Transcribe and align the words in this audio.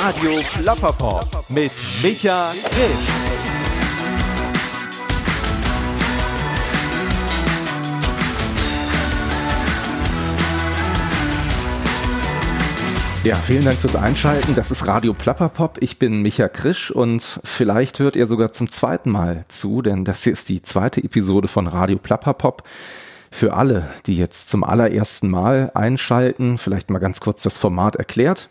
Radio 0.00 0.30
Plapperpop 0.54 1.44
mit 1.48 1.72
Micha 2.04 2.52
Grimm. 2.70 2.90
Ja, 13.24 13.34
vielen 13.34 13.64
Dank 13.64 13.76
fürs 13.78 13.96
Einschalten. 13.96 14.54
Das 14.54 14.70
ist 14.70 14.86
Radio 14.86 15.14
Plapperpop. 15.14 15.78
Ich 15.80 15.98
bin 15.98 16.22
Micha 16.22 16.48
Krisch 16.48 16.92
und 16.92 17.40
vielleicht 17.42 17.98
hört 17.98 18.14
ihr 18.14 18.26
sogar 18.26 18.52
zum 18.52 18.70
zweiten 18.70 19.10
Mal 19.10 19.46
zu, 19.48 19.82
denn 19.82 20.04
das 20.04 20.22
hier 20.22 20.32
ist 20.32 20.48
die 20.48 20.62
zweite 20.62 21.02
Episode 21.02 21.48
von 21.48 21.66
Radio 21.66 21.98
Plapperpop. 21.98 22.62
Für 23.32 23.54
alle, 23.54 23.88
die 24.06 24.16
jetzt 24.16 24.48
zum 24.48 24.62
allerersten 24.62 25.28
Mal 25.28 25.72
einschalten, 25.74 26.56
vielleicht 26.56 26.88
mal 26.88 27.00
ganz 27.00 27.18
kurz 27.18 27.42
das 27.42 27.58
Format 27.58 27.96
erklärt. 27.96 28.48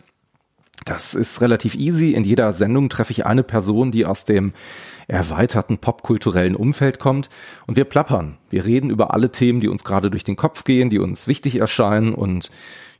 Das 0.88 1.14
ist 1.14 1.42
relativ 1.42 1.74
easy. 1.74 2.12
In 2.12 2.24
jeder 2.24 2.50
Sendung 2.54 2.88
treffe 2.88 3.12
ich 3.12 3.26
eine 3.26 3.42
Person, 3.42 3.90
die 3.90 4.06
aus 4.06 4.24
dem 4.24 4.54
erweiterten 5.06 5.76
popkulturellen 5.76 6.56
Umfeld 6.56 6.98
kommt 6.98 7.28
und 7.66 7.76
wir 7.76 7.84
plappern. 7.84 8.38
Wir 8.48 8.64
reden 8.64 8.88
über 8.88 9.12
alle 9.12 9.30
Themen, 9.30 9.60
die 9.60 9.68
uns 9.68 9.84
gerade 9.84 10.10
durch 10.10 10.24
den 10.24 10.36
Kopf 10.36 10.64
gehen, 10.64 10.88
die 10.88 10.98
uns 10.98 11.28
wichtig 11.28 11.60
erscheinen 11.60 12.14
und 12.14 12.50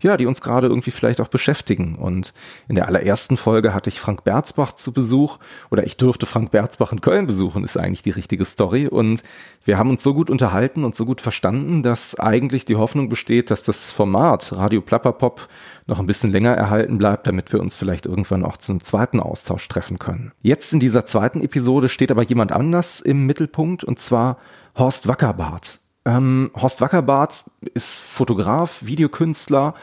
ja, 0.01 0.17
die 0.17 0.27
uns 0.27 0.41
gerade 0.41 0.69
irgendwie 0.69 0.93
vielleicht 0.93 1.21
auch 1.21 1.29
beschäftigen. 1.29 1.97
Und 1.97 2.33
in 2.69 2.77
der 2.77 2.87
allerersten 2.87 3.37
Folge 3.37 3.75
hatte 3.75 3.91
ich 3.91 3.99
Frank 3.99 4.23
Berzbach 4.23 4.73
zu 4.73 4.93
Besuch 4.93 5.39
oder 5.71 5.85
ich 5.85 5.97
durfte 5.97 6.27
Frank 6.27 6.53
Berzbach 6.53 6.93
in 6.93 7.01
Köln 7.01 7.27
besuchen, 7.27 7.65
ist 7.65 7.77
eigentlich 7.77 8.03
die 8.03 8.11
richtige 8.11 8.45
Story. 8.45 8.87
Und 8.87 9.23
wir 9.65 9.77
haben 9.77 9.91
uns 9.91 10.03
so 10.03 10.15
gut 10.15 10.31
unterhalten 10.31 10.85
und 10.85 10.95
so 10.95 11.05
gut 11.05 11.21
verstanden, 11.21 11.83
dass 11.83 12.19
eigentlich 12.19 12.65
die 12.65 12.77
Hoffnung 12.77 13.09
besteht, 13.09 13.51
dass 13.51 13.65
das 13.65 13.91
Format 13.91 14.53
Radio 14.53 14.81
Plapperpop 14.81 15.49
noch 15.87 15.99
ein 15.99 16.07
bisschen 16.07 16.31
länger 16.31 16.55
erhalten 16.55 16.99
bleibt, 16.99 17.27
damit 17.27 17.53
wir 17.53 17.61
uns 17.61 17.77
vielleicht 17.77 18.07
irgendwann 18.07 18.45
auch 18.45 18.59
zum 18.59 18.83
zweiten 18.83 19.19
Austausch 19.19 19.67
treffen 19.69 19.99
können. 19.99 20.33
Jetzt 20.43 20.73
in 20.73 20.81
dieser 20.81 21.07
zweiten 21.07 21.41
Episode 21.41 21.89
steht 21.89 22.13
aber 22.13 22.23
jemand 22.23 22.53
anders 22.53 23.01
im 23.01 23.27
Mittelpunkt 23.27 23.83
und 23.83 23.99
zwar 23.99 24.39
Horst 24.77 25.09
Wackerbart. 25.09 25.81
Ähm, 26.09 26.51
Horst 26.57 26.81
Wackerbart 26.81 27.45
ist 27.75 28.01
Fotograf, 28.01 28.79
Videokünstler 28.83 29.75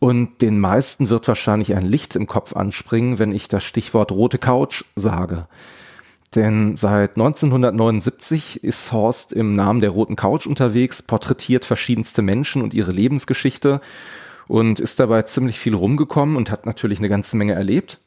und 0.00 0.42
den 0.42 0.58
meisten 0.58 1.10
wird 1.10 1.28
wahrscheinlich 1.28 1.76
ein 1.76 1.86
Licht 1.86 2.16
im 2.16 2.26
Kopf 2.26 2.56
anspringen, 2.56 3.20
wenn 3.20 3.30
ich 3.30 3.46
das 3.46 3.62
Stichwort 3.62 4.10
rote 4.10 4.38
Couch 4.38 4.82
sage. 4.96 5.46
Denn 6.34 6.74
seit 6.74 7.10
1979 7.10 8.64
ist 8.64 8.90
Horst 8.90 9.32
im 9.32 9.54
Namen 9.54 9.80
der 9.80 9.90
roten 9.90 10.16
Couch 10.16 10.44
unterwegs, 10.44 11.02
porträtiert 11.02 11.64
verschiedenste 11.64 12.20
Menschen 12.20 12.62
und 12.62 12.74
ihre 12.74 12.90
Lebensgeschichte 12.90 13.80
und 14.48 14.80
ist 14.80 14.98
dabei 14.98 15.22
ziemlich 15.22 15.60
viel 15.60 15.76
rumgekommen 15.76 16.34
und 16.34 16.50
hat 16.50 16.66
natürlich 16.66 16.98
eine 16.98 17.08
ganze 17.08 17.36
Menge 17.36 17.54
erlebt. 17.54 18.00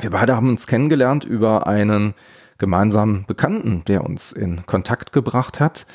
Wir 0.00 0.10
beide 0.10 0.34
haben 0.34 0.48
uns 0.48 0.66
kennengelernt 0.66 1.22
über 1.22 1.68
einen 1.68 2.14
gemeinsamen 2.58 3.24
Bekannten, 3.26 3.84
der 3.84 4.04
uns 4.04 4.32
in 4.32 4.66
Kontakt 4.66 5.12
gebracht 5.12 5.60
hat. 5.60 5.86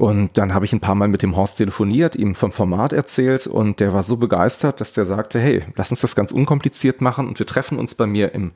Und 0.00 0.38
dann 0.38 0.54
habe 0.54 0.64
ich 0.64 0.72
ein 0.72 0.80
paar 0.80 0.94
Mal 0.94 1.08
mit 1.08 1.20
dem 1.22 1.36
Horst 1.36 1.58
telefoniert, 1.58 2.16
ihm 2.16 2.34
vom 2.34 2.52
Format 2.52 2.94
erzählt 2.94 3.46
und 3.46 3.80
der 3.80 3.92
war 3.92 4.02
so 4.02 4.16
begeistert, 4.16 4.80
dass 4.80 4.94
der 4.94 5.04
sagte, 5.04 5.38
hey, 5.38 5.62
lass 5.76 5.90
uns 5.90 6.00
das 6.00 6.16
ganz 6.16 6.32
unkompliziert 6.32 7.02
machen 7.02 7.28
und 7.28 7.38
wir 7.38 7.44
treffen 7.44 7.78
uns 7.78 7.94
bei 7.94 8.06
mir 8.06 8.32
im 8.32 8.52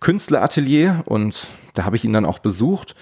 Künstleratelier 0.00 1.02
und 1.04 1.48
da 1.74 1.84
habe 1.84 1.96
ich 1.96 2.06
ihn 2.06 2.14
dann 2.14 2.24
auch 2.24 2.38
besucht. 2.38 2.94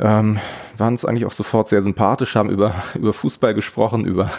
Ähm, 0.00 0.40
waren 0.76 0.94
uns 0.94 1.04
eigentlich 1.04 1.24
auch 1.24 1.30
sofort 1.30 1.68
sehr 1.68 1.84
sympathisch, 1.84 2.34
haben 2.34 2.50
über, 2.50 2.74
über 2.96 3.12
Fußball 3.12 3.54
gesprochen, 3.54 4.04
über 4.04 4.32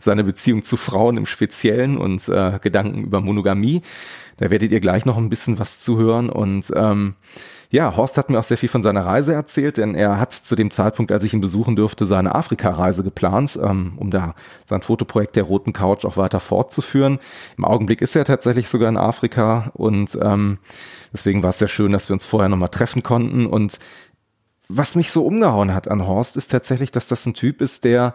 seine 0.00 0.24
Beziehung 0.24 0.64
zu 0.64 0.76
Frauen 0.76 1.16
im 1.16 1.26
Speziellen 1.26 1.96
und 1.96 2.28
äh, 2.28 2.58
Gedanken 2.60 3.04
über 3.04 3.20
Monogamie. 3.20 3.82
Da 4.36 4.50
werdet 4.50 4.72
ihr 4.72 4.80
gleich 4.80 5.04
noch 5.04 5.16
ein 5.16 5.30
bisschen 5.30 5.58
was 5.58 5.80
zuhören 5.80 6.28
und 6.28 6.72
ähm, 6.74 7.14
ja, 7.70 7.96
Horst 7.96 8.18
hat 8.18 8.30
mir 8.30 8.38
auch 8.38 8.44
sehr 8.44 8.56
viel 8.56 8.68
von 8.68 8.84
seiner 8.84 9.04
Reise 9.04 9.34
erzählt, 9.34 9.78
denn 9.78 9.96
er 9.96 10.20
hat 10.20 10.32
zu 10.32 10.54
dem 10.54 10.70
Zeitpunkt, 10.70 11.10
als 11.10 11.24
ich 11.24 11.34
ihn 11.34 11.40
besuchen 11.40 11.74
durfte, 11.74 12.06
seine 12.06 12.34
Afrika-Reise 12.34 13.02
geplant, 13.02 13.58
ähm, 13.60 13.94
um 13.96 14.10
da 14.10 14.36
sein 14.64 14.82
Fotoprojekt 14.82 15.34
der 15.34 15.42
Roten 15.42 15.72
Couch 15.72 16.04
auch 16.04 16.16
weiter 16.16 16.38
fortzuführen. 16.38 17.18
Im 17.58 17.64
Augenblick 17.64 18.00
ist 18.00 18.14
er 18.14 18.24
tatsächlich 18.24 18.68
sogar 18.68 18.88
in 18.88 18.96
Afrika 18.96 19.72
und 19.74 20.16
ähm, 20.22 20.58
deswegen 21.12 21.42
war 21.42 21.50
es 21.50 21.58
sehr 21.58 21.66
schön, 21.66 21.90
dass 21.90 22.08
wir 22.08 22.14
uns 22.14 22.26
vorher 22.26 22.48
nochmal 22.48 22.68
treffen 22.68 23.02
konnten. 23.02 23.46
Und 23.46 23.78
was 24.68 24.94
mich 24.94 25.10
so 25.10 25.26
umgehauen 25.26 25.74
hat 25.74 25.88
an 25.88 26.06
Horst, 26.06 26.36
ist 26.36 26.52
tatsächlich, 26.52 26.92
dass 26.92 27.08
das 27.08 27.26
ein 27.26 27.34
Typ 27.34 27.60
ist, 27.60 27.82
der 27.82 28.14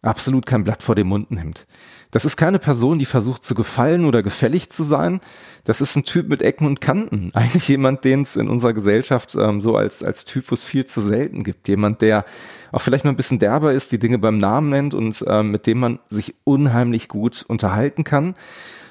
absolut 0.00 0.46
kein 0.46 0.64
Blatt 0.64 0.82
vor 0.82 0.94
den 0.94 1.08
Mund 1.08 1.30
nimmt. 1.30 1.66
Das 2.12 2.26
ist 2.26 2.36
keine 2.36 2.58
Person, 2.58 2.98
die 2.98 3.06
versucht 3.06 3.42
zu 3.42 3.54
gefallen 3.54 4.04
oder 4.04 4.22
gefällig 4.22 4.70
zu 4.70 4.84
sein. 4.84 5.20
Das 5.64 5.80
ist 5.80 5.96
ein 5.96 6.04
Typ 6.04 6.28
mit 6.28 6.42
Ecken 6.42 6.66
und 6.66 6.80
Kanten. 6.80 7.30
Eigentlich 7.34 7.66
jemand, 7.66 8.04
den 8.04 8.22
es 8.22 8.36
in 8.36 8.48
unserer 8.48 8.74
Gesellschaft 8.74 9.34
ähm, 9.34 9.60
so 9.60 9.76
als, 9.76 10.04
als 10.04 10.26
Typus 10.26 10.62
viel 10.62 10.84
zu 10.84 11.00
selten 11.00 11.42
gibt. 11.42 11.68
Jemand, 11.68 12.02
der 12.02 12.26
auch 12.70 12.82
vielleicht 12.82 13.04
mal 13.04 13.10
ein 13.10 13.16
bisschen 13.16 13.38
derber 13.38 13.72
ist, 13.72 13.92
die 13.92 13.98
Dinge 13.98 14.18
beim 14.18 14.36
Namen 14.36 14.68
nennt 14.68 14.94
und 14.94 15.24
ähm, 15.26 15.50
mit 15.50 15.66
dem 15.66 15.80
man 15.80 15.98
sich 16.10 16.34
unheimlich 16.44 17.08
gut 17.08 17.44
unterhalten 17.48 18.04
kann. 18.04 18.34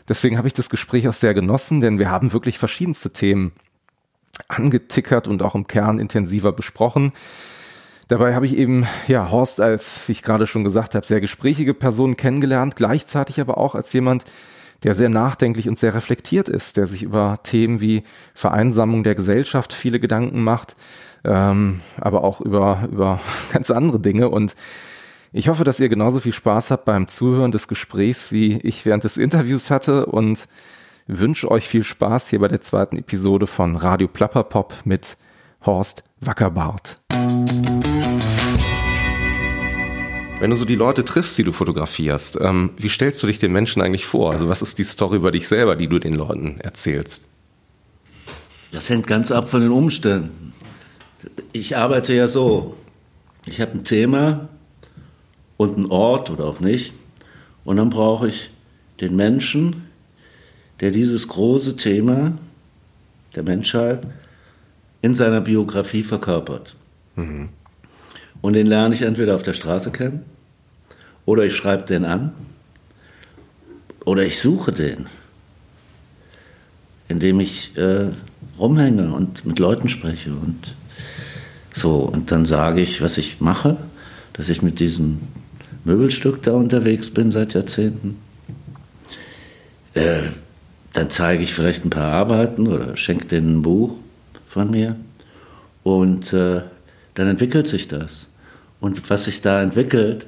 Deswegen 0.10 0.38
habe 0.38 0.48
ich 0.48 0.56
das 0.56 0.70
Gespräch 0.70 1.08
auch 1.08 1.14
sehr 1.14 1.36
genossen, 1.36 1.80
denn 1.80 2.00
wir 2.00 2.10
haben 2.10 2.34
wirklich 2.34 2.58
verschiedenste 2.58 3.12
Themen 3.12 3.52
angetickert 4.48 5.28
und 5.28 5.44
auch 5.44 5.54
im 5.54 5.68
Kern 5.68 6.00
intensiver 6.00 6.52
besprochen. 6.52 7.14
Dabei 8.12 8.36
habe 8.36 8.46
ich 8.46 8.58
eben, 8.58 8.86
ja, 9.08 9.32
Horst 9.32 9.62
als, 9.62 10.10
ich 10.10 10.22
gerade 10.22 10.46
schon 10.46 10.66
gesagt 10.66 10.96
habe, 10.96 11.06
sehr 11.06 11.22
gesprächige 11.22 11.74
Person 11.74 12.18
kennengelernt, 12.18 12.76
gleichzeitig 12.76 13.40
aber 13.40 13.58
auch 13.58 13.74
als 13.74 13.94
jemand, 13.94 14.26
der 14.84 14.96
sehr 14.96 15.08
nachdenklich 15.08 15.70
und 15.70 15.80
sehr 15.80 15.96
reflektiert 15.96 16.50
ist, 16.50 16.76
der 16.76 16.88
sich 16.88 17.04
über 17.04 17.40
Themen 17.44 17.80
wie 17.80 18.04
Vereinsamung 18.34 19.06
der 19.06 19.16
Gesellschaft 19.16 19.72
viele 19.72 20.02
Gedanken 20.02 20.44
macht, 20.44 20.76
ähm, 21.24 21.80
aber 22.02 22.26
auch 22.26 22.42
über, 22.42 22.90
über 22.92 23.22
ganz 23.54 23.72
andere 23.72 24.02
Dinge. 24.02 24.28
Und 24.28 24.56
ich 25.32 25.48
hoffe, 25.48 25.64
dass 25.64 25.80
ihr 25.80 25.88
genauso 25.88 26.20
viel 26.20 26.34
Spaß 26.34 26.70
habt 26.70 26.84
beim 26.84 27.08
Zuhören 27.08 27.54
des 27.54 27.70
Gesprächs, 27.70 28.34
wie 28.34 28.58
ich 28.58 28.86
während 28.86 29.06
des 29.06 29.16
Interviews 29.16 29.72
hatte 29.72 30.06
und 30.08 30.50
wünsche 31.08 31.50
euch 31.50 31.66
viel 31.66 31.86
Spaß 31.86 32.28
hier 32.28 32.40
bei 32.40 32.50
der 32.50 32.60
zweiten 32.60 32.98
Episode 32.98 33.48
von 33.48 33.78
Radio 33.78 34.10
Plapperpop 34.10 34.74
mit 34.84 35.16
Horst 35.66 36.04
Wackerbart. 36.20 36.98
Wenn 40.42 40.50
du 40.50 40.56
so 40.56 40.66
die 40.66 40.74
Leute 40.74 41.06
triffst, 41.06 41.38
die 41.38 41.44
du 41.44 41.52
fotografierst, 41.52 42.40
ähm, 42.42 42.72
wie 42.76 42.90
stellst 42.90 43.22
du 43.22 43.28
dich 43.28 43.38
den 43.38 43.52
Menschen 43.52 43.80
eigentlich 43.80 44.08
vor? 44.08 44.32
Also 44.32 44.50
was 44.50 44.64
ist 44.64 44.80
die 44.80 44.84
Story 44.84 45.18
über 45.18 45.30
dich 45.30 45.48
selber, 45.48 45.76
die 45.76 45.88
du 45.88 46.00
den 46.00 46.14
Leuten 46.14 46.60
erzählst? 46.60 47.26
Das 48.72 48.90
hängt 48.90 49.06
ganz 49.06 49.30
ab 49.30 49.50
von 49.50 49.62
den 49.62 49.70
Umständen. 49.70 50.54
Ich 51.54 51.78
arbeite 51.78 52.16
ja 52.16 52.28
so. 52.28 52.76
Ich 53.46 53.62
habe 53.62 53.74
ein 53.74 53.84
Thema 53.84 54.50
und 55.58 55.78
einen 55.78 55.86
Ort 55.92 56.32
oder 56.32 56.46
auch 56.46 56.60
nicht. 56.60 56.94
Und 57.64 57.78
dann 57.78 57.92
brauche 57.92 58.28
ich 58.28 58.50
den 59.00 59.16
Menschen, 59.16 59.90
der 60.80 60.90
dieses 60.90 61.28
große 61.28 61.76
Thema 61.76 62.36
der 63.36 63.44
Menschheit 63.44 64.08
in 65.04 65.14
seiner 65.14 65.42
Biografie 65.42 66.02
verkörpert. 66.02 66.76
Mhm. 67.16 67.50
Und 68.42 68.54
den 68.54 68.66
lerne 68.66 68.96
ich 68.96 69.04
entweder 69.04 69.36
auf 69.36 69.44
der 69.44 69.54
Straße 69.54 69.92
kennen 69.92 70.26
oder 71.26 71.44
ich 71.44 71.56
schreibe 71.56 71.84
den 71.84 72.06
an 72.06 72.32
oder 74.06 74.24
ich 74.24 74.40
suche 74.40 74.72
den, 74.72 75.08
indem 77.08 77.40
ich 77.40 77.76
äh, 77.78 78.10
rumhänge 78.58 79.14
und 79.14 79.46
mit 79.46 79.60
Leuten 79.60 79.90
spreche 79.90 80.32
und 80.32 80.76
so. 81.74 81.98
Und 82.00 82.32
dann 82.32 82.46
sage 82.46 82.82
ich, 82.82 83.02
was 83.02 83.18
ich 83.18 83.42
mache, 83.42 83.78
dass 84.34 84.50
ich 84.50 84.62
mit 84.62 84.80
diesem 84.80 85.20
Möbelstück 85.84 86.42
da 86.44 86.54
unterwegs 86.54 87.10
bin 87.10 87.32
seit 87.32 87.54
Jahrzehnten. 87.54 88.18
Äh, 89.94 90.30
dann 90.94 91.10
zeige 91.10 91.44
ich 91.44 91.54
vielleicht 91.54 91.86
ein 91.86 91.90
paar 91.90 92.12
Arbeiten 92.12 92.68
oder 92.68 92.98
schenke 92.98 93.26
denen 93.26 93.58
ein 93.58 93.62
Buch 93.62 93.98
von 94.50 94.70
mir. 94.70 94.96
Und 95.84 96.34
äh, 96.34 96.62
dann 97.16 97.28
entwickelt 97.28 97.68
sich 97.68 97.88
das. 97.88 98.28
Und 98.80 99.10
was 99.10 99.26
sich 99.26 99.42
da 99.42 99.62
entwickelt, 99.62 100.26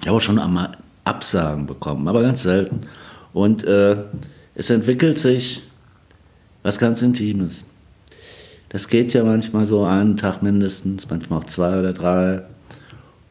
ich 0.00 0.06
habe 0.06 0.16
auch 0.16 0.22
schon 0.22 0.38
einmal 0.38 0.76
Absagen 1.04 1.66
bekommen, 1.66 2.08
aber 2.08 2.22
ganz 2.22 2.42
selten. 2.42 2.82
Und 3.32 3.64
äh, 3.64 3.96
es 4.54 4.70
entwickelt 4.70 5.18
sich 5.18 5.62
was 6.62 6.78
ganz 6.78 7.02
Intimes. 7.02 7.64
Das 8.70 8.88
geht 8.88 9.12
ja 9.12 9.24
manchmal 9.24 9.66
so 9.66 9.84
einen 9.84 10.16
Tag 10.16 10.42
mindestens, 10.42 11.08
manchmal 11.08 11.40
auch 11.40 11.44
zwei 11.44 11.78
oder 11.78 11.92
drei. 11.92 12.42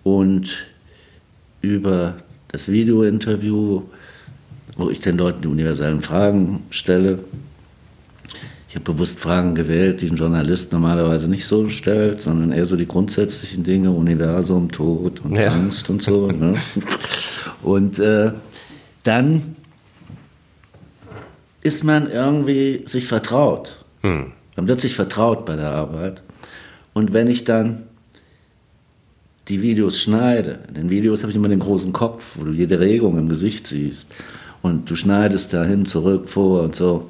Und 0.03 0.49
über 1.61 2.15
das 2.49 2.69
Videointerview, 2.69 3.83
wo 4.77 4.89
ich 4.89 4.99
den 4.99 5.17
Leuten 5.17 5.41
die 5.41 5.47
universellen 5.47 6.01
Fragen 6.01 6.63
stelle, 6.69 7.19
ich 8.69 8.75
habe 8.75 8.93
bewusst 8.93 9.19
Fragen 9.19 9.55
gewählt, 9.55 10.01
die 10.01 10.11
ein 10.11 10.15
Journalist 10.15 10.71
normalerweise 10.71 11.27
nicht 11.27 11.47
so 11.47 11.69
stellt, 11.69 12.21
sondern 12.21 12.51
eher 12.51 12.67
so 12.67 12.75
die 12.75 12.87
grundsätzlichen 12.87 13.63
Dinge, 13.63 13.89
Universum, 13.89 14.71
Tod 14.71 15.21
und 15.25 15.35
ja. 15.35 15.51
Angst 15.53 15.89
und 15.89 16.03
so. 16.03 16.31
Ne? 16.31 16.55
Und 17.63 17.97
äh, 17.97 18.31
dann 19.03 19.55
ist 21.61 21.83
man 21.83 22.11
irgendwie 22.11 22.83
sich 22.85 23.07
vertraut. 23.07 23.83
Hm. 24.01 24.33
Man 24.55 24.67
wird 24.67 24.81
sich 24.81 24.93
vertraut 24.93 25.47
bei 25.47 25.55
der 25.55 25.71
Arbeit. 25.71 26.21
Und 26.93 27.11
wenn 27.11 27.27
ich 27.27 27.45
dann 27.45 27.83
die 29.47 29.63
Videos 29.63 29.99
schneide, 29.99 30.59
in 30.67 30.75
den 30.75 30.89
Videos 30.91 31.23
habe 31.23 31.31
ich 31.31 31.35
immer 31.35 31.49
den 31.49 31.59
großen 31.59 31.91
Kopf, 31.91 32.37
wo 32.37 32.43
du 32.43 32.51
jede 32.51 32.79
Regung 32.79 33.17
im 33.17 33.29
Gesicht 33.29 33.65
siehst 33.65 34.07
und 34.61 34.87
du 34.91 34.95
schneidest 34.95 35.53
da 35.53 35.63
hin, 35.63 35.85
zurück, 35.87 36.29
vor 36.29 36.61
und 36.61 36.75
so, 36.75 37.09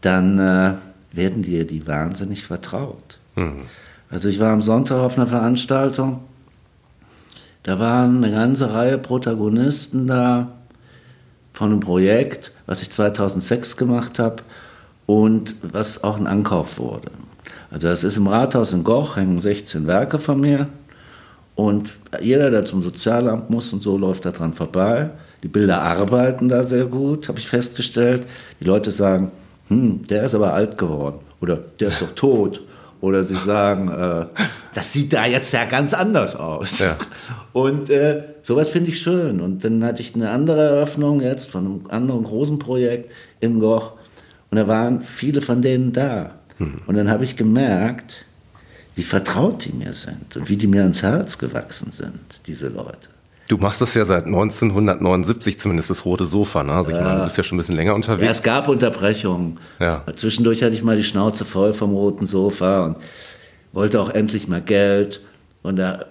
dann 0.00 0.38
äh, 0.38 0.74
werden 1.12 1.42
dir 1.42 1.66
die 1.66 1.86
wahnsinnig 1.86 2.44
vertraut. 2.44 3.18
Mhm. 3.36 3.64
Also 4.10 4.28
ich 4.28 4.40
war 4.40 4.52
am 4.52 4.62
Sonntag 4.62 4.98
auf 4.98 5.16
einer 5.16 5.26
Veranstaltung, 5.26 6.20
da 7.62 7.78
waren 7.78 8.24
eine 8.24 8.32
ganze 8.32 8.72
Reihe 8.72 8.98
Protagonisten 8.98 10.06
da 10.06 10.52
von 11.52 11.70
einem 11.70 11.80
Projekt, 11.80 12.52
was 12.66 12.80
ich 12.80 12.90
2006 12.90 13.76
gemacht 13.76 14.18
habe 14.18 14.42
und 15.06 15.56
was 15.62 16.02
auch 16.02 16.16
ein 16.16 16.26
Ankauf 16.26 16.78
wurde. 16.78 17.10
Also 17.70 17.88
das 17.88 18.02
ist 18.02 18.16
im 18.16 18.26
Rathaus 18.26 18.72
in 18.72 18.82
Goch, 18.82 19.16
hängen 19.16 19.40
16 19.40 19.86
Werke 19.86 20.18
von 20.18 20.40
mir 20.40 20.68
und 21.54 21.92
jeder, 22.22 22.50
der 22.50 22.64
zum 22.64 22.82
Sozialamt 22.82 23.50
muss 23.50 23.72
und 23.72 23.82
so, 23.82 23.98
läuft 23.98 24.24
da 24.24 24.30
dran 24.30 24.54
vorbei. 24.54 25.10
Die 25.42 25.48
Bilder 25.48 25.82
arbeiten 25.82 26.48
da 26.48 26.64
sehr 26.64 26.86
gut, 26.86 27.28
habe 27.28 27.38
ich 27.38 27.48
festgestellt. 27.48 28.26
Die 28.60 28.64
Leute 28.64 28.90
sagen, 28.90 29.30
hm, 29.70 30.06
der 30.08 30.24
ist 30.24 30.34
aber 30.34 30.52
alt 30.52 30.76
geworden 30.76 31.20
oder 31.40 31.56
der 31.56 31.88
ist 31.88 32.02
doch 32.02 32.12
tot. 32.12 32.62
Oder 33.00 33.24
sie 33.24 33.36
sagen, 33.36 33.88
äh, 33.88 34.26
das 34.74 34.92
sieht 34.92 35.14
da 35.14 35.24
jetzt 35.24 35.52
ja 35.52 35.64
ganz 35.64 35.94
anders 35.94 36.36
aus. 36.36 36.80
Ja. 36.80 36.96
Und 37.54 37.88
äh, 37.88 38.24
sowas 38.42 38.68
finde 38.68 38.90
ich 38.90 39.00
schön. 39.00 39.40
Und 39.40 39.64
dann 39.64 39.82
hatte 39.84 40.02
ich 40.02 40.14
eine 40.14 40.28
andere 40.28 40.60
Eröffnung 40.62 41.22
jetzt 41.22 41.48
von 41.48 41.64
einem 41.64 41.80
anderen 41.88 42.24
großen 42.24 42.58
Projekt 42.58 43.10
in 43.40 43.58
Goch. 43.58 43.92
Und 44.50 44.58
da 44.58 44.68
waren 44.68 45.00
viele 45.00 45.40
von 45.40 45.62
denen 45.62 45.94
da. 45.94 46.32
Hm. 46.58 46.82
Und 46.86 46.94
dann 46.94 47.10
habe 47.10 47.24
ich 47.24 47.36
gemerkt, 47.36 48.26
wie 48.96 49.02
vertraut 49.02 49.64
die 49.64 49.72
mir 49.72 49.94
sind 49.94 50.36
und 50.36 50.50
wie 50.50 50.58
die 50.58 50.66
mir 50.66 50.82
ans 50.82 51.02
Herz 51.02 51.38
gewachsen 51.38 51.92
sind, 51.92 52.40
diese 52.46 52.68
Leute. 52.68 53.08
Du 53.50 53.56
machst 53.56 53.80
das 53.80 53.94
ja 53.94 54.04
seit 54.04 54.26
1979 54.26 55.58
zumindest, 55.58 55.90
das 55.90 56.04
rote 56.04 56.24
Sofa. 56.24 56.62
Ne? 56.62 56.72
Also 56.72 56.92
ich 56.92 56.96
meine, 57.00 57.16
du 57.16 57.24
bist 57.24 57.36
ja 57.36 57.42
schon 57.42 57.56
ein 57.56 57.58
bisschen 57.58 57.74
länger 57.74 57.96
unterwegs. 57.96 58.24
Ja, 58.24 58.30
es 58.30 58.44
gab 58.44 58.68
Unterbrechungen. 58.68 59.58
Ja. 59.80 60.04
Zwischendurch 60.14 60.62
hatte 60.62 60.74
ich 60.74 60.84
mal 60.84 60.96
die 60.96 61.02
Schnauze 61.02 61.44
voll 61.44 61.72
vom 61.72 61.90
roten 61.90 62.26
Sofa 62.26 62.84
und 62.84 62.98
wollte 63.72 64.00
auch 64.00 64.10
endlich 64.10 64.46
mal 64.46 64.60
Geld. 64.60 65.20
Und 65.62 65.80
da 65.80 66.04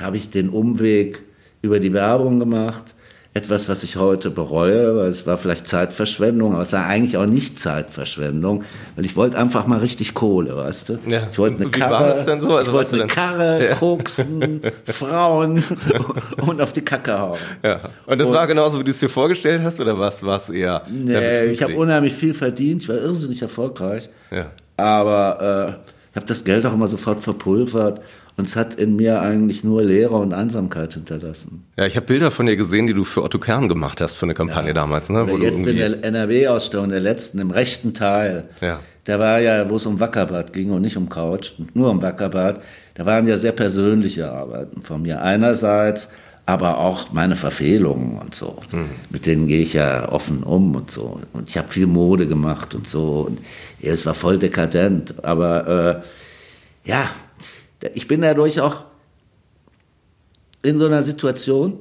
habe 0.00 0.16
ich 0.16 0.30
den 0.30 0.48
Umweg 0.48 1.22
über 1.60 1.80
die 1.80 1.92
Werbung 1.92 2.40
gemacht 2.40 2.93
etwas, 3.36 3.68
was 3.68 3.82
ich 3.82 3.96
heute 3.96 4.30
bereue, 4.30 4.96
weil 4.96 5.08
es 5.08 5.26
war 5.26 5.36
vielleicht 5.36 5.66
Zeitverschwendung, 5.66 6.54
aber 6.54 6.62
es 6.62 6.72
war 6.72 6.86
eigentlich 6.86 7.16
auch 7.16 7.26
nicht 7.26 7.58
Zeitverschwendung, 7.58 8.62
weil 8.94 9.04
ich 9.04 9.16
wollte 9.16 9.36
einfach 9.36 9.66
mal 9.66 9.80
richtig 9.80 10.14
Kohle, 10.14 10.56
weißt 10.56 10.88
du? 10.88 10.98
Ja. 11.08 11.26
Ich 11.32 11.38
wollte 11.38 11.62
eine 11.62 11.70
Karre, 11.70 12.24
so? 12.24 12.56
also 12.56 12.70
ich 12.70 12.72
wollte 12.72 12.94
eine 12.94 13.06
Karre, 13.08 13.70
ja. 13.70 13.74
koksen, 13.74 14.60
Frauen 14.84 15.64
und 16.46 16.60
auf 16.60 16.72
die 16.72 16.82
Kacke 16.82 17.18
hauen. 17.18 17.38
Ja. 17.64 17.80
Und 18.06 18.20
das 18.20 18.28
und, 18.28 18.34
war 18.34 18.46
genauso, 18.46 18.78
wie 18.78 18.84
du 18.84 18.92
es 18.92 19.00
dir 19.00 19.08
vorgestellt 19.08 19.62
hast, 19.64 19.80
oder 19.80 19.98
was 19.98 20.22
war 20.22 20.36
es 20.36 20.48
eher? 20.48 20.82
Nee, 20.88 21.46
ich 21.46 21.60
habe 21.60 21.74
unheimlich 21.74 22.14
viel 22.14 22.34
verdient, 22.34 22.82
ich 22.82 22.88
war 22.88 22.98
irrsinnig 22.98 23.42
erfolgreich, 23.42 24.08
ja. 24.30 24.52
aber 24.76 25.80
äh, 25.80 25.90
ich 26.12 26.16
habe 26.16 26.26
das 26.26 26.44
Geld 26.44 26.64
auch 26.64 26.72
immer 26.72 26.86
sofort 26.86 27.20
verpulvert 27.20 28.00
und 28.36 28.46
es 28.48 28.56
hat 28.56 28.74
in 28.74 28.96
mir 28.96 29.20
eigentlich 29.20 29.62
nur 29.62 29.82
Leere 29.82 30.16
und 30.16 30.34
Einsamkeit 30.34 30.94
hinterlassen. 30.94 31.64
Ja, 31.76 31.86
ich 31.86 31.96
habe 31.96 32.06
Bilder 32.06 32.30
von 32.30 32.46
dir 32.46 32.56
gesehen, 32.56 32.86
die 32.86 32.94
du 32.94 33.04
für 33.04 33.22
Otto 33.22 33.38
Kern 33.38 33.68
gemacht 33.68 34.00
hast 34.00 34.16
für 34.16 34.26
eine 34.26 34.34
Kampagne 34.34 34.68
ja. 34.68 34.74
damals. 34.74 35.08
Ne? 35.08 35.28
Wo 35.28 35.36
jetzt 35.36 35.60
in 35.60 35.76
der 35.76 36.02
NRW-Ausstellung, 36.02 36.88
der 36.88 37.00
letzten, 37.00 37.38
im 37.38 37.52
rechten 37.52 37.94
Teil. 37.94 38.48
Ja. 38.60 38.80
Da 39.04 39.18
war 39.20 39.38
ja, 39.38 39.70
wo 39.70 39.76
es 39.76 39.86
um 39.86 40.00
Wackerbad 40.00 40.52
ging 40.52 40.70
und 40.70 40.82
nicht 40.82 40.96
um 40.96 41.08
Couch, 41.08 41.52
nur 41.74 41.90
um 41.90 42.02
Wackerbad. 42.02 42.60
Da 42.94 43.06
waren 43.06 43.28
ja 43.28 43.38
sehr 43.38 43.52
persönliche 43.52 44.30
Arbeiten 44.30 44.82
von 44.82 45.02
mir. 45.02 45.22
Einerseits, 45.22 46.08
aber 46.46 46.78
auch 46.78 47.12
meine 47.12 47.36
Verfehlungen 47.36 48.18
und 48.18 48.34
so. 48.34 48.62
Mhm. 48.72 48.88
Mit 49.10 49.26
denen 49.26 49.46
gehe 49.46 49.62
ich 49.62 49.74
ja 49.74 50.08
offen 50.10 50.42
um 50.42 50.74
und 50.74 50.90
so. 50.90 51.20
Und 51.32 51.48
ich 51.48 51.56
habe 51.56 51.68
viel 51.68 51.86
Mode 51.86 52.26
gemacht 52.26 52.74
und 52.74 52.88
so. 52.88 53.26
Und 53.28 53.38
ja, 53.80 53.92
es 53.92 54.04
war 54.06 54.14
voll 54.14 54.38
dekadent. 54.38 55.14
Aber 55.22 56.02
äh, 56.84 56.88
ja, 56.88 57.10
ich 57.92 58.08
bin 58.08 58.22
dadurch 58.22 58.60
auch 58.60 58.84
in 60.62 60.78
so 60.78 60.86
einer 60.86 61.02
Situation, 61.02 61.78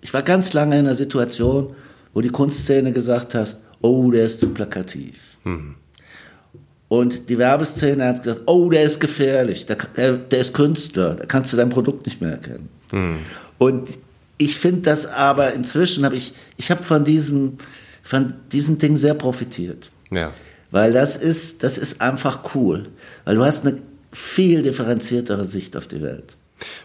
ich 0.00 0.14
war 0.14 0.22
ganz 0.22 0.52
lange 0.52 0.78
in 0.78 0.86
einer 0.86 0.94
Situation, 0.94 1.74
wo 2.14 2.20
die 2.20 2.28
Kunstszene 2.28 2.92
gesagt 2.92 3.34
hat, 3.34 3.58
oh, 3.80 4.10
der 4.10 4.26
ist 4.26 4.40
zu 4.40 4.50
plakativ. 4.50 5.16
Mhm. 5.44 5.74
Und 6.88 7.28
die 7.28 7.38
Werbeszene 7.38 8.04
hat 8.04 8.22
gesagt, 8.22 8.42
oh, 8.46 8.68
der 8.70 8.82
ist 8.82 9.00
gefährlich, 9.00 9.66
der, 9.66 9.76
der, 9.96 10.12
der 10.14 10.40
ist 10.40 10.54
Künstler, 10.54 11.14
da 11.14 11.26
kannst 11.26 11.52
du 11.52 11.56
dein 11.56 11.70
Produkt 11.70 12.06
nicht 12.06 12.20
mehr 12.20 12.32
erkennen. 12.32 12.68
Mhm. 12.92 13.18
Und 13.58 13.88
ich 14.38 14.56
finde 14.56 14.82
das 14.82 15.06
aber, 15.06 15.52
inzwischen 15.52 16.04
habe 16.04 16.16
ich, 16.16 16.32
ich 16.56 16.70
habe 16.70 16.82
von 16.82 17.04
diesem, 17.04 17.58
von 18.02 18.34
diesem 18.52 18.78
Ding 18.78 18.96
sehr 18.96 19.14
profitiert. 19.14 19.90
Ja. 20.10 20.32
Weil 20.70 20.92
das 20.92 21.16
ist, 21.16 21.62
das 21.62 21.78
ist 21.78 22.00
einfach 22.00 22.54
cool. 22.54 22.88
Weil 23.24 23.36
du 23.36 23.44
hast 23.44 23.66
eine 23.66 23.80
viel 24.12 24.62
differenziertere 24.62 25.44
Sicht 25.44 25.76
auf 25.76 25.86
die 25.86 26.02
Welt. 26.02 26.36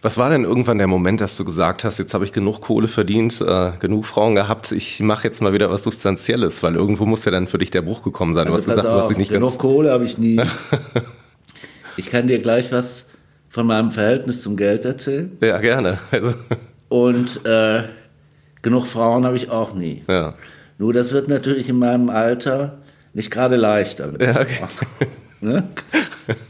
Was 0.01 0.17
war 0.17 0.29
denn 0.29 0.43
irgendwann 0.43 0.77
der 0.77 0.87
Moment, 0.87 1.21
dass 1.21 1.35
du 1.35 1.43
gesagt 1.43 1.83
hast, 1.83 1.99
jetzt 1.99 2.13
habe 2.13 2.23
ich 2.23 2.31
genug 2.31 2.61
Kohle 2.61 2.87
verdient, 2.87 3.41
äh, 3.41 3.71
genug 3.79 4.05
Frauen 4.05 4.35
gehabt, 4.35 4.71
ich 4.71 4.99
mache 5.01 5.27
jetzt 5.27 5.41
mal 5.41 5.53
wieder 5.53 5.69
was 5.69 5.83
Substanzielles, 5.83 6.63
weil 6.63 6.75
irgendwo 6.75 7.05
muss 7.05 7.25
ja 7.25 7.31
dann 7.31 7.47
für 7.47 7.57
dich 7.57 7.71
der 7.71 7.81
Bruch 7.81 8.03
gekommen 8.03 8.33
sein. 8.33 8.47
Du 8.47 8.53
also 8.53 8.67
hast 8.67 8.75
gesagt, 8.75 8.87
auf, 8.87 8.93
du 8.93 9.01
hast 9.01 9.09
dich 9.09 9.17
nicht 9.17 9.31
genug 9.31 9.49
ganz... 9.49 9.59
Kohle 9.59 9.91
habe 9.91 10.05
ich 10.05 10.17
nie. 10.17 10.39
ich 11.97 12.05
kann 12.09 12.27
dir 12.27 12.39
gleich 12.39 12.71
was 12.71 13.07
von 13.49 13.67
meinem 13.67 13.91
Verhältnis 13.91 14.41
zum 14.41 14.57
Geld 14.57 14.85
erzählen. 14.85 15.37
Ja, 15.41 15.57
gerne. 15.59 15.97
Also. 16.11 16.33
Und 16.89 17.45
äh, 17.45 17.83
genug 18.61 18.87
Frauen 18.87 19.25
habe 19.25 19.35
ich 19.35 19.49
auch 19.49 19.73
nie. 19.73 20.03
Ja. 20.07 20.35
Nur 20.77 20.93
das 20.93 21.11
wird 21.13 21.27
natürlich 21.27 21.69
in 21.69 21.79
meinem 21.79 22.09
Alter 22.09 22.79
nicht 23.13 23.31
gerade 23.31 23.55
leichter. 23.55 24.13
Ja, 24.19 24.41
okay. 24.41 24.67
Ne? 25.45 25.63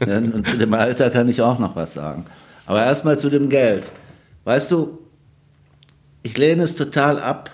Und 0.00 0.46
zu 0.48 0.56
dem 0.56 0.74
Alter 0.74 1.10
kann 1.10 1.28
ich 1.28 1.40
auch 1.42 1.58
noch 1.58 1.76
was 1.76 1.94
sagen. 1.94 2.24
Aber 2.64 2.84
erstmal 2.84 3.18
zu 3.18 3.30
dem 3.30 3.48
Geld. 3.48 3.84
Weißt 4.44 4.70
du, 4.70 4.98
ich 6.22 6.36
lehne 6.38 6.62
es 6.62 6.74
total 6.74 7.20
ab, 7.20 7.50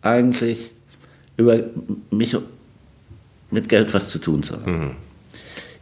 eigentlich 0.00 0.70
über 1.36 1.58
mich 2.10 2.36
mit 3.50 3.68
Geld 3.68 3.92
was 3.92 4.10
zu 4.10 4.18
tun 4.18 4.42
zu 4.42 4.54
haben. 4.54 4.72
Mhm. 4.78 4.90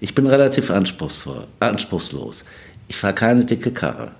Ich 0.01 0.15
bin 0.15 0.27
relativ 0.27 0.71
anspruchsvoll, 0.71 1.47
anspruchslos. 1.61 2.45
Ich 2.89 2.97
fahre 2.97 3.15
keine 3.15 3.45
dicke 3.45 3.71
Karre. 3.71 4.11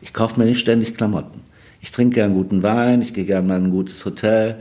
Ich 0.00 0.12
kaufe 0.12 0.38
mir 0.38 0.46
nicht 0.46 0.60
ständig 0.60 0.94
Klamotten. 0.96 1.42
Ich 1.80 1.90
trinke 1.90 2.14
gern 2.14 2.34
guten 2.34 2.62
Wein, 2.62 3.02
ich 3.02 3.12
gehe 3.12 3.24
gern 3.24 3.46
mal 3.46 3.56
in 3.56 3.64
ein 3.64 3.70
gutes 3.70 4.04
Hotel. 4.04 4.56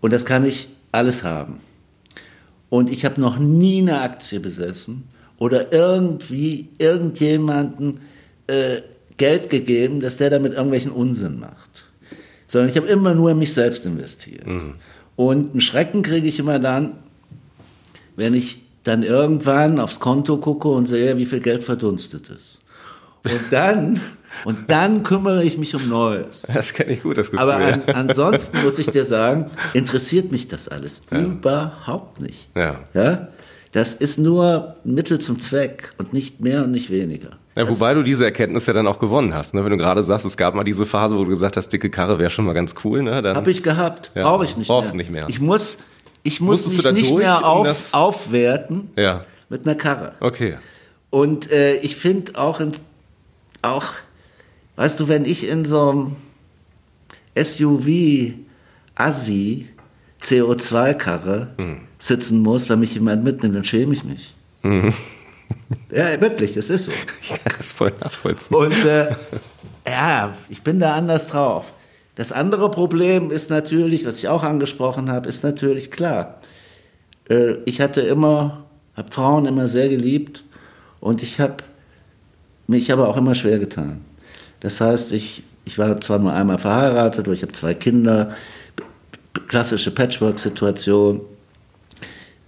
Und 0.00 0.12
das 0.12 0.24
kann 0.24 0.44
ich 0.44 0.68
alles 0.92 1.24
haben. 1.24 1.60
Und 2.70 2.90
ich 2.90 3.04
habe 3.04 3.20
noch 3.20 3.38
nie 3.38 3.78
eine 3.80 4.00
Aktie 4.00 4.40
besessen 4.40 5.04
oder 5.38 5.72
irgendwie 5.72 6.68
irgendjemanden 6.78 7.98
äh, 8.46 8.80
Geld 9.16 9.48
gegeben, 9.48 10.00
dass 10.00 10.16
der 10.16 10.30
damit 10.30 10.54
irgendwelchen 10.54 10.90
Unsinn 10.90 11.38
macht. 11.38 11.84
Sondern 12.46 12.70
ich 12.70 12.76
habe 12.76 12.88
immer 12.88 13.14
nur 13.14 13.30
in 13.30 13.38
mich 13.38 13.52
selbst 13.52 13.86
investiert. 13.86 14.46
Mhm. 14.46 14.74
Und 15.16 15.52
einen 15.52 15.60
Schrecken 15.60 16.02
kriege 16.02 16.26
ich 16.26 16.38
immer 16.38 16.58
dann, 16.58 16.92
wenn 18.16 18.34
ich 18.34 18.62
dann 18.82 19.02
irgendwann 19.02 19.80
aufs 19.80 20.00
Konto 20.00 20.36
gucke 20.38 20.68
und 20.68 20.86
sehe, 20.86 21.16
wie 21.16 21.26
viel 21.26 21.40
Geld 21.40 21.64
verdunstet 21.64 22.28
ist. 22.28 22.60
Und 23.24 23.40
dann, 23.50 24.00
und 24.44 24.70
dann 24.70 25.02
kümmere 25.02 25.44
ich 25.44 25.58
mich 25.58 25.74
um 25.74 25.88
Neues. 25.88 26.42
Das 26.42 26.72
kenne 26.72 26.92
ich 26.92 27.02
gut, 27.02 27.18
das 27.18 27.30
Gefühl. 27.30 27.48
Aber 27.50 27.56
an, 27.56 27.82
ansonsten 27.86 28.62
muss 28.62 28.78
ich 28.78 28.88
dir 28.88 29.04
sagen, 29.04 29.50
interessiert 29.72 30.32
mich 30.32 30.48
das 30.48 30.68
alles 30.68 31.02
ja. 31.10 31.20
überhaupt 31.20 32.20
nicht. 32.20 32.48
Ja. 32.54 32.80
ja. 32.94 33.28
Das 33.72 33.92
ist 33.92 34.18
nur 34.18 34.76
Mittel 34.84 35.18
zum 35.18 35.40
Zweck 35.40 35.94
und 35.98 36.12
nicht 36.12 36.40
mehr 36.40 36.62
und 36.64 36.70
nicht 36.70 36.90
weniger. 36.90 37.30
Ja, 37.56 37.68
wobei 37.68 37.94
du 37.94 38.02
diese 38.02 38.24
Erkenntnis 38.24 38.66
ja 38.66 38.72
dann 38.72 38.86
auch 38.86 38.98
gewonnen 38.98 39.34
hast. 39.34 39.54
Ne? 39.54 39.64
Wenn 39.64 39.70
du 39.70 39.78
gerade 39.78 40.02
sagst, 40.02 40.26
es 40.26 40.36
gab 40.36 40.54
mal 40.54 40.64
diese 40.64 40.86
Phase, 40.86 41.16
wo 41.16 41.24
du 41.24 41.30
gesagt 41.30 41.56
hast, 41.56 41.68
dicke 41.68 41.90
Karre 41.90 42.18
wäre 42.18 42.30
schon 42.30 42.44
mal 42.44 42.52
ganz 42.52 42.74
cool. 42.84 43.02
Ne? 43.02 43.22
Habe 43.34 43.50
ich 43.50 43.62
gehabt, 43.62 44.10
ja, 44.14 44.22
brauche 44.22 44.44
ich 44.44 44.56
nicht 44.56 44.68
mehr. 44.68 44.94
nicht 44.94 45.10
mehr. 45.10 45.26
Ich 45.28 45.40
muss, 45.40 45.78
ich 46.22 46.40
muss 46.40 46.66
mich 46.66 46.84
nicht 46.92 47.16
mehr 47.16 47.46
auf, 47.46 47.94
aufwerten 47.94 48.90
ja. 48.96 49.24
mit 49.48 49.66
einer 49.66 49.76
Karre. 49.76 50.14
Okay. 50.20 50.56
Und 51.10 51.52
äh, 51.52 51.76
ich 51.76 51.94
finde 51.94 52.36
auch 52.36 52.58
in, 52.58 52.72
auch, 53.62 53.86
weißt 54.76 55.00
du, 55.00 55.08
wenn 55.08 55.24
ich 55.24 55.48
in 55.48 55.64
so 55.64 55.90
einem 55.90 56.16
SUV 57.36 58.34
Assi 58.94 59.68
CO2-Karre 60.22 61.48
hm. 61.56 61.80
sitzen 61.98 62.40
muss, 62.40 62.68
weil 62.70 62.76
mich 62.76 62.94
jemand 62.94 63.24
mitnimmt, 63.24 63.54
dann 63.54 63.64
schäme 63.64 63.92
ich 63.92 64.04
mich. 64.04 64.34
Hm. 64.62 64.92
Ja, 65.94 66.20
wirklich, 66.20 66.54
das 66.54 66.70
ist 66.70 66.86
so. 66.86 66.92
Ich 67.20 67.28
kann 67.28 67.52
das 67.58 67.70
voll 67.70 67.92
nachvollziehen. 68.00 68.56
Und 68.56 68.84
äh, 68.84 69.14
ja, 69.86 70.34
ich 70.48 70.62
bin 70.62 70.80
da 70.80 70.94
anders 70.94 71.28
drauf. 71.28 71.72
Das 72.16 72.32
andere 72.32 72.70
Problem 72.70 73.30
ist 73.30 73.50
natürlich, 73.50 74.06
was 74.06 74.18
ich 74.18 74.28
auch 74.28 74.42
angesprochen 74.42 75.10
habe, 75.10 75.28
ist 75.28 75.44
natürlich 75.44 75.90
klar. 75.90 76.40
äh, 77.28 77.56
ich 77.66 77.80
hatte 77.80 78.00
immer, 78.00 78.64
habe 78.96 79.12
Frauen 79.12 79.46
immer 79.46 79.68
sehr 79.68 79.88
geliebt 79.88 80.44
und 81.00 81.22
ich 81.22 81.40
habe 81.40 81.58
mich 82.66 82.90
aber 82.92 83.08
auch 83.08 83.16
immer 83.16 83.34
schwer 83.34 83.58
getan. 83.58 84.00
Das 84.64 84.80
heißt, 84.80 85.12
ich, 85.12 85.42
ich 85.66 85.76
war 85.76 86.00
zwar 86.00 86.18
nur 86.18 86.32
einmal 86.32 86.56
verheiratet, 86.56 87.26
aber 87.26 87.34
ich 87.34 87.42
habe 87.42 87.52
zwei 87.52 87.74
Kinder, 87.74 88.34
klassische 89.46 89.90
Patchwork-Situation. 89.90 91.20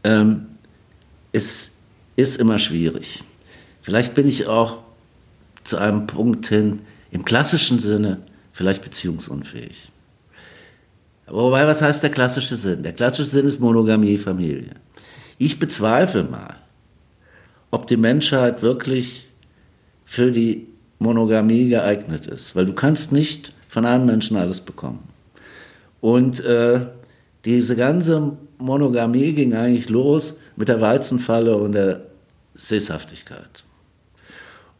Ähm, 0.02 0.46
es 1.32 1.72
ist 2.16 2.40
immer 2.40 2.58
schwierig. 2.58 3.22
Vielleicht 3.82 4.14
bin 4.14 4.26
ich 4.26 4.46
auch 4.46 4.78
zu 5.62 5.76
einem 5.76 6.06
Punkt 6.06 6.46
hin, 6.46 6.80
im 7.10 7.26
klassischen 7.26 7.80
Sinne, 7.80 8.22
vielleicht 8.50 8.82
beziehungsunfähig. 8.82 9.92
Wobei, 11.26 11.66
was 11.66 11.82
heißt 11.82 12.02
der 12.02 12.10
klassische 12.10 12.56
Sinn? 12.56 12.82
Der 12.82 12.94
klassische 12.94 13.28
Sinn 13.28 13.46
ist 13.46 13.60
Monogamie, 13.60 14.16
Familie. 14.16 14.70
Ich 15.36 15.58
bezweifle 15.58 16.24
mal, 16.24 16.56
ob 17.70 17.86
die 17.86 17.98
Menschheit 17.98 18.62
wirklich 18.62 19.26
für 20.06 20.32
die 20.32 20.68
Monogamie 20.98 21.68
geeignet 21.68 22.26
ist, 22.26 22.56
weil 22.56 22.66
du 22.66 22.72
kannst 22.72 23.12
nicht 23.12 23.52
von 23.68 23.84
einem 23.84 24.06
Menschen 24.06 24.36
alles 24.36 24.60
bekommen. 24.60 25.00
Und 26.00 26.44
äh, 26.44 26.80
diese 27.44 27.76
ganze 27.76 28.32
Monogamie 28.58 29.32
ging 29.32 29.54
eigentlich 29.54 29.88
los 29.88 30.38
mit 30.56 30.68
der 30.68 30.80
Weizenfalle 30.80 31.56
und 31.56 31.72
der 31.72 32.02
Sesshaftigkeit. 32.54 33.64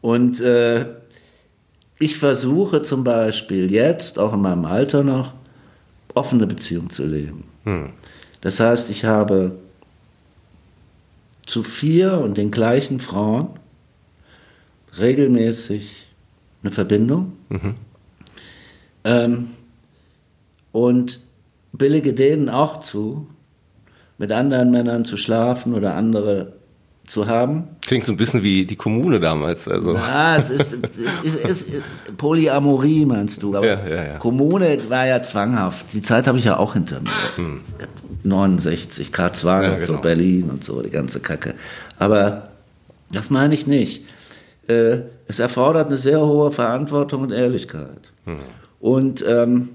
Und 0.01 0.39
äh, 0.39 0.85
ich 1.99 2.17
versuche 2.17 2.81
zum 2.81 3.03
Beispiel 3.03 3.71
jetzt, 3.71 4.19
auch 4.19 4.33
in 4.33 4.41
meinem 4.41 4.65
Alter 4.65 5.03
noch, 5.03 5.33
offene 6.13 6.47
Beziehung 6.47 6.89
zu 6.89 7.05
leben. 7.05 7.43
Hm. 7.63 7.93
Das 8.41 8.59
heißt, 8.59 8.89
ich 8.89 9.05
habe 9.05 9.57
zu 11.45 11.63
vier 11.63 12.19
und 12.19 12.37
den 12.37 12.51
gleichen 12.51 12.99
Frauen 12.99 13.49
regelmäßig 14.99 16.06
eine 16.67 16.73
Verbindung 16.73 17.33
mhm. 17.49 17.75
ähm, 19.03 19.47
und 20.71 21.19
billige 21.71 22.13
denen 22.13 22.49
auch 22.49 22.81
zu, 22.81 23.27
mit 24.17 24.31
anderen 24.31 24.71
Männern 24.71 25.05
zu 25.05 25.17
schlafen 25.17 25.73
oder 25.73 25.95
andere 25.95 26.53
zu 27.05 27.27
haben. 27.27 27.69
Klingt 27.85 28.05
so 28.05 28.11
ein 28.11 28.17
bisschen 28.17 28.43
wie 28.43 28.65
die 28.65 28.75
Kommune 28.75 29.21
damals. 29.21 29.67
Also. 29.67 29.93
Ja, 29.93 30.37
es 30.37 30.49
ist, 30.49 30.73
es 31.23 31.35
ist, 31.35 31.45
es 31.45 31.61
ist 31.61 31.83
Polyamorie, 32.17 33.05
meinst 33.05 33.41
du. 33.41 33.55
Aber 33.55 33.65
ja, 33.65 33.87
ja, 33.87 34.03
ja. 34.03 34.17
Kommune 34.17 34.77
war 34.89 35.07
ja 35.07 35.23
zwanghaft. 35.23 35.85
Die 35.93 36.01
Zeit 36.01 36.27
habe 36.27 36.37
ich 36.37 36.43
ja 36.43 36.57
auch 36.57 36.73
hinter 36.73 36.99
mir. 36.99 37.09
Hm. 37.37 37.61
69, 38.23 39.09
K2 39.09 39.45
ja, 39.45 39.73
und 39.75 39.85
so, 39.85 39.93
genau. 39.93 40.01
Berlin 40.01 40.49
und 40.49 40.65
so, 40.65 40.81
die 40.81 40.89
ganze 40.89 41.21
Kacke. 41.21 41.53
Aber 41.97 42.49
das 43.11 43.29
meine 43.29 43.53
ich 43.53 43.67
nicht. 43.67 44.03
Äh, 44.67 44.97
es 45.27 45.39
erfordert 45.39 45.87
eine 45.87 45.97
sehr 45.97 46.21
hohe 46.21 46.51
Verantwortung 46.51 47.23
und 47.23 47.31
Ehrlichkeit. 47.31 48.11
Hm. 48.25 48.37
Und 48.79 49.23
ähm, 49.27 49.69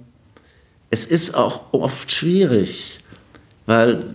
es 0.90 1.06
ist 1.06 1.35
auch 1.35 1.73
oft 1.73 2.11
schwierig, 2.12 3.00
weil 3.66 4.14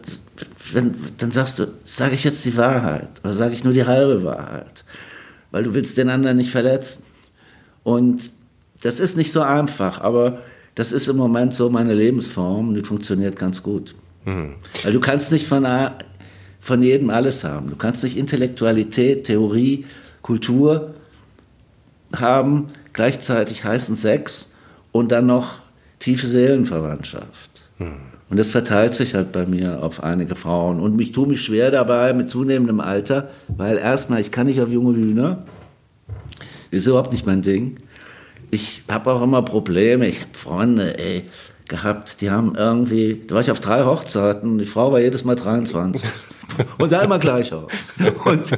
wenn, 0.74 0.96
dann 1.18 1.32
sagst 1.32 1.60
du, 1.60 1.68
sage 1.84 2.16
ich 2.16 2.24
jetzt 2.24 2.46
die 2.46 2.58
Wahrheit 2.58 3.10
oder 3.24 3.34
sage 3.34 3.54
ich 3.54 3.64
nur 3.64 3.74
die 3.74 3.86
halbe 3.86 4.24
Wahrheit, 4.24 4.84
weil 5.52 5.64
du 5.64 5.74
willst 5.74 5.98
den 5.98 6.10
anderen 6.10 6.38
nicht 6.38 6.52
verletzen. 6.52 7.04
Und 7.84 8.32
das 8.82 9.00
ist 9.00 9.18
nicht 9.18 9.32
so 9.32 9.42
einfach, 9.42 10.02
aber 10.02 10.40
das 10.76 10.92
ist 10.92 11.08
im 11.08 11.18
Moment 11.18 11.56
so 11.56 11.70
meine 11.70 11.94
Lebensform 11.94 12.70
und 12.70 12.76
die 12.76 12.84
funktioniert 12.84 13.38
ganz 13.38 13.64
gut. 13.64 13.96
Mhm. 14.26 14.56
Weil 14.84 14.94
du 14.94 15.00
kannst 15.00 15.32
nicht 15.32 15.48
von, 15.48 15.66
von 16.60 16.84
jedem 16.84 17.10
alles 17.10 17.44
haben. 17.44 17.70
Du 17.70 17.76
kannst 17.76 18.04
nicht 18.04 18.18
Intellektualität, 18.18 19.24
Theorie, 19.24 19.86
Kultur 20.22 20.94
haben, 22.16 22.68
gleichzeitig 22.94 23.64
heißen 23.64 23.96
Sex 23.96 24.52
und 24.92 25.12
dann 25.12 25.26
noch 25.26 25.56
tiefe 26.00 26.28
Seelenverwandtschaft. 26.28 27.50
Mhm. 27.80 27.98
Und 28.30 28.38
das 28.38 28.50
verteilt 28.50 28.94
sich 28.94 29.14
halt 29.14 29.32
bei 29.32 29.46
mir 29.46 29.82
auf 29.84 30.04
einige 30.04 30.36
Frauen. 30.36 30.80
Und 30.82 31.00
ich 31.00 31.14
tue 31.14 31.28
mich 31.28 31.42
schwer 31.42 31.72
dabei 31.72 32.14
mit 32.14 32.30
zunehmendem 32.30 32.82
Alter, 32.82 33.30
weil 33.48 33.78
erstmal, 33.78 34.20
ich 34.20 34.32
kann 34.32 34.48
nicht 34.48 34.60
auf 34.60 34.70
junge 34.70 34.96
Hühner. 34.98 35.44
Das 36.72 36.80
ist 36.80 36.88
überhaupt 36.88 37.14
nicht 37.14 37.26
mein 37.26 37.42
Ding. 37.42 37.78
Ich 38.52 38.84
habe 38.90 39.12
auch 39.14 39.22
immer 39.22 39.42
Probleme. 39.44 40.08
Ich 40.08 40.22
habe 40.22 40.34
Freunde, 40.34 41.00
ey, 41.00 41.24
gehabt, 41.68 42.22
die 42.22 42.30
haben 42.30 42.56
irgendwie, 42.56 43.24
da 43.28 43.36
war 43.36 43.42
ich 43.42 43.52
auf 43.52 43.60
drei 43.60 43.84
Hochzeiten 43.84 44.58
die 44.58 44.66
Frau 44.66 44.92
war 44.92 45.00
jedes 45.00 45.24
Mal 45.24 45.36
23. 45.36 46.08
und 46.78 46.90
sah 46.90 47.02
immer 47.02 47.20
gleich 47.20 47.54
aus. 47.54 47.72
Und 48.26 48.58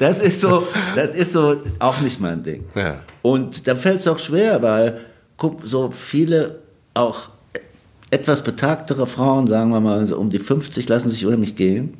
das 0.00 0.20
ist 0.20 0.40
so, 0.40 0.66
das 0.94 1.14
ist 1.14 1.32
so 1.32 1.56
auch 1.78 2.00
nicht 2.00 2.20
mein 2.20 2.42
Ding. 2.42 2.64
Ja. 2.74 3.00
Und 3.22 3.66
da 3.66 3.76
fällt 3.76 4.00
es 4.00 4.06
auch 4.06 4.18
schwer, 4.18 4.62
weil 4.62 5.00
guck, 5.36 5.60
so 5.64 5.90
viele 5.90 6.60
auch 6.94 7.28
etwas 8.10 8.42
betagtere 8.42 9.06
Frauen, 9.06 9.46
sagen 9.46 9.70
wir 9.70 9.80
mal 9.80 10.06
so 10.06 10.16
um 10.16 10.30
die 10.30 10.38
50, 10.38 10.88
lassen 10.88 11.10
sich 11.10 11.22
über 11.22 11.36
mich 11.36 11.56
gehen. 11.56 11.94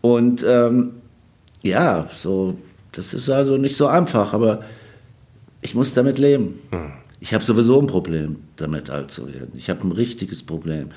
Und 0.00 0.44
ähm, 0.46 0.92
ja, 1.62 2.08
so, 2.14 2.56
das 2.92 3.14
ist 3.14 3.28
also 3.28 3.56
nicht 3.56 3.76
so 3.76 3.86
einfach, 3.86 4.32
aber 4.32 4.62
ich 5.60 5.74
muss 5.74 5.94
damit 5.94 6.18
leben. 6.18 6.60
Hm. 6.70 6.92
Ich 7.20 7.34
habe 7.34 7.44
sowieso 7.44 7.80
ein 7.80 7.86
Problem 7.86 8.36
damit 8.56 8.90
alt 8.90 9.10
zu 9.10 9.26
werden. 9.26 9.52
Ich 9.56 9.70
habe 9.70 9.86
ein 9.86 9.92
richtiges 9.92 10.42
Problem. 10.42 10.90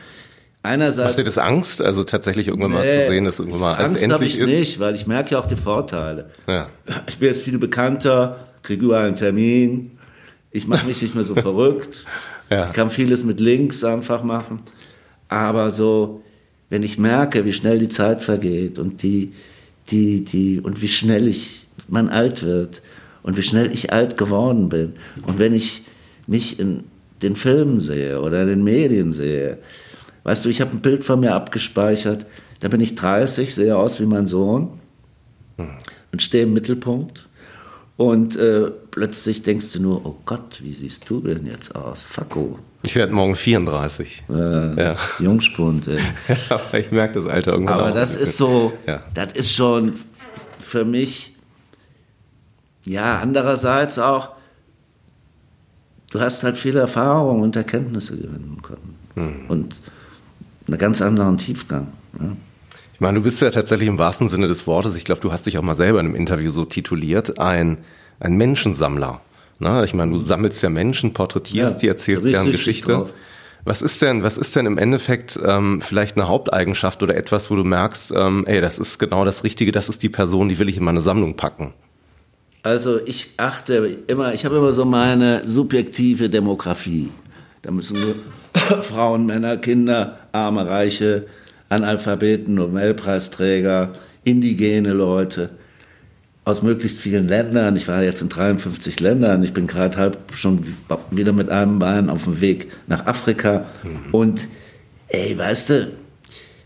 Einerseits, 0.63 1.10
Macht 1.10 1.20
dir 1.20 1.24
das 1.24 1.40
Angst, 1.40 1.82
also 1.82 2.04
tatsächlich 2.04 2.48
irgendwann 2.48 2.74
mal 2.74 2.84
zu 2.84 3.08
sehen, 3.10 3.25
dass 3.25 3.40
irgendwann 3.40 3.62
mal 3.62 3.74
Angst 3.74 4.04
als 4.04 4.04
endlich 4.04 4.36
ich 4.36 4.42
ist? 4.42 4.48
nicht, 4.48 4.80
weil 4.80 4.94
ich 4.94 5.08
merke 5.08 5.32
ja 5.32 5.40
auch 5.40 5.48
die 5.48 5.56
Vorteile. 5.56 6.30
Ja. 6.46 6.70
Ich 7.08 7.18
bin 7.18 7.30
jetzt 7.30 7.42
viel 7.42 7.58
bekannter, 7.58 8.46
kriege 8.62 8.86
überall 8.86 9.08
einen 9.08 9.16
Termin, 9.16 9.98
ich 10.51 10.68
mache 10.68 10.86
mich 10.86 11.01
nicht 11.01 11.16
mehr 11.16 11.24
so 11.24 11.34
verrückt. 11.36 12.06
Ja. 12.51 12.68
Ich 12.68 12.74
kann 12.74 12.92
vieles 12.92 13.24
mit 13.24 13.40
Links 13.40 13.84
einfach 13.84 14.24
machen. 14.24 14.60
Aber 15.30 15.72
so, 15.72 16.22
wenn 16.70 16.84
ich 16.84 17.00
merke, 17.00 17.44
wie 17.46 17.54
schnell 17.54 17.80
die 17.80 17.90
Zeit 17.90 18.22
vergeht 18.22 18.78
und 18.78 19.01
die, 19.01 19.32
die, 19.90 20.24
die, 20.24 20.60
und 20.60 20.82
wie 20.82 20.90
schnell 20.90 21.28
ich, 21.28 21.66
man 21.88 22.10
alt 22.10 22.44
wird 22.44 22.84
und 23.24 23.36
wie 23.36 23.42
schnell 23.42 23.72
ich 23.74 23.94
alt 23.94 24.16
geworden 24.16 24.70
bin. 24.70 24.94
Und 25.25 25.40
wenn 25.40 25.54
ich 25.54 25.84
mich 26.28 26.60
in 26.60 26.84
den 27.22 27.36
Filmen 27.36 27.80
sehe 27.80 28.22
oder 28.22 28.44
in 28.44 28.48
den 28.48 28.63
Medien 28.63 29.12
sehe, 29.12 29.58
weißt 30.24 30.46
du, 30.46 30.50
ich 30.50 30.62
habe 30.62 30.72
ein 30.72 30.82
Bild 30.82 31.04
von 31.04 31.20
mir 31.20 31.36
abgespeichert, 31.36 32.25
da 32.60 32.68
bin 32.68 32.82
ich 32.82 32.96
30, 32.96 33.54
sehe 33.54 33.75
aus 33.75 34.00
wie 34.00 34.06
mein 34.06 34.28
Sohn 34.28 34.80
hm. 35.58 35.70
und 36.12 36.22
stehe 36.22 36.44
im 36.44 36.54
Mittelpunkt 36.54 37.28
und 37.98 38.36
äh, 38.36 38.72
plötzlich 38.90 39.44
denkst 39.44 39.74
du 39.74 39.80
nur, 39.80 40.06
oh 40.06 40.16
Gott, 40.25 40.60
wie 40.63 40.72
siehst 40.72 41.08
du 41.10 41.22
denn 41.22 41.46
jetzt 41.46 41.75
aus? 41.75 42.01
Facko. 42.01 42.58
Ich 42.84 42.96
werde 42.96 43.13
morgen 43.13 43.36
34. 43.36 44.24
Äh, 44.28 44.34
ja. 44.84 44.96
Jungspund. 45.20 45.88
Ey. 45.88 46.00
Aber 46.50 46.80
ich 46.80 46.92
merke 46.92 47.22
das 47.22 47.28
Alter 47.28 47.51
irgendwann 47.54 47.80
Aber 47.80 47.92
das 47.92 48.16
ist 48.16 48.38
so, 48.38 48.74
ja. 48.88 49.04
das 49.13 49.34
ist 49.34 49.54
schon 49.54 49.94
für 50.60 50.84
mich, 50.84 51.36
ja, 52.86 53.20
andererseits 53.20 54.00
auch, 54.00 54.30
du 56.12 56.20
hast 56.20 56.44
halt 56.44 56.58
viele 56.58 56.80
Erfahrungen 56.80 57.41
und 57.41 57.56
Erkenntnisse 57.56 58.15
gewinnen 58.15 58.60
können. 58.62 58.96
Hm. 59.15 59.46
Und 59.48 59.75
einen 60.68 60.77
ganz 60.77 61.01
anderen 61.01 61.38
Tiefgang. 61.38 61.88
Ja. 62.20 62.27
Ich 62.94 63.00
meine, 63.00 63.18
du 63.18 63.24
bist 63.24 63.41
ja 63.41 63.50
tatsächlich 63.50 63.89
im 63.89 63.98
wahrsten 63.98 64.30
Sinne 64.30 64.48
des 64.48 64.68
Wortes, 64.68 64.96
ich 64.96 65.03
glaube, 65.03 65.22
du 65.22 65.32
hast 65.32 65.48
dich 65.48 65.58
auch 65.58 65.63
mal 65.63 65.74
selber 65.74 66.00
in 66.00 66.06
einem 66.06 66.15
Interview 66.15 66.51
so 66.51 66.65
tituliert, 66.65 67.39
ein, 67.39 67.80
ein 68.20 68.36
Menschensammler. 68.36 69.22
Na, 69.58 69.84
ich 69.84 69.94
meine, 69.94 70.12
du 70.12 70.20
sammelst 70.20 70.62
ja 70.62 70.70
Menschen, 70.70 71.13
porträtierst 71.13 71.74
ja, 71.74 71.80
die, 71.80 71.88
erzählst 71.88 72.25
deren 72.25 72.51
Geschichte. 72.51 72.94
Drauf. 72.94 73.13
Was 73.63 73.82
ist 73.82 74.01
denn, 74.01 74.24
was 74.24 74.38
ist 74.38 74.56
denn 74.56 74.65
im 74.65 74.77
Endeffekt 74.77 75.39
ähm, 75.44 75.82
vielleicht 75.82 76.18
eine 76.18 76.27
Haupteigenschaft 76.27 77.03
oder 77.03 77.15
etwas, 77.15 77.51
wo 77.51 77.56
du 77.56 77.63
merkst, 77.63 78.12
ähm, 78.15 78.46
ey, 78.48 78.60
das 78.60 78.80
ist 78.80 78.98
genau 78.98 79.24
das 79.24 79.44
Richtige, 79.44 79.72
das 79.72 79.88
ist 79.88 80.01
die 80.01 80.10
Person, 80.10 80.50
die 80.50 80.58
will 80.58 80.70
ich 80.70 80.77
in 80.77 80.84
meine 80.84 81.01
Sammlung 81.01 81.36
packen? 81.36 81.74
Also 82.63 83.00
ich 83.06 83.32
achte 83.38 83.98
immer, 84.08 84.34
ich 84.34 84.46
habe 84.46 84.58
immer 84.58 84.74
so 84.74 84.86
meine 84.86 85.48
subjektive 85.48 86.30
Demografie. 86.30 87.10
Da 87.63 87.72
müssen 87.72 87.98
nur 88.00 88.15
Frauen, 88.84 89.25
Männer, 89.25 89.58
Kinder, 89.58 90.20
Arme, 90.32 90.68
Reiche, 90.68 91.25
Analphabeten, 91.70 92.56
Nobelpreisträger, 92.56 93.94
indigene 94.24 94.94
Leute 94.94 95.50
aus 96.44 96.62
möglichst 96.62 97.00
vielen 97.00 97.27
Ländern. 97.27 97.75
Ich 97.75 97.88
war 97.88 98.03
jetzt 98.03 98.22
in 98.22 98.30
53 98.30 99.00
Ländern. 99.00 99.44
Ich 99.44 99.53
bin 99.53 99.68
gerade 99.68 99.98
halb 99.98 100.18
schon 100.34 100.65
wieder 101.12 101.34
mit 101.34 101.50
einem 101.50 101.80
Bein 101.80 102.10
auf 102.10 102.24
dem 102.25 102.41
Weg 102.41 102.72
nach 102.88 103.06
Afrika. 103.06 103.65
Mhm. 103.84 104.12
Und 104.12 104.48
ey, 105.08 105.38
weißt 105.38 105.70
du, 105.70 105.91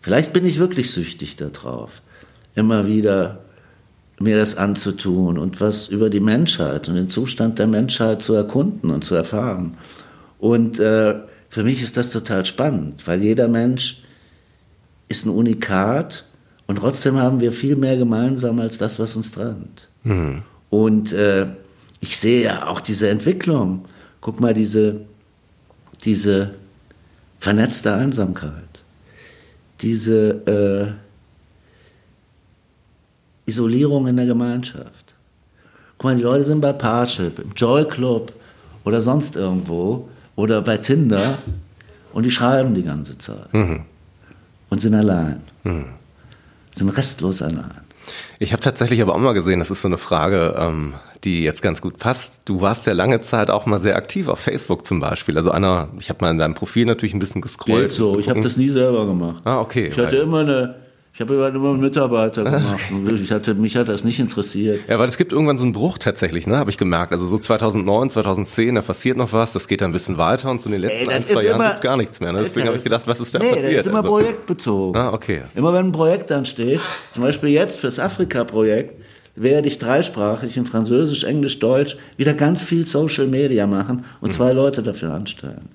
vielleicht 0.02 0.34
bin 0.34 0.46
ich 0.46 0.60
wirklich 0.60 0.92
süchtig 0.92 1.36
darauf, 1.36 2.02
immer 2.56 2.88
wieder 2.88 3.45
mir 4.20 4.38
das 4.38 4.56
anzutun 4.58 5.38
und 5.38 5.60
was 5.60 5.90
über 5.90 6.10
die 6.10 6.20
Menschheit 6.20 6.88
und 6.88 6.96
den 6.96 7.10
Zustand 7.10 7.60
der 7.60 7.68
Menschheit 7.68 8.22
zu 8.22 8.34
erkunden 8.34 8.90
und 8.90 9.04
zu 9.04 9.16
erfahren. 9.16 9.78
Und 10.40 10.80
äh, 10.80 11.16
für 11.50 11.64
mich 11.64 11.82
ist 11.82 11.98
das 11.98 12.12
total 12.12 12.46
spannend, 12.46 13.06
weil 13.08 13.22
jeder 13.22 13.48
Mensch 13.48 14.04
ist 15.08 15.26
ein 15.26 15.30
Unikat 15.30 16.26
Und 16.68 16.78
trotzdem 16.78 17.18
haben 17.18 17.40
wir 17.40 17.52
viel 17.52 17.76
mehr 17.76 17.98
gemeinsam 17.98 18.60
als 18.60 18.78
das, 18.78 18.98
was 18.98 19.16
uns 19.16 19.32
trennt. 19.32 19.88
Mhm. 20.04 20.42
Und 20.70 21.12
äh, 21.12 21.48
ich 22.00 22.18
sehe 22.18 22.44
ja 22.44 22.68
auch 22.68 22.82
diese 22.82 23.10
Entwicklung. 23.10 23.86
Guck 24.22 24.40
mal, 24.40 24.54
diese, 24.54 25.02
diese 26.04 26.52
vernetzte 27.40 27.94
Einsamkeit, 27.94 28.84
diese 29.82 30.96
äh, 30.98 31.05
Isolierung 33.46 34.08
in 34.08 34.18
der 34.18 34.26
Gemeinschaft. 34.26 35.14
Guck 35.98 36.04
mal, 36.04 36.16
die 36.16 36.24
Leute 36.24 36.44
sind 36.44 36.62
bei 36.62 36.74
Parship, 36.74 37.40
im 37.40 37.52
Joy 37.56 37.86
Club 37.86 38.34
oder 38.84 39.02
sonst 39.02 39.36
irgendwo 39.36 40.10
oder 40.36 40.62
bei 40.62 40.78
Tinder 40.78 41.38
und 42.14 42.24
die 42.24 42.32
schreiben 42.32 42.74
die 42.74 42.84
ganze 42.84 43.18
Zeit 43.18 43.54
und 43.54 44.82
sind 44.82 44.94
allein. 44.96 45.42
Sind 46.74 46.90
restlos 46.90 47.42
allein. 47.42 47.86
Ich 48.40 48.52
habe 48.52 48.62
tatsächlich 48.62 49.02
aber 49.02 49.16
auch 49.16 49.20
mal 49.20 49.34
gesehen, 49.34 49.60
das 49.60 49.72
ist 49.72 49.82
so 49.82 49.88
eine 49.88 49.98
Frage, 49.98 50.56
ähm, 50.58 50.94
die 51.24 51.42
jetzt 51.42 51.62
ganz 51.62 51.82
gut 51.82 51.98
passt. 51.98 52.42
Du 52.46 52.62
warst 52.62 52.86
ja 52.86 52.94
lange 52.94 53.22
Zeit 53.22 53.50
auch 53.50 53.66
mal 53.66 53.80
sehr 53.80 53.96
aktiv 53.96 54.28
auf 54.28 54.40
Facebook 54.40 54.86
zum 54.86 55.00
Beispiel. 55.00 55.38
Also 55.38 55.52
einer, 55.52 55.90
ich 56.00 56.10
habe 56.10 56.24
mal 56.24 56.32
in 56.32 56.38
deinem 56.38 56.54
Profil 56.54 56.86
natürlich 56.86 57.14
ein 57.14 57.20
bisschen 57.20 57.42
gescrollt. 57.42 57.90
Geht 57.90 57.92
so, 57.94 58.20
ich 58.20 58.30
habe 58.30 58.42
das 58.42 58.58
nie 58.58 58.70
selber 58.70 59.06
gemacht. 59.06 59.42
Ah, 59.46 59.60
okay. 59.60 59.88
Ich 59.88 59.98
hatte 59.98 60.18
immer 60.18 60.40
eine, 60.40 60.76
ich 61.16 61.22
habe 61.22 61.34
immer 61.34 61.70
einen 61.70 61.80
Mitarbeiter 61.80 62.44
gemacht. 62.44 62.82
Ich 63.22 63.32
hatte, 63.32 63.54
mich 63.54 63.78
hat 63.78 63.88
das 63.88 64.04
nicht 64.04 64.20
interessiert. 64.20 64.82
Ja, 64.90 65.00
weil 65.00 65.08
es 65.08 65.16
gibt 65.16 65.32
irgendwann 65.32 65.58
so 65.58 65.64
einen 65.64 65.72
Bruch 65.72 65.98
tatsächlich, 65.98 66.46
ne, 66.46 66.58
habe 66.58 66.70
ich 66.70 66.78
gemerkt. 66.78 67.14
Also 67.14 67.26
so 67.26 67.38
2009, 67.38 68.10
2010, 68.10 68.76
da 68.76 68.82
passiert 68.82 69.16
noch 69.16 69.32
was, 69.32 69.54
das 69.54 69.70
geht 69.70 69.80
dann 69.80 69.92
ein 69.92 69.94
bisschen 69.94 70.18
weiter 70.18 70.52
und 70.52 70.60
so 70.60 70.68
in 70.68 70.74
den 70.74 70.82
letzten 70.82 71.10
Ey, 71.10 71.16
ein, 71.16 71.24
zwei 71.24 71.46
Jahren 71.46 71.62
gibt's 71.62 71.80
gar 71.80 71.96
nichts 71.96 72.20
mehr. 72.20 72.34
Ne? 72.34 72.42
Deswegen 72.44 72.68
habe 72.68 72.76
ich 72.76 72.84
gedacht, 72.84 73.08
was 73.08 73.22
ist 73.22 73.34
da 73.34 73.40
nee, 73.40 73.50
passiert? 73.50 73.72
das 73.72 73.80
ist 73.80 73.86
immer 73.86 74.00
Also- 74.00 74.10
projektbezogen. 74.10 75.02
Ah, 75.02 75.14
okay. 75.14 75.44
Immer 75.56 75.72
wenn 75.72 75.86
ein 75.86 75.92
Projekt 75.94 76.34
ansteht, 76.34 76.82
zum 77.14 77.24
Beispiel 77.24 77.50
jetzt 77.50 77.80
fürs 77.80 77.98
Afrika-Projekt, 77.98 79.02
werde 79.38 79.70
ich 79.70 79.78
dreisprachig 79.80 80.58
in 80.58 80.66
Französisch, 80.66 81.24
Englisch, 81.24 81.60
Deutsch 81.60 81.96
wieder 82.18 82.34
ganz 82.34 82.62
viel 82.62 82.86
Social 82.86 83.28
Media 83.28 83.68
machen 83.68 84.04
und 84.20 84.34
zwei 84.34 84.52
Leute 84.52 84.84
dafür 84.84 85.14
anstellen. 85.14 85.70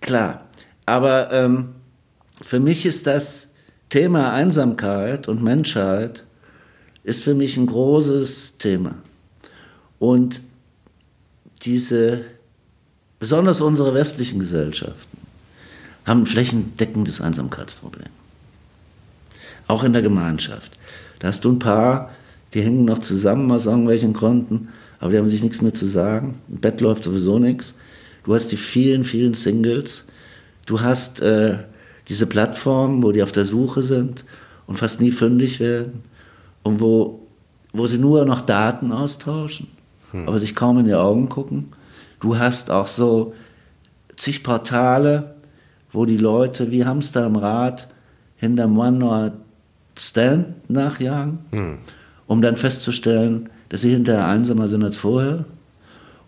Klar, 0.00 0.42
aber 0.86 1.30
ähm, 1.32 1.68
für 2.42 2.58
mich 2.58 2.84
ist 2.84 3.06
das 3.06 3.47
Thema 3.90 4.32
Einsamkeit 4.32 5.28
und 5.28 5.42
Menschheit 5.42 6.24
ist 7.04 7.22
für 7.22 7.34
mich 7.34 7.56
ein 7.56 7.66
großes 7.66 8.58
Thema. 8.58 8.94
Und 9.98 10.42
diese, 11.62 12.20
besonders 13.18 13.60
unsere 13.60 13.94
westlichen 13.94 14.38
Gesellschaften, 14.38 15.18
haben 16.04 16.22
ein 16.22 16.26
flächendeckendes 16.26 17.20
Einsamkeitsproblem. 17.20 18.08
Auch 19.66 19.84
in 19.84 19.92
der 19.92 20.02
Gemeinschaft. 20.02 20.78
Da 21.18 21.28
hast 21.28 21.44
du 21.44 21.52
ein 21.52 21.58
paar, 21.58 22.10
die 22.54 22.62
hängen 22.62 22.84
noch 22.84 22.98
zusammen 22.98 23.50
aus 23.50 23.66
irgendwelchen 23.66 24.12
Gründen, 24.12 24.68
aber 25.00 25.12
die 25.12 25.18
haben 25.18 25.28
sich 25.28 25.42
nichts 25.42 25.62
mehr 25.62 25.74
zu 25.74 25.86
sagen. 25.86 26.40
Im 26.48 26.58
Bett 26.58 26.80
läuft 26.80 27.04
sowieso 27.04 27.38
nichts. 27.38 27.74
Du 28.24 28.34
hast 28.34 28.48
die 28.48 28.56
vielen, 28.56 29.04
vielen 29.04 29.34
Singles. 29.34 30.04
Du 30.66 30.80
hast 30.80 31.20
äh, 31.20 31.58
diese 32.08 32.26
Plattformen, 32.26 33.02
wo 33.02 33.12
die 33.12 33.22
auf 33.22 33.32
der 33.32 33.44
Suche 33.44 33.82
sind 33.82 34.24
und 34.66 34.78
fast 34.78 35.00
nie 35.00 35.12
fündig 35.12 35.60
werden 35.60 36.02
und 36.62 36.80
wo, 36.80 37.20
wo 37.72 37.86
sie 37.86 37.98
nur 37.98 38.24
noch 38.24 38.40
Daten 38.40 38.92
austauschen, 38.92 39.68
aber 40.26 40.38
sich 40.38 40.54
kaum 40.54 40.78
in 40.78 40.86
die 40.86 40.94
Augen 40.94 41.28
gucken. 41.28 41.72
Du 42.20 42.38
hast 42.38 42.70
auch 42.70 42.86
so 42.86 43.34
zig 44.16 44.42
Portale, 44.42 45.34
wo 45.92 46.04
die 46.06 46.16
Leute 46.16 46.70
wie 46.70 46.84
Hamster 46.84 47.26
im 47.26 47.36
Rad 47.36 47.88
hinterm 48.36 48.78
One-Night-Stand 48.78 50.70
nachjagen, 50.70 51.38
um 52.26 52.42
dann 52.42 52.56
festzustellen, 52.56 53.48
dass 53.68 53.82
sie 53.82 53.90
hinterher 53.90 54.26
einsamer 54.26 54.68
sind 54.68 54.82
als 54.82 54.96
vorher. 54.96 55.44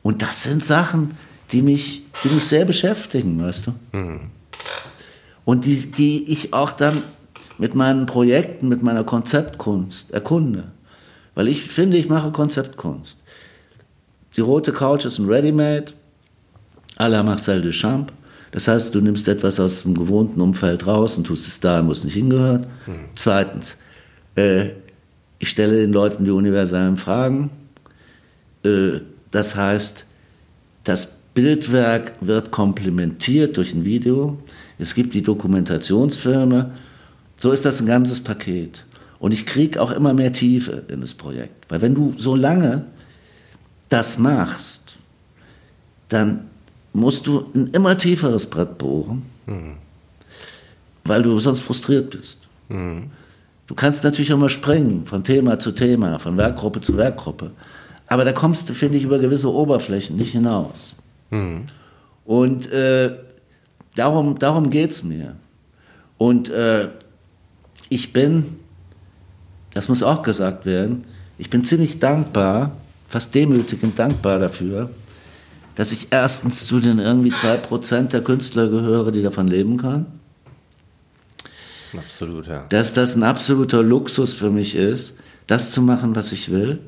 Und 0.03 0.23
das 0.23 0.43
sind 0.43 0.64
Sachen, 0.64 1.12
die 1.53 1.62
mich, 1.62 2.03
die 2.25 2.29
mich 2.29 2.45
sehr 2.45 2.64
beschäftigen, 2.64 3.43
weißt 3.43 3.66
du? 3.66 3.73
Und 5.51 5.65
die, 5.65 5.75
die 5.75 6.31
ich 6.31 6.55
auch 6.55 6.71
dann 6.71 7.03
mit 7.59 7.75
meinen 7.75 8.07
Projekten, 8.07 8.69
mit 8.69 8.85
meiner 8.85 9.03
Konzeptkunst 9.03 10.13
erkunde. 10.13 10.69
Weil 11.35 11.49
ich 11.49 11.63
finde, 11.65 11.97
ich 11.97 12.09
mache 12.09 12.31
Konzeptkunst. 12.31 13.19
Die 14.37 14.43
rote 14.43 14.71
Couch 14.71 15.05
ist 15.07 15.19
ein 15.19 15.27
Ready-Made, 15.27 15.87
à 16.99 17.09
la 17.09 17.25
Marcel 17.25 17.63
Duchamp. 17.63 18.13
Das 18.53 18.69
heißt, 18.69 18.95
du 18.95 19.01
nimmst 19.01 19.27
etwas 19.27 19.59
aus 19.59 19.83
dem 19.83 19.95
gewohnten 19.95 20.41
Umfeld 20.41 20.87
raus 20.87 21.17
und 21.17 21.27
tust 21.27 21.49
es 21.49 21.59
da, 21.59 21.85
wo 21.85 21.91
es 21.91 22.05
nicht 22.05 22.15
hingehört. 22.15 22.69
Zweitens, 23.17 23.77
äh, 24.37 24.69
ich 25.41 25.49
stelle 25.49 25.81
den 25.81 25.93
Leuten 25.93 26.25
die 26.27 26.31
universellen 26.31 26.97
Fragen. 26.97 27.51
Äh, 28.65 29.01
das 29.33 29.57
heißt, 29.57 30.07
das 30.85 31.19
Bildwerk 31.35 32.13
wird 32.21 32.53
komplementiert 32.53 33.57
durch 33.57 33.75
ein 33.75 33.85
Video. 33.85 34.39
Es 34.81 34.95
gibt 34.95 35.14
die 35.14 35.23
Dokumentationsfilme. 35.23 36.73
So 37.37 37.53
ist 37.53 37.64
das 37.64 37.81
ein 37.81 37.87
ganzes 37.87 38.21
Paket. 38.21 38.85
Und 39.19 39.33
ich 39.33 39.47
kriege 39.47 39.81
auch 39.81 39.90
immer 39.90 40.14
mehr 40.14 40.33
Tiefe 40.33 40.85
in 40.88 41.01
das 41.01 41.14
Projekt. 41.14 41.71
Weil 41.71 41.83
wenn 41.83 41.95
du 41.95 42.14
so 42.16 42.35
lange 42.35 42.87
das 43.90 44.19
machst, 44.19 44.97
dann 46.09 46.49
musst 46.93 47.27
du 47.27 47.47
ein 47.55 47.69
immer 47.69 47.97
tieferes 47.99 48.47
Brett 48.47 48.79
bohren, 48.79 49.23
weil 51.05 51.23
du 51.23 51.38
sonst 51.38 51.61
frustriert 51.61 52.11
bist. 52.11 52.40
Du 52.69 53.75
kannst 53.75 54.03
natürlich 54.05 54.33
auch 54.33 54.38
mal 54.38 54.49
springen 54.49 55.07
von 55.07 55.23
Thema 55.23 55.59
zu 55.59 55.73
Thema, 55.73 56.19
von 56.19 56.37
Werkgruppe 56.37 56.81
zu 56.81 56.97
Werkgruppe. 56.97 57.53
Aber 58.07 58.25
da 58.25 58.33
kommst 58.33 58.69
du, 58.69 58.75
finde 58.75 58.99
ich, 58.99 59.05
über 59.05 59.19
gewisse 59.19 59.53
Oberflächen 59.53 60.16
nicht 60.16 60.33
hinaus. 60.33 60.95
Und 62.25 62.73
äh, 62.73 63.14
darum, 64.01 64.39
darum 64.39 64.71
geht 64.71 64.91
es 64.93 65.03
mir. 65.03 65.37
Und 66.17 66.49
äh, 66.49 66.89
ich 67.91 68.13
bin, 68.13 68.57
das 69.75 69.89
muss 69.89 70.03
auch 70.03 70.23
gesagt 70.23 70.65
werden, 70.65 71.05
ich 71.39 71.51
bin 71.51 71.65
ziemlich 71.65 72.01
dankbar, 72.01 72.73
fast 73.07 73.35
demütigend 73.35 73.99
dankbar 73.99 74.39
dafür, 74.39 74.91
dass 75.75 75.93
ich 75.93 76.09
erstens 76.11 76.67
zu 76.67 76.81
den 76.81 76.99
irgendwie 76.99 77.31
zwei 77.31 77.57
Prozent 77.57 78.13
der 78.13 78.23
Künstler 78.23 78.69
gehöre, 78.69 79.13
die 79.13 79.23
davon 79.23 79.49
leben 79.49 79.77
können. 79.77 80.07
Absolut, 81.97 82.47
ja. 82.47 82.65
Dass 82.69 82.95
das 82.95 83.17
ein 83.17 83.23
absoluter 83.23 83.83
Luxus 83.83 84.33
für 84.33 84.51
mich 84.51 84.75
ist, 84.75 85.17
das 85.47 85.73
zu 85.73 85.83
machen, 85.83 86.15
was 86.15 86.33
ich 86.33 86.51
will. 86.51 86.79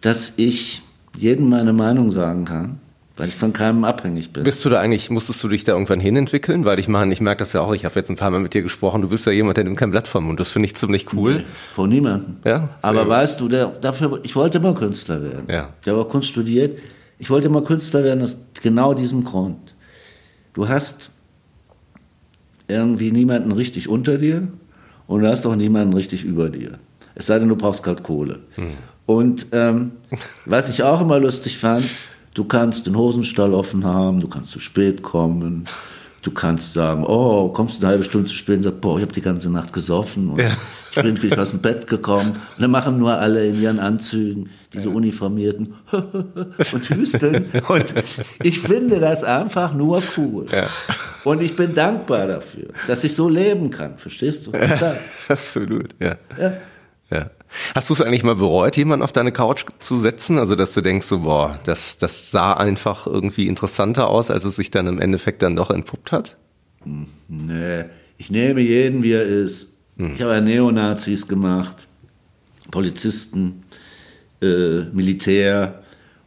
Dass 0.00 0.34
ich 0.36 0.82
jedem 1.16 1.48
meine 1.48 1.72
Meinung 1.72 2.10
sagen 2.10 2.44
kann, 2.44 2.80
weil 3.16 3.28
ich 3.28 3.36
von 3.36 3.52
keinem 3.52 3.84
abhängig 3.84 4.32
bin. 4.32 4.42
Bist 4.42 4.64
du 4.64 4.68
da 4.68 4.80
eigentlich, 4.80 5.08
musstest 5.08 5.42
du 5.44 5.48
dich 5.48 5.62
da 5.62 5.72
irgendwann 5.72 6.00
hinentwickeln? 6.00 6.64
Weil 6.64 6.78
ich 6.80 6.88
meine, 6.88 7.12
ich 7.12 7.20
merke 7.20 7.38
das 7.40 7.52
ja 7.52 7.60
auch, 7.60 7.72
ich 7.72 7.84
habe 7.84 7.94
jetzt 7.94 8.10
ein 8.10 8.16
paar 8.16 8.30
Mal 8.30 8.40
mit 8.40 8.54
dir 8.54 8.62
gesprochen, 8.62 9.02
du 9.02 9.08
bist 9.08 9.24
ja 9.26 9.32
jemand, 9.32 9.56
der 9.56 9.64
nimmt 9.64 9.78
kein 9.78 9.92
Blatt 9.92 10.08
vom 10.08 10.24
Mund. 10.24 10.40
Das 10.40 10.48
finde 10.48 10.66
ich 10.66 10.74
ziemlich 10.74 11.12
cool. 11.12 11.44
Von 11.74 11.90
niemandem. 11.90 12.36
Ja, 12.44 12.70
Aber 12.82 13.08
weißt 13.08 13.40
du, 13.40 13.48
der, 13.48 13.66
dafür, 13.66 14.18
ich 14.24 14.34
wollte 14.34 14.58
immer 14.58 14.74
Künstler 14.74 15.22
werden. 15.22 15.44
Ja. 15.48 15.70
Ich 15.80 15.88
habe 15.88 16.00
auch 16.00 16.08
Kunst 16.08 16.28
studiert. 16.28 16.76
Ich 17.18 17.30
wollte 17.30 17.46
immer 17.46 17.62
Künstler 17.62 18.02
werden 18.02 18.22
aus 18.22 18.36
genau 18.60 18.94
diesem 18.94 19.22
Grund. 19.22 19.74
Du 20.52 20.68
hast 20.68 21.10
irgendwie 22.66 23.12
niemanden 23.12 23.52
richtig 23.52 23.88
unter 23.88 24.18
dir 24.18 24.48
und 25.06 25.22
du 25.22 25.28
hast 25.28 25.46
auch 25.46 25.54
niemanden 25.54 25.94
richtig 25.94 26.24
über 26.24 26.50
dir. 26.50 26.78
Es 27.14 27.26
sei 27.26 27.38
denn, 27.38 27.48
du 27.48 27.56
brauchst 27.56 27.84
gerade 27.84 28.02
Kohle. 28.02 28.40
Und 29.06 29.46
ähm, 29.52 29.92
was 30.46 30.68
ich 30.68 30.82
auch 30.82 31.00
immer 31.00 31.20
lustig 31.20 31.58
fand, 31.58 31.84
du 32.34 32.44
kannst 32.44 32.86
den 32.86 32.96
Hosenstall 32.96 33.54
offen 33.54 33.84
haben, 33.84 34.20
du 34.20 34.28
kannst 34.28 34.50
zu 34.50 34.60
spät 34.60 35.02
kommen, 35.02 35.64
du 36.22 36.30
kannst 36.30 36.72
sagen, 36.72 37.04
oh, 37.06 37.48
kommst 37.48 37.76
du 37.80 37.86
eine 37.86 37.92
halbe 37.92 38.04
Stunde 38.04 38.26
zu 38.28 38.34
spät 38.34 38.56
und 38.58 38.62
sagst, 38.64 38.80
boah, 38.80 38.96
ich 38.98 39.02
habe 39.02 39.12
die 39.12 39.20
ganze 39.20 39.50
Nacht 39.50 39.72
gesoffen 39.72 40.30
und 40.30 40.38
Ja. 40.40 40.50
ich 40.90 41.02
bin 41.02 41.14
nicht 41.14 41.38
aus 41.38 41.50
dem 41.50 41.60
Bett 41.60 41.86
gekommen. 41.86 42.30
Und 42.56 42.62
dann 42.62 42.70
machen 42.70 42.98
nur 42.98 43.12
alle 43.18 43.46
in 43.46 43.60
ihren 43.60 43.78
Anzügen 43.78 44.48
diese 44.72 44.90
Uniformierten 44.90 45.74
und 45.92 46.90
hüsteln. 46.90 47.46
Und 47.68 47.94
ich 48.42 48.58
finde 48.60 49.00
das 49.00 49.22
einfach 49.22 49.74
nur 49.74 50.02
cool. 50.16 50.46
Ja. 50.50 50.66
Und 51.24 51.42
ich 51.42 51.54
bin 51.56 51.74
dankbar 51.74 52.26
dafür, 52.26 52.68
dass 52.86 53.04
ich 53.04 53.14
so 53.14 53.28
leben 53.28 53.70
kann. 53.70 53.98
Verstehst 53.98 54.46
du? 54.46 54.50
Klar. 54.52 54.96
Absolut, 55.28 55.94
ja. 56.00 56.16
Ja. 57.10 57.30
Hast 57.74 57.90
du 57.90 57.94
es 57.94 58.00
eigentlich 58.00 58.24
mal 58.24 58.36
bereut, 58.36 58.76
jemanden 58.76 59.02
auf 59.02 59.12
deine 59.12 59.32
Couch 59.32 59.64
zu 59.78 59.98
setzen? 59.98 60.38
Also, 60.38 60.54
dass 60.56 60.74
du 60.74 60.80
denkst, 60.80 61.06
so, 61.06 61.20
boah, 61.20 61.58
das, 61.64 61.98
das 61.98 62.30
sah 62.30 62.54
einfach 62.54 63.06
irgendwie 63.06 63.46
interessanter 63.46 64.08
aus, 64.08 64.30
als 64.30 64.44
es 64.44 64.56
sich 64.56 64.70
dann 64.70 64.86
im 64.86 65.00
Endeffekt 65.00 65.42
dann 65.42 65.56
doch 65.56 65.70
entpuppt 65.70 66.12
hat? 66.12 66.36
Nee, 67.28 67.84
ich 68.18 68.30
nehme 68.30 68.60
jeden, 68.60 69.02
wie 69.02 69.12
er 69.12 69.24
ist. 69.24 69.74
Ich 69.96 70.20
habe 70.22 70.32
ja 70.32 70.40
Neonazis 70.40 71.28
gemacht, 71.28 71.86
Polizisten, 72.70 73.62
äh, 74.42 74.82
Militär. 74.92 75.82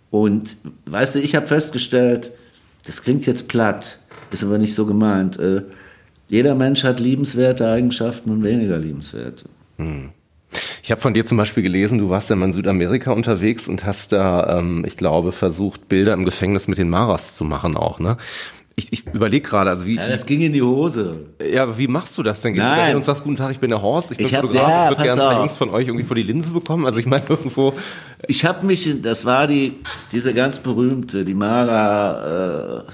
Und 0.09 0.55
weißt 0.85 1.15
du, 1.15 1.19
ich 1.19 1.35
habe 1.35 1.47
festgestellt, 1.47 2.31
das 2.85 3.03
klingt 3.03 3.25
jetzt 3.25 3.49
platt, 3.49 3.99
ist 4.31 4.43
aber 4.43 4.57
nicht 4.57 4.73
so 4.73 4.85
gemeint. 4.85 5.37
Äh, 5.37 5.63
jeder 6.29 6.55
Mensch 6.55 6.83
hat 6.83 6.99
liebenswerte 6.99 7.67
Eigenschaften 7.69 8.31
und 8.31 8.43
weniger 8.43 8.77
liebenswerte. 8.77 9.45
Ich 10.81 10.91
habe 10.91 11.01
von 11.01 11.13
dir 11.13 11.25
zum 11.25 11.37
Beispiel 11.37 11.61
gelesen, 11.63 11.97
du 11.99 12.09
warst 12.09 12.29
ja 12.29 12.35
mal 12.35 12.45
in 12.45 12.53
Südamerika 12.53 13.11
unterwegs 13.11 13.67
und 13.67 13.85
hast 13.85 14.13
da, 14.13 14.59
ähm, 14.59 14.83
ich 14.87 14.95
glaube, 14.97 15.31
versucht, 15.33 15.89
Bilder 15.89 16.13
im 16.13 16.23
Gefängnis 16.25 16.67
mit 16.67 16.77
den 16.77 16.89
Maras 16.89 17.35
zu 17.35 17.43
machen 17.43 17.75
auch, 17.75 17.99
ne? 17.99 18.17
Ich, 18.79 18.93
ich 18.93 19.07
überlege 19.07 19.47
gerade, 19.47 19.71
also 19.71 19.87
wie, 19.87 19.95
Ja, 19.95 20.07
das 20.07 20.27
ging 20.27 20.39
in 20.41 20.53
die 20.53 20.61
Hose. 20.61 21.21
ja, 21.51 21.63
aber 21.63 21.79
wie 21.79 21.87
machst 21.87 22.15
du 22.17 22.21
das 22.23 22.41
denn? 22.41 22.53
Gehst 22.53 22.63
du 22.63 22.69
Nein. 22.69 22.77
da 22.79 22.85
hin 22.87 22.95
und 22.97 23.03
sagst, 23.05 23.23
guten 23.23 23.35
Tag, 23.35 23.51
ich 23.51 23.59
bin 23.59 23.71
der 23.71 23.81
Horst, 23.81 24.11
ich 24.11 24.17
bin 24.17 24.27
Ich 24.27 24.35
hab- 24.35 24.41
Fotograf, 24.41 24.69
ja, 24.69 24.83
ich 24.83 24.89
würde 24.91 25.03
gerne 25.03 25.21
ein 25.23 25.29
paar. 25.31 25.39
Jungs 25.39 25.57
von 25.57 25.69
euch 25.71 25.87
irgendwie 25.87 26.05
vor 26.05 26.15
die 26.15 26.21
Linse 26.21 26.53
bekommen. 26.53 26.85
Also 26.85 26.99
ich 26.99 27.07
meine 27.07 27.25
irgendwo, 27.29 27.73
Ich 28.27 28.45
habe 28.45 28.65
mich, 28.67 29.01
das 29.01 29.25
war 29.25 29.47
die, 29.47 29.73
diese 30.11 30.31
ganz 30.35 30.59
berühmte, 30.59 31.25
die 31.25 31.33
Mara, 31.33 32.83
äh, 32.85 32.91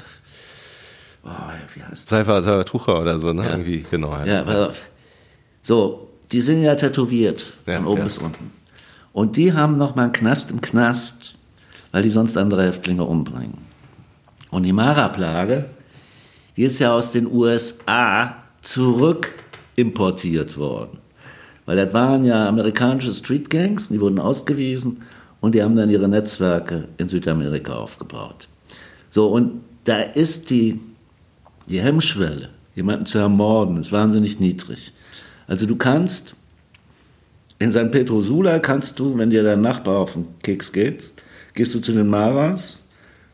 oh, 1.25 1.29
wie 1.75 1.83
heißt 1.83 2.07
Seifer, 2.09 2.41
Seifer 2.41 2.63
Tucher 2.65 2.99
oder 3.01 3.19
so, 3.19 3.33
ne? 3.33 3.43
Ja. 3.43 3.51
Irgendwie, 3.51 3.85
genau. 3.91 4.15
die? 4.23 4.29
Ja, 4.29 4.41
pass 4.43 4.55
auf. 4.69 4.81
So, 5.63 6.09
die 6.33 6.41
sind 6.41 6.63
ja 6.63 6.75
tätowiert, 6.75 7.45
Ja, 7.65 7.77
von 7.77 7.87
oben 7.87 7.99
ja. 7.99 8.03
bis 8.05 8.17
unten. 8.17 8.51
Und 9.13 9.37
die 9.37 9.53
haben 9.53 9.77
noch 9.77 9.95
mal 9.95 10.03
einen 10.03 10.11
Knast 10.11 10.49
im 10.49 10.59
Knast, 10.59 11.35
weil 11.91 12.01
die 12.01 12.09
sonst 12.09 12.35
andere 12.35 12.63
Häftlinge 12.63 13.03
umbringen. 13.03 13.59
Und 14.49 14.63
die 14.63 14.73
Mara-Plage, 14.73 15.65
die 16.57 16.63
ist 16.63 16.79
ja 16.79 16.93
aus 16.93 17.11
den 17.11 17.31
USA 17.31 18.35
zurück 18.61 19.33
importiert 19.75 20.57
worden. 20.57 20.97
Weil 21.65 21.77
das 21.77 21.93
waren 21.93 22.25
ja 22.25 22.47
amerikanische 22.47 23.13
Streetgangs, 23.13 23.89
die 23.89 24.01
wurden 24.01 24.19
ausgewiesen 24.19 25.03
und 25.39 25.55
die 25.55 25.63
haben 25.63 25.75
dann 25.75 25.89
ihre 25.89 26.07
Netzwerke 26.07 26.87
in 26.97 27.09
Südamerika 27.09 27.73
aufgebaut. 27.73 28.47
So, 29.11 29.27
und 29.27 29.61
da 29.83 29.99
ist 29.99 30.49
die, 30.49 30.79
die 31.67 31.81
Hemmschwelle, 31.81 32.49
jemanden 32.75 33.05
zu 33.05 33.19
ermorden, 33.19 33.77
ist 33.77 33.91
wahnsinnig 33.91 34.39
niedrig. 34.39 34.92
Also 35.47 35.65
du 35.65 35.75
kannst, 35.75 36.35
in 37.59 37.71
San 37.71 37.91
Pedro 37.91 38.21
Sula 38.21 38.59
kannst 38.59 38.99
du, 38.99 39.17
wenn 39.17 39.29
dir 39.29 39.43
dein 39.43 39.61
Nachbar 39.61 39.97
auf 39.99 40.13
den 40.13 40.27
Keks 40.41 40.71
geht, 40.71 41.11
gehst 41.53 41.73
du 41.75 41.79
zu 41.79 41.91
den 41.91 42.07
Maras, 42.07 42.79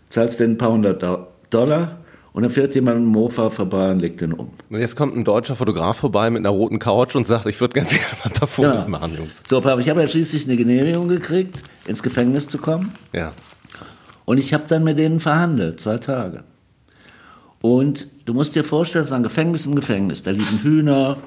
zahlst 0.09 0.39
denen 0.39 0.53
ein 0.53 0.57
paar 0.57 0.71
hundert 0.71 1.01
Do- 1.03 1.27
Dollar 1.49 1.97
und 2.33 2.43
dann 2.43 2.51
fährt 2.51 2.75
jemand 2.75 2.97
dem 2.97 3.05
Mofa 3.05 3.49
vorbei 3.49 3.91
und 3.91 3.99
legt 3.99 4.21
den 4.21 4.33
um. 4.33 4.51
Und 4.69 4.79
jetzt 4.79 4.95
kommt 4.95 5.15
ein 5.15 5.23
deutscher 5.23 5.55
Fotograf 5.55 5.97
vorbei 5.97 6.29
mit 6.29 6.39
einer 6.41 6.49
roten 6.49 6.79
Couch 6.79 7.15
und 7.15 7.25
sagt, 7.25 7.45
ich 7.47 7.59
würde 7.59 7.73
ganz 7.73 7.89
gerne 7.89 8.05
mal 8.23 8.25
ein 8.25 8.31
paar 8.33 8.47
Fotos 8.47 8.83
Ja. 8.83 8.87
machen, 8.89 9.15
Jungs. 9.17 9.41
So, 9.47 9.61
Papa, 9.61 9.79
ich 9.79 9.89
habe 9.89 10.01
ja 10.01 10.07
schließlich 10.07 10.45
eine 10.45 10.55
Genehmigung 10.57 11.07
gekriegt, 11.07 11.63
ins 11.87 12.03
Gefängnis 12.03 12.47
zu 12.47 12.57
kommen. 12.59 12.93
Ja. 13.13 13.33
Und 14.25 14.37
ich 14.37 14.53
habe 14.53 14.65
dann 14.67 14.83
mit 14.83 14.99
denen 14.99 15.19
verhandelt, 15.19 15.79
zwei 15.79 15.97
Tage. 15.97 16.43
Und 17.61 18.07
du 18.25 18.33
musst 18.33 18.55
dir 18.55 18.63
vorstellen, 18.63 19.03
es 19.05 19.09
war 19.11 19.17
ein 19.17 19.23
Gefängnis 19.23 19.65
im 19.65 19.75
Gefängnis. 19.75 20.23
Da 20.23 20.31
liefen 20.31 20.61
Hühner, 20.61 21.17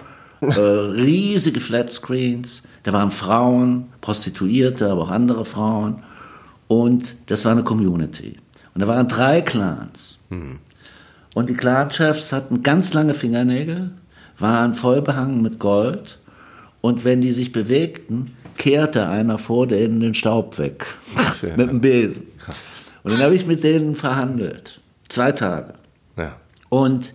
äh, 0.43 0.61
riesige 0.61 1.61
Flatscreens, 1.61 2.63
da 2.83 2.93
waren 2.93 3.11
Frauen, 3.11 3.89
Prostituierte, 4.01 4.91
aber 4.91 5.03
auch 5.03 5.11
andere 5.11 5.45
Frauen. 5.45 6.03
Und 6.69 7.17
das 7.27 7.45
war 7.45 7.53
eine 7.53 7.65
Community. 7.65 8.39
Und 8.75 8.81
da 8.81 8.89
waren 8.89 9.09
drei 9.09 9.41
Clans. 9.41 10.19
Und 11.35 11.49
die 11.49 11.55
Clanchefs 11.55 12.33
hatten 12.33 12.63
ganz 12.63 12.93
lange 12.95 13.15
Fingernägel, 13.15 13.93
waren 14.39 14.75
voll 14.75 15.03
behangen 15.03 15.43
mit 15.43 15.59
Gold. 15.59 16.19
Und 16.81 17.05
wenn 17.05 17.21
die 17.21 17.33
sich 17.33 17.53
bewegten, 17.53 18.35
kehrte 18.57 19.09
einer 19.09 19.39
vor 19.39 19.67
denen 19.67 20.01
den 20.01 20.15
Staub 20.15 20.59
weg. 20.59 20.85
Schön. 21.39 21.57
mit 21.57 21.71
dem 21.71 21.81
Besen. 21.81 22.27
Krass. 22.39 22.71
Und 23.03 23.13
dann 23.13 23.21
habe 23.21 23.35
ich 23.35 23.47
mit 23.47 23.63
denen 23.65 23.97
verhandelt. 23.97 24.81
Zwei 25.09 25.33
Tage. 25.33 25.75
Ja. 26.17 26.37
Und 26.69 27.15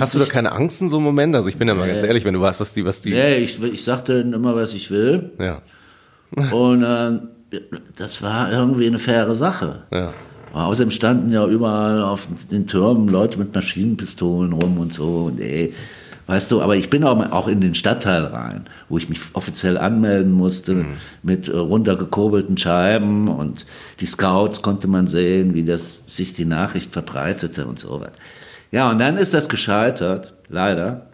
Hast 0.00 0.14
du 0.14 0.18
da 0.18 0.24
keine 0.24 0.52
Angst 0.52 0.80
in 0.82 0.88
so 0.88 0.96
einem 0.96 1.04
Moment? 1.04 1.34
Also 1.34 1.48
ich 1.48 1.56
bin 1.56 1.68
ja 1.68 1.74
mal 1.74 1.88
ganz 1.88 2.06
ehrlich, 2.06 2.24
wenn 2.24 2.34
du 2.34 2.40
weißt, 2.40 2.60
was 2.60 2.72
die, 2.72 2.84
was 2.84 3.00
die. 3.00 3.10
Nee, 3.10 3.38
ich, 3.38 3.62
ich 3.62 3.84
sagte 3.84 4.14
immer, 4.14 4.54
was 4.54 4.74
ich 4.74 4.90
will. 4.90 5.30
Ja. 5.38 5.62
Und 6.52 6.82
äh, 6.82 7.60
das 7.96 8.22
war 8.22 8.52
irgendwie 8.52 8.86
eine 8.86 8.98
faire 8.98 9.34
Sache. 9.34 9.82
Ja. 9.90 10.12
Außerdem 10.52 10.90
standen 10.90 11.32
ja 11.32 11.46
überall 11.46 12.02
auf 12.02 12.26
den 12.50 12.66
Türmen 12.66 13.08
Leute 13.08 13.38
mit 13.38 13.54
Maschinenpistolen 13.54 14.52
rum 14.52 14.78
und 14.78 14.94
so. 14.94 15.26
Und 15.26 15.40
ey, 15.40 15.74
weißt 16.26 16.50
du, 16.50 16.62
aber 16.62 16.76
ich 16.76 16.90
bin 16.90 17.04
auch, 17.04 17.32
auch 17.32 17.48
in 17.48 17.60
den 17.60 17.74
Stadtteil 17.74 18.24
rein, 18.24 18.64
wo 18.88 18.98
ich 18.98 19.08
mich 19.08 19.20
offiziell 19.34 19.78
anmelden 19.78 20.32
musste 20.32 20.86
mit 21.22 21.48
äh, 21.48 21.56
runtergekurbelten 21.56 22.56
Scheiben 22.56 23.28
und 23.28 23.66
die 24.00 24.06
Scouts 24.06 24.62
konnte 24.62 24.88
man 24.88 25.06
sehen, 25.06 25.54
wie 25.54 25.64
das 25.64 26.02
sich 26.06 26.32
die 26.32 26.44
Nachricht 26.44 26.92
verbreitete 26.92 27.66
und 27.66 27.78
so 27.78 28.00
weiter. 28.00 28.12
Ja, 28.70 28.90
und 28.90 28.98
dann 28.98 29.16
ist 29.16 29.34
das 29.34 29.48
gescheitert, 29.48 30.34
leider. 30.48 31.06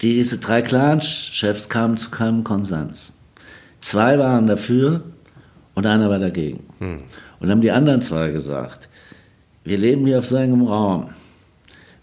Diese 0.00 0.38
drei 0.38 0.62
Clan-Chefs 0.62 1.68
kamen 1.68 1.96
zu 1.96 2.10
keinem 2.10 2.44
Konsens. 2.44 3.12
Zwei 3.80 4.18
waren 4.18 4.46
dafür 4.46 5.02
und 5.74 5.86
einer 5.86 6.10
war 6.10 6.18
dagegen. 6.18 6.64
Und 6.80 7.02
dann 7.40 7.50
haben 7.50 7.60
die 7.60 7.70
anderen 7.70 8.00
zwei 8.00 8.30
gesagt, 8.30 8.88
wir 9.64 9.78
leben 9.78 10.06
hier 10.06 10.18
auf 10.18 10.26
so 10.26 10.36
engem 10.36 10.66
Raum. 10.66 11.10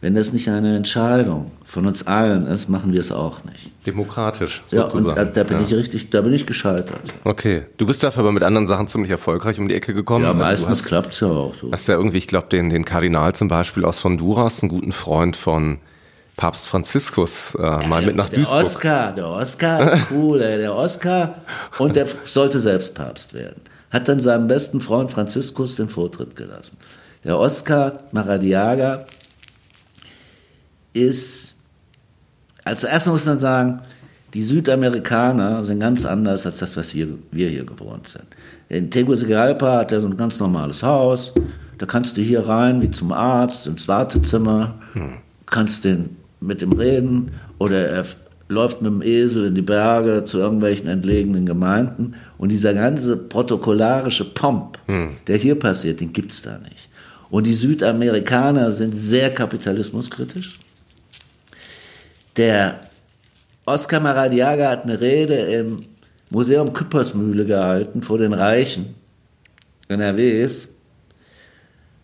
Wenn 0.01 0.15
das 0.15 0.33
nicht 0.33 0.49
eine 0.49 0.75
Entscheidung 0.75 1.51
von 1.73 1.87
uns 1.87 2.05
allen 2.05 2.45
ist, 2.45 2.69
machen 2.69 2.93
wir 2.93 2.99
es 2.99 3.11
auch 3.11 3.43
nicht. 3.45 3.71
Demokratisch, 3.87 4.61
Ja, 4.69 4.83
und 4.83 4.91
sozusagen. 4.91 5.15
da, 5.15 5.25
da 5.25 5.43
bin 5.43 5.57
ja. 5.57 5.63
ich 5.65 5.73
richtig, 5.73 6.11
da 6.11 6.21
bin 6.21 6.31
ich 6.31 6.45
gescheitert. 6.45 7.01
Okay. 7.23 7.63
Du 7.77 7.87
bist 7.87 8.03
dafür 8.03 8.21
aber 8.21 8.31
mit 8.31 8.43
anderen 8.43 8.67
Sachen 8.67 8.87
ziemlich 8.87 9.09
erfolgreich 9.09 9.59
um 9.59 9.67
die 9.67 9.73
Ecke 9.73 9.95
gekommen. 9.95 10.23
Ja, 10.23 10.29
Also 10.31 10.39
meistens 10.39 10.69
hast, 10.69 10.85
klappt's 10.85 11.19
ja 11.19 11.27
auch 11.29 11.53
so. 11.59 11.71
hast 11.71 11.87
ja 11.87 11.95
irgendwie, 11.95 12.19
ich 12.19 12.27
glaube, 12.27 12.47
den, 12.49 12.69
den 12.69 12.85
Kardinal 12.85 13.33
zum 13.33 13.47
Beispiel 13.47 13.85
aus 13.85 14.03
Honduras, 14.03 14.61
einen 14.61 14.69
guten 14.69 14.91
Freund 14.91 15.35
von 15.35 15.79
Papst 16.37 16.67
Franziskus, 16.67 17.55
äh, 17.55 17.87
mal 17.87 18.03
mit 18.05 18.15
nach 18.15 18.29
der 18.29 18.39
Duisburg. 18.39 18.61
Oscar, 18.65 19.11
der 19.13 19.27
Oscar 19.27 19.93
ist 19.93 20.05
cool, 20.11 20.41
ey, 20.43 20.57
der 20.59 20.75
Oscar. 20.75 21.41
Und 21.79 21.95
der 21.95 22.05
sollte 22.25 22.59
selbst 22.59 22.93
Papst 22.93 23.33
werden. 23.33 23.61
Hat 23.89 24.07
dann 24.07 24.21
seinem 24.21 24.47
besten 24.47 24.79
Freund 24.79 25.11
Franziskus 25.11 25.75
den 25.75 25.89
Vortritt 25.89 26.35
gelassen. 26.35 26.77
Der 27.23 27.37
Oscar 27.39 27.99
Maradiaga 28.11 29.05
ist, 30.93 31.52
also 32.63 32.87
erstmal 32.87 33.15
muss 33.15 33.25
man 33.25 33.39
sagen, 33.39 33.81
die 34.33 34.43
Südamerikaner 34.43 35.63
sind 35.63 35.79
ganz 35.79 36.05
anders 36.05 36.45
als 36.45 36.57
das, 36.57 36.75
was 36.75 36.89
hier, 36.89 37.07
wir 37.31 37.49
hier 37.49 37.65
gewohnt 37.65 38.07
sind. 38.07 38.25
In 38.67 38.89
Tegucigalpa 38.89 39.79
hat 39.79 39.91
er 39.91 40.01
so 40.01 40.07
ein 40.07 40.17
ganz 40.17 40.39
normales 40.39 40.81
Haus. 40.81 41.33
Da 41.77 41.85
kannst 41.85 42.17
du 42.17 42.21
hier 42.21 42.47
rein, 42.47 42.81
wie 42.81 42.89
zum 42.89 43.11
Arzt, 43.11 43.67
ins 43.67 43.87
Wartezimmer, 43.87 44.75
kannst 45.45 45.85
den 45.85 46.17
mit 46.39 46.61
ihm 46.61 46.73
reden 46.73 47.31
oder 47.59 47.87
er 47.87 48.05
läuft 48.47 48.81
mit 48.81 48.91
dem 48.91 49.01
Esel 49.01 49.47
in 49.47 49.55
die 49.55 49.61
Berge 49.61 50.25
zu 50.25 50.39
irgendwelchen 50.39 50.87
entlegenen 50.87 51.45
Gemeinden. 51.45 52.15
Und 52.37 52.49
dieser 52.49 52.73
ganze 52.73 53.17
protokollarische 53.17 54.25
Pomp, 54.25 54.79
der 55.27 55.37
hier 55.37 55.55
passiert, 55.55 55.99
den 55.99 56.11
gibt's 56.11 56.41
da 56.41 56.57
nicht. 56.57 56.89
Und 57.29 57.45
die 57.45 57.55
Südamerikaner 57.55 58.71
sind 58.71 58.95
sehr 58.95 59.31
kapitalismuskritisch. 59.33 60.59
Der 62.37 62.79
Oscar 63.65 63.99
Maradiaga 63.99 64.69
hat 64.69 64.83
eine 64.83 64.99
Rede 64.99 65.35
im 65.35 65.77
Museum 66.29 66.73
Küppersmühle 66.73 67.45
gehalten 67.45 68.01
vor 68.01 68.17
den 68.17 68.33
Reichen 68.33 68.95
NRWs. 69.87 70.69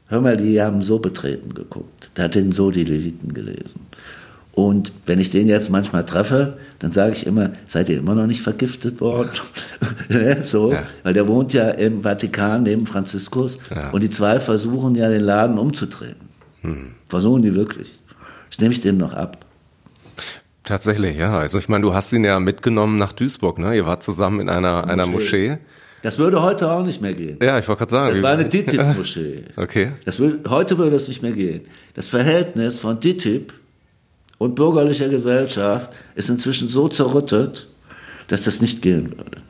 Hör 0.07 0.21
mal, 0.21 0.37
die 0.37 0.61
haben 0.61 0.81
so 0.83 0.99
betreten 0.99 1.53
geguckt. 1.53 2.11
Da 2.13 2.23
hat 2.23 2.35
den 2.35 2.51
so 2.51 2.71
die 2.71 2.83
Leviten 2.83 3.33
gelesen. 3.33 3.81
Und 4.53 4.91
wenn 5.05 5.19
ich 5.19 5.29
den 5.29 5.47
jetzt 5.47 5.69
manchmal 5.69 6.05
treffe, 6.05 6.57
dann 6.79 6.91
sage 6.91 7.13
ich 7.13 7.25
immer, 7.25 7.51
seid 7.67 7.87
ihr 7.89 7.99
immer 7.99 8.15
noch 8.15 8.27
nicht 8.27 8.41
vergiftet 8.41 8.99
worden? 9.01 9.29
Ne, 10.09 10.39
so, 10.43 10.73
Ja. 10.73 10.83
weil 11.03 11.13
der 11.13 11.27
wohnt 11.27 11.53
ja 11.53 11.69
im 11.69 12.01
Vatikan 12.01 12.63
neben 12.63 12.87
Franziskus 12.87 13.59
Ja. 13.69 13.91
und 13.91 14.01
die 14.01 14.09
zwei 14.09 14.39
versuchen 14.39 14.95
ja 14.95 15.07
den 15.07 15.21
Laden 15.21 15.59
umzutreten. 15.59 16.27
Versuchen 17.07 17.43
die 17.43 17.53
wirklich. 17.53 17.91
Das 18.49 18.59
nehme 18.59 18.73
ich 18.73 18.81
denen 18.81 18.97
noch 18.97 19.13
ab. 19.13 19.45
Tatsächlich, 20.69 21.17
ja. 21.17 21.35
Also 21.35 21.57
ich 21.57 21.67
meine, 21.67 21.81
du 21.81 21.95
hast 21.95 22.13
ihn 22.13 22.23
ja 22.23 22.39
mitgenommen 22.39 22.97
nach 22.97 23.11
Duisburg, 23.11 23.57
ne? 23.57 23.75
Ihr 23.75 23.87
wart 23.87 24.03
zusammen 24.03 24.39
in 24.39 24.49
einer, 24.49 24.85
einer 24.87 25.07
Moschee. 25.07 25.57
Das 26.03 26.19
würde 26.19 26.43
heute 26.43 26.71
auch 26.71 26.83
nicht 26.83 27.01
mehr 27.01 27.15
gehen. 27.15 27.39
Ja, 27.41 27.57
ich 27.57 27.67
wollte 27.67 27.79
gerade 27.87 27.91
sagen. 27.91 28.13
Das 28.13 28.21
war 28.21 28.33
eine 28.33 28.45
DITIB-Moschee. 28.45 29.45
Okay. 29.57 29.93
Das 30.05 30.19
würde, 30.19 30.47
heute 30.47 30.77
würde 30.77 30.95
es 30.95 31.07
nicht 31.07 31.23
mehr 31.23 31.31
gehen. 31.31 31.63
Das 31.95 32.05
Verhältnis 32.05 32.77
von 32.77 32.99
DITIB 32.99 33.51
und 34.37 34.53
bürgerlicher 34.53 35.09
Gesellschaft 35.09 35.91
ist 36.13 36.29
inzwischen 36.29 36.69
so 36.69 36.87
zerrüttet, 36.87 37.67
dass 38.27 38.43
das 38.43 38.61
nicht 38.61 38.83
gehen 38.83 39.17
würde. 39.17 39.41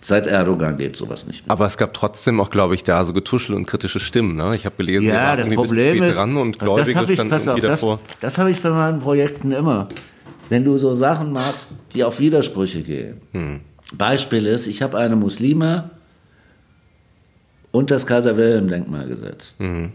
Seit 0.00 0.26
Erdogan 0.26 0.76
geht 0.76 0.96
sowas 0.96 1.28
nicht 1.28 1.46
mehr. 1.46 1.52
Aber 1.52 1.66
es 1.66 1.76
gab 1.76 1.94
trotzdem 1.94 2.40
auch, 2.40 2.50
glaube 2.50 2.74
ich, 2.74 2.82
da 2.82 3.04
so 3.04 3.12
Getuschel 3.12 3.54
und 3.54 3.66
kritische 3.66 4.00
Stimmen. 4.00 4.34
Ne? 4.34 4.56
Ich 4.56 4.66
habe 4.66 4.74
gelesen, 4.76 5.06
irgendwie 5.06 5.56
ein 5.56 5.62
bisschen 5.68 5.96
spät 5.98 6.16
dran 6.16 6.36
und 6.36 6.58
Gläubige 6.58 7.00
das 7.00 7.10
ich, 7.10 7.14
standen 7.14 7.32
auf, 7.32 7.42
irgendwie 7.46 7.60
das, 7.60 7.80
davor. 7.80 8.00
das 8.20 8.38
habe 8.38 8.50
ich 8.50 8.60
bei 8.60 8.70
meinen 8.70 8.98
Projekten 8.98 9.52
immer. 9.52 9.86
Wenn 10.52 10.64
du 10.64 10.76
so 10.76 10.94
Sachen 10.94 11.32
machst, 11.32 11.68
die 11.94 12.04
auf 12.04 12.20
Widersprüche 12.20 12.82
gehen. 12.82 13.22
Hm. 13.32 13.60
Beispiel 13.94 14.44
ist, 14.44 14.66
ich 14.66 14.82
habe 14.82 14.98
eine 14.98 15.16
Muslime 15.16 15.88
und 17.70 17.90
das 17.90 18.06
Kaiser 18.06 18.36
Wilhelm 18.36 18.68
Denkmal 18.68 19.08
gesetzt. 19.08 19.58
Mhm. 19.58 19.92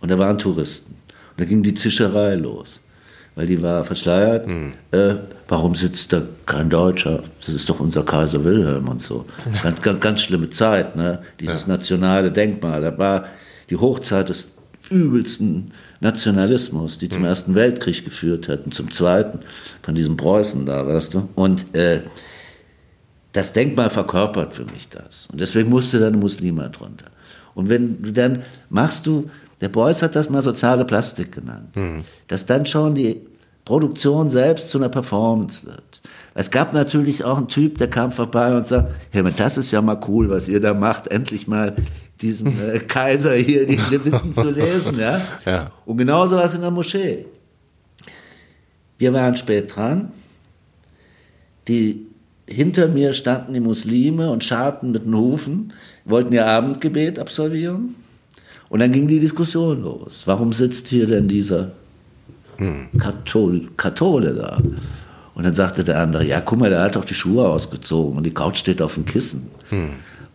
Und 0.00 0.10
da 0.10 0.18
waren 0.18 0.38
Touristen. 0.38 0.94
Und 1.30 1.40
da 1.40 1.44
ging 1.44 1.62
die 1.62 1.74
Zischerei 1.74 2.34
los. 2.34 2.80
Weil 3.36 3.46
die 3.46 3.62
war 3.62 3.84
verschleiert. 3.84 4.48
Hm. 4.48 4.72
Äh, 4.90 5.14
warum 5.46 5.76
sitzt 5.76 6.12
da 6.12 6.22
kein 6.46 6.68
Deutscher? 6.68 7.22
Das 7.46 7.54
ist 7.54 7.68
doch 7.68 7.78
unser 7.78 8.02
Kaiser 8.02 8.42
Wilhelm 8.42 8.88
und 8.88 9.00
so. 9.00 9.26
Ganz, 9.62 9.82
ganz, 9.82 10.00
ganz 10.00 10.20
schlimme 10.20 10.50
Zeit, 10.50 10.96
ne? 10.96 11.22
Dieses 11.38 11.68
nationale 11.68 12.32
Denkmal. 12.32 12.80
Da 12.80 12.98
war 12.98 13.26
die 13.70 13.76
Hochzeit 13.76 14.30
des 14.30 14.50
übelsten 14.90 15.70
Nationalismus, 16.02 16.98
die 16.98 17.08
zum 17.08 17.24
Ersten 17.24 17.54
Weltkrieg 17.54 18.04
geführt 18.04 18.48
hätten, 18.48 18.72
zum 18.72 18.90
Zweiten, 18.90 19.40
von 19.82 19.94
diesem 19.94 20.16
Preußen 20.16 20.66
da, 20.66 20.86
weißt 20.86 21.14
du. 21.14 21.28
Und 21.36 21.74
äh, 21.74 22.00
das 23.32 23.52
Denkmal 23.52 23.88
verkörpert 23.88 24.52
für 24.52 24.64
mich 24.64 24.88
das. 24.88 25.28
Und 25.30 25.40
deswegen 25.40 25.70
musste 25.70 26.00
dann 26.00 26.18
Muslima 26.18 26.68
drunter. 26.68 27.06
Und 27.54 27.68
wenn 27.68 28.02
du 28.02 28.12
dann 28.12 28.42
machst 28.68 29.06
du, 29.06 29.30
der 29.60 29.68
Beuys 29.68 30.02
hat 30.02 30.16
das 30.16 30.28
mal 30.28 30.42
soziale 30.42 30.84
Plastik 30.84 31.32
genannt, 31.32 31.76
dass 32.26 32.46
dann 32.46 32.66
schon 32.66 32.96
die 32.96 33.20
Produktion 33.64 34.28
selbst 34.28 34.70
zu 34.70 34.78
einer 34.78 34.88
Performance 34.88 35.64
wird. 35.64 36.00
Es 36.34 36.50
gab 36.50 36.72
natürlich 36.72 37.24
auch 37.24 37.36
einen 37.36 37.48
Typ, 37.48 37.78
der 37.78 37.88
kam 37.88 38.10
vorbei 38.10 38.56
und 38.56 38.66
sagt, 38.66 38.92
hey, 39.10 39.22
das 39.36 39.56
ist 39.56 39.70
ja 39.70 39.80
mal 39.80 40.00
cool, 40.08 40.30
was 40.30 40.48
ihr 40.48 40.60
da 40.60 40.74
macht, 40.74 41.08
endlich 41.08 41.46
mal 41.46 41.76
diesem 42.22 42.48
äh, 42.48 42.78
Kaiser 42.78 43.34
hier 43.34 43.66
die 43.66 43.76
Leviten 43.90 44.34
zu 44.34 44.50
lesen. 44.50 44.98
Ja? 44.98 45.20
Ja. 45.44 45.70
Und 45.84 45.98
genauso 45.98 46.36
war 46.36 46.44
es 46.44 46.54
in 46.54 46.60
der 46.60 46.70
Moschee. 46.70 47.26
Wir 48.98 49.12
waren 49.12 49.36
spät 49.36 49.74
dran. 49.74 50.12
Die, 51.68 52.06
hinter 52.48 52.88
mir 52.88 53.12
standen 53.12 53.52
die 53.52 53.60
Muslime 53.60 54.30
und 54.30 54.44
scharten 54.44 54.92
mit 54.92 55.06
den 55.06 55.16
Hufen, 55.16 55.72
wollten 56.04 56.32
ihr 56.32 56.46
Abendgebet 56.46 57.18
absolvieren. 57.18 57.94
Und 58.68 58.80
dann 58.80 58.92
ging 58.92 59.06
die 59.08 59.20
Diskussion 59.20 59.82
los. 59.82 60.22
Warum 60.24 60.52
sitzt 60.52 60.88
hier 60.88 61.06
denn 61.06 61.28
dieser 61.28 61.72
Kathol 62.98 63.68
Kathole 63.76 64.34
da? 64.34 64.58
Und 65.34 65.44
dann 65.44 65.54
sagte 65.54 65.84
der 65.84 66.00
andere, 66.00 66.24
ja, 66.24 66.40
guck 66.40 66.58
mal, 66.58 66.70
der 66.70 66.82
hat 66.82 66.96
doch 66.96 67.04
die 67.04 67.14
Schuhe 67.14 67.48
ausgezogen 67.48 68.16
und 68.16 68.24
die 68.24 68.34
Couch 68.34 68.58
steht 68.58 68.80
auf 68.82 68.94
dem 68.94 69.04
Kissen. 69.04 69.48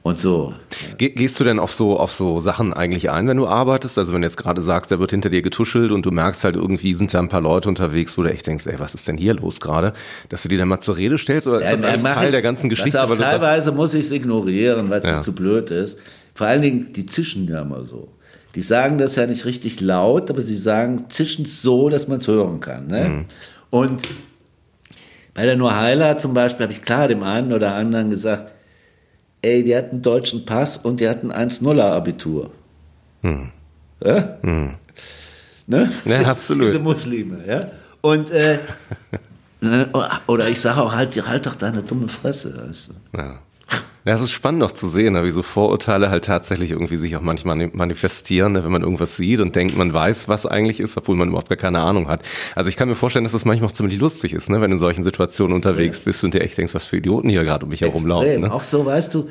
Und 0.03 0.19
so. 0.19 0.53
Ge 0.97 1.09
gehst 1.09 1.37
du 1.37 1.43
denn 1.43 1.59
auf 1.59 1.73
so, 1.73 1.99
auf 1.99 2.13
so 2.13 2.39
Sachen 2.39 2.71
eigentlich 2.73 3.09
ein, 3.09 3.27
wenn 3.27 3.35
du 3.35 3.45
arbeitest? 3.45 3.97
Also 3.97 4.13
wenn 4.13 4.21
du 4.21 4.27
jetzt 4.27 4.37
gerade 4.37 4.61
sagst, 4.61 4.89
da 4.89 4.99
wird 4.99 5.11
hinter 5.11 5.29
dir 5.29 5.41
getuschelt 5.41 5.91
und 5.91 6.05
du 6.05 6.11
merkst 6.11 6.45
halt 6.45 6.55
irgendwie 6.55 6.93
sind 6.93 7.13
da 7.13 7.19
ein 7.19 7.27
paar 7.27 7.41
Leute 7.41 7.67
unterwegs, 7.67 8.17
wo 8.17 8.21
du 8.23 8.31
echt 8.31 8.47
denkst, 8.47 8.67
ey, 8.67 8.79
was 8.79 8.95
ist 8.95 9.05
denn 9.09 9.17
hier 9.17 9.33
los 9.33 9.59
gerade? 9.59 9.91
Dass 10.29 10.43
du 10.43 10.49
die 10.49 10.55
dann 10.55 10.69
mal 10.69 10.79
zur 10.79 10.95
Rede 10.95 11.17
stellst 11.17 11.45
oder 11.45 11.59
ist 11.59 11.69
das 11.69 11.81
Ja, 11.81 11.97
Teil 12.13 12.25
ich- 12.25 12.31
der 12.31 12.41
ganzen 12.41 12.69
Geschichte? 12.69 13.03
Auf, 13.03 13.13
teilweise 13.17 13.73
muss 13.73 13.93
ich 13.93 14.05
es 14.05 14.11
ignorieren, 14.11 14.89
weil 14.89 14.99
es 14.99 15.05
Ja. 15.05 15.17
mir 15.17 15.21
zu 15.21 15.33
blöd 15.35 15.71
ist. 15.71 15.97
Vor 16.35 16.47
allen 16.47 16.61
Dingen, 16.61 16.93
die 16.93 17.05
zischen 17.05 17.45
ja 17.49 17.63
immer 17.63 17.83
so. 17.83 18.07
Die 18.55 18.61
sagen 18.61 18.97
das 18.97 19.15
ja 19.17 19.25
nicht 19.27 19.43
richtig 19.43 19.81
laut, 19.81 20.29
aber 20.29 20.41
sie 20.41 20.55
sagen 20.55 21.05
zischend 21.09 21.49
so, 21.49 21.89
dass 21.89 22.07
man 22.07 22.19
es 22.19 22.27
hören 22.29 22.61
kann. 22.61 22.87
Ne? 22.87 23.09
Mhm. 23.09 23.25
Und 23.71 24.01
bei 25.33 25.45
der 25.45 25.57
Nurheila 25.57 26.17
zum 26.17 26.33
Beispiel 26.33 26.63
habe 26.63 26.73
ich 26.73 26.81
klar 26.81 27.09
dem 27.09 27.23
einen 27.23 27.51
oder 27.51 27.73
anderen 27.75 28.09
gesagt, 28.09 28.53
ey, 29.47 29.63
die 29.63 29.75
hatten 29.75 29.95
einen 29.95 30.01
deutschen 30.01 30.45
Pass 30.45 30.77
und 30.77 30.99
die 30.99 31.07
hatten 31.07 31.31
1-0er 31.31 31.91
Abitur. 31.91 32.51
Ja? 34.03 34.37
Ne? 35.65 35.91
Mhm. 36.05 36.11
Ja, 36.11 36.21
absolut. 36.21 36.69
Diese 36.69 36.79
Muslime, 36.79 37.43
ja. 37.47 37.71
Und 38.01 38.31
äh, 38.31 38.59
ne, 39.61 39.89
oder 40.27 40.47
ich 40.47 40.61
sage 40.61 40.81
auch 40.81 40.93
halt, 40.93 41.15
halt 41.27 41.45
doch 41.45 41.55
deine 41.55 41.83
dumme 41.83 42.07
Fresse, 42.07 42.55
weißt 42.55 42.89
du. 42.89 43.17
Ja. 43.17 43.39
Ja, 44.05 44.13
es 44.13 44.21
ist 44.21 44.31
spannend 44.31 44.63
auch 44.63 44.71
zu 44.71 44.87
sehen, 44.87 45.13
ne, 45.13 45.25
wie 45.25 45.31
so 45.31 45.41
Vorurteile 45.41 46.09
halt 46.09 46.23
tatsächlich 46.23 46.71
irgendwie 46.71 46.95
sich 46.95 47.17
auch 47.17 47.21
manchmal 47.21 47.57
mani- 47.57 47.71
manifestieren, 47.73 48.53
ne, 48.53 48.63
wenn 48.63 48.71
man 48.71 48.81
irgendwas 48.83 49.17
sieht 49.17 49.41
und 49.41 49.53
denkt, 49.55 49.75
man 49.75 49.93
weiß, 49.93 50.29
was 50.29 50.45
eigentlich 50.45 50.79
ist, 50.79 50.95
obwohl 50.95 51.17
man 51.17 51.27
überhaupt 51.27 51.49
gar 51.49 51.57
keine 51.57 51.79
Ahnung 51.79 52.07
hat. 52.07 52.21
Also 52.55 52.69
ich 52.69 52.77
kann 52.77 52.87
mir 52.87 52.95
vorstellen, 52.95 53.25
dass 53.25 53.33
das 53.33 53.43
manchmal 53.43 53.69
auch 53.69 53.73
ziemlich 53.73 53.99
lustig 53.99 54.33
ist, 54.33 54.49
ne, 54.49 54.61
wenn 54.61 54.71
du 54.71 54.75
in 54.75 54.79
solchen 54.79 55.03
Situationen 55.03 55.53
unterwegs 55.53 55.99
bist 55.99 56.23
und 56.23 56.33
dir 56.33 56.39
echt 56.39 56.57
denkst, 56.57 56.73
was 56.73 56.85
für 56.85 56.97
Idioten 56.97 57.27
hier 57.27 57.43
gerade 57.43 57.65
um 57.65 57.69
mich 57.69 57.81
herumlaufen. 57.81 58.41
Ne? 58.41 58.53
Auch 58.53 58.63
so, 58.63 58.85
weißt 58.85 59.13
du, 59.13 59.27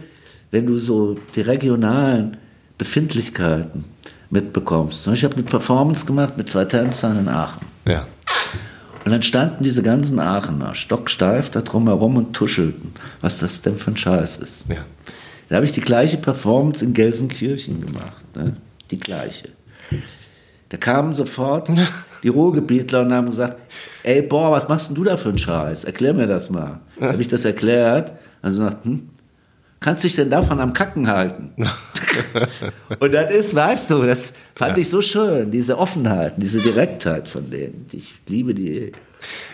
wenn 0.50 0.66
du 0.66 0.78
so 0.78 1.16
die 1.34 1.40
regionalen 1.40 2.36
Befindlichkeiten 2.76 3.84
mitbekommst. 4.28 5.06
Ich 5.08 5.24
habe 5.24 5.34
eine 5.36 5.44
Performance 5.44 6.04
gemacht 6.04 6.36
mit 6.36 6.50
zwei 6.50 6.66
Tänzern 6.66 7.18
in 7.18 7.28
Aachen. 7.28 7.66
Ja. 7.86 8.06
Und 9.04 9.12
dann 9.12 9.22
standen 9.22 9.62
diese 9.62 9.84
ganzen 9.84 10.18
Aachener 10.18 10.74
stocksteif 10.74 11.48
da 11.50 11.60
drumherum 11.60 12.16
und 12.16 12.34
tuschelten, 12.34 12.92
was 13.26 13.38
das 13.38 13.60
denn 13.60 13.76
für 13.76 13.90
ein 13.90 13.96
Scheiß 13.96 14.36
ist. 14.36 14.64
Ja. 14.68 14.84
Da 15.48 15.56
habe 15.56 15.66
ich 15.66 15.72
die 15.72 15.80
gleiche 15.80 16.16
Performance 16.16 16.84
in 16.84 16.94
Gelsenkirchen 16.94 17.80
gemacht. 17.80 18.24
Ne? 18.36 18.54
Die 18.92 19.00
gleiche. 19.00 19.48
Da 20.68 20.76
kamen 20.76 21.16
sofort 21.16 21.68
die 22.22 22.28
Ruhrgebietler 22.28 23.00
und 23.02 23.12
haben 23.12 23.28
gesagt, 23.28 23.56
ey, 24.04 24.22
boah, 24.22 24.52
was 24.52 24.68
machst 24.68 24.88
denn 24.88 24.94
du 24.94 25.02
da 25.02 25.16
für 25.16 25.30
einen 25.30 25.38
Scheiß? 25.38 25.82
Erklär 25.82 26.14
mir 26.14 26.28
das 26.28 26.50
mal. 26.50 26.78
Da 27.00 27.08
habe 27.12 27.20
ich 27.20 27.26
das 27.26 27.44
erklärt. 27.44 28.12
Also 28.42 28.60
gesagt, 28.60 28.84
hm, 28.84 29.08
kannst 29.80 30.04
dich 30.04 30.14
denn 30.14 30.30
davon 30.30 30.60
am 30.60 30.72
Kacken 30.72 31.08
halten? 31.08 31.52
und 33.00 33.12
das 33.12 33.34
ist, 33.34 33.54
weißt 33.56 33.90
du, 33.90 34.04
das 34.04 34.34
fand 34.54 34.78
ich 34.78 34.88
so 34.88 35.02
schön, 35.02 35.50
diese 35.50 35.78
Offenheit, 35.78 36.34
diese 36.36 36.60
Direktheit 36.60 37.28
von 37.28 37.50
denen. 37.50 37.86
Ich 37.90 38.14
liebe 38.28 38.54
die. 38.54 38.78
eh. 38.78 38.92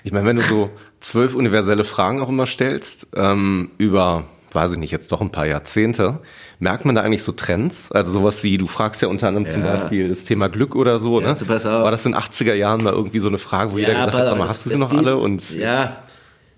Ich 0.04 0.12
meine, 0.12 0.26
wenn 0.26 0.36
du 0.36 0.42
so 0.42 0.70
zwölf 1.02 1.34
universelle 1.34 1.84
Fragen 1.84 2.20
auch 2.20 2.28
immer 2.28 2.46
stellst, 2.46 3.08
ähm, 3.14 3.70
über, 3.78 4.24
weiß 4.52 4.72
ich 4.72 4.78
nicht, 4.78 4.90
jetzt 4.92 5.12
doch 5.12 5.20
ein 5.20 5.30
paar 5.30 5.46
Jahrzehnte, 5.46 6.20
merkt 6.58 6.84
man 6.84 6.94
da 6.94 7.02
eigentlich 7.02 7.22
so 7.22 7.32
Trends? 7.32 7.90
Also 7.92 8.12
sowas 8.12 8.42
wie, 8.42 8.56
du 8.56 8.66
fragst 8.66 9.02
ja 9.02 9.08
unter 9.08 9.28
anderem 9.28 9.50
zum 9.50 9.64
Ja. 9.64 9.72
Beispiel 9.72 10.08
das 10.08 10.24
Thema 10.24 10.48
Glück 10.48 10.74
oder 10.76 10.98
so, 10.98 11.20
Ja, 11.20 11.32
ne? 11.32 11.36
so. 11.36 11.48
War 11.48 11.90
das 11.90 12.06
in 12.06 12.12
den 12.12 12.20
80er 12.20 12.54
Jahren 12.54 12.82
mal 12.82 12.92
irgendwie 12.92 13.18
so 13.18 13.28
eine 13.28 13.38
Frage, 13.38 13.72
wo 13.72 13.78
jeder 13.78 13.94
gesagt 13.94 14.14
hat, 14.14 14.28
sag 14.28 14.38
mal, 14.38 14.48
hast 14.48 14.64
du 14.64 14.70
sie 14.70 14.76
noch 14.78 14.92
alle? 14.92 15.16
Und 15.16 15.54
ja, 15.56 15.98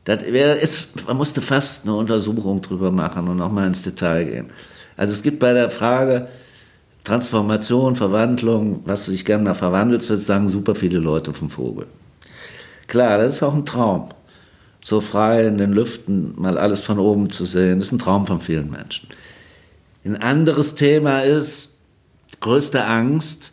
das 0.05 0.21
wär, 0.31 0.61
ist, 0.61 1.07
man 1.07 1.17
musste 1.17 1.41
fast 1.41 1.85
eine 1.87 1.95
Untersuchung 1.95 2.61
drüber 2.61 2.91
machen 2.91 3.27
und 3.29 3.39
nochmal 3.39 3.67
ins 3.67 3.83
Detail 3.83 4.25
gehen. 4.25 4.51
Also 4.97 5.13
es 5.15 5.23
gibt 5.23 5.39
bei 5.39 5.53
der 5.55 5.71
Frage 5.71 6.29
Transformation, 7.05 7.97
Verwandlung, 7.97 8.81
was 8.87 9.05
du 9.05 9.13
dich 9.13 9.25
gerne 9.25 9.45
mal 9.45 9.55
verwandelst, 9.55 10.09
wird 10.09 10.21
sagen 10.21 10.49
super 10.49 10.75
viele 10.75 10.99
Leute 10.99 11.35
vom 11.35 11.51
Vogel. 11.51 11.87
Klar, 12.87 13.19
das 13.19 13.37
ist 13.37 13.43
auch 13.43 13.55
ein 13.55 13.67
Traum. 13.67 14.09
So 14.85 15.01
frei 15.01 15.47
in 15.47 15.57
den 15.57 15.73
Lüften 15.73 16.35
mal 16.37 16.59
alles 16.59 16.83
von 16.83 16.99
oben 16.99 17.31
zu 17.31 17.47
sehen, 17.47 17.81
ist 17.81 17.91
ein 17.91 17.99
Traum 17.99 18.27
von 18.27 18.43
vielen 18.43 18.71
Menschen. 18.71 19.09
Ein 20.05 20.21
anderes 20.21 20.75
Thema 20.75 21.21
ist 21.21 21.79
größte 22.41 22.85
Angst. 22.85 23.51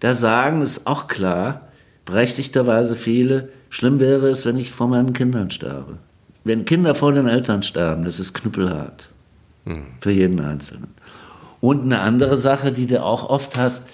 Da 0.00 0.16
sagen, 0.16 0.60
ist 0.60 0.88
auch 0.88 1.06
klar, 1.06 1.68
berechtigterweise 2.04 2.96
viele, 2.96 3.50
schlimm 3.68 4.00
wäre 4.00 4.28
es, 4.28 4.44
wenn 4.44 4.56
ich 4.56 4.72
vor 4.72 4.88
meinen 4.88 5.12
Kindern 5.12 5.52
sterbe. 5.52 5.98
Wenn 6.42 6.64
Kinder 6.64 6.96
vor 6.96 7.12
den 7.12 7.28
Eltern 7.28 7.62
sterben, 7.62 8.02
das 8.02 8.18
ist 8.18 8.34
knüppelhart. 8.34 9.08
Für 10.00 10.10
jeden 10.10 10.40
Einzelnen. 10.40 10.88
Und 11.60 11.82
eine 11.82 12.00
andere 12.00 12.38
Sache, 12.38 12.72
die 12.72 12.86
du 12.86 13.04
auch 13.04 13.28
oft 13.28 13.56
hast, 13.56 13.86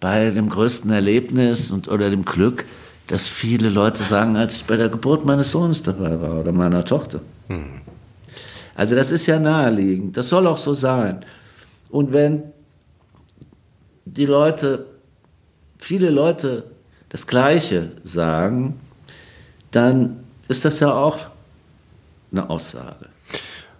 bei 0.00 0.28
dem 0.28 0.50
größten 0.50 0.90
Erlebnis 0.90 1.70
und, 1.70 1.88
oder 1.88 2.10
dem 2.10 2.26
Glück, 2.26 2.66
dass 3.08 3.26
viele 3.26 3.68
Leute 3.70 4.02
sagen, 4.04 4.36
als 4.36 4.56
ich 4.56 4.64
bei 4.64 4.76
der 4.76 4.88
Geburt 4.88 5.24
meines 5.24 5.50
Sohnes 5.50 5.82
dabei 5.82 6.20
war 6.20 6.40
oder 6.40 6.52
meiner 6.52 6.84
Tochter. 6.84 7.20
Also 8.74 8.94
das 8.94 9.10
ist 9.10 9.26
ja 9.26 9.38
naheliegend. 9.38 10.16
Das 10.16 10.28
soll 10.28 10.46
auch 10.46 10.58
so 10.58 10.74
sein. 10.74 11.24
Und 11.90 12.12
wenn 12.12 12.44
die 14.04 14.26
Leute, 14.26 14.86
viele 15.78 16.10
Leute 16.10 16.64
das 17.08 17.26
Gleiche 17.26 17.92
sagen, 18.04 18.78
dann 19.70 20.24
ist 20.48 20.64
das 20.64 20.80
ja 20.80 20.92
auch 20.92 21.18
eine 22.30 22.48
Aussage. 22.48 23.06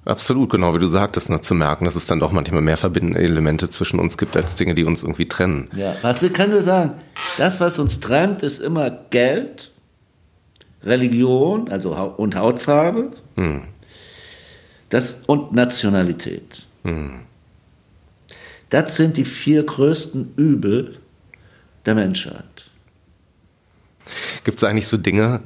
Absolut, 0.08 0.50
genau 0.50 0.74
wie 0.74 0.78
du 0.78 0.88
sagtest, 0.88 1.30
ne, 1.30 1.40
zu 1.40 1.54
merken, 1.54 1.84
dass 1.84 1.94
es 1.94 2.06
dann 2.06 2.20
doch 2.20 2.32
manchmal 2.32 2.62
mehr 2.62 2.76
verbindende 2.76 3.20
Elemente 3.20 3.70
zwischen 3.70 4.00
uns 4.00 4.18
gibt, 4.18 4.36
als 4.36 4.56
Dinge, 4.56 4.74
die 4.74 4.84
uns 4.84 5.02
irgendwie 5.02 5.28
trennen. 5.28 5.70
Ja, 5.74 5.96
was 6.02 6.22
ich 6.22 6.32
kann 6.32 6.50
nur 6.50 6.62
sagen, 6.62 6.94
das, 7.36 7.60
was 7.60 7.78
uns 7.78 8.00
trennt, 8.00 8.42
ist 8.42 8.58
immer 8.58 8.90
Geld, 8.90 9.72
Religion, 10.82 11.68
also 11.70 11.92
und 12.16 12.36
Hautfarbe, 12.36 13.12
das 14.88 15.22
und 15.26 15.52
Nationalität. 15.52 16.66
Das 18.70 18.96
sind 18.96 19.16
die 19.16 19.24
vier 19.24 19.64
größten 19.64 20.34
Übel 20.36 20.98
der 21.84 21.94
Menschheit. 21.94 22.44
Gibt 24.44 24.58
es 24.58 24.64
eigentlich 24.64 24.86
so 24.86 24.96
Dinge, 24.96 25.40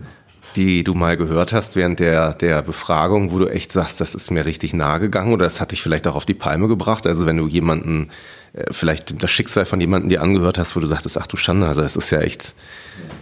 die 0.56 0.84
du 0.84 0.94
mal 0.94 1.16
gehört 1.16 1.52
hast 1.52 1.76
während 1.76 2.00
der, 2.00 2.34
der 2.34 2.62
Befragung, 2.62 3.32
wo 3.32 3.38
du 3.38 3.46
echt 3.46 3.72
sagst, 3.72 4.00
das 4.00 4.14
ist 4.14 4.30
mir 4.30 4.44
richtig 4.44 4.74
nahe 4.74 5.00
gegangen 5.00 5.32
oder 5.32 5.44
das 5.44 5.60
hat 5.60 5.72
dich 5.72 5.82
vielleicht 5.82 6.06
auch 6.06 6.14
auf 6.14 6.26
die 6.26 6.34
Palme 6.34 6.68
gebracht? 6.68 7.06
Also 7.06 7.26
wenn 7.26 7.36
du 7.36 7.48
jemanden, 7.48 8.10
äh, 8.52 8.64
vielleicht 8.70 9.22
das 9.22 9.30
Schicksal 9.30 9.64
von 9.64 9.80
jemandem 9.80 10.08
dir 10.08 10.22
angehört 10.22 10.58
hast, 10.58 10.76
wo 10.76 10.80
du 10.80 10.86
sagtest, 10.86 11.18
ach 11.18 11.26
du 11.26 11.36
Schande, 11.36 11.66
also 11.66 11.82
es 11.82 11.96
ist 11.96 12.10
ja 12.10 12.20
echt 12.20 12.54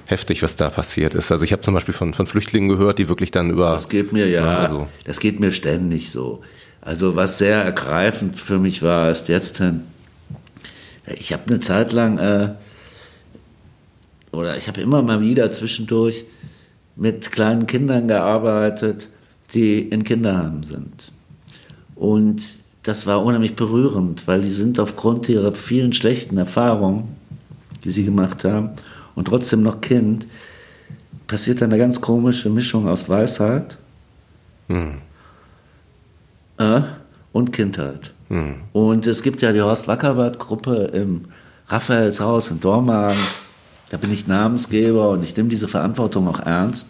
heftig, 0.06 0.42
was 0.42 0.56
da 0.56 0.70
passiert 0.70 1.14
ist. 1.14 1.30
Also 1.30 1.44
ich 1.44 1.52
habe 1.52 1.62
zum 1.62 1.74
Beispiel 1.74 1.94
von, 1.94 2.14
von 2.14 2.26
Flüchtlingen 2.26 2.68
gehört, 2.68 2.98
die 2.98 3.08
wirklich 3.08 3.30
dann 3.30 3.50
über... 3.50 3.74
Das 3.74 3.88
geht 3.88 4.12
mir 4.12 4.28
ja, 4.28 4.58
also, 4.58 4.88
das 5.04 5.20
geht 5.20 5.40
mir 5.40 5.52
ständig 5.52 6.10
so. 6.10 6.42
Also 6.80 7.14
was 7.16 7.38
sehr 7.38 7.62
ergreifend 7.62 8.38
für 8.38 8.58
mich 8.58 8.82
war, 8.82 9.10
ist 9.10 9.28
jetzt, 9.28 9.60
äh, 9.60 9.72
ich 11.14 11.32
habe 11.32 11.42
eine 11.48 11.60
Zeit 11.60 11.92
lang 11.92 12.18
äh, 12.18 12.50
oder 14.32 14.56
ich 14.56 14.68
habe 14.68 14.80
immer 14.80 15.02
mal 15.02 15.20
wieder 15.20 15.50
zwischendurch 15.50 16.24
mit 16.96 17.32
kleinen 17.32 17.66
Kindern 17.66 18.08
gearbeitet, 18.08 19.08
die 19.54 19.80
in 19.80 20.04
Kinderheimen 20.04 20.62
sind. 20.62 21.12
Und 21.96 22.42
das 22.82 23.06
war 23.06 23.24
unheimlich 23.24 23.56
berührend, 23.56 24.26
weil 24.26 24.42
die 24.42 24.50
sind 24.50 24.78
aufgrund 24.78 25.28
ihrer 25.28 25.52
vielen 25.52 25.92
schlechten 25.92 26.38
Erfahrungen, 26.38 27.16
die 27.84 27.90
sie 27.90 28.04
gemacht 28.04 28.44
haben, 28.44 28.70
und 29.14 29.26
trotzdem 29.26 29.62
noch 29.62 29.80
Kind, 29.80 30.26
passiert 31.26 31.62
eine 31.62 31.78
ganz 31.78 32.00
komische 32.00 32.50
Mischung 32.50 32.88
aus 32.88 33.08
Weisheit 33.08 33.76
hm. 34.68 34.98
äh, 36.58 36.80
und 37.32 37.52
Kindheit. 37.52 38.12
Hm. 38.28 38.56
Und 38.72 39.06
es 39.06 39.22
gibt 39.22 39.42
ja 39.42 39.52
die 39.52 39.60
Horst 39.60 39.86
Wackerbarth-Gruppe 39.86 40.90
im 40.92 41.26
Raphaelshaus 41.68 42.50
in 42.50 42.60
Dormagen. 42.60 43.20
Da 43.90 43.96
bin 43.96 44.12
ich 44.12 44.26
Namensgeber 44.28 45.10
und 45.10 45.22
ich 45.24 45.36
nehme 45.36 45.48
diese 45.48 45.68
Verantwortung 45.68 46.26
auch 46.28 46.38
ernst. 46.38 46.86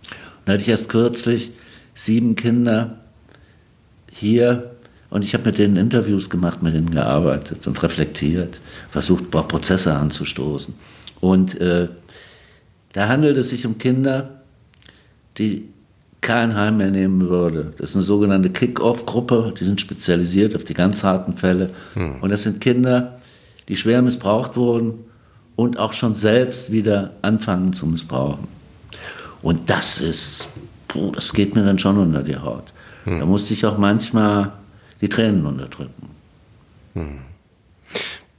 Und 0.00 0.46
da 0.46 0.52
hatte 0.54 0.62
ich 0.62 0.68
erst 0.68 0.88
kürzlich 0.88 1.52
sieben 1.94 2.34
Kinder 2.36 2.98
hier 4.10 4.72
und 5.10 5.22
ich 5.22 5.34
habe 5.34 5.44
mit 5.44 5.58
denen 5.58 5.76
Interviews 5.76 6.30
gemacht, 6.30 6.62
mit 6.62 6.74
denen 6.74 6.90
gearbeitet 6.90 7.66
und 7.66 7.80
reflektiert, 7.82 8.58
versucht, 8.90 9.30
Prozesse 9.30 9.94
anzustoßen. 9.94 10.74
Und 11.20 11.60
äh, 11.60 11.88
da 12.94 13.08
handelt 13.08 13.36
es 13.36 13.50
sich 13.50 13.66
um 13.66 13.76
Kinder, 13.76 14.40
die 15.36 15.68
kein 16.22 16.56
Heim 16.56 16.78
mehr 16.78 16.90
nehmen 16.90 17.28
würde. 17.28 17.74
Das 17.76 17.90
ist 17.90 17.96
eine 17.96 18.04
sogenannte 18.04 18.48
Kick-Off-Gruppe, 18.48 19.52
die 19.58 19.64
sind 19.64 19.82
spezialisiert 19.82 20.56
auf 20.56 20.64
die 20.64 20.74
ganz 20.74 21.04
harten 21.04 21.36
Fälle. 21.36 21.70
Hm. 21.92 22.22
Und 22.22 22.30
das 22.30 22.44
sind 22.44 22.62
Kinder, 22.62 23.20
die 23.68 23.76
schwer 23.76 24.00
missbraucht 24.00 24.56
wurden 24.56 25.11
und 25.56 25.78
auch 25.78 25.92
schon 25.92 26.14
selbst 26.14 26.70
wieder 26.70 27.12
anfangen 27.22 27.72
zu 27.72 27.86
missbrauchen. 27.86 28.48
Und 29.42 29.70
das 29.70 30.00
ist, 30.00 30.48
puh, 30.88 31.10
das 31.12 31.32
geht 31.32 31.54
mir 31.54 31.64
dann 31.64 31.78
schon 31.78 31.98
unter 31.98 32.22
die 32.22 32.36
Haut. 32.36 32.64
Hm. 33.04 33.20
Da 33.20 33.26
musste 33.26 33.54
ich 33.54 33.66
auch 33.66 33.78
manchmal 33.78 34.52
die 35.00 35.08
Tränen 35.08 35.44
unterdrücken. 35.46 36.10
Hm. 36.94 37.20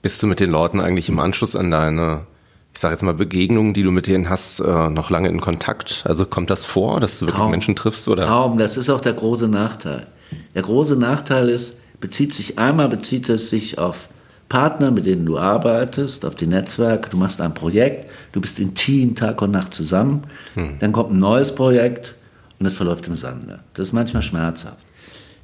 Bist 0.02 0.22
du 0.24 0.28
mit 0.28 0.40
den 0.40 0.52
Leuten 0.52 0.80
eigentlich 0.80 1.10
im 1.10 1.20
Anschluss 1.20 1.56
an 1.56 1.72
deine 1.72 2.26
ich 2.74 2.80
sage 2.80 2.96
jetzt 2.96 3.04
mal, 3.04 3.14
Begegnungen, 3.14 3.74
die 3.74 3.84
du 3.84 3.92
mit 3.92 4.08
denen 4.08 4.30
hast, 4.30 4.60
äh, 4.60 4.90
noch 4.90 5.10
lange 5.12 5.30
in 5.30 5.40
Kontakt? 5.40 6.04
Also 6.06 6.26
kommt 6.26 6.50
das 6.50 6.66
vor, 6.66 7.00
dass 7.00 7.20
du 7.20 7.28
wirklich 7.28 7.40
kaum, 7.40 7.52
Menschen 7.52 7.76
triffst? 7.76 8.08
Oder? 8.08 8.26
Kaum, 8.26 8.58
das 8.58 8.78
ist 8.78 8.90
auch 8.90 9.02
der 9.02 9.14
große 9.14 9.48
Nachteil. 9.48 10.08
Der 10.56 10.64
große 10.64 10.96
Nachteil 10.96 11.50
ist, 11.50 11.80
bezieht 12.00 12.34
sich 12.34 12.58
einmal, 12.58 12.90
bezieht 12.90 13.30
es 13.30 13.52
sich 13.52 13.78
auf 13.78 14.10
Partner, 14.54 14.92
mit 14.92 15.08
denen 15.08 15.26
du 15.26 15.40
arbeitest, 15.40 16.24
auf 16.26 16.36
die 16.36 16.46
Netzwerke, 16.46 17.10
du 17.10 17.18
machst 17.18 17.42
ein 17.42 17.56
Projekt, 17.56 18.08
du 18.34 18.40
bist 18.40 18.60
intim 18.60 19.16
Tag 19.16 19.42
und 19.42 19.50
Nacht 19.50 19.74
zusammen, 19.74 20.26
hm. 20.54 20.78
dann 20.78 20.92
kommt 20.92 21.12
ein 21.12 21.18
neues 21.18 21.56
Projekt 21.56 22.14
und 22.60 22.68
es 22.68 22.76
verläuft 22.76 23.08
im 23.08 23.18
Sande. 23.18 23.62
Das 23.74 23.88
ist 23.88 23.94
manchmal 23.94 24.22
schmerzhaft. 24.22 24.78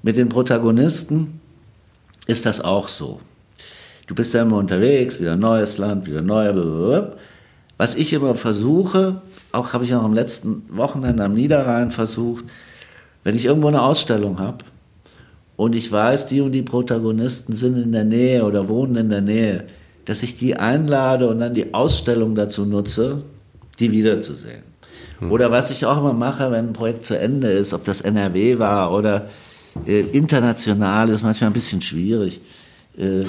Mit 0.03 0.15
den 0.15 0.29
Protagonisten 0.29 1.41
ist 2.27 2.45
das 2.45 2.61
auch 2.61 2.87
so. 2.87 3.19
Du 4.05 4.13
bist 4.13 4.35
ja 4.35 4.43
immer 4.43 4.57
unterwegs, 4.57 5.19
wieder 5.19 5.35
neues 5.35 5.79
Land, 5.79 6.05
wieder 6.05 6.21
neue. 6.21 7.13
Was 7.77 7.95
ich 7.95 8.13
immer 8.13 8.35
versuche, 8.35 9.23
auch 9.51 9.73
habe 9.73 9.85
ich 9.85 9.95
auch 9.95 10.03
am 10.03 10.13
letzten 10.13 10.65
Wochenende 10.69 11.23
am 11.23 11.33
Niederrhein 11.33 11.89
versucht, 11.89 12.45
wenn 13.23 13.35
ich 13.35 13.45
irgendwo 13.45 13.69
eine 13.69 13.81
Ausstellung 13.81 14.37
habe 14.37 14.65
und 15.59 15.75
ich 15.75 15.91
weiß, 15.91 16.27
die 16.27 16.39
und 16.39 16.53
die 16.53 16.61
Protagonisten 16.61 17.51
sind 17.51 17.75
in 17.75 17.91
der 17.91 18.05
Nähe 18.05 18.45
oder 18.45 18.69
wohnen 18.69 18.95
in 18.95 19.09
der 19.09 19.19
Nähe, 19.19 19.65
dass 20.05 20.23
ich 20.23 20.37
die 20.37 20.55
einlade 20.55 21.27
und 21.27 21.39
dann 21.39 21.53
die 21.53 21.73
Ausstellung 21.73 22.33
dazu 22.33 22.63
nutze, 22.63 23.23
die 23.77 23.91
wiederzusehen. 23.91 24.63
Hm. 25.19 25.29
Oder 25.29 25.51
was 25.51 25.69
ich 25.69 25.85
auch 25.85 25.97
immer 25.97 26.13
mache, 26.13 26.49
wenn 26.49 26.67
ein 26.67 26.73
Projekt 26.73 27.05
zu 27.05 27.19
Ende 27.19 27.51
ist, 27.51 27.73
ob 27.73 27.83
das 27.83 27.99
NRW 27.99 28.57
war 28.57 28.93
oder 28.93 29.27
äh, 29.85 29.99
international, 29.99 31.09
ist 31.09 31.23
manchmal 31.23 31.49
ein 31.49 31.53
bisschen 31.53 31.81
schwierig. 31.81 32.39
Äh, 32.97 33.25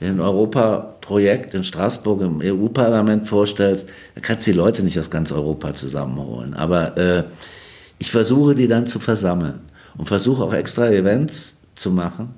wenn 0.00 0.18
du 0.18 0.22
ein 0.22 0.28
Europaprojekt 0.28 1.54
in 1.54 1.64
Straßburg 1.64 2.20
im 2.20 2.42
EU-Parlament 2.42 3.26
vorstellst, 3.26 3.88
da 4.14 4.20
kannst 4.20 4.46
du 4.46 4.50
die 4.50 4.58
Leute 4.58 4.82
nicht 4.82 4.98
aus 4.98 5.08
ganz 5.08 5.32
Europa 5.32 5.74
zusammenholen. 5.74 6.52
Aber 6.52 6.98
äh, 6.98 7.24
ich 7.98 8.10
versuche 8.10 8.54
die 8.54 8.68
dann 8.68 8.86
zu 8.86 8.98
versammeln 8.98 9.60
und 9.96 10.08
versuche 10.08 10.44
auch 10.44 10.52
extra 10.52 10.90
Events 10.90 11.56
zu 11.80 11.90
machen. 11.90 12.34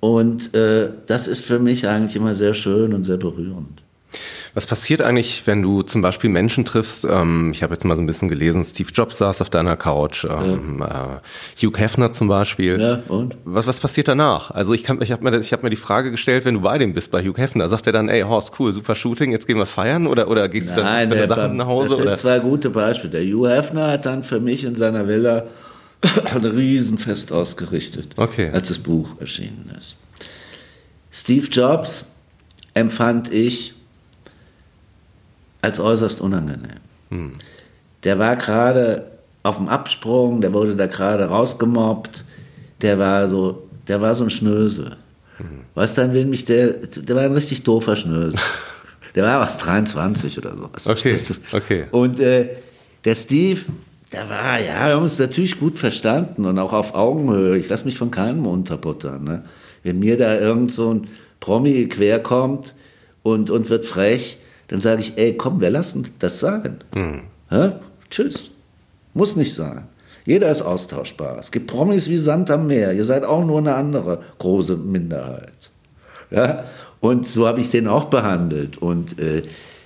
Und 0.00 0.54
äh, 0.54 0.90
das 1.06 1.28
ist 1.28 1.44
für 1.44 1.60
mich 1.60 1.86
eigentlich 1.86 2.16
immer 2.16 2.34
sehr 2.34 2.54
schön 2.54 2.92
und 2.92 3.04
sehr 3.04 3.18
berührend. 3.18 3.82
Was 4.54 4.66
passiert 4.66 5.00
eigentlich, 5.00 5.46
wenn 5.46 5.62
du 5.62 5.82
zum 5.82 6.02
Beispiel 6.02 6.28
Menschen 6.28 6.64
triffst? 6.64 7.06
Ähm, 7.06 7.52
ich 7.52 7.62
habe 7.62 7.72
jetzt 7.72 7.84
mal 7.84 7.96
so 7.96 8.02
ein 8.02 8.06
bisschen 8.06 8.28
gelesen, 8.28 8.64
Steve 8.64 8.90
Jobs 8.92 9.18
saß 9.18 9.40
auf 9.40 9.48
deiner 9.48 9.76
Couch, 9.76 10.24
ähm, 10.24 10.78
ja. 10.80 11.20
äh, 11.58 11.66
Hugh 11.66 11.78
Hefner 11.78 12.12
zum 12.12 12.28
Beispiel. 12.28 12.78
Ja, 12.78 13.02
und? 13.08 13.36
Was, 13.44 13.66
was 13.66 13.80
passiert 13.80 14.08
danach? 14.08 14.50
Also 14.50 14.74
ich, 14.74 14.82
ich 14.82 14.90
habe 14.90 15.24
mir, 15.24 15.40
hab 15.40 15.62
mir 15.62 15.70
die 15.70 15.76
Frage 15.76 16.10
gestellt, 16.10 16.44
wenn 16.44 16.54
du 16.54 16.60
bei 16.60 16.76
dem 16.76 16.92
bist, 16.92 17.10
bei 17.10 17.22
Hugh 17.22 17.40
Hefner, 17.40 17.68
sagt 17.70 17.86
er 17.86 17.94
dann, 17.94 18.10
ey 18.10 18.22
Horst, 18.22 18.52
cool, 18.58 18.74
super 18.74 18.94
Shooting, 18.94 19.32
jetzt 19.32 19.46
gehen 19.46 19.56
wir 19.56 19.66
feiern 19.66 20.06
oder, 20.06 20.28
oder 20.28 20.48
gehst 20.48 20.72
du 20.72 20.82
dann 20.82 21.08
mit 21.08 21.28
Sachen 21.28 21.56
nach 21.56 21.66
Hause? 21.66 21.90
Das 21.90 21.98
sind 21.98 22.06
oder? 22.08 22.16
zwei 22.16 22.38
gute 22.40 22.70
Beispiele. 22.70 23.22
Der 23.22 23.22
Hugh 23.22 23.48
Hefner 23.48 23.90
hat 23.92 24.04
dann 24.04 24.22
für 24.22 24.40
mich 24.40 24.64
in 24.64 24.74
seiner 24.74 25.08
Villa 25.08 25.44
ein 26.34 26.44
Riesenfest 26.44 27.32
ausgerichtet, 27.32 28.14
okay. 28.16 28.50
als 28.50 28.68
das 28.68 28.78
Buch 28.78 29.20
erschienen 29.20 29.72
ist. 29.78 29.96
Steve 31.10 31.46
Jobs 31.46 32.06
empfand 32.74 33.32
ich 33.32 33.74
als 35.60 35.78
äußerst 35.78 36.20
unangenehm. 36.20 36.80
Hm. 37.10 37.32
Der 38.02 38.18
war 38.18 38.36
gerade 38.36 39.12
auf 39.42 39.56
dem 39.56 39.68
Absprung, 39.68 40.40
der 40.40 40.52
wurde 40.52 40.74
da 40.74 40.86
gerade 40.86 41.24
rausgemobbt, 41.24 42.24
der 42.80 42.98
war 42.98 43.28
so, 43.28 43.68
der 43.86 44.00
war 44.00 44.14
so 44.14 44.24
ein 44.24 44.30
Schnösel. 44.30 44.96
Hm. 45.36 45.60
Weißt 45.74 45.96
du, 45.96 46.02
dann 46.02 46.12
will 46.12 46.26
mich 46.26 46.44
der, 46.44 46.68
der 46.68 47.16
war 47.16 47.22
ein 47.22 47.32
richtig 47.32 47.62
doofer 47.62 47.96
Schnösel. 47.96 48.38
Der 49.14 49.24
war 49.24 49.40
was 49.40 49.58
23 49.58 50.38
oder 50.38 50.56
so. 50.56 50.90
Okay, 50.90 51.14
okay. 51.52 51.84
Und 51.90 52.18
äh, 52.18 52.48
der 53.04 53.14
Steve, 53.14 53.60
der 54.12 54.28
war, 54.28 54.60
ja, 54.60 54.86
wir 54.86 54.94
haben 54.94 55.02
uns 55.02 55.18
natürlich 55.18 55.58
gut 55.58 55.78
verstanden 55.78 56.44
und 56.44 56.58
auch 56.58 56.72
auf 56.72 56.94
Augenhöhe. 56.94 57.56
Ich 57.56 57.68
lasse 57.68 57.84
mich 57.84 57.96
von 57.96 58.10
keinem 58.10 58.46
unterbuttern. 58.46 59.24
Ne? 59.24 59.44
Wenn 59.82 59.98
mir 59.98 60.18
da 60.18 60.38
irgend 60.38 60.72
so 60.72 60.92
ein 60.92 61.08
Promi 61.40 61.86
querkommt 61.88 62.74
und, 63.22 63.50
und 63.50 63.70
wird 63.70 63.86
frech, 63.86 64.38
dann 64.68 64.80
sage 64.80 65.00
ich, 65.00 65.16
ey, 65.16 65.36
komm, 65.36 65.60
wir 65.60 65.70
lassen 65.70 66.06
das 66.18 66.38
sein. 66.38 66.78
Mhm. 66.94 67.22
Ja? 67.50 67.80
Tschüss. 68.10 68.50
Muss 69.14 69.36
nicht 69.36 69.54
sein. 69.54 69.84
Jeder 70.24 70.50
ist 70.50 70.62
austauschbar. 70.62 71.38
Es 71.38 71.50
gibt 71.50 71.66
Promis 71.66 72.08
wie 72.08 72.18
Sand 72.18 72.50
am 72.50 72.66
Meer. 72.66 72.92
Ihr 72.92 73.04
seid 73.04 73.24
auch 73.24 73.44
nur 73.44 73.58
eine 73.58 73.74
andere 73.74 74.22
große 74.38 74.76
Minderheit. 74.76 75.70
Ja? 76.30 76.64
Und 77.00 77.26
so 77.26 77.46
habe 77.46 77.60
ich 77.60 77.70
den 77.70 77.88
auch 77.88 78.04
behandelt. 78.06 78.78
Und 78.78 79.18
äh, 79.18 79.42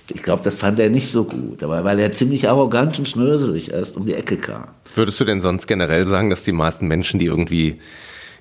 ich 0.09 0.23
glaube, 0.23 0.43
das 0.43 0.55
fand 0.55 0.79
er 0.79 0.89
nicht 0.89 1.11
so 1.11 1.25
gut, 1.25 1.63
aber 1.63 1.83
weil 1.83 1.99
er 1.99 2.11
ziemlich 2.13 2.49
arrogant 2.49 2.97
und 2.99 3.07
schnöselig 3.07 3.71
erst 3.71 3.97
um 3.97 4.05
die 4.05 4.13
Ecke 4.13 4.37
kam. 4.37 4.65
Würdest 4.95 5.19
du 5.19 5.25
denn 5.25 5.41
sonst 5.41 5.67
generell 5.67 6.05
sagen, 6.05 6.29
dass 6.29 6.43
die 6.43 6.51
meisten 6.51 6.87
Menschen, 6.87 7.19
die 7.19 7.25
irgendwie 7.25 7.79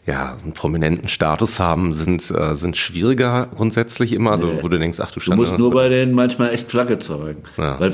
ja, 0.07 0.37
einen 0.41 0.53
prominenten 0.53 1.09
Status 1.09 1.59
haben, 1.59 1.93
sind, 1.93 2.31
äh, 2.31 2.55
sind 2.55 2.77
schwieriger 2.77 3.49
grundsätzlich 3.57 4.13
immer, 4.13 4.33
also 4.33 4.47
nee. 4.47 4.63
wo 4.63 4.69
du 4.69 4.79
denkst, 4.79 5.01
ach 5.01 5.11
du 5.11 5.19
Schande. 5.19 5.45
Du 5.45 5.51
musst 5.51 5.59
nur 5.59 5.73
bei 5.73 5.89
denen 5.89 6.13
manchmal 6.13 6.55
echt 6.55 6.71
Flagge 6.71 6.99
zeigen. 6.99 7.43
Ja. 7.57 7.81
Weil 7.81 7.93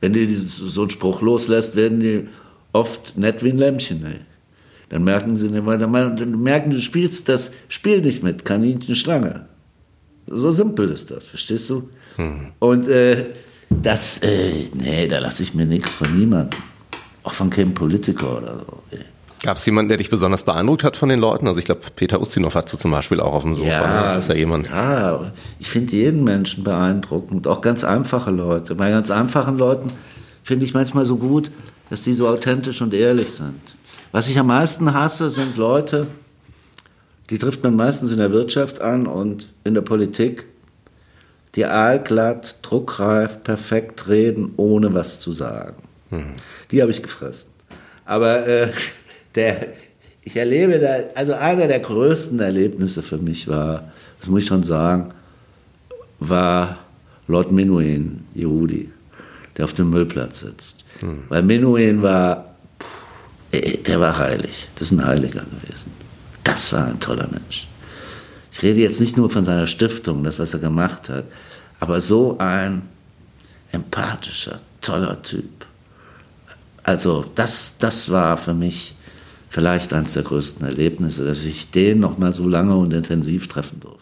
wenn 0.00 0.12
du 0.12 0.36
so 0.36 0.82
einen 0.82 0.90
Spruch 0.90 1.22
loslässt, 1.22 1.74
werden 1.74 2.00
die 2.00 2.28
oft 2.72 3.16
nett 3.16 3.42
wie 3.42 3.50
ein 3.50 3.58
Lämmchen. 3.58 4.04
Ey. 4.04 4.20
Dann 4.90 5.04
merken 5.04 5.36
sie, 5.36 5.48
dann 5.48 6.42
merken, 6.42 6.70
du 6.70 6.80
spielst 6.80 7.30
das 7.30 7.52
Spiel 7.68 8.02
nicht 8.02 8.22
mit, 8.22 8.44
Kaninchen, 8.44 8.94
Schlange. 8.94 9.46
So 10.26 10.52
simpel 10.52 10.90
ist 10.90 11.10
das, 11.10 11.26
verstehst 11.26 11.70
du? 11.70 11.88
Hm. 12.16 12.48
Und 12.58 12.88
äh, 12.88 13.24
das, 13.70 14.18
äh, 14.18 14.68
nee, 14.74 15.08
da 15.08 15.18
lasse 15.18 15.42
ich 15.42 15.54
mir 15.54 15.66
nichts 15.66 15.92
von 15.92 16.16
niemandem. 16.16 16.60
Auch 17.22 17.32
von 17.32 17.50
keinem 17.50 17.74
Politiker 17.74 18.38
oder 18.38 18.58
so. 18.58 18.82
Ey. 18.90 18.98
Gab 19.42 19.56
es 19.56 19.66
jemanden, 19.66 19.88
der 19.88 19.98
dich 19.98 20.08
besonders 20.08 20.44
beeindruckt 20.44 20.84
hat 20.84 20.96
von 20.96 21.08
den 21.08 21.18
Leuten? 21.18 21.48
Also 21.48 21.58
ich 21.58 21.64
glaube, 21.64 21.80
Peter 21.96 22.20
Ustinov 22.20 22.54
hat 22.54 22.72
du 22.72 22.76
zum 22.76 22.92
Beispiel 22.92 23.18
auch 23.18 23.32
auf 23.32 23.42
dem 23.42 23.54
Sofa. 23.54 23.68
Ja, 23.68 24.14
das 24.14 24.24
ist 24.24 24.28
ja 24.28 24.36
jemand. 24.36 24.68
Ja, 24.68 25.32
ich 25.58 25.68
finde 25.68 25.92
jeden 25.96 26.22
Menschen 26.22 26.62
beeindruckend, 26.62 27.48
auch 27.48 27.60
ganz 27.60 27.82
einfache 27.82 28.30
Leute. 28.30 28.76
Bei 28.76 28.90
ganz 28.90 29.10
einfachen 29.10 29.58
Leuten 29.58 29.90
finde 30.44 30.64
ich 30.64 30.74
manchmal 30.74 31.06
so 31.06 31.16
gut, 31.16 31.50
dass 31.90 32.02
die 32.02 32.12
so 32.12 32.28
authentisch 32.28 32.82
und 32.82 32.94
ehrlich 32.94 33.30
sind. 33.30 33.60
Was 34.12 34.28
ich 34.28 34.38
am 34.38 34.46
meisten 34.46 34.94
hasse, 34.94 35.28
sind 35.28 35.56
Leute, 35.56 36.06
die 37.28 37.38
trifft 37.38 37.64
man 37.64 37.74
meistens 37.74 38.12
in 38.12 38.18
der 38.18 38.30
Wirtschaft 38.30 38.80
an 38.80 39.08
und 39.08 39.48
in 39.64 39.74
der 39.74 39.80
Politik, 39.80 40.44
die 41.54 41.66
aalglatt, 41.66 42.56
druckreif, 42.62 43.42
perfekt 43.42 44.08
reden, 44.08 44.54
ohne 44.56 44.94
was 44.94 45.20
zu 45.20 45.32
sagen. 45.32 45.82
Mhm. 46.10 46.34
Die 46.70 46.80
habe 46.80 46.90
ich 46.90 47.02
gefressen. 47.02 47.50
Aber 48.04 48.46
äh, 48.46 48.72
der, 49.34 49.68
ich 50.22 50.36
erlebe 50.36 50.78
da, 50.78 50.96
also 51.14 51.34
einer 51.34 51.66
der 51.66 51.80
größten 51.80 52.40
Erlebnisse 52.40 53.02
für 53.02 53.18
mich 53.18 53.48
war, 53.48 53.92
das 54.20 54.28
muss 54.28 54.42
ich 54.42 54.48
schon 54.48 54.62
sagen, 54.62 55.12
war 56.20 56.78
Lord 57.26 57.52
Minuin, 57.52 58.24
Yehudi. 58.34 58.90
der 59.56 59.64
auf 59.64 59.74
dem 59.74 59.90
Müllplatz 59.90 60.40
sitzt. 60.40 60.84
Hm. 61.00 61.24
Weil 61.28 61.42
Menuhin 61.42 62.02
war, 62.02 62.54
pff, 62.80 63.82
der 63.86 64.00
war 64.00 64.18
heilig. 64.18 64.68
Das 64.76 64.90
ist 64.90 64.98
ein 64.98 65.06
Heiliger 65.06 65.42
gewesen. 65.42 65.92
Das 66.44 66.72
war 66.72 66.86
ein 66.86 67.00
toller 67.00 67.28
Mensch. 67.30 67.66
Ich 68.52 68.62
rede 68.62 68.80
jetzt 68.80 69.00
nicht 69.00 69.16
nur 69.16 69.30
von 69.30 69.44
seiner 69.44 69.66
Stiftung, 69.66 70.24
das, 70.24 70.38
was 70.38 70.52
er 70.52 70.60
gemacht 70.60 71.08
hat, 71.08 71.24
aber 71.80 72.00
so 72.00 72.36
ein 72.38 72.82
empathischer, 73.72 74.60
toller 74.80 75.22
Typ. 75.22 75.66
Also 76.82 77.24
das, 77.34 77.78
das 77.78 78.10
war 78.10 78.36
für 78.36 78.54
mich 78.54 78.94
vielleicht 79.48 79.92
eines 79.92 80.14
der 80.14 80.22
größten 80.22 80.66
Erlebnisse, 80.66 81.24
dass 81.24 81.44
ich 81.44 81.70
den 81.70 82.00
noch 82.00 82.18
mal 82.18 82.32
so 82.32 82.48
lange 82.48 82.76
und 82.76 82.92
intensiv 82.92 83.48
treffen 83.48 83.80
durfte. 83.80 84.01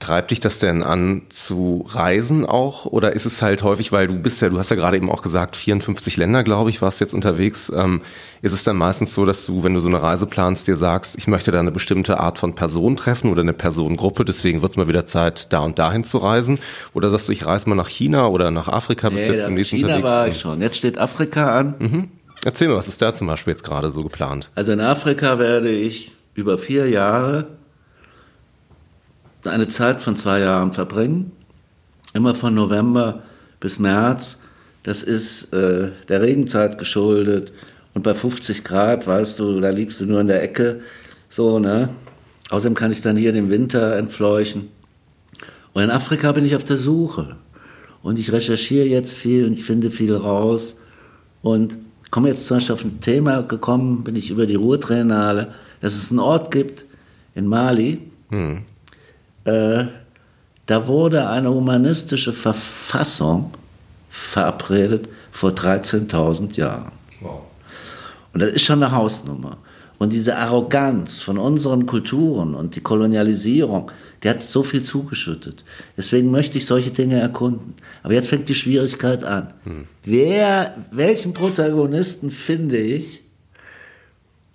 Treibt 0.00 0.30
dich 0.30 0.40
das 0.40 0.58
denn 0.58 0.82
an 0.82 1.22
zu 1.28 1.84
reisen 1.86 2.46
auch? 2.46 2.86
Oder 2.86 3.12
ist 3.12 3.26
es 3.26 3.42
halt 3.42 3.62
häufig, 3.62 3.92
weil 3.92 4.08
du 4.08 4.14
bist 4.14 4.40
ja, 4.40 4.48
du 4.48 4.58
hast 4.58 4.70
ja 4.70 4.76
gerade 4.76 4.96
eben 4.96 5.10
auch 5.10 5.20
gesagt, 5.20 5.56
54 5.56 6.16
Länder, 6.16 6.42
glaube 6.42 6.70
ich, 6.70 6.80
warst 6.80 7.00
jetzt 7.00 7.12
unterwegs. 7.12 7.70
Ähm, 7.74 8.00
ist 8.40 8.54
es 8.54 8.64
dann 8.64 8.76
meistens 8.76 9.14
so, 9.14 9.26
dass 9.26 9.44
du, 9.44 9.62
wenn 9.62 9.74
du 9.74 9.80
so 9.80 9.88
eine 9.88 10.00
Reise 10.00 10.24
planst, 10.24 10.66
dir 10.68 10.76
sagst, 10.76 11.18
ich 11.18 11.26
möchte 11.28 11.50
da 11.50 11.60
eine 11.60 11.70
bestimmte 11.70 12.18
Art 12.18 12.38
von 12.38 12.54
Person 12.54 12.96
treffen 12.96 13.30
oder 13.30 13.42
eine 13.42 13.52
Personengruppe, 13.52 14.24
deswegen 14.24 14.62
wird 14.62 14.70
es 14.70 14.78
mal 14.78 14.88
wieder 14.88 15.04
Zeit, 15.04 15.52
da 15.52 15.58
und 15.58 15.78
dahin 15.78 16.02
zu 16.02 16.16
reisen? 16.16 16.60
Oder 16.94 17.10
sagst 17.10 17.28
du, 17.28 17.32
ich 17.32 17.44
reise 17.44 17.68
mal 17.68 17.74
nach 17.74 17.88
China 17.88 18.28
oder 18.28 18.50
nach 18.50 18.68
Afrika, 18.68 19.10
bis 19.10 19.28
nee, 19.28 19.34
jetzt 19.34 19.48
im 19.48 19.54
nächsten 19.54 19.76
China 19.76 19.96
unterwegs? 19.96 20.08
war 20.08 20.28
ich 20.28 20.40
schon. 20.40 20.62
Jetzt 20.62 20.78
steht 20.78 20.96
Afrika 20.96 21.58
an. 21.58 21.74
Mhm. 21.78 22.08
Erzähl 22.42 22.68
mir, 22.68 22.76
was 22.76 22.88
ist 22.88 23.02
da 23.02 23.14
zum 23.14 23.26
Beispiel 23.26 23.52
jetzt 23.52 23.64
gerade 23.64 23.90
so 23.90 24.02
geplant? 24.02 24.50
Also 24.54 24.72
in 24.72 24.80
Afrika 24.80 25.38
werde 25.38 25.70
ich 25.70 26.12
über 26.32 26.56
vier 26.56 26.88
Jahre 26.88 27.59
eine 29.44 29.68
Zeit 29.68 30.00
von 30.00 30.16
zwei 30.16 30.40
Jahren 30.40 30.72
verbringen, 30.72 31.32
immer 32.12 32.34
von 32.34 32.54
November 32.54 33.22
bis 33.58 33.78
März. 33.78 34.40
Das 34.82 35.02
ist 35.02 35.52
äh, 35.52 35.90
der 36.08 36.22
Regenzeit 36.22 36.78
geschuldet 36.78 37.52
und 37.94 38.02
bei 38.02 38.14
50 38.14 38.64
Grad, 38.64 39.06
weißt 39.06 39.38
du, 39.38 39.60
da 39.60 39.70
liegst 39.70 40.00
du 40.00 40.06
nur 40.06 40.20
in 40.20 40.28
der 40.28 40.42
Ecke, 40.42 40.80
so, 41.28 41.58
ne? 41.58 41.90
Außerdem 42.50 42.74
kann 42.74 42.90
ich 42.90 43.00
dann 43.00 43.16
hier 43.16 43.32
den 43.32 43.50
Winter 43.50 43.96
entfleuchen. 43.96 44.68
Und 45.72 45.84
in 45.84 45.90
Afrika 45.90 46.32
bin 46.32 46.44
ich 46.44 46.56
auf 46.56 46.64
der 46.64 46.76
Suche. 46.76 47.36
Und 48.02 48.18
ich 48.18 48.32
recherchiere 48.32 48.86
jetzt 48.86 49.12
viel 49.14 49.46
und 49.46 49.52
ich 49.52 49.64
finde 49.64 49.90
viel 49.90 50.14
raus. 50.16 50.80
Und 51.42 51.76
komme 52.10 52.28
jetzt 52.28 52.46
zum 52.46 52.56
Beispiel 52.56 52.74
auf 52.74 52.84
ein 52.84 53.00
Thema 53.00 53.42
gekommen, 53.42 54.02
bin 54.02 54.16
ich 54.16 54.30
über 54.30 54.46
die 54.46 54.56
Ruhrtrainale, 54.56 55.54
dass 55.80 55.94
es 55.94 56.10
einen 56.10 56.18
Ort 56.18 56.50
gibt 56.50 56.84
in 57.34 57.46
Mali, 57.46 57.98
hm. 58.30 58.62
Äh, 59.44 59.84
da 60.66 60.86
wurde 60.86 61.28
eine 61.28 61.52
humanistische 61.52 62.32
Verfassung 62.32 63.52
verabredet 64.08 65.08
vor 65.32 65.50
13.000 65.50 66.56
Jahren. 66.56 66.92
Wow. 67.20 67.40
Und 68.32 68.40
das 68.40 68.52
ist 68.52 68.64
schon 68.64 68.82
eine 68.82 68.92
Hausnummer. 68.92 69.58
Und 69.98 70.14
diese 70.14 70.36
Arroganz 70.36 71.20
von 71.20 71.36
unseren 71.36 71.84
Kulturen 71.84 72.54
und 72.54 72.74
die 72.74 72.80
Kolonialisierung, 72.80 73.90
die 74.22 74.30
hat 74.30 74.42
so 74.42 74.62
viel 74.62 74.82
zugeschüttet. 74.82 75.62
Deswegen 75.96 76.30
möchte 76.30 76.56
ich 76.56 76.64
solche 76.64 76.90
Dinge 76.90 77.20
erkunden. 77.20 77.74
Aber 78.02 78.14
jetzt 78.14 78.28
fängt 78.28 78.48
die 78.48 78.54
Schwierigkeit 78.54 79.24
an. 79.24 79.52
Hm. 79.64 79.86
Wer, 80.04 80.74
welchen 80.90 81.34
Protagonisten 81.34 82.30
finde 82.30 82.78
ich, 82.78 83.20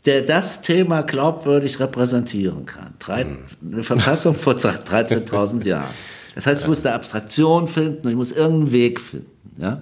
der 0.06 0.22
das 0.22 0.62
Thema 0.62 1.02
glaubwürdig 1.02 1.80
repräsentieren 1.80 2.66
kann. 2.66 2.94
Drei, 3.00 3.26
eine 3.62 3.84
Verfassung 3.84 4.36
vor 4.36 4.54
13.000 4.54 5.64
Jahren. 5.66 5.94
Das 6.36 6.46
heißt, 6.46 6.62
ich 6.62 6.68
muss 6.68 6.86
eine 6.86 6.96
Abstraktion 6.96 7.68
finden, 7.68 8.10
ich 8.10 8.16
muss 8.16 8.32
irgendeinen 8.32 8.72
Weg 8.72 9.02
finden. 9.02 9.28
Ja? 9.58 9.82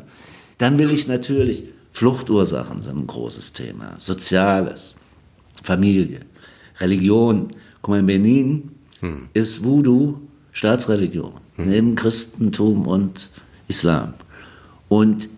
Dann 0.58 0.78
will 0.78 0.92
ich 0.92 1.08
natürlich, 1.08 1.64
Fluchtursachen 1.92 2.82
sind 2.82 2.98
ein 2.98 3.08
großes 3.08 3.54
Thema, 3.54 3.96
Soziales, 3.98 4.96
Familie, 5.62 6.22
Religion. 6.80 7.50
Guck 7.82 7.90
mal, 7.90 8.00
in 8.00 8.06
Benin 8.06 8.72
hm. 9.00 9.28
ist 9.34 9.64
Voodoo 9.64 10.22
Staatsreligion, 10.52 11.34
hm. 11.56 11.70
neben 11.70 11.96
Christentum 11.96 12.88
und 12.88 13.30
Islam. 13.68 14.14
Und 14.88 15.30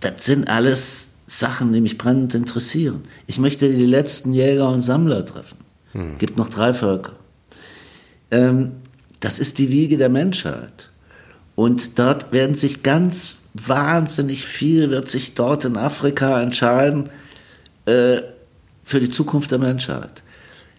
das 0.00 0.26
sind 0.26 0.48
alles 0.48 1.05
Sachen, 1.26 1.72
die 1.72 1.80
mich 1.80 1.98
brennend 1.98 2.34
interessieren. 2.34 3.04
Ich 3.26 3.38
möchte 3.38 3.68
die 3.68 3.86
letzten 3.86 4.32
Jäger 4.32 4.68
und 4.68 4.82
Sammler 4.82 5.24
treffen. 5.24 5.58
Hm. 5.92 6.18
Gibt 6.18 6.36
noch 6.36 6.48
drei 6.48 6.72
Völker. 6.72 7.14
Ähm, 8.30 8.72
das 9.20 9.38
ist 9.38 9.58
die 9.58 9.70
Wiege 9.70 9.96
der 9.96 10.08
Menschheit. 10.08 10.90
Und 11.54 11.98
dort 11.98 12.32
werden 12.32 12.54
sich 12.54 12.82
ganz 12.82 13.36
wahnsinnig 13.54 14.44
viel, 14.44 14.90
wird 14.90 15.08
sich 15.08 15.34
dort 15.34 15.64
in 15.64 15.76
Afrika 15.76 16.42
entscheiden 16.42 17.08
äh, 17.86 18.18
für 18.84 19.00
die 19.00 19.08
Zukunft 19.08 19.50
der 19.50 19.58
Menschheit. 19.58 20.22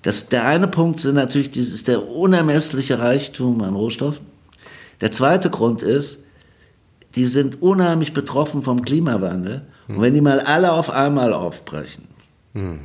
Das, 0.03 0.29
der 0.29 0.45
eine 0.45 0.67
Punkt 0.67 0.99
sind 0.99 1.15
natürlich 1.15 1.51
dieses, 1.51 1.83
der 1.83 2.07
unermessliche 2.07 2.99
Reichtum 2.99 3.61
an 3.63 3.75
Rohstoffen. 3.75 4.25
Der 5.01 5.11
zweite 5.11 5.49
Grund 5.49 5.81
ist, 5.81 6.19
die 7.15 7.25
sind 7.25 7.61
unheimlich 7.61 8.13
betroffen 8.13 8.61
vom 8.61 8.83
Klimawandel 8.83 9.63
und 9.87 10.01
wenn 10.01 10.13
die 10.13 10.21
mal 10.21 10.39
alle 10.39 10.71
auf 10.71 10.89
einmal 10.89 11.33
aufbrechen, 11.33 12.05
hm. 12.53 12.79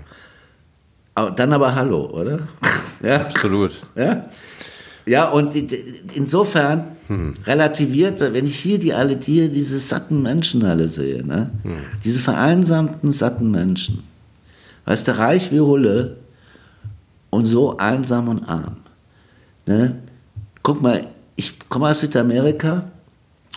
dann 1.15 1.53
aber 1.53 1.75
Hallo, 1.75 2.07
oder? 2.07 2.41
ja? 3.03 3.23
Absolut. 3.23 3.73
Ja? 3.97 4.27
Ja, 5.05 5.31
und 5.31 5.55
insofern 6.15 6.97
hm. 7.09 7.35
relativiert, 7.45 8.21
wenn 8.21 8.47
ich 8.47 8.59
hier 8.61 8.79
die 8.79 8.95
alle 8.95 9.19
hier 9.19 9.49
diese 9.49 9.79
satten 9.79 10.23
Menschen 10.23 10.65
alle 10.65 10.89
sehe, 10.89 11.27
ne? 11.27 11.51
Hm. 11.63 11.77
diese 12.05 12.21
vereinsamten 12.21 13.11
satten 13.11 13.51
Menschen, 13.51 14.05
weißt 14.85 15.09
du, 15.09 15.19
reich 15.19 15.51
wie 15.51 15.61
Hulle 15.61 16.17
und 17.31 17.47
so 17.47 17.77
einsam 17.79 18.29
und 18.29 18.45
arm. 18.45 18.77
Ne? 19.67 19.97
Guck 20.63 20.83
mal, 20.83 21.07
ich 21.35 21.59
komme 21.69 21.89
aus 21.89 22.01
Südamerika, 22.01 22.85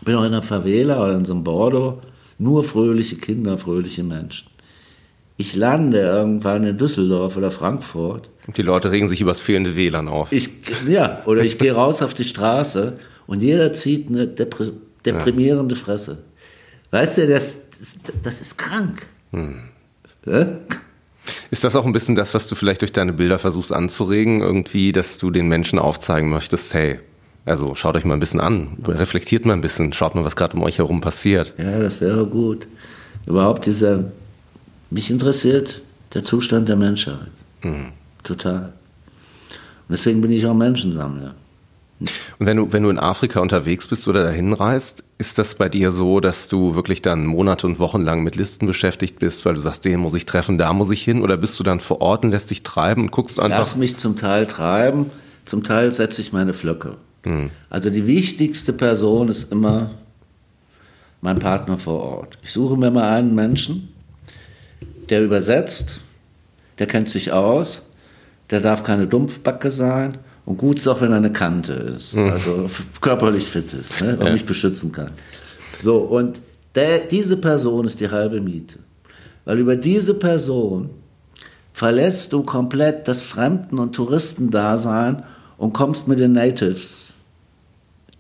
bin 0.04 0.16
auch 0.16 0.22
in 0.22 0.28
einer 0.28 0.41
Favela 0.41 1.04
oder 1.04 1.16
in 1.16 1.26
so 1.26 1.34
einem 1.34 1.43
Bordeaux 1.43 2.00
nur 2.38 2.64
fröhliche 2.64 3.16
Kinder, 3.16 3.58
fröhliche 3.58 4.04
Menschen. 4.04 4.48
Ich 5.38 5.56
lande 5.56 6.00
irgendwann 6.00 6.64
in 6.64 6.78
Düsseldorf 6.78 7.36
oder 7.36 7.52
Frankfurt. 7.52 8.30
Und 8.48 8.58
die 8.58 8.62
Leute 8.62 8.92
regen 8.92 9.08
sich 9.08 9.20
über 9.22 9.32
das 9.32 9.42
fehlende 9.42 9.76
WLAN 9.76 10.08
auf. 10.08 10.32
Ich, 10.32 10.50
ja, 10.88 11.22
oder 11.26 11.44
ich 11.44 11.58
gehe 11.58 11.74
raus 11.74 12.02
auf 12.02 12.14
die 12.14 12.24
Straße 12.24 12.98
und 13.28 13.44
jeder 13.44 13.74
zieht 13.74 14.08
eine 14.08 14.28
deprimierende 14.28 15.76
Fresse. 15.76 16.20
Weißt 16.92 17.18
du, 17.18 17.28
das, 17.28 17.60
das 18.24 18.42
ist 18.42 18.58
krank. 18.58 19.08
Hm. 19.32 19.64
Ja? 20.26 20.60
Ist 21.52 21.64
das 21.64 21.76
auch 21.76 21.86
ein 21.86 21.92
bisschen 21.92 22.16
das, 22.16 22.34
was 22.34 22.48
du 22.48 22.56
vielleicht 22.56 22.82
durch 22.82 22.92
deine 22.92 23.14
Bilder 23.14 23.40
versuchst 23.40 23.74
anzuregen, 23.74 24.42
irgendwie, 24.42 24.92
dass 24.92 25.18
du 25.18 25.32
den 25.32 25.48
Menschen 25.48 25.80
aufzeigen 25.80 26.30
möchtest, 26.30 26.74
hey, 26.74 27.00
also 27.46 27.76
schaut 27.76 27.96
euch 27.96 28.06
mal 28.06 28.16
ein 28.16 28.20
bisschen 28.20 28.39
an, 28.39 28.78
reflektiert 28.88 29.46
mal 29.46 29.54
ein 29.54 29.62
bisschen, 29.62 29.93
schaut 29.93 30.16
mal, 30.16 30.26
was 30.26 30.36
gerade 30.36 30.58
um 30.58 30.64
euch 30.64 30.80
herum 30.80 31.02
passiert. 31.02 31.54
Ja, 31.58 31.80
das 31.80 32.02
wäre 32.02 32.26
gut. 32.26 32.68
Überhaupt 33.26 33.66
dieser, 33.66 34.06
mich 34.89 35.12
interessiert 35.12 35.82
der 36.14 36.24
Zustand 36.24 36.70
der 36.70 36.76
Menschheit. 36.76 37.28
Mhm. 37.62 37.91
Total. 38.24 38.74
Und 39.88 39.91
deswegen 39.91 40.22
bin 40.22 40.32
ich 40.32 40.46
auch 40.48 40.56
Menschensammler. 40.56 41.36
Und 42.00 42.46
wenn 42.46 42.58
du, 42.58 42.74
wenn 42.74 42.84
du 42.84 42.89
in 42.89 43.00
Afrika 43.00 43.39
unterwegs 43.39 43.88
bist 43.88 44.08
oder 44.08 44.24
dahin 44.24 44.52
reist, 44.52 45.04
ist 45.18 45.38
das 45.38 45.56
bei 45.56 45.70
dir 45.70 45.91
so, 45.91 46.20
dass 46.20 46.50
du 46.50 46.76
wirklich 46.76 47.02
dann 47.02 47.26
Monate 47.26 47.68
und 47.68 47.80
Wochen 47.80 48.02
lang 48.02 48.24
mit 48.24 48.36
Listen 48.36 48.68
beschäftigt 48.68 49.20
bist, 49.20 49.46
weil 49.46 49.54
du 49.54 49.62
sagst, 49.62 49.86
den 49.86 50.02
muss 50.02 50.14
ich 50.14 50.26
treffen, 50.26 50.58
da 50.58 50.74
muss 50.74 50.89
ich 50.89 51.04
hin? 51.04 51.22
Oder 51.22 51.38
bist 51.38 51.58
du 51.60 51.64
dann 51.64 51.80
vor 51.80 52.02
Ort 52.02 52.26
und 52.26 52.32
lässt 52.32 52.52
dich 52.52 52.64
treiben 52.64 53.04
und 53.04 53.12
guckst 53.12 53.39
einfach? 53.39 53.60
Lass 53.60 53.78
mich 53.78 53.96
zum 53.96 54.18
Teil 54.18 54.46
treiben, 54.46 55.10
zum 55.46 55.64
Teil 55.64 55.93
setze 55.93 56.20
ich 56.22 56.34
meine 56.34 56.54
Flöcke. 56.54 56.98
Mhm. 57.26 57.49
Also 57.69 57.89
die 57.89 58.07
wichtigste 58.07 58.73
Person 58.73 59.30
ist 59.30 59.51
immer 59.51 59.91
mein 61.21 61.39
Partner 61.39 61.78
vor 61.78 62.01
Ort. 62.01 62.38
Ich 62.43 62.51
suche 62.51 62.78
mir 62.78 62.91
mal 62.91 63.17
einen 63.17 63.36
Menschen, 63.36 63.89
der 65.09 65.23
übersetzt, 65.23 66.01
der 66.80 66.88
kennt 66.88 67.09
sich 67.09 67.32
aus, 67.32 67.82
der 68.49 68.59
darf 68.59 68.84
keine 68.84 69.07
Dumpfbacke 69.07 69.71
sein 69.71 70.17
und 70.45 70.57
gut 70.57 70.78
ist 70.78 70.88
auch, 70.88 71.01
wenn 71.01 71.11
er 71.11 71.17
eine 71.17 71.34
Kante 71.34 71.73
ist, 71.73 72.13
mhm. 72.13 72.30
also 72.30 72.69
körperlich 73.01 73.45
fit 73.45 73.73
ist 73.73 74.01
ne, 74.01 74.17
und 74.17 74.28
ja. 74.28 74.34
mich 74.34 74.45
beschützen 74.45 74.91
kann. 74.91 75.11
So, 75.82 75.97
und 75.97 76.39
der, 76.76 76.99
diese 76.99 77.38
Person 77.38 77.86
ist 77.86 77.99
die 77.99 78.09
halbe 78.09 78.41
Miete. 78.41 78.80
Weil 79.45 79.59
über 79.59 79.76
diese 79.76 80.13
Person 80.13 80.89
verlässt 81.73 82.34
du 82.34 82.43
komplett 82.43 83.07
das 83.07 83.21
Fremden- 83.21 83.80
und 83.80 83.95
Touristendasein 83.95 85.23
und 85.57 85.73
kommst 85.73 86.07
mit 86.07 86.19
den 86.19 86.34
Natives 86.34 87.05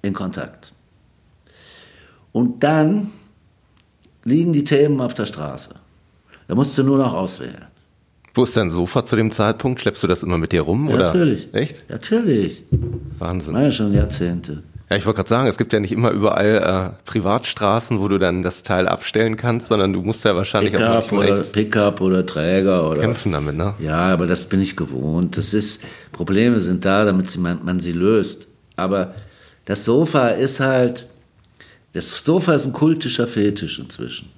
in 0.05 0.13
Kontakt. 0.13 0.71
Und 2.31 2.63
dann 2.63 3.11
liegen 4.23 4.53
die 4.53 4.63
Themen 4.63 5.01
auf 5.01 5.13
der 5.13 5.25
Straße. 5.25 5.75
Da 6.47 6.55
musst 6.55 6.77
du 6.77 6.83
nur 6.83 6.97
noch 6.97 7.13
auswählen. 7.13 7.65
Wo 8.33 8.43
ist 8.43 8.57
dein 8.57 8.69
Sofa 8.69 9.05
zu 9.05 9.15
dem 9.15 9.31
Zeitpunkt? 9.31 9.79
Schleppst 9.79 10.03
du 10.03 10.07
das 10.07 10.21
immer 10.21 10.37
mit 10.37 10.51
dir 10.51 10.61
rum? 10.61 10.89
Ja, 10.89 10.95
oder? 10.95 11.05
Natürlich. 11.05 11.53
Echt? 11.53 11.89
Natürlich. 11.89 12.63
Wahnsinn. 13.17 13.55
Ja, 13.55 13.71
schon 13.71 13.93
Jahrzehnte. 13.93 14.63
Ja, 14.89 14.97
ich 14.97 15.05
wollte 15.05 15.17
gerade 15.17 15.29
sagen, 15.29 15.47
es 15.47 15.57
gibt 15.57 15.73
ja 15.73 15.79
nicht 15.79 15.91
immer 15.93 16.11
überall 16.11 16.93
äh, 16.93 17.09
Privatstraßen, 17.09 17.99
wo 17.99 18.07
du 18.07 18.19
dann 18.19 18.43
das 18.43 18.61
Teil 18.61 18.87
abstellen 18.87 19.35
kannst, 19.35 19.67
sondern 19.67 19.93
du 19.93 20.01
musst 20.01 20.25
ja 20.25 20.35
wahrscheinlich 20.35 20.73
Pickup 20.73 20.89
auch 20.89 21.11
oder 21.11 21.43
Pickup 21.43 22.01
oder 22.01 22.25
Träger 22.25 22.91
oder 22.91 23.01
kämpfen 23.01 23.31
damit, 23.31 23.55
ne? 23.55 23.73
Ja, 23.79 24.13
aber 24.13 24.27
das 24.27 24.41
bin 24.41 24.61
ich 24.61 24.75
gewohnt. 24.75 25.37
Das 25.37 25.53
ist 25.53 25.81
Probleme 26.11 26.59
sind 26.59 26.85
da, 26.85 27.05
damit 27.05 27.35
man, 27.37 27.63
man 27.63 27.79
sie 27.79 27.93
löst. 27.93 28.47
Aber 28.75 29.15
das 29.65 29.85
Sofa 29.85 30.29
ist 30.29 30.59
halt 30.59 31.07
das 31.93 32.23
Sofa 32.25 32.53
ist 32.55 32.65
ein 32.65 32.73
kultischer 32.73 33.25
Fetisch 33.25 33.79
inzwischen. 33.79 34.29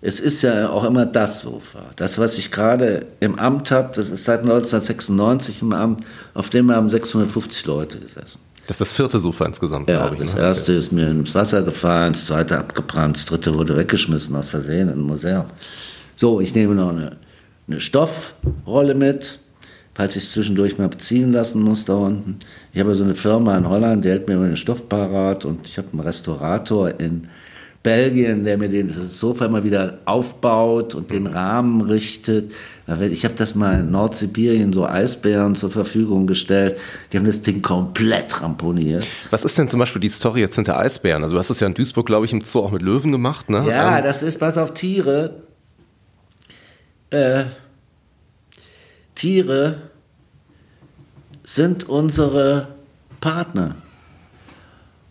Es 0.00 0.20
ist 0.20 0.42
ja 0.42 0.68
auch 0.70 0.84
immer 0.84 1.04
das 1.04 1.40
Sofa. 1.40 1.80
Das, 1.96 2.16
was 2.18 2.38
ich 2.38 2.50
gerade 2.52 3.06
im 3.18 3.38
Amt 3.40 3.72
habe, 3.72 3.92
das 3.94 4.08
ist 4.08 4.24
seit 4.24 4.40
1996 4.42 5.62
im 5.62 5.72
Amt, 5.72 6.04
auf 6.34 6.50
dem 6.50 6.70
haben 6.70 6.88
650 6.88 7.66
Leute 7.66 7.98
gesessen. 7.98 8.38
Das 8.66 8.76
ist 8.76 8.80
das 8.80 8.92
vierte 8.92 9.18
Sofa 9.18 9.46
insgesamt, 9.46 9.88
Ja, 9.88 9.98
glaube 10.06 10.14
ich. 10.14 10.20
das 10.22 10.34
ne? 10.36 10.42
erste 10.42 10.72
ist 10.74 10.92
mir 10.92 11.08
ins 11.08 11.34
Wasser 11.34 11.62
gefallen, 11.62 12.12
das 12.12 12.26
zweite 12.26 12.56
abgebrannt, 12.58 13.16
das 13.16 13.26
dritte 13.26 13.52
wurde 13.54 13.76
weggeschmissen 13.76 14.36
aus 14.36 14.46
Versehen 14.46 14.88
im 14.88 15.00
Museum. 15.00 15.46
So, 16.14 16.40
ich 16.40 16.54
nehme 16.54 16.76
noch 16.76 16.90
eine, 16.90 17.16
eine 17.66 17.80
Stoffrolle 17.80 18.94
mit, 18.94 19.40
falls 19.94 20.16
ich 20.16 20.24
es 20.24 20.32
zwischendurch 20.32 20.78
mal 20.78 20.88
beziehen 20.88 21.32
lassen 21.32 21.62
muss 21.62 21.84
da 21.84 21.94
unten. 21.94 22.38
Ich 22.72 22.80
habe 22.80 22.94
so 22.94 23.04
eine 23.04 23.14
Firma 23.14 23.56
in 23.56 23.68
Holland, 23.68 24.04
die 24.04 24.08
hält 24.08 24.28
mir 24.28 24.34
immer 24.34 24.46
den 24.46 24.56
Stoff 24.56 24.88
parat 24.88 25.44
und 25.44 25.66
ich 25.66 25.78
habe 25.78 25.88
einen 25.92 26.00
Restaurator 26.00 26.98
in 27.00 27.28
Belgien, 27.82 28.44
der 28.44 28.58
mir 28.58 28.68
den, 28.68 28.92
Sofa 28.92 29.46
immer 29.46 29.64
wieder 29.64 29.98
aufbaut 30.04 30.94
und 30.94 31.10
den 31.10 31.26
Rahmen 31.26 31.80
richtet. 31.80 32.52
Ich 33.10 33.24
habe 33.24 33.34
das 33.36 33.56
mal 33.56 33.80
in 33.80 33.90
Nordsibirien 33.90 34.72
so 34.72 34.86
Eisbären 34.86 35.56
zur 35.56 35.72
Verfügung 35.72 36.28
gestellt. 36.28 36.78
Die 37.12 37.16
haben 37.16 37.26
das 37.26 37.42
Ding 37.42 37.60
komplett 37.60 38.40
ramponiert. 38.40 39.04
Was 39.30 39.44
ist 39.44 39.58
denn 39.58 39.68
zum 39.68 39.80
Beispiel 39.80 40.00
die 40.00 40.10
Story 40.10 40.40
jetzt 40.40 40.54
hinter 40.54 40.78
Eisbären? 40.78 41.24
Also 41.24 41.34
du 41.34 41.40
hast 41.40 41.50
es 41.50 41.58
ja 41.58 41.66
in 41.66 41.74
Duisburg, 41.74 42.06
glaube 42.06 42.24
ich, 42.24 42.32
im 42.32 42.42
Zoo 42.42 42.60
auch 42.60 42.70
mit 42.70 42.82
Löwen 42.82 43.10
gemacht, 43.10 43.50
ne? 43.50 43.64
Ja, 43.68 43.98
Ähm, 43.98 44.04
das 44.04 44.22
ist, 44.22 44.38
pass 44.38 44.56
auf, 44.56 44.74
Tiere. 44.74 45.42
Äh, 47.10 47.44
Tiere 49.14 49.76
sind 51.44 51.88
unsere 51.88 52.68
Partner. 53.20 53.76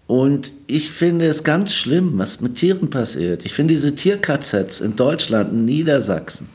Und 0.08 0.52
ich 0.68 0.92
finde 0.92 1.26
es 1.28 1.44
ganz 1.44 1.74
schlimm, 1.74 2.18
was 2.18 2.42
mit 2.42 2.56
Tieren 2.56 2.90
passiert. 2.90 3.46
Ich 3.46 3.54
finde 3.54 3.74
diese 3.74 3.96
Tier-KZs 3.96 4.82
in 4.82 4.98
Deutschland, 4.98 5.54
in 5.54 5.64
Niedersachsen, 5.66 6.50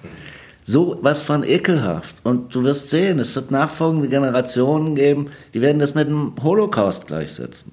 so 0.64 0.99
was 1.01 1.22
von 1.22 1.42
ekelhaft. 1.42 2.16
Und 2.22 2.55
du 2.55 2.64
wirst 2.64 2.90
sehen, 2.90 3.18
es 3.18 3.34
wird 3.34 3.51
nachfolgende 3.51 4.09
Generationen 4.09 4.94
geben, 4.94 5.30
die 5.55 5.62
werden 5.62 5.78
das 5.78 5.94
mit 5.94 6.07
dem 6.07 6.34
Holocaust 6.42 7.07
gleichsetzen. 7.07 7.72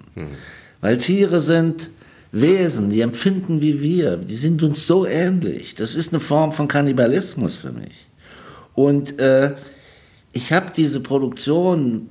Weil 0.80 0.98
Tiere 1.00 1.42
sind 1.42 1.90
Wesen, 2.32 2.90
die 2.90 3.02
empfinden 3.02 3.62
wie 3.62 3.82
wir. 3.82 4.18
Die 4.18 4.36
sind 4.36 4.64
uns 4.64 4.88
so 4.88 5.06
ähnlich. 5.06 5.76
Das 5.76 5.96
ist 5.96 6.14
eine 6.14 6.20
Form 6.20 6.52
von 6.52 6.68
Kannibalismus 6.68 7.56
für 7.56 7.72
mich. 7.72 8.08
Und 8.76 9.20
äh, 9.20 9.56
ich 10.32 10.52
habe 10.52 10.72
diese 10.76 11.00
Produktion 11.00 12.10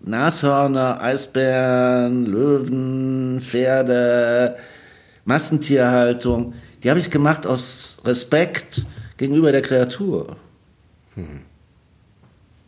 Nashörner, 0.00 1.00
Eisbären, 1.00 2.26
Löwen, 2.26 3.40
Pferde, 3.40 4.56
Massentierhaltung, 5.24 6.54
die 6.82 6.90
habe 6.90 7.00
ich 7.00 7.10
gemacht 7.10 7.46
aus 7.46 7.98
Respekt 8.04 8.84
gegenüber 9.16 9.50
der 9.50 9.62
Kreatur. 9.62 10.36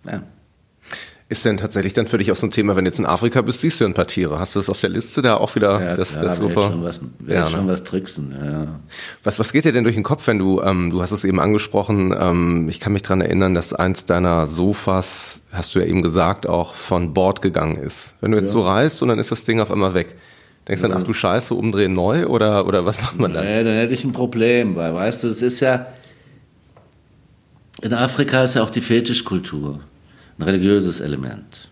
Ja. 0.04 0.22
Ist 1.30 1.44
denn 1.44 1.58
tatsächlich 1.58 1.92
dann 1.92 2.06
für 2.06 2.16
dich 2.16 2.32
auch 2.32 2.36
so 2.36 2.46
ein 2.46 2.50
Thema, 2.50 2.74
wenn 2.74 2.86
du 2.86 2.90
jetzt 2.90 2.98
in 2.98 3.04
Afrika 3.04 3.42
bist, 3.42 3.60
siehst 3.60 3.82
du 3.82 3.84
ein 3.84 3.92
paar 3.92 4.06
Tiere? 4.06 4.38
Hast 4.38 4.54
du 4.54 4.60
das 4.60 4.70
auf 4.70 4.80
der 4.80 4.88
Liste 4.88 5.20
da 5.20 5.36
auch 5.36 5.54
wieder, 5.56 5.78
Ja, 5.78 5.94
das, 5.94 6.12
klar, 6.12 6.24
das 6.24 6.38
Sofa? 6.38 6.70
schon 6.70 6.82
was, 6.82 7.00
Ja, 7.26 7.46
schon 7.48 7.66
ne? 7.66 7.72
was 7.72 7.84
tricksen. 7.84 8.34
Ja. 8.42 8.80
Was, 9.24 9.38
was 9.38 9.52
geht 9.52 9.66
dir 9.66 9.72
denn 9.72 9.84
durch 9.84 9.94
den 9.96 10.04
Kopf, 10.04 10.26
wenn 10.26 10.38
du, 10.38 10.62
ähm, 10.62 10.88
du 10.88 11.02
hast 11.02 11.10
es 11.10 11.26
eben 11.26 11.38
angesprochen, 11.38 12.14
ähm, 12.18 12.66
ich 12.70 12.80
kann 12.80 12.94
mich 12.94 13.02
dran 13.02 13.20
erinnern, 13.20 13.52
dass 13.52 13.74
eins 13.74 14.06
deiner 14.06 14.46
Sofas, 14.46 15.40
hast 15.52 15.74
du 15.74 15.80
ja 15.80 15.84
eben 15.84 16.02
gesagt, 16.02 16.46
auch 16.46 16.74
von 16.74 17.12
Bord 17.12 17.42
gegangen 17.42 17.76
ist. 17.76 18.14
Wenn 18.22 18.30
du 18.30 18.38
jetzt 18.38 18.52
so 18.52 18.62
reist 18.62 19.02
und 19.02 19.08
dann 19.08 19.18
ist 19.18 19.30
das 19.30 19.44
Ding 19.44 19.60
auf 19.60 19.70
einmal 19.70 19.92
weg. 19.92 20.14
Denkst 20.66 20.80
du 20.80 20.88
dann, 20.88 20.96
ach 20.96 21.02
du 21.02 21.12
Scheiße, 21.12 21.52
umdrehen 21.54 21.92
neu 21.92 22.24
oder, 22.26 22.66
oder 22.66 22.86
was 22.86 23.02
macht 23.02 23.18
man 23.18 23.34
dann? 23.34 23.44
Nee, 23.44 23.64
dann 23.64 23.74
hätte 23.74 23.92
ich 23.92 24.02
ein 24.02 24.12
Problem, 24.12 24.76
weil, 24.76 24.94
weißt 24.94 25.24
du, 25.24 25.28
es 25.28 25.42
ist 25.42 25.60
ja, 25.60 25.88
in 27.82 27.92
Afrika 27.92 28.44
ist 28.44 28.54
ja 28.54 28.62
auch 28.62 28.70
die 28.70 28.80
Fetischkultur 28.80 29.80
ein 30.39 30.43
religiöses 30.45 31.01
Element. 31.01 31.68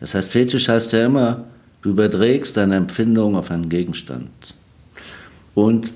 Das 0.00 0.14
heißt, 0.14 0.30
Fetisch 0.30 0.68
heißt 0.68 0.92
ja 0.92 1.06
immer, 1.06 1.44
du 1.82 1.90
überträgst 1.90 2.56
deine 2.56 2.76
Empfindung 2.76 3.36
auf 3.36 3.50
einen 3.50 3.68
Gegenstand. 3.68 4.30
Und 5.54 5.92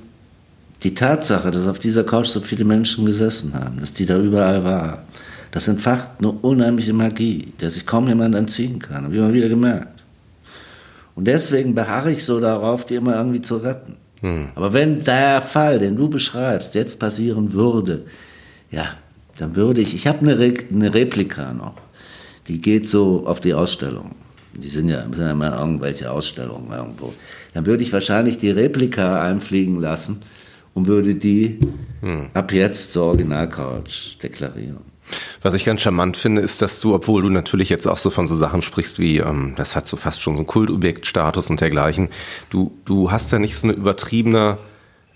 die 0.82 0.94
Tatsache, 0.94 1.50
dass 1.50 1.66
auf 1.66 1.78
dieser 1.78 2.04
Couch 2.04 2.26
so 2.26 2.40
viele 2.40 2.64
Menschen 2.64 3.06
gesessen 3.06 3.54
haben, 3.54 3.80
dass 3.80 3.92
die 3.92 4.06
da 4.06 4.18
überall 4.18 4.64
war, 4.64 5.04
das 5.50 5.68
entfacht 5.68 6.10
eine 6.18 6.30
unheimliche 6.30 6.92
Magie, 6.92 7.52
der 7.60 7.70
sich 7.70 7.86
kaum 7.86 8.08
jemand 8.08 8.34
entziehen 8.34 8.80
kann, 8.80 9.04
habe 9.04 9.14
ich 9.14 9.20
immer 9.20 9.32
wieder 9.32 9.48
gemerkt. 9.48 10.02
Und 11.14 11.26
deswegen 11.26 11.74
beharre 11.74 12.10
ich 12.12 12.24
so 12.24 12.40
darauf, 12.40 12.84
die 12.84 12.96
immer 12.96 13.16
irgendwie 13.16 13.40
zu 13.40 13.58
retten. 13.58 13.96
Aber 14.54 14.72
wenn 14.72 15.04
der 15.04 15.42
Fall, 15.42 15.78
den 15.78 15.96
du 15.96 16.08
beschreibst, 16.08 16.74
jetzt 16.74 16.98
passieren 16.98 17.52
würde, 17.52 18.06
ja, 18.70 18.86
dann 19.38 19.54
würde 19.54 19.80
ich, 19.80 19.94
ich 19.94 20.06
habe 20.06 20.20
eine, 20.20 20.38
Re 20.38 20.54
eine 20.72 20.92
Replika 20.94 21.52
noch, 21.52 21.76
die 22.48 22.60
geht 22.60 22.88
so 22.88 23.26
auf 23.26 23.40
die 23.40 23.54
Ausstellung. 23.54 24.12
Die 24.54 24.68
sind 24.68 24.88
ja, 24.88 25.02
sind 25.02 25.18
ja 25.18 25.32
immer 25.32 25.58
irgendwelche 25.58 26.10
Ausstellungen 26.10 26.70
irgendwo. 26.72 27.12
Dann 27.54 27.66
würde 27.66 27.82
ich 27.82 27.92
wahrscheinlich 27.92 28.38
die 28.38 28.50
Replika 28.50 29.22
einfliegen 29.22 29.80
lassen 29.80 30.22
und 30.74 30.86
würde 30.86 31.14
die 31.14 31.58
ab 32.34 32.52
jetzt 32.52 32.92
zur 32.92 33.04
Originalcouch 33.04 34.18
deklarieren. 34.22 34.94
Was 35.42 35.54
ich 35.54 35.64
ganz 35.64 35.82
charmant 35.82 36.16
finde, 36.16 36.40
ist, 36.40 36.62
dass 36.62 36.80
du, 36.80 36.94
obwohl 36.94 37.22
du 37.22 37.30
natürlich 37.30 37.68
jetzt 37.68 37.86
auch 37.86 37.98
so 37.98 38.10
von 38.10 38.26
so 38.26 38.34
Sachen 38.34 38.62
sprichst 38.62 38.98
wie, 38.98 39.18
ähm, 39.18 39.52
das 39.56 39.76
hat 39.76 39.86
so 39.86 39.96
fast 39.96 40.22
schon 40.22 40.34
so 40.34 40.38
einen 40.38 40.46
Kultobjektstatus 40.46 41.50
und 41.50 41.60
dergleichen, 41.60 42.08
du, 42.50 42.72
du 42.84 43.10
hast 43.10 43.30
ja 43.32 43.38
nicht 43.38 43.56
so 43.56 43.66
eine 43.66 43.76
übertriebene 43.76 44.58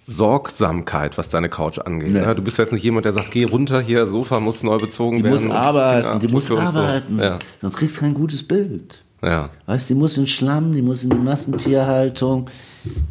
Sorgsamkeit, 0.09 1.19
was 1.19 1.29
deine 1.29 1.49
Couch 1.49 1.79
angeht. 1.79 2.13
Ne? 2.13 2.35
Du 2.35 2.43
bist 2.43 2.59
jetzt 2.59 2.73
nicht 2.73 2.83
jemand, 2.83 3.05
der 3.05 3.13
sagt, 3.13 3.31
geh 3.31 3.45
runter 3.45 3.81
hier, 3.81 4.07
Sofa 4.07 4.41
muss 4.41 4.63
neu 4.63 4.79
bezogen 4.79 5.19
Die 5.19 5.25
werden. 5.25 5.47
muss 5.47 5.55
arbeiten, 5.55 6.19
die 6.19 6.29
muss 6.29 6.51
und 6.51 6.57
so. 6.57 6.63
arbeiten. 6.63 7.19
Ja, 7.19 7.39
Sonst 7.61 7.77
kriegst 7.77 7.97
du 7.97 8.01
kein 8.01 8.15
gutes 8.15 8.43
Bild. 8.43 9.03
ja. 9.23 9.51
Weißt, 9.67 9.89
die 9.89 9.95
muss 9.95 10.17
in 10.17 10.27
Schlamm, 10.27 10.73
die 10.73 10.83
muss 10.83 11.05
in 11.05 11.11
die 11.11 11.17
Massentierhaltung, 11.19 12.49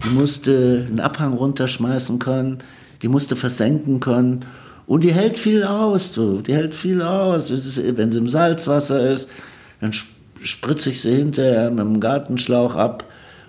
die 0.04 0.10
musste 0.10 0.86
einen 0.89 1.00
Abhang 1.00 1.34
runterschmeißen 1.34 2.18
können, 2.20 2.58
die 3.04 3.08
musste 3.08 3.36
versenken 3.36 4.00
können. 4.00 4.45
Und 4.88 5.04
die 5.04 5.14
hält 5.14 5.38
viel 5.38 5.64
aus, 5.66 6.14
du. 6.14 6.41
Die 6.41 6.54
hält 6.56 6.74
viel 6.74 7.02
aus. 7.02 7.52
Wenn 7.52 8.12
sie 8.12 8.18
im 8.20 8.30
Salzwasser 8.30 9.12
ist, 9.12 9.30
dann 9.82 9.91
sp- 9.93 10.16
spritze 10.41 10.89
ich 10.89 11.02
sie 11.02 11.16
hinterher 11.16 11.70
mit 11.70 11.80
dem 11.80 12.00
Gartenschlauch 12.00 12.74
ab 12.76 13.04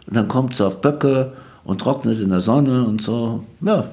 und 0.07 0.17
dann 0.17 0.27
kommt 0.29 0.55
sie 0.57 0.67
auf 0.67 0.81
Böcke 0.81 1.33
und 1.69 1.83
trocknet 1.83 2.19
in 2.19 2.31
der 2.31 2.41
Sonne 2.41 2.87
und 2.87 3.03
so. 3.03 3.45
Ja. 3.61 3.91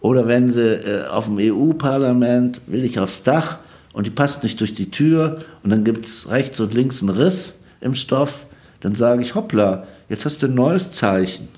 Oder 0.00 0.28
wenn 0.28 0.52
sie 0.52 0.74
äh, 0.74 1.06
auf 1.06 1.24
dem 1.24 1.38
EU-Parlament 1.38 2.60
will 2.66 2.84
ich 2.84 3.00
aufs 3.00 3.22
Dach 3.22 3.60
und 3.94 4.06
die 4.06 4.10
passt 4.10 4.42
nicht 4.42 4.60
durch 4.60 4.74
die 4.74 4.90
Tür 4.90 5.40
und 5.62 5.70
dann 5.70 5.84
gibt 5.84 6.04
es 6.04 6.28
rechts 6.28 6.60
und 6.60 6.74
links 6.74 7.00
einen 7.00 7.16
Riss 7.16 7.60
im 7.80 7.94
Stoff, 7.94 8.44
dann 8.80 8.94
sage 8.94 9.22
ich, 9.22 9.34
hoppla, 9.34 9.86
jetzt 10.10 10.26
hast 10.26 10.42
du 10.42 10.48
ein 10.48 10.54
neues 10.54 10.92
Zeichen. 10.92 11.48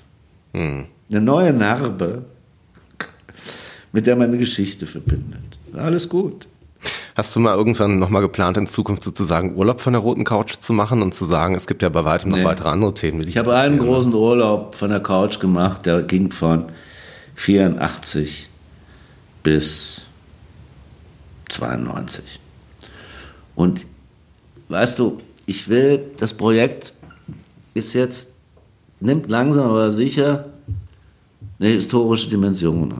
Hm. 0.53 0.85
Eine 1.09 1.19
neue 1.19 1.51
Narbe, 1.51 2.23
mit 3.91 4.07
der 4.07 4.15
man 4.15 4.29
eine 4.29 4.37
Geschichte 4.37 4.85
verbindet. 4.85 5.57
Alles 5.73 6.07
gut. 6.07 6.47
Hast 7.19 7.35
du 7.35 7.41
mal 7.41 7.53
irgendwann 7.53 7.99
nochmal 7.99 8.21
geplant, 8.21 8.55
in 8.55 8.65
Zukunft 8.65 9.03
sozusagen 9.03 9.57
Urlaub 9.57 9.81
von 9.81 9.91
der 9.91 10.01
roten 10.01 10.23
Couch 10.23 10.53
zu 10.61 10.71
machen 10.71 11.01
und 11.01 11.13
zu 11.13 11.25
sagen, 11.25 11.53
es 11.53 11.67
gibt 11.67 11.81
ja 11.81 11.89
bei 11.89 12.05
weitem 12.05 12.31
noch 12.31 12.37
Nee. 12.37 12.45
weitere 12.45 12.69
andere 12.69 12.93
Themen? 12.93 13.27
Ich 13.27 13.35
habe 13.35 13.53
einen 13.53 13.77
großen 13.77 14.13
Urlaub 14.13 14.73
von 14.73 14.89
der 14.89 15.01
Couch 15.01 15.41
gemacht, 15.41 15.85
der 15.85 16.01
ging 16.03 16.31
von 16.31 16.67
84 17.35 18.47
bis 19.43 19.99
92. 21.49 22.39
Und 23.53 23.85
weißt 24.69 24.97
du, 24.97 25.19
ich 25.45 25.67
will, 25.67 25.99
das 26.15 26.33
Projekt 26.33 26.93
ist 27.73 27.91
jetzt, 27.91 28.37
nimmt 29.01 29.29
langsam 29.29 29.67
aber 29.67 29.91
sicher 29.91 30.45
eine 31.59 31.67
historische 31.67 32.29
Dimension 32.29 32.93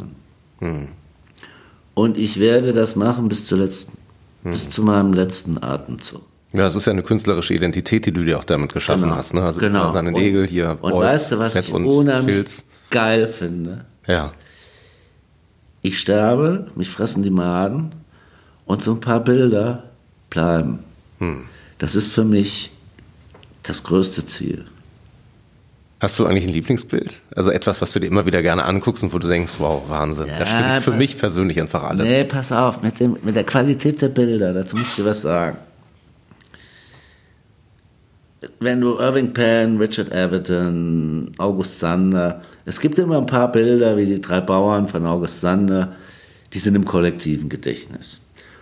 an. 0.60 0.88
Und 1.94 2.18
ich 2.18 2.38
werde 2.38 2.74
das 2.74 2.98
machen 2.98 3.30
bis 3.30 3.46
zur 3.46 3.60
letzten, 3.60 3.94
bis 4.44 4.70
zu 4.70 4.84
meinem 4.84 5.14
letzten 5.14 5.62
Atemzug. 5.64 6.22
Ja, 6.54 6.66
es 6.66 6.76
ist 6.76 6.86
ja 6.86 6.94
eine 6.94 7.04
künstlerische 7.04 7.54
Identität, 7.54 8.06
die 8.06 8.12
du 8.12 8.24
dir 8.26 8.40
auch 8.40 8.44
damit 8.44 8.74
geschaffen 8.74 9.04
Genau. 9.04 9.16
hast. 9.16 9.34
Ne? 9.34 9.44
Also 9.44 9.60
Genau. 9.60 9.92
seine 9.92 10.12
Nägel 10.12 10.48
hier, 10.48 10.78
Und 10.82 10.92
Preuß, 10.92 11.04
weißt 11.06 11.32
du, 11.34 11.40
was 11.40 11.54
Fett 11.54 11.68
ich 11.68 11.74
unheimlich 11.74 12.36
Filz. 12.36 12.66
geil 12.90 13.28
finde? 13.28 13.86
Ja. 14.08 14.34
Ich 15.82 16.00
sterbe, 16.00 16.68
mich 16.76 16.90
fressen 16.90 17.22
die 17.24 17.30
Maden 17.30 17.92
und 18.66 18.84
so 18.84 18.92
ein 18.94 19.00
paar 19.00 19.24
Bilder 19.24 19.84
bleiben. 20.30 20.80
Hm. 21.20 21.44
Das 21.78 21.96
ist 21.96 22.12
für 22.12 22.24
mich 22.26 22.72
das 23.64 23.84
größte 23.84 24.26
Ziel. 24.26 24.66
Hast 26.00 26.18
du 26.18 26.26
eigentlich 26.26 26.46
ein 26.46 26.54
Lieblingsbild? 26.54 27.18
Also 27.36 27.52
etwas, 27.52 27.82
was 27.82 27.92
du 27.92 28.00
dir 28.00 28.08
immer 28.08 28.26
wieder 28.26 28.42
gerne 28.42 28.64
anguckst 28.64 29.04
und 29.04 29.14
wo 29.14 29.20
du 29.20 29.28
denkst, 29.28 29.56
wow, 29.58 29.84
Wahnsinn. 29.90 30.28
Ja, 30.28 30.40
das 30.40 30.50
stimmt 30.50 30.84
für 30.84 30.92
mich 30.92 31.18
persönlich 31.18 31.60
einfach 31.60 31.84
alles. 31.84 32.08
Nee, 32.08 32.24
pass 32.24 32.54
auf, 32.54 32.82
mit, 32.82 33.00
dem, 33.02 33.18
mit 33.22 33.36
der 33.36 33.44
Qualität 33.44 34.02
der 34.02 34.08
Bilder, 34.08 34.54
dazu 34.54 34.78
muss 34.78 34.88
ich 34.88 34.96
dir 34.96 35.06
was 35.06 35.22
sagen. 35.22 35.58
Wenn 38.62 38.80
du 38.80 38.98
Irving 38.98 39.34
Penn, 39.34 39.78
Richard 39.78 40.14
Everton, 40.14 41.32
August 41.38 41.80
Sander, 41.80 42.42
es 42.66 42.80
gibt 42.80 42.98
immer 42.98 43.18
ein 43.18 43.26
paar 43.26 43.52
Bilder 43.52 43.98
wie 43.98 44.06
die 44.06 44.22
drei 44.22 44.40
Bauern 44.40 44.88
von 44.88 45.06
August 45.06 45.42
Sander, 45.42 45.96
die 46.54 46.60
sind 46.60 46.76
im 46.76 46.86
kollektiven 46.86 47.50
Gedächtnis. 47.50 48.22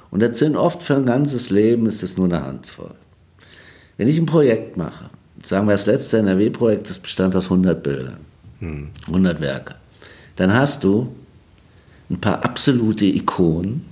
Und 0.09 0.21
das 0.21 0.39
sind 0.39 0.55
oft 0.55 0.81
für 0.81 0.95
ein 0.95 1.05
ganzes 1.05 1.51
Leben 1.51 1.85
ist 1.85 2.01
das 2.01 2.17
nur 2.17 2.25
eine 2.25 2.43
Handvoll. 2.43 2.95
Wenn 3.97 4.07
ich 4.07 4.17
ein 4.17 4.25
Projekt 4.25 4.77
mache, 4.77 5.11
sagen 5.43 5.67
wir 5.67 5.73
das 5.73 5.85
letzte 5.85 6.19
NRW-Projekt, 6.19 6.89
das 6.89 6.99
bestand 6.99 7.35
aus 7.35 7.45
100 7.45 7.81
Bildern, 7.81 8.17
hm. 8.59 8.89
100 9.07 9.39
Werke. 9.39 9.75
Dann 10.35 10.53
hast 10.53 10.83
du 10.83 11.13
ein 12.09 12.19
paar 12.19 12.43
absolute 12.43 13.05
Ikonen, 13.05 13.85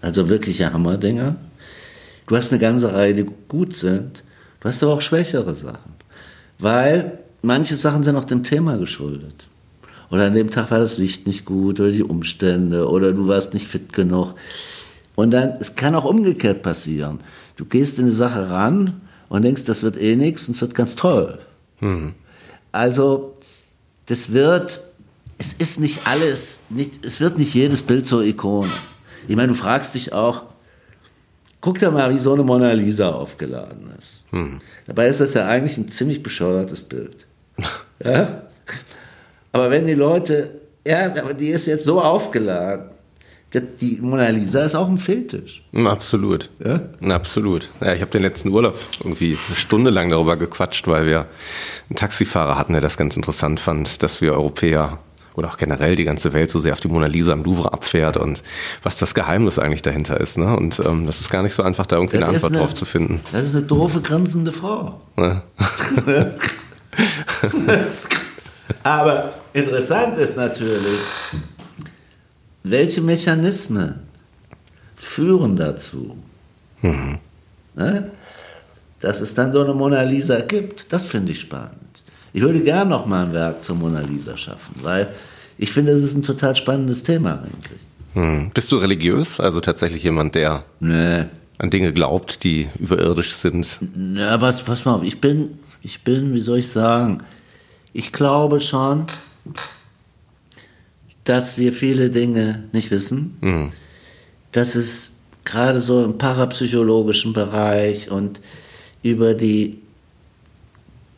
also 0.00 0.28
wirkliche 0.28 0.72
Hammerdinger. 0.72 1.36
Du 2.26 2.36
hast 2.36 2.50
eine 2.52 2.60
ganze 2.60 2.92
Reihe, 2.92 3.14
die 3.14 3.26
gut 3.48 3.74
sind. 3.74 4.22
Du 4.60 4.68
hast 4.68 4.82
aber 4.82 4.94
auch 4.94 5.02
schwächere 5.02 5.54
Sachen. 5.54 5.94
Weil 6.58 7.18
manche 7.42 7.76
Sachen 7.76 8.02
sind 8.02 8.16
auch 8.16 8.24
dem 8.24 8.42
Thema 8.42 8.78
geschuldet. 8.78 9.46
Oder 10.10 10.26
an 10.26 10.34
dem 10.34 10.50
Tag 10.50 10.70
war 10.70 10.78
das 10.78 10.98
Licht 10.98 11.26
nicht 11.26 11.44
gut 11.44 11.80
oder 11.80 11.90
die 11.90 12.02
Umstände 12.02 12.88
oder 12.88 13.12
du 13.12 13.28
warst 13.28 13.54
nicht 13.54 13.66
fit 13.66 13.92
genug. 13.92 14.34
Und 15.14 15.30
dann, 15.30 15.54
es 15.60 15.74
kann 15.74 15.94
auch 15.94 16.04
umgekehrt 16.04 16.62
passieren. 16.62 17.20
Du 17.56 17.64
gehst 17.64 17.98
in 17.98 18.06
die 18.06 18.12
Sache 18.12 18.50
ran 18.50 19.00
und 19.28 19.42
denkst, 19.42 19.64
das 19.64 19.82
wird 19.82 19.96
eh 19.96 20.16
nichts 20.16 20.48
und 20.48 20.54
es 20.56 20.60
wird 20.60 20.74
ganz 20.74 20.96
toll. 20.96 21.38
Mhm. 21.80 22.14
Also, 22.72 23.36
das 24.06 24.32
wird, 24.32 24.80
es 25.38 25.52
ist 25.52 25.80
nicht 25.80 26.06
alles, 26.06 26.60
nicht, 26.68 27.04
es 27.04 27.20
wird 27.20 27.38
nicht 27.38 27.54
jedes 27.54 27.82
Bild 27.82 28.06
zur 28.06 28.22
Ikone. 28.22 28.70
Ich 29.28 29.36
meine, 29.36 29.48
du 29.48 29.54
fragst 29.54 29.94
dich 29.94 30.12
auch, 30.12 30.44
guck 31.60 31.78
dir 31.78 31.90
mal, 31.90 32.14
wie 32.14 32.18
so 32.18 32.32
eine 32.34 32.42
Mona 32.42 32.72
Lisa 32.72 33.10
aufgeladen 33.10 33.90
ist. 33.98 34.22
Mhm. 34.30 34.60
Dabei 34.86 35.08
ist 35.08 35.20
das 35.20 35.34
ja 35.34 35.46
eigentlich 35.46 35.76
ein 35.76 35.88
ziemlich 35.88 36.22
bescheuertes 36.22 36.82
Bild. 36.82 37.26
ja? 38.04 38.42
Aber 39.52 39.70
wenn 39.70 39.86
die 39.86 39.94
Leute, 39.94 40.60
ja, 40.86 41.06
aber 41.06 41.34
die 41.34 41.48
ist 41.48 41.66
jetzt 41.66 41.84
so 41.84 42.00
aufgeladen, 42.00 42.90
die 43.60 43.98
Mona 44.00 44.28
Lisa 44.28 44.64
ist 44.64 44.74
auch 44.74 44.88
ein 44.88 44.98
Fetisch. 44.98 45.62
Absolut. 45.74 46.50
Ja? 46.64 46.80
Absolut. 47.14 47.70
Ja, 47.80 47.94
ich 47.94 48.00
habe 48.00 48.10
den 48.10 48.22
letzten 48.22 48.48
Urlaub 48.50 48.78
irgendwie 49.00 49.38
eine 49.46 49.56
Stunde 49.56 49.90
lang 49.90 50.10
darüber 50.10 50.36
gequatscht, 50.36 50.86
weil 50.88 51.06
wir 51.06 51.26
einen 51.88 51.96
Taxifahrer 51.96 52.58
hatten, 52.58 52.72
der 52.72 52.82
das 52.82 52.96
ganz 52.96 53.16
interessant 53.16 53.60
fand, 53.60 54.02
dass 54.02 54.20
wir 54.20 54.32
Europäer 54.32 54.98
oder 55.34 55.48
auch 55.48 55.58
generell 55.58 55.96
die 55.96 56.04
ganze 56.04 56.32
Welt 56.32 56.50
so 56.50 56.58
sehr 56.58 56.72
auf 56.72 56.80
die 56.80 56.88
Mona 56.88 57.06
Lisa 57.06 57.32
im 57.32 57.44
Louvre 57.44 57.72
abfährt 57.72 58.16
und 58.16 58.42
was 58.82 58.98
das 58.98 59.14
Geheimnis 59.14 59.58
eigentlich 59.58 59.82
dahinter 59.82 60.18
ist. 60.18 60.38
Ne? 60.38 60.56
Und 60.56 60.80
ähm, 60.80 61.06
das 61.06 61.20
ist 61.20 61.30
gar 61.30 61.42
nicht 61.42 61.54
so 61.54 61.62
einfach, 61.62 61.86
da 61.86 61.96
irgendwie 61.96 62.16
das 62.18 62.26
eine 62.26 62.34
Antwort 62.36 62.52
eine, 62.52 62.62
drauf 62.62 62.74
zu 62.74 62.84
finden. 62.84 63.20
Das 63.32 63.44
ist 63.44 63.54
eine 63.54 63.66
doofe, 63.66 64.00
grenzende 64.00 64.52
Frau. 64.52 65.00
Ja. 65.16 65.42
Aber 68.82 69.34
interessant 69.52 70.16
ist 70.16 70.36
natürlich, 70.36 71.00
welche 72.70 73.00
Mechanismen 73.00 73.94
führen 74.96 75.56
dazu, 75.56 76.16
mhm. 76.82 77.18
ne, 77.74 78.10
dass 79.00 79.20
es 79.20 79.34
dann 79.34 79.52
so 79.52 79.62
eine 79.62 79.74
Mona 79.74 80.02
Lisa 80.02 80.40
gibt? 80.40 80.92
Das 80.92 81.04
finde 81.04 81.32
ich 81.32 81.40
spannend. 81.40 81.72
Ich 82.32 82.42
würde 82.42 82.60
gern 82.60 82.88
noch 82.88 83.06
mal 83.06 83.26
ein 83.26 83.32
Werk 83.32 83.62
zur 83.62 83.76
Mona 83.76 84.00
Lisa 84.00 84.36
schaffen, 84.36 84.74
weil 84.82 85.08
ich 85.58 85.72
finde, 85.72 85.92
es 85.92 86.02
ist 86.02 86.16
ein 86.16 86.22
total 86.22 86.56
spannendes 86.56 87.02
Thema 87.02 87.42
eigentlich. 87.42 87.80
Hm. 88.14 88.50
Bist 88.52 88.72
du 88.72 88.76
religiös? 88.76 89.40
Also 89.40 89.60
tatsächlich 89.60 90.02
jemand, 90.02 90.34
der 90.34 90.64
nee. 90.80 91.24
an 91.58 91.70
Dinge 91.70 91.92
glaubt, 91.92 92.44
die 92.44 92.68
überirdisch 92.78 93.32
sind? 93.32 93.78
Ja, 94.14 94.40
was, 94.40 94.62
pass 94.62 94.84
mal 94.84 94.94
auf, 94.94 95.02
ich 95.02 95.20
bin, 95.20 95.58
ich 95.82 96.02
bin, 96.02 96.34
wie 96.34 96.40
soll 96.40 96.58
ich 96.58 96.68
sagen, 96.68 97.22
ich 97.92 98.12
glaube 98.12 98.60
schon, 98.60 99.06
dass 101.26 101.58
wir 101.58 101.74
viele 101.74 102.08
Dinge 102.08 102.64
nicht 102.72 102.90
wissen, 102.90 103.36
mhm. 103.42 103.72
dass 104.52 104.74
es 104.74 105.10
gerade 105.44 105.82
so 105.82 106.02
im 106.02 106.16
parapsychologischen 106.16 107.34
Bereich 107.34 108.10
und 108.10 108.40
über 109.02 109.34
die 109.34 109.82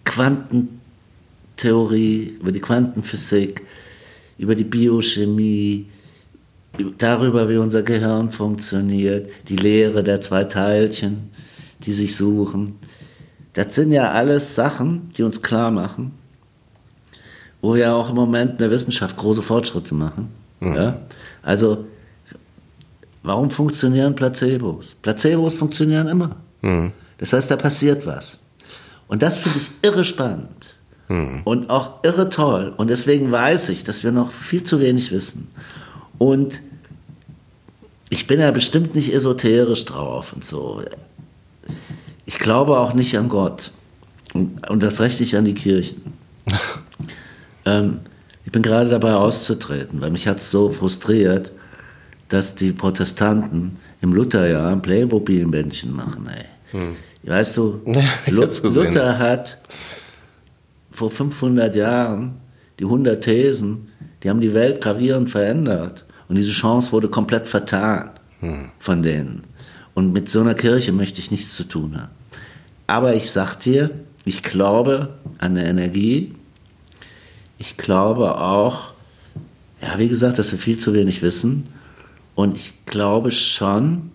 Quantentheorie, 0.05 2.37
über 2.41 2.53
die 2.53 2.61
Quantenphysik, 2.61 3.63
über 4.39 4.55
die 4.55 4.65
Biochemie, 4.65 5.87
darüber, 6.99 7.49
wie 7.49 7.57
unser 7.57 7.83
Gehirn 7.83 8.31
funktioniert, 8.31 9.31
die 9.49 9.57
Lehre 9.57 10.05
der 10.05 10.21
zwei 10.21 10.45
Teilchen, 10.45 11.31
die 11.85 11.93
sich 11.93 12.17
suchen. 12.17 12.77
Das 13.53 13.75
sind 13.75 13.93
ja 13.93 14.13
alles 14.13 14.55
Sachen, 14.55 15.11
die 15.17 15.23
uns 15.23 15.43
klar 15.43 15.71
machen, 15.71 16.13
wo 17.61 17.75
wir 17.75 17.95
auch 17.95 18.11
im 18.11 18.15
Moment 18.15 18.53
in 18.53 18.59
der 18.59 18.71
Wissenschaft 18.71 19.17
große 19.17 19.43
Fortschritte 19.43 19.95
machen. 19.95 20.31
Mhm. 20.61 20.75
Ja? 20.75 20.99
Also, 21.43 21.87
warum 23.23 23.51
funktionieren 23.51 24.15
Placebos? 24.15 24.97
Placebos 25.03 25.55
funktionieren 25.55 26.09
immer. 26.09 26.37
Mhm. 26.63 26.93
Das 27.19 27.33
heißt, 27.33 27.51
da 27.51 27.57
passiert 27.57 28.07
was. 28.07 28.39
Und 29.09 29.23
das 29.23 29.39
finde 29.39 29.59
ich 29.59 29.71
irre 29.83 30.05
spannend. 30.05 30.75
Mhm. 31.09 31.43
Und 31.45 31.71
auch 31.71 32.05
irre 32.05 32.29
toll. 32.29 32.73
Und 32.77 32.89
deswegen 32.89 33.33
weiß 33.33 33.71
ich, 33.71 33.85
dass 33.85 34.05
wir 34.05 34.13
noch 34.13 34.31
viel 34.31 34.63
zu 34.63 34.81
wenig 34.81 35.11
wissen. 35.11 35.49
Und 36.19 36.61
ich 38.11 38.27
bin 38.27 38.41
ja 38.41 38.51
bestimmt 38.51 38.95
nicht 38.95 39.13
esoterisch 39.13 39.85
drauf 39.85 40.33
und 40.33 40.45
so. 40.45 40.83
Ich 42.27 42.39
glaube 42.39 42.79
auch 42.79 42.95
nicht 42.95 43.17
an 43.19 43.29
Gott. 43.29 43.73
Und, 44.35 44.69
und 44.69 44.83
das 44.83 45.01
recht 45.01 45.21
nicht 45.21 45.37
an 45.37 45.45
die 45.45 45.55
Kirchen. 45.55 46.13
Ähm, 47.65 48.01
ich 48.45 48.53
bin 48.53 48.63
gerade 48.63 48.89
dabei 48.89 49.15
auszutreten, 49.15 50.01
weil 50.01 50.11
mich 50.11 50.27
hat 50.27 50.39
es 50.39 50.51
so 50.51 50.71
frustriert, 50.71 51.53
dass 52.29 52.55
die 52.55 52.73
Protestanten 52.73 53.77
im 54.01 54.13
Lutherjahr 54.13 54.73
ein 54.73 54.83
Playmobil-Bändchen 54.83 55.95
machen. 55.95 56.29
Ey. 56.29 56.45
Hm. 56.73 56.97
Weißt 57.25 57.57
du, 57.57 57.81
Luther 58.27 59.19
hat 59.19 59.59
vor 60.91 61.11
500 61.11 61.75
Jahren 61.75 62.37
die 62.79 62.85
100 62.85 63.23
Thesen, 63.23 63.89
die 64.23 64.31
haben 64.31 64.41
die 64.41 64.55
Welt 64.55 64.81
gravierend 64.81 65.31
verändert. 65.31 66.05
Und 66.29 66.37
diese 66.37 66.53
Chance 66.53 66.93
wurde 66.93 67.09
komplett 67.09 67.49
vertan 67.49 68.11
hm. 68.41 68.71
von 68.79 69.03
denen. 69.03 69.43
Und 69.95 70.13
mit 70.13 70.31
so 70.31 70.41
einer 70.41 70.55
Kirche 70.55 70.93
möchte 70.93 71.21
ich 71.21 71.31
nichts 71.31 71.55
zu 71.55 71.65
tun 71.65 71.97
haben. 71.97 72.13
Aber 72.87 73.15
ich 73.15 73.31
sag 73.31 73.57
dir, 73.57 73.91
ich 74.25 74.43
glaube 74.43 75.15
an 75.39 75.57
eine 75.57 75.69
Energie, 75.69 76.35
ich 77.59 77.77
glaube 77.77 78.41
auch, 78.41 78.93
ja, 79.83 79.99
wie 79.99 80.09
gesagt, 80.09 80.39
dass 80.39 80.53
wir 80.53 80.59
viel 80.59 80.79
zu 80.79 80.95
wenig 80.95 81.23
wissen. 81.23 81.69
Und 82.35 82.57
ich 82.57 82.75
glaube 82.87 83.31
schon, 83.31 84.13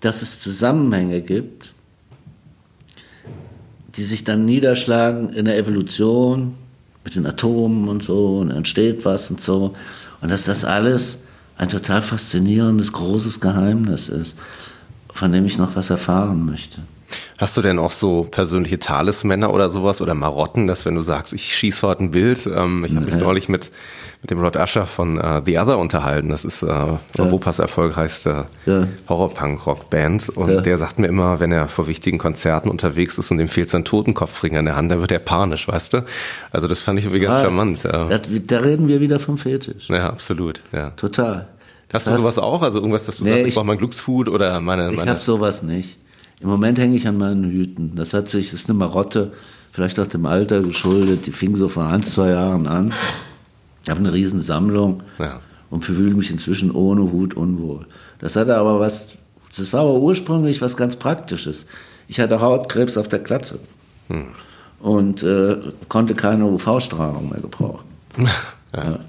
dass 0.00 0.22
es 0.22 0.40
Zusammenhänge 0.40 1.20
gibt, 1.20 1.74
die 3.96 4.04
sich 4.04 4.24
dann 4.24 4.44
niederschlagen 4.44 5.30
in 5.30 5.44
der 5.46 5.58
Evolution 5.58 6.54
mit 7.04 7.16
den 7.16 7.26
Atomen 7.26 7.88
und 7.88 8.02
so 8.02 8.38
und 8.38 8.50
entsteht 8.50 9.04
was 9.04 9.30
und 9.30 9.40
so. 9.40 9.74
Und 10.20 10.30
dass 10.30 10.44
das 10.44 10.64
alles 10.64 11.20
ein 11.56 11.68
total 11.68 12.02
faszinierendes, 12.02 12.92
großes 12.92 13.40
Geheimnis 13.40 14.08
ist, 14.08 14.36
von 15.12 15.32
dem 15.32 15.44
ich 15.44 15.58
noch 15.58 15.74
was 15.74 15.90
erfahren 15.90 16.46
möchte. 16.46 16.80
Hast 17.38 17.56
du 17.56 17.62
denn 17.62 17.78
auch 17.78 17.92
so 17.92 18.26
persönliche 18.28 18.80
Talismänner 18.80 19.54
oder 19.54 19.70
sowas 19.70 20.02
oder 20.02 20.14
Marotten, 20.14 20.66
dass 20.66 20.84
wenn 20.84 20.96
du 20.96 21.02
sagst, 21.02 21.32
ich 21.32 21.54
schieße 21.54 21.86
heute 21.86 22.02
ein 22.02 22.10
Bild, 22.10 22.48
ähm, 22.52 22.84
ich 22.84 22.96
habe 22.96 23.06
mich 23.06 23.14
neulich 23.14 23.48
mit, 23.48 23.70
mit 24.22 24.32
dem 24.32 24.40
Rod 24.40 24.56
Asher 24.56 24.86
von 24.86 25.18
uh, 25.18 25.40
The 25.44 25.56
Other 25.56 25.78
unterhalten, 25.78 26.30
das 26.30 26.44
ist 26.44 26.64
äh, 26.64 26.66
ja. 26.66 26.98
Europas 27.16 27.60
erfolgreichste 27.60 28.46
ja. 28.66 28.88
Horror-Punk-Rock-Band 29.08 30.30
und 30.30 30.50
ja. 30.50 30.60
der 30.62 30.78
sagt 30.78 30.98
mir 30.98 31.06
immer, 31.06 31.38
wenn 31.38 31.52
er 31.52 31.68
vor 31.68 31.86
wichtigen 31.86 32.18
Konzerten 32.18 32.70
unterwegs 32.70 33.18
ist 33.18 33.30
und 33.30 33.38
dem 33.38 33.46
fehlt 33.46 33.70
sein 33.70 33.84
Totenkopfring 33.84 34.56
in 34.56 34.64
der 34.64 34.74
Hand, 34.74 34.90
dann 34.90 35.00
wird 35.00 35.12
er 35.12 35.20
panisch, 35.20 35.68
weißt 35.68 35.94
du? 35.94 36.04
Also 36.50 36.66
das 36.66 36.80
fand 36.80 36.98
ich 36.98 37.04
irgendwie 37.04 37.20
ganz 37.20 37.38
ah, 37.38 37.42
charmant. 37.44 37.84
Ja. 37.84 38.06
Da, 38.06 38.18
da 38.18 38.58
reden 38.58 38.88
wir 38.88 39.00
wieder 39.00 39.20
vom 39.20 39.38
Fetisch. 39.38 39.88
Ja, 39.90 40.10
absolut. 40.10 40.60
Ja. 40.72 40.90
Total. 40.90 41.46
Hast 41.92 42.08
du 42.08 42.16
sowas 42.16 42.36
auch? 42.36 42.62
Also 42.62 42.78
irgendwas, 42.78 43.04
dass 43.04 43.18
du 43.18 43.24
nee, 43.24 43.30
sagst, 43.30 43.42
ich, 43.42 43.48
ich 43.50 43.54
brauche 43.54 43.66
mein 43.66 43.78
Glücksfood 43.78 44.28
oder 44.28 44.60
meine... 44.60 44.90
meine 44.90 45.04
ich 45.04 45.08
habe 45.08 45.20
sowas 45.20 45.62
nicht. 45.62 45.96
Im 46.40 46.48
Moment 46.48 46.78
hänge 46.78 46.96
ich 46.96 47.06
an 47.08 47.18
meinen 47.18 47.50
Hüten. 47.50 47.96
Das 47.96 48.14
hat 48.14 48.28
sich, 48.28 48.50
das 48.50 48.60
ist 48.60 48.70
eine 48.70 48.78
Marotte, 48.78 49.32
vielleicht 49.72 49.98
auch 49.98 50.06
dem 50.06 50.26
Alter 50.26 50.60
geschuldet. 50.60 51.26
Die 51.26 51.32
fing 51.32 51.56
so 51.56 51.68
vor 51.68 51.84
ein, 51.84 52.02
zwei 52.02 52.30
Jahren 52.30 52.66
an. 52.66 52.92
Ich 53.82 53.90
habe 53.90 54.00
eine 54.00 54.12
riesen 54.12 54.42
Sammlung 54.42 55.02
ja. 55.18 55.40
und 55.70 55.84
fühle 55.84 56.14
mich 56.14 56.30
inzwischen 56.30 56.70
ohne 56.70 57.02
Hut 57.12 57.34
unwohl. 57.34 57.86
Das 58.20 58.36
hatte 58.36 58.56
aber 58.56 58.78
was, 58.80 59.18
das 59.56 59.72
war 59.72 59.80
aber 59.80 59.94
ursprünglich 59.94 60.62
was 60.62 60.76
ganz 60.76 60.96
Praktisches. 60.96 61.66
Ich 62.06 62.20
hatte 62.20 62.40
Hautkrebs 62.40 62.96
auf 62.96 63.08
der 63.08 63.20
Glatze. 63.20 63.58
Hm. 64.08 64.28
und 64.80 65.22
äh, 65.22 65.56
konnte 65.90 66.14
keine 66.14 66.46
UV-Strahlung 66.46 67.28
mehr 67.28 67.40
gebrauchen. 67.40 67.84
ja. 68.74 69.00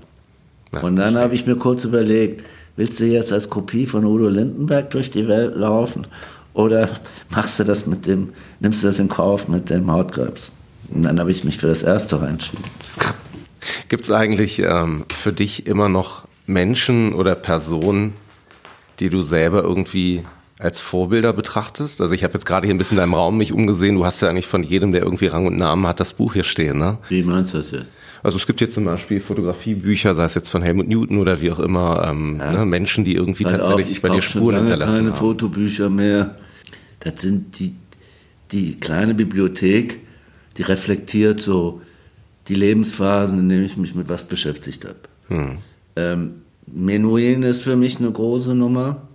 Ja. 0.73 0.81
Und 0.81 0.97
dann 0.97 1.17
habe 1.17 1.35
ich 1.35 1.45
mir 1.45 1.55
kurz 1.55 1.85
überlegt, 1.85 2.43
willst 2.75 2.99
du 2.99 3.05
jetzt 3.05 3.31
als 3.31 3.49
Kopie 3.49 3.85
von 3.85 4.03
Udo 4.03 4.27
Lindenberg 4.27 4.91
durch 4.91 5.09
die 5.09 5.27
Welt 5.29 5.55
laufen 5.55 6.05
oder 6.53 6.89
machst 7.29 7.59
du 7.59 7.63
das 7.63 7.85
mit 7.85 8.05
dem, 8.05 8.29
nimmst 8.59 8.83
du 8.83 8.87
das 8.87 8.99
in 8.99 9.09
Kauf 9.09 9.47
mit 9.47 9.69
dem 9.69 9.91
Hautkrebs? 9.91 10.51
Und 10.93 11.03
dann 11.03 11.19
habe 11.19 11.31
ich 11.31 11.43
mich 11.43 11.57
für 11.57 11.67
das 11.67 11.83
Erste 11.83 12.15
entschieden. 12.17 12.63
Gibt 13.87 14.05
es 14.05 14.11
eigentlich 14.11 14.59
ähm, 14.59 15.05
für 15.13 15.33
dich 15.33 15.67
immer 15.67 15.89
noch 15.89 16.23
Menschen 16.47 17.13
oder 17.13 17.35
Personen, 17.35 18.13
die 18.99 19.09
du 19.09 19.21
selber 19.21 19.61
irgendwie 19.61 20.23
als 20.57 20.79
Vorbilder 20.79 21.33
betrachtest? 21.33 22.01
Also 22.01 22.13
ich 22.13 22.23
habe 22.23 22.33
jetzt 22.33 22.45
gerade 22.45 22.65
hier 22.65 22.73
ein 22.73 22.77
bisschen 22.77 22.97
in 22.97 23.01
deinem 23.01 23.13
Raum 23.13 23.37
mich 23.37 23.53
umgesehen. 23.53 23.95
Du 23.95 24.05
hast 24.05 24.21
ja 24.21 24.29
eigentlich 24.29 24.47
von 24.47 24.63
jedem, 24.63 24.91
der 24.91 25.03
irgendwie 25.03 25.27
Rang 25.27 25.45
und 25.45 25.57
Namen 25.57 25.85
hat, 25.87 25.99
das 25.99 26.13
Buch 26.13 26.33
hier 26.33 26.43
stehen, 26.43 26.77
ne? 26.77 26.97
Wie 27.09 27.23
meinst 27.23 27.53
du 27.53 27.59
das 27.59 27.71
jetzt? 27.71 27.87
Also 28.21 28.37
es 28.37 28.45
gibt 28.45 28.61
jetzt 28.61 28.73
zum 28.73 28.85
Beispiel 28.85 29.21
Fotografiebücher, 29.21 30.13
sei 30.13 30.25
es 30.25 30.35
jetzt 30.35 30.49
von 30.49 30.61
Helmut 30.61 30.87
Newton 30.87 31.19
oder 31.19 31.39
wie 31.41 31.51
auch 31.51 31.59
immer, 31.59 32.05
ähm, 32.09 32.37
ja. 32.39 32.51
ne, 32.51 32.65
Menschen, 32.65 33.05
die 33.05 33.15
irgendwie 33.15 33.45
halt 33.45 33.61
tatsächlich 33.61 33.99
auch, 33.99 34.01
bei 34.01 34.09
dir 34.09 34.21
Spuren 34.21 34.57
hinterlassen 34.57 34.95
keine 34.97 35.09
haben. 35.09 35.15
Fotobücher 35.15 35.89
mehr. 35.89 36.37
Das 36.99 37.21
sind 37.21 37.59
die, 37.59 37.75
die 38.51 38.75
kleine 38.75 39.13
Bibliothek, 39.13 39.99
die 40.57 40.63
reflektiert 40.63 41.39
so 41.39 41.81
die 42.49 42.55
Lebensphasen, 42.55 43.39
in 43.39 43.49
denen 43.49 43.65
ich 43.65 43.77
mich 43.77 43.95
mit 43.95 44.09
was 44.09 44.23
beschäftigt 44.23 44.85
habe. 44.85 44.97
Hm. 45.29 45.57
Ähm, 45.95 46.31
Menuhin 46.65 47.43
ist 47.43 47.61
für 47.61 47.75
mich 47.75 47.99
eine 47.99 48.11
große 48.11 48.53
Nummer. 48.53 49.07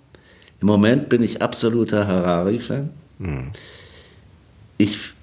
Im 0.61 0.67
Moment 0.67 1.09
bin 1.09 1.23
ich 1.23 1.43
absoluter 1.43 2.07
Harari-Fan. 2.07 2.91
Hm. 3.21 3.51
Ich 4.79 5.14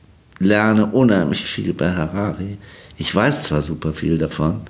lerne 0.42 0.88
unheimlich 0.88 1.46
viel 1.46 1.74
bei 1.74 1.92
Harari. 1.92 2.58
Ich 2.98 3.14
weiß 3.14 3.44
zwar 3.44 3.62
super 3.62 3.94
viel 3.94 4.18
davon, 4.18 4.62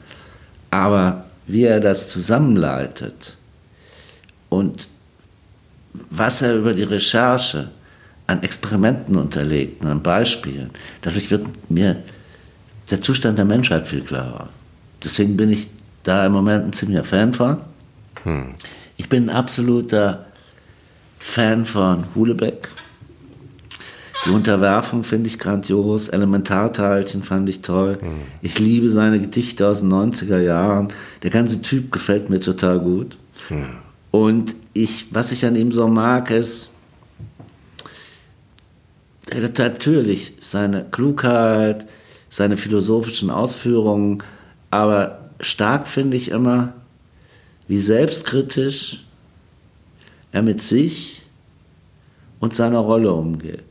aber 0.69 1.25
wie 1.47 1.63
er 1.63 1.79
das 1.79 2.09
zusammenleitet 2.09 3.35
und 4.49 4.87
was 6.09 6.41
er 6.41 6.55
über 6.55 6.73
die 6.73 6.83
Recherche 6.83 7.69
an 8.27 8.43
Experimenten 8.43 9.15
unterlegt, 9.15 9.83
an 9.85 10.01
Beispielen, 10.01 10.71
dadurch 11.01 11.31
wird 11.31 11.45
mir 11.69 12.03
der 12.89 13.01
Zustand 13.01 13.37
der 13.37 13.45
Menschheit 13.45 13.87
viel 13.87 14.01
klarer. 14.01 14.49
Deswegen 15.03 15.37
bin 15.37 15.49
ich 15.49 15.67
da 16.03 16.25
im 16.25 16.33
Moment 16.33 16.65
ein 16.65 16.73
ziemlicher 16.73 17.03
Fan 17.03 17.33
von. 17.33 17.57
Hm. 18.23 18.55
Ich 18.97 19.09
bin 19.09 19.29
ein 19.29 19.35
absoluter 19.35 20.25
Fan 21.19 21.65
von 21.65 22.05
Hulebeck. 22.15 22.69
Die 24.25 24.29
Unterwerfung 24.29 25.03
finde 25.03 25.27
ich 25.27 25.39
grandios. 25.39 26.09
Elementarteilchen 26.09 27.23
fand 27.23 27.49
ich 27.49 27.61
toll. 27.61 27.97
Mhm. 28.01 28.21
Ich 28.41 28.59
liebe 28.59 28.89
seine 28.91 29.19
Gedichte 29.19 29.67
aus 29.67 29.79
den 29.79 29.91
90er 29.91 30.39
Jahren. 30.39 30.89
Der 31.23 31.31
ganze 31.31 31.61
Typ 31.61 31.91
gefällt 31.91 32.29
mir 32.29 32.39
total 32.39 32.79
gut. 32.79 33.17
Mhm. 33.49 33.77
Und 34.11 34.55
ich, 34.73 35.07
was 35.11 35.31
ich 35.31 35.45
an 35.45 35.55
ihm 35.55 35.71
so 35.71 35.87
mag, 35.87 36.29
ist 36.29 36.69
natürlich 39.57 40.33
seine 40.39 40.85
Klugheit, 40.91 41.87
seine 42.29 42.57
philosophischen 42.57 43.29
Ausführungen, 43.29 44.21
aber 44.69 45.29
stark 45.39 45.87
finde 45.87 46.17
ich 46.17 46.29
immer, 46.29 46.73
wie 47.67 47.79
selbstkritisch 47.79 49.05
er 50.31 50.41
mit 50.41 50.61
sich 50.61 51.23
und 52.39 52.53
seiner 52.53 52.79
Rolle 52.79 53.13
umgeht 53.13 53.70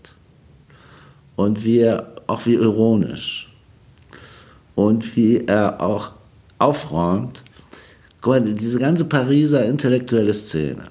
und 1.40 1.64
wie 1.64 1.90
auch 2.26 2.44
wie 2.44 2.54
ironisch 2.54 3.48
und 4.74 5.16
wie 5.16 5.46
er 5.46 5.80
auch 5.80 6.12
aufräumt. 6.58 7.42
Guck 8.20 8.32
mal, 8.32 8.54
diese 8.54 8.78
ganze 8.78 9.06
Pariser 9.06 9.64
intellektuelle 9.64 10.34
Szene. 10.34 10.84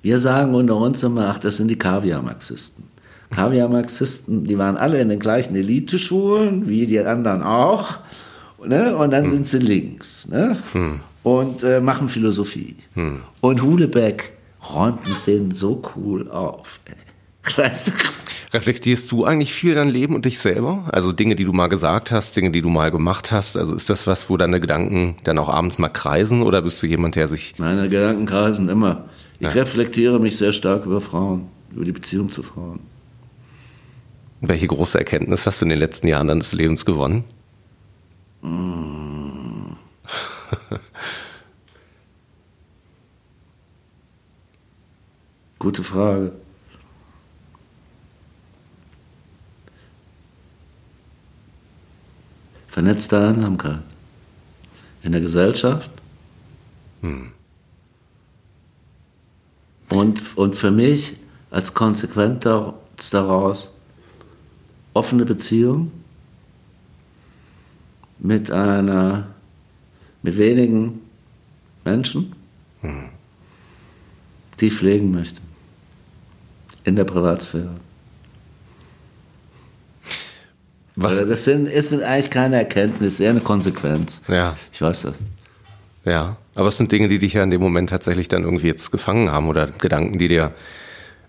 Wir 0.00 0.18
sagen 0.18 0.54
unter 0.54 0.76
uns 0.76 1.02
immer, 1.02 1.28
ach, 1.28 1.38
das 1.38 1.58
sind 1.58 1.68
die 1.68 1.76
Kaviar-Marxisten. 1.76 2.84
Kaviar-Marxisten, 3.30 4.44
die 4.44 4.56
waren 4.56 4.78
alle 4.78 5.00
in 5.00 5.10
den 5.10 5.18
gleichen 5.18 5.54
Eliteschulen, 5.54 6.66
wie 6.66 6.86
die 6.86 7.00
anderen 7.00 7.42
auch. 7.42 7.98
Ne? 8.66 8.96
Und 8.96 9.10
dann 9.10 9.24
hm. 9.24 9.32
sind 9.32 9.48
sie 9.48 9.58
links. 9.58 10.28
Ne? 10.28 10.56
Hm. 10.72 11.00
Und 11.22 11.62
äh, 11.62 11.80
machen 11.80 12.08
Philosophie. 12.08 12.76
Hm. 12.94 13.20
Und 13.42 13.62
Hulebeck 13.62 14.32
räumt 14.74 15.06
mit 15.06 15.26
denen 15.26 15.50
so 15.50 15.82
cool 15.94 16.30
auf. 16.30 16.80
Ey. 16.86 16.94
Weißt 17.56 17.88
du? 17.88 17.92
Reflektierst 18.54 19.10
du 19.10 19.24
eigentlich 19.24 19.52
viel 19.52 19.74
dein 19.74 19.88
Leben 19.88 20.14
und 20.14 20.26
dich 20.26 20.38
selber? 20.38 20.88
Also 20.92 21.10
Dinge, 21.10 21.34
die 21.34 21.44
du 21.44 21.52
mal 21.52 21.66
gesagt 21.66 22.12
hast, 22.12 22.36
Dinge, 22.36 22.52
die 22.52 22.62
du 22.62 22.68
mal 22.68 22.92
gemacht 22.92 23.32
hast. 23.32 23.56
Also 23.56 23.74
ist 23.74 23.90
das 23.90 24.06
was, 24.06 24.30
wo 24.30 24.36
deine 24.36 24.60
Gedanken 24.60 25.16
dann 25.24 25.40
auch 25.40 25.48
abends 25.48 25.78
mal 25.78 25.88
kreisen 25.88 26.40
oder 26.40 26.62
bist 26.62 26.80
du 26.80 26.86
jemand, 26.86 27.16
der 27.16 27.26
sich... 27.26 27.58
Meine 27.58 27.88
Gedanken 27.88 28.26
kreisen 28.26 28.68
immer. 28.68 29.06
Ich 29.40 29.46
ja. 29.46 29.50
reflektiere 29.50 30.20
mich 30.20 30.36
sehr 30.36 30.52
stark 30.52 30.86
über 30.86 31.00
Frauen, 31.00 31.48
über 31.72 31.84
die 31.84 31.90
Beziehung 31.90 32.30
zu 32.30 32.44
Frauen. 32.44 32.78
Welche 34.40 34.68
große 34.68 34.98
Erkenntnis 34.98 35.46
hast 35.46 35.60
du 35.60 35.64
in 35.64 35.70
den 35.70 35.80
letzten 35.80 36.06
Jahren 36.06 36.28
deines 36.28 36.52
Lebens 36.52 36.84
gewonnen? 36.84 37.24
Gute 45.58 45.82
Frage. 45.82 46.30
Vernetzte 52.74 53.20
Einsamkeit 53.20 53.82
in 55.04 55.12
der 55.12 55.20
Gesellschaft. 55.20 55.88
Hm. 57.02 57.30
Und, 59.90 60.36
und 60.36 60.56
für 60.56 60.72
mich 60.72 61.14
als 61.52 61.72
Konsequenz 61.72 62.42
daraus 63.12 63.70
offene 64.92 65.24
Beziehung 65.24 65.92
mit 68.18 68.50
einer, 68.50 69.28
mit 70.22 70.36
wenigen 70.36 71.00
Menschen, 71.84 72.32
hm. 72.80 73.04
die 74.58 74.66
ich 74.66 74.74
pflegen 74.74 75.12
möchte. 75.12 75.40
In 76.82 76.96
der 76.96 77.04
Privatsphäre. 77.04 77.76
Was? 80.96 81.18
Also 81.18 81.24
das 81.26 81.44
sind, 81.44 81.68
ist 81.68 81.92
eigentlich 81.92 82.30
keine 82.30 82.56
Erkenntnis, 82.56 83.18
eher 83.18 83.30
eine 83.30 83.40
Konsequenz. 83.40 84.20
Ja. 84.28 84.56
Ich 84.72 84.80
weiß 84.80 85.02
das. 85.02 85.14
Ja, 86.04 86.36
aber 86.54 86.68
es 86.68 86.76
sind 86.76 86.92
Dinge, 86.92 87.08
die 87.08 87.18
dich 87.18 87.32
ja 87.32 87.42
in 87.42 87.50
dem 87.50 87.60
Moment 87.60 87.90
tatsächlich 87.90 88.28
dann 88.28 88.44
irgendwie 88.44 88.68
jetzt 88.68 88.92
gefangen 88.92 89.30
haben 89.32 89.48
oder 89.48 89.68
Gedanken, 89.78 90.18
die 90.18 90.28
dir 90.28 90.52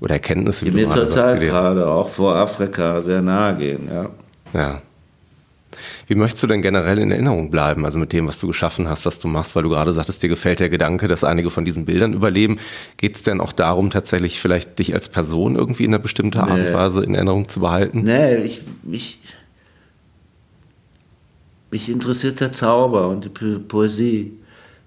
oder 0.01 0.15
Erkenntnisse, 0.15 0.65
die, 0.65 0.71
mir 0.71 0.89
zur 0.89 1.09
Zeit 1.09 1.39
gerade 1.39 1.87
auch 1.87 2.09
vor 2.09 2.35
Afrika 2.35 3.01
sehr 3.01 3.21
nahe 3.21 3.55
gehen, 3.55 3.89
ja. 3.89 4.09
Ja. 4.53 4.81
Wie 6.07 6.15
möchtest 6.15 6.43
du 6.43 6.47
denn 6.47 6.61
generell 6.61 6.99
in 6.99 7.11
Erinnerung 7.11 7.49
bleiben, 7.49 7.85
also 7.85 7.99
mit 7.99 8.13
dem, 8.13 8.27
was 8.27 8.39
du 8.39 8.47
geschaffen 8.47 8.87
hast, 8.87 9.05
was 9.05 9.19
du 9.19 9.27
machst, 9.27 9.55
weil 9.55 9.63
du 9.63 9.69
gerade 9.69 9.91
sagtest, 9.91 10.21
dir 10.23 10.29
gefällt 10.29 10.59
der 10.59 10.69
Gedanke, 10.69 11.07
dass 11.07 11.23
einige 11.23 11.49
von 11.49 11.65
diesen 11.65 11.85
Bildern 11.85 12.13
überleben. 12.13 12.59
Geht 12.97 13.15
es 13.15 13.23
denn 13.23 13.41
auch 13.41 13.51
darum, 13.51 13.89
tatsächlich 13.89 14.39
vielleicht 14.39 14.79
dich 14.79 14.93
als 14.93 15.09
Person 15.09 15.55
irgendwie 15.55 15.85
in 15.85 15.93
einer 15.93 16.01
bestimmten 16.01 16.39
Art 16.39 16.51
und 16.51 16.73
Weise 16.73 17.03
in 17.03 17.15
Erinnerung 17.15 17.49
zu 17.49 17.59
behalten? 17.59 18.03
Nee, 18.03 18.37
ich, 18.37 18.61
ich, 18.89 19.19
mich 21.75 21.89
interessiert 21.89 22.39
der 22.39 22.53
Zauber 22.53 23.09
und 23.09 23.25
die 23.25 23.59
Poesie. 23.59 24.31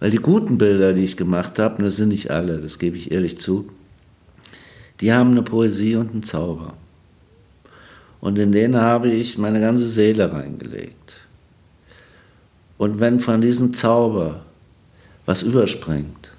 Weil 0.00 0.10
die 0.10 0.16
guten 0.16 0.56
Bilder, 0.56 0.94
die 0.94 1.04
ich 1.04 1.18
gemacht 1.18 1.58
habe, 1.58 1.82
das 1.82 1.96
sind 1.96 2.08
nicht 2.08 2.30
alle, 2.30 2.62
das 2.62 2.78
gebe 2.78 2.96
ich 2.96 3.10
ehrlich 3.12 3.38
zu, 3.38 3.68
die 5.02 5.12
haben 5.12 5.32
eine 5.32 5.42
Poesie 5.42 5.96
und 5.96 6.12
einen 6.12 6.22
Zauber. 6.22 6.72
Und 8.22 8.38
in 8.38 8.52
denen 8.52 8.80
habe 8.80 9.10
ich 9.10 9.36
meine 9.36 9.60
ganze 9.60 9.86
Seele 9.86 10.32
reingelegt. 10.32 11.16
Und 12.78 13.00
wenn 13.00 13.20
von 13.20 13.42
diesem 13.42 13.74
Zauber 13.74 14.46
was 15.26 15.42
überspringt, 15.42 16.32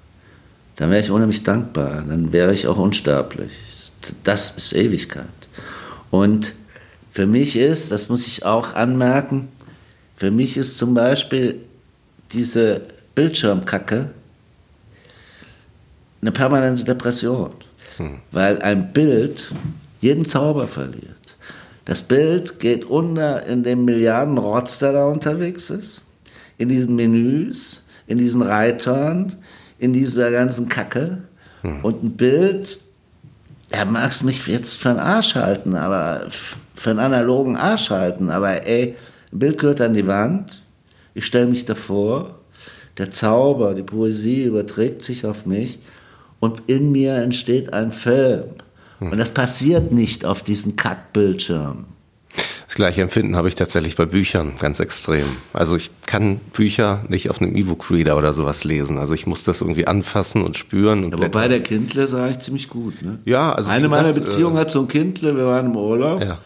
dann 0.74 0.90
wäre 0.90 1.00
ich 1.00 1.12
unheimlich 1.12 1.44
dankbar, 1.44 2.02
dann 2.08 2.32
wäre 2.32 2.52
ich 2.52 2.66
auch 2.66 2.78
unsterblich. 2.78 3.52
Das 4.24 4.56
ist 4.56 4.72
Ewigkeit. 4.72 5.26
Und 6.10 6.54
für 7.12 7.26
mich 7.26 7.54
ist, 7.54 7.92
das 7.92 8.08
muss 8.08 8.26
ich 8.26 8.44
auch 8.44 8.74
anmerken, 8.74 9.46
für 10.20 10.30
mich 10.30 10.58
ist 10.58 10.76
zum 10.76 10.92
Beispiel 10.92 11.60
diese 12.30 12.82
Bildschirmkacke 13.14 14.10
eine 16.20 16.30
permanente 16.30 16.84
Depression, 16.84 17.52
hm. 17.96 18.18
weil 18.30 18.60
ein 18.60 18.92
Bild 18.92 19.50
jeden 20.02 20.26
Zauber 20.26 20.68
verliert. 20.68 21.16
Das 21.86 22.02
Bild 22.02 22.60
geht 22.60 22.84
unter 22.84 23.46
in 23.46 23.62
dem 23.62 23.86
Milliardenrotz, 23.86 24.78
der 24.78 24.92
da 24.92 25.06
unterwegs 25.06 25.70
ist, 25.70 26.02
in 26.58 26.68
diesen 26.68 26.96
Menüs, 26.96 27.82
in 28.06 28.18
diesen 28.18 28.42
Reitern, 28.42 29.36
in 29.78 29.94
dieser 29.94 30.30
ganzen 30.30 30.68
Kacke. 30.68 31.22
Hm. 31.62 31.82
Und 31.82 32.04
ein 32.04 32.10
Bild 32.18 32.78
ja, 33.72 33.86
magst 33.86 34.22
mich 34.22 34.46
jetzt 34.48 34.74
für 34.74 34.90
einen 34.90 34.98
Arsch 34.98 35.34
halten, 35.34 35.76
aber 35.76 36.26
für 36.74 36.90
einen 36.90 36.98
analogen 36.98 37.56
Arsch 37.56 37.88
halten, 37.88 38.28
aber 38.28 38.66
ey, 38.66 38.96
ein 39.32 39.38
Bild 39.38 39.58
gehört 39.58 39.80
an 39.80 39.94
die 39.94 40.06
Wand, 40.06 40.62
ich 41.14 41.26
stelle 41.26 41.46
mich 41.46 41.64
davor, 41.64 42.38
der 42.98 43.10
Zauber, 43.10 43.74
die 43.74 43.82
Poesie 43.82 44.44
überträgt 44.44 45.02
sich 45.02 45.24
auf 45.24 45.46
mich 45.46 45.78
und 46.40 46.62
in 46.66 46.92
mir 46.92 47.14
entsteht 47.14 47.72
ein 47.72 47.92
Film. 47.92 48.44
Und 49.00 49.16
das 49.16 49.30
passiert 49.30 49.92
nicht 49.92 50.26
auf 50.26 50.42
diesen 50.42 50.76
Kackbildschirm. 50.76 51.86
Das 52.66 52.76
gleiche 52.76 53.02
Empfinden 53.02 53.34
habe 53.34 53.48
ich 53.48 53.56
tatsächlich 53.56 53.96
bei 53.96 54.06
Büchern 54.06 54.52
ganz 54.60 54.78
extrem. 54.78 55.26
Also 55.52 55.74
ich 55.74 55.90
kann 56.06 56.36
Bücher 56.52 57.02
nicht 57.08 57.28
auf 57.28 57.40
einem 57.40 57.56
E-Book-Reader 57.56 58.16
oder 58.16 58.32
sowas 58.32 58.62
lesen. 58.62 58.98
Also 58.98 59.14
ich 59.14 59.26
muss 59.26 59.42
das 59.42 59.60
irgendwie 59.60 59.88
anfassen 59.88 60.44
und 60.44 60.56
spüren. 60.56 61.02
Und 61.02 61.14
Aber 61.14 61.28
bei 61.30 61.48
der 61.48 61.62
Kindle 61.62 62.06
sah 62.06 62.28
ich 62.28 62.38
ziemlich 62.38 62.68
gut. 62.68 63.02
Ne? 63.02 63.18
Ja, 63.24 63.52
also 63.52 63.68
Eine 63.68 63.88
gesagt, 63.88 64.02
meiner 64.02 64.14
Beziehungen 64.14 64.56
äh, 64.56 64.60
hat 64.60 64.70
so 64.70 64.80
ein 64.80 64.88
Kindle, 64.88 65.36
wir 65.36 65.46
waren 65.46 65.66
im 65.66 65.76
Urlaub. 65.76 66.22
Ja. 66.22 66.38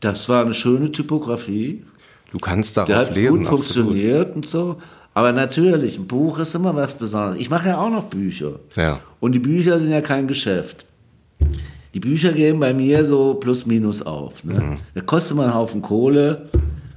Das 0.00 0.28
war 0.28 0.44
eine 0.44 0.54
schöne 0.54 0.92
Typografie. 0.92 1.84
Du 2.30 2.38
kannst 2.38 2.76
darauf 2.76 2.88
Der 2.88 2.96
hat 2.98 3.14
lesen. 3.14 3.30
gut 3.30 3.40
absolut. 3.46 3.60
funktioniert 3.64 4.36
und 4.36 4.46
so. 4.46 4.76
Aber 5.14 5.32
natürlich, 5.32 5.98
ein 5.98 6.06
Buch 6.06 6.38
ist 6.38 6.54
immer 6.54 6.74
was 6.76 6.94
Besonderes. 6.94 7.40
Ich 7.40 7.50
mache 7.50 7.68
ja 7.68 7.78
auch 7.80 7.90
noch 7.90 8.04
Bücher. 8.04 8.60
Ja. 8.76 9.00
Und 9.18 9.32
die 9.32 9.38
Bücher 9.40 9.80
sind 9.80 9.90
ja 9.90 10.00
kein 10.00 10.28
Geschäft. 10.28 10.84
Die 11.94 12.00
Bücher 12.00 12.32
gehen 12.32 12.60
bei 12.60 12.72
mir 12.74 13.04
so 13.04 13.34
plus 13.34 13.66
minus 13.66 14.02
auf. 14.02 14.44
Ne? 14.44 14.54
Mhm. 14.54 14.76
Da 14.94 15.00
kostet 15.00 15.36
man 15.36 15.46
einen 15.46 15.54
Haufen 15.54 15.82
Kohle, 15.82 16.48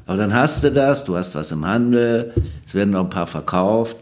aber 0.05 0.17
dann 0.17 0.33
hast 0.33 0.63
du 0.63 0.71
das, 0.71 1.05
du 1.05 1.15
hast 1.15 1.33
was 1.33 1.51
im 1.51 1.65
Handel, 1.65 2.33
es 2.67 2.75
werden 2.75 2.91
noch 2.91 3.03
ein 3.05 3.09
paar 3.09 3.25
verkauft. 3.27 3.95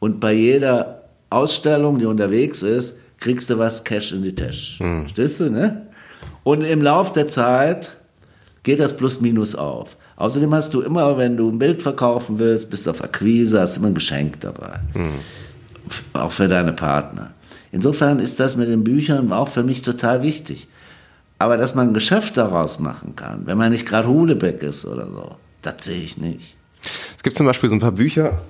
Und 0.00 0.18
bei 0.18 0.32
jeder 0.32 1.02
Ausstellung, 1.28 1.98
die 1.98 2.06
unterwegs 2.06 2.62
ist, 2.62 2.96
kriegst 3.18 3.50
du 3.50 3.58
was 3.58 3.84
Cash 3.84 4.12
in 4.12 4.22
die 4.22 4.34
Tasche. 4.34 4.82
Mhm. 4.82 5.02
Verstehst 5.02 5.38
du, 5.40 5.50
ne? 5.50 5.82
Und 6.42 6.62
im 6.62 6.80
Lauf 6.82 7.12
der 7.12 7.28
Zeit 7.28 7.92
geht 8.62 8.80
das 8.80 8.96
plus 8.96 9.20
minus 9.20 9.54
auf. 9.54 9.96
Außerdem 10.16 10.54
hast 10.54 10.74
du 10.74 10.82
immer, 10.82 11.16
wenn 11.16 11.36
du 11.36 11.50
ein 11.50 11.58
Bild 11.58 11.82
verkaufen 11.82 12.38
willst, 12.38 12.70
bist 12.70 12.86
auf 12.88 13.02
Akquise, 13.02 13.60
hast 13.60 13.76
immer 13.78 13.88
ein 13.88 13.94
Geschenk 13.94 14.40
dabei. 14.40 14.80
F- 15.88 16.04
Auch 16.12 16.32
für 16.32 16.46
deine 16.48 16.72
Partner. 16.74 17.30
Insofern 17.72 18.18
ist 18.18 18.38
das 18.40 18.56
mit 18.56 18.68
den 18.68 18.84
Büchern 18.84 19.32
auch 19.32 19.48
für 19.48 19.62
mich 19.62 19.82
total 19.82 20.22
wichtig. 20.22 20.66
Aber 21.38 21.56
dass 21.56 21.74
man 21.74 21.88
ein 21.88 21.94
Geschäft 21.94 22.36
daraus 22.36 22.78
machen 22.80 23.16
kann, 23.16 23.46
wenn 23.46 23.56
man 23.56 23.72
nicht 23.72 23.86
gerade 23.86 24.08
Hulebeck 24.08 24.62
ist 24.62 24.84
oder 24.84 25.06
so, 25.06 25.36
das 25.62 25.84
sehe 25.84 26.02
ich 26.02 26.18
nicht. 26.18 26.54
Es 27.16 27.22
gibt 27.22 27.36
zum 27.36 27.46
Beispiel 27.46 27.70
so 27.70 27.76
ein 27.76 27.80
paar 27.80 27.92
Bücher. 27.92 28.42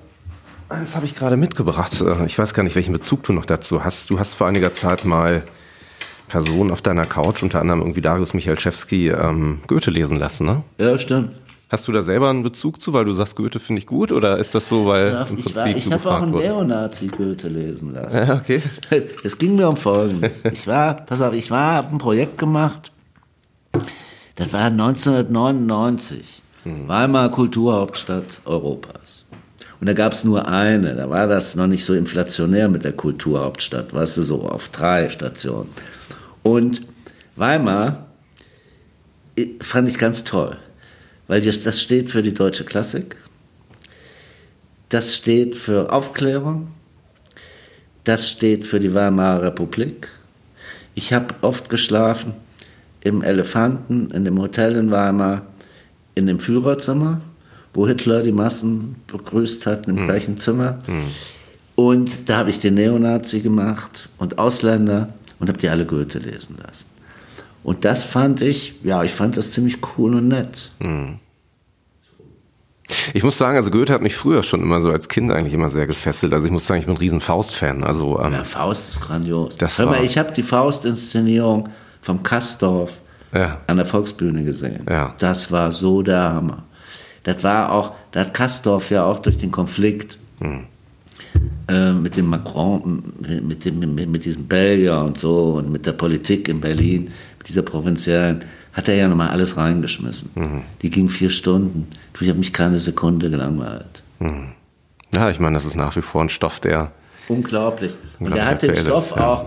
Eins 0.69 0.97
habe 0.97 1.07
ich 1.07 1.15
gerade 1.15 1.37
mitgebracht. 1.37 2.01
Äh, 2.01 2.27
Ich 2.27 2.37
weiß 2.39 2.53
gar 2.55 2.63
nicht, 2.65 2.75
welchen 2.77 2.93
Bezug 2.93 3.23
du 3.25 3.33
noch 3.33 3.45
dazu 3.45 3.85
hast. 3.85 4.11
Du 4.11 4.19
hast 4.19 4.35
vor 4.35 4.49
einiger 4.49 4.73
Zeit 4.73 5.05
mal 5.05 5.43
Personen 6.31 6.71
auf 6.71 6.81
deiner 6.81 7.07
Couch, 7.07 7.43
unter 7.43 7.61
anderem 7.61 7.81
irgendwie 7.81 8.01
Darius 8.01 8.35
Michalczewski, 8.35 9.09
ähm, 9.09 9.59
Goethe 9.67 9.91
lesen 9.91 10.17
lassen, 10.17 10.47
ne? 10.47 10.63
Ja, 10.79 10.97
stimmt. 10.99 11.31
Hast 11.69 11.87
du 11.87 11.93
da 11.93 12.03
selber 12.03 12.31
einen 12.31 12.43
Bezug 12.43 12.81
zu, 12.83 12.93
weil 12.93 13.05
du 13.05 13.13
sagst, 13.13 13.37
Goethe 13.37 13.61
finde 13.61 13.81
ich 13.81 13.87
gut? 13.87 14.11
Oder 14.13 14.39
ist 14.39 14.55
das 14.55 14.69
so, 14.69 14.87
weil 14.87 15.09
Ja, 15.13 15.23
im 15.23 15.37
ich 15.39 15.45
Prinzip 15.45 15.57
war, 15.57 15.67
ich 15.69 15.85
du 15.85 15.93
habe 15.93 16.11
auch 16.11 16.23
einen? 16.23 16.33
Neonazi 16.33 17.07
Goethe 17.09 17.49
lesen 17.49 17.93
lassen. 17.93 18.17
Ja, 18.17 18.35
okay. 18.37 18.63
Es 19.25 19.39
ging 19.39 19.55
mir 19.57 19.69
um 19.69 19.77
Folgendes. 19.77 20.43
Ich 20.51 20.67
war, 20.67 20.95
pass 20.95 21.21
auf, 21.21 21.33
ich 21.33 21.51
war, 21.51 21.75
habe 21.75 21.95
ein 21.95 21.99
Projekt 21.99 22.39
gemacht. 22.39 22.91
Das 24.37 24.53
war 24.53 24.65
1999. 24.67 26.43
Weimar 26.65 27.31
Kulturhauptstadt 27.31 28.41
Europas. 28.45 29.25
Und 29.81 29.87
da 29.87 29.93
gab 29.95 30.13
es 30.13 30.25
nur 30.25 30.47
eine. 30.49 30.95
Da 30.95 31.09
war 31.09 31.27
das 31.27 31.55
noch 31.55 31.67
nicht 31.67 31.85
so 31.85 31.95
inflationär 31.95 32.69
mit 32.69 32.85
der 32.85 32.93
Kulturhauptstadt, 32.93 33.95
weißt 33.95 34.19
du, 34.19 34.23
so 34.23 34.43
auf 34.43 34.69
drei 34.69 35.09
Stationen. 35.09 35.69
Und 36.43 36.83
Weimar 37.37 38.07
fand 39.61 39.89
ich 39.89 39.99
ganz 39.99 40.25
toll, 40.25 40.57
weil 41.29 41.41
das, 41.41 41.63
das 41.63 41.81
steht 41.81 42.11
für 42.11 42.23
die 42.23 42.35
deutsche 42.35 42.65
Klassik. 42.65 43.17
Das 44.89 45.17
steht 45.17 45.57
für 45.57 45.93
Aufklärung. 45.93 46.69
Das 48.05 48.29
steht 48.29 48.67
für 48.67 48.81
die 48.81 48.93
Weimarer 48.95 49.43
Republik. 49.45 50.09
Ich 50.95 51.13
habe 51.13 51.35
oft 51.43 51.69
geschlafen 51.69 52.35
im 53.03 53.23
Elefanten, 53.23 54.11
in 54.11 54.25
dem 54.25 54.41
Hotel 54.41 54.77
in 54.77 54.91
Weimar, 54.91 55.43
in 56.15 56.27
dem 56.27 56.41
Führerzimmer, 56.41 57.21
wo 57.73 57.87
Hitler 57.87 58.23
die 58.23 58.33
Massen 58.33 58.97
begrüßt 59.07 59.67
hat, 59.67 59.87
im 59.87 59.97
gleichen 60.07 60.39
Zimmer. 60.39 60.83
Und 61.77 62.29
da 62.29 62.39
habe 62.39 62.51
ich 62.51 62.59
den 62.59 62.75
Neonazi 62.75 63.41
gemacht 63.41 64.09
und 64.19 64.39
Ausländer 64.39 65.11
und 65.41 65.49
habe 65.49 65.59
die 65.59 65.69
alle 65.69 65.87
Goethe 65.87 66.19
lesen 66.19 66.57
lassen. 66.65 66.87
Und 67.63 67.85
das 67.85 68.05
fand 68.05 68.41
ich, 68.41 68.75
ja, 68.85 69.03
ich 69.03 69.13
fand 69.13 69.37
das 69.37 69.53
ziemlich 69.53 69.79
cool 69.97 70.15
und 70.15 70.29
nett. 70.29 70.71
Ich 73.13 73.23
muss 73.23 73.39
sagen, 73.39 73.57
also 73.57 73.71
Goethe 73.71 73.93
hat 73.93 74.03
mich 74.03 74.17
früher 74.17 74.43
schon 74.43 74.63
immer 74.63 74.81
so 74.81 74.91
als 74.91 75.09
Kind 75.09 75.31
eigentlich 75.31 75.55
immer 75.55 75.69
sehr 75.69 75.87
gefesselt. 75.87 76.33
Also 76.33 76.47
ich 76.47 76.53
muss 76.53 76.67
sagen, 76.67 76.81
ich 76.81 76.87
bin 76.87 76.95
ein 76.95 76.99
riesen 76.99 77.21
Faust-Fan. 77.21 77.85
Also 77.85 78.21
ähm, 78.21 78.33
Ja, 78.33 78.45
Faust 78.45 78.89
ist 78.91 79.01
grandios. 79.01 79.57
Das 79.57 79.79
Hör 79.79 79.87
mal, 79.87 80.05
ich 80.05 80.19
habe 80.19 80.33
die 80.33 80.43
Faust-Inszenierung 80.43 81.69
vom 82.03 82.23
Kastorf 82.23 82.93
ja. 83.33 83.61
an 83.67 83.77
der 83.77 83.87
Volksbühne 83.87 84.43
gesehen. 84.45 84.87
Ja. 84.89 85.15
Das 85.19 85.53
war 85.53 85.73
so 85.73 86.03
der 86.03 86.33
Hammer. 86.33 86.65
Das 87.23 87.45
war 87.45 87.73
auch, 87.73 87.95
da 88.13 88.21
hat 88.21 88.35
Kastorf 88.35 88.91
ja 88.91 89.05
auch 89.05 89.19
durch 89.19 89.37
den 89.37 89.51
Konflikt 89.51 90.19
äh, 91.69 91.93
mit 91.93 92.17
dem 92.17 92.27
Macron, 92.27 93.03
mit, 93.43 93.65
dem, 93.65 93.95
mit, 93.95 94.09
mit 94.09 94.25
diesem 94.25 94.47
Belgier 94.47 94.99
und 94.99 95.19
so 95.19 95.55
und 95.55 95.71
mit 95.71 95.87
der 95.87 95.93
Politik 95.93 96.49
in 96.49 96.61
Berlin, 96.61 97.11
mit 97.39 97.49
dieser 97.49 97.63
provinziellen, 97.63 98.45
hat 98.73 98.89
er 98.89 98.95
ja 98.95 99.09
nochmal 99.09 99.31
alles 99.31 99.57
reingeschmissen. 99.57 100.65
Die 100.83 100.91
ging 100.91 101.09
vier 101.09 101.31
Stunden. 101.31 101.89
Ich 102.21 102.29
habe 102.29 102.39
mich 102.39 102.53
keine 102.53 102.79
Sekunde 102.79 103.31
gelangweilt. 103.31 104.03
ja, 105.15 105.31
ich 105.31 105.41
meine, 105.41 105.55
das 105.55 105.65
ist 105.65 105.75
nach 105.75 105.97
wie 105.97 106.03
vor 106.03 106.23
ein 106.23 106.29
Stoff, 106.29 106.61
der 106.61 106.93
Unglaublich. 107.31 107.93
Und 108.19 108.37
er 108.37 108.47
hat 108.47 108.63
den 108.63 108.75
Stoff 108.75 109.13
ist, 109.13 109.17
ja. 109.17 109.27
auch 109.27 109.47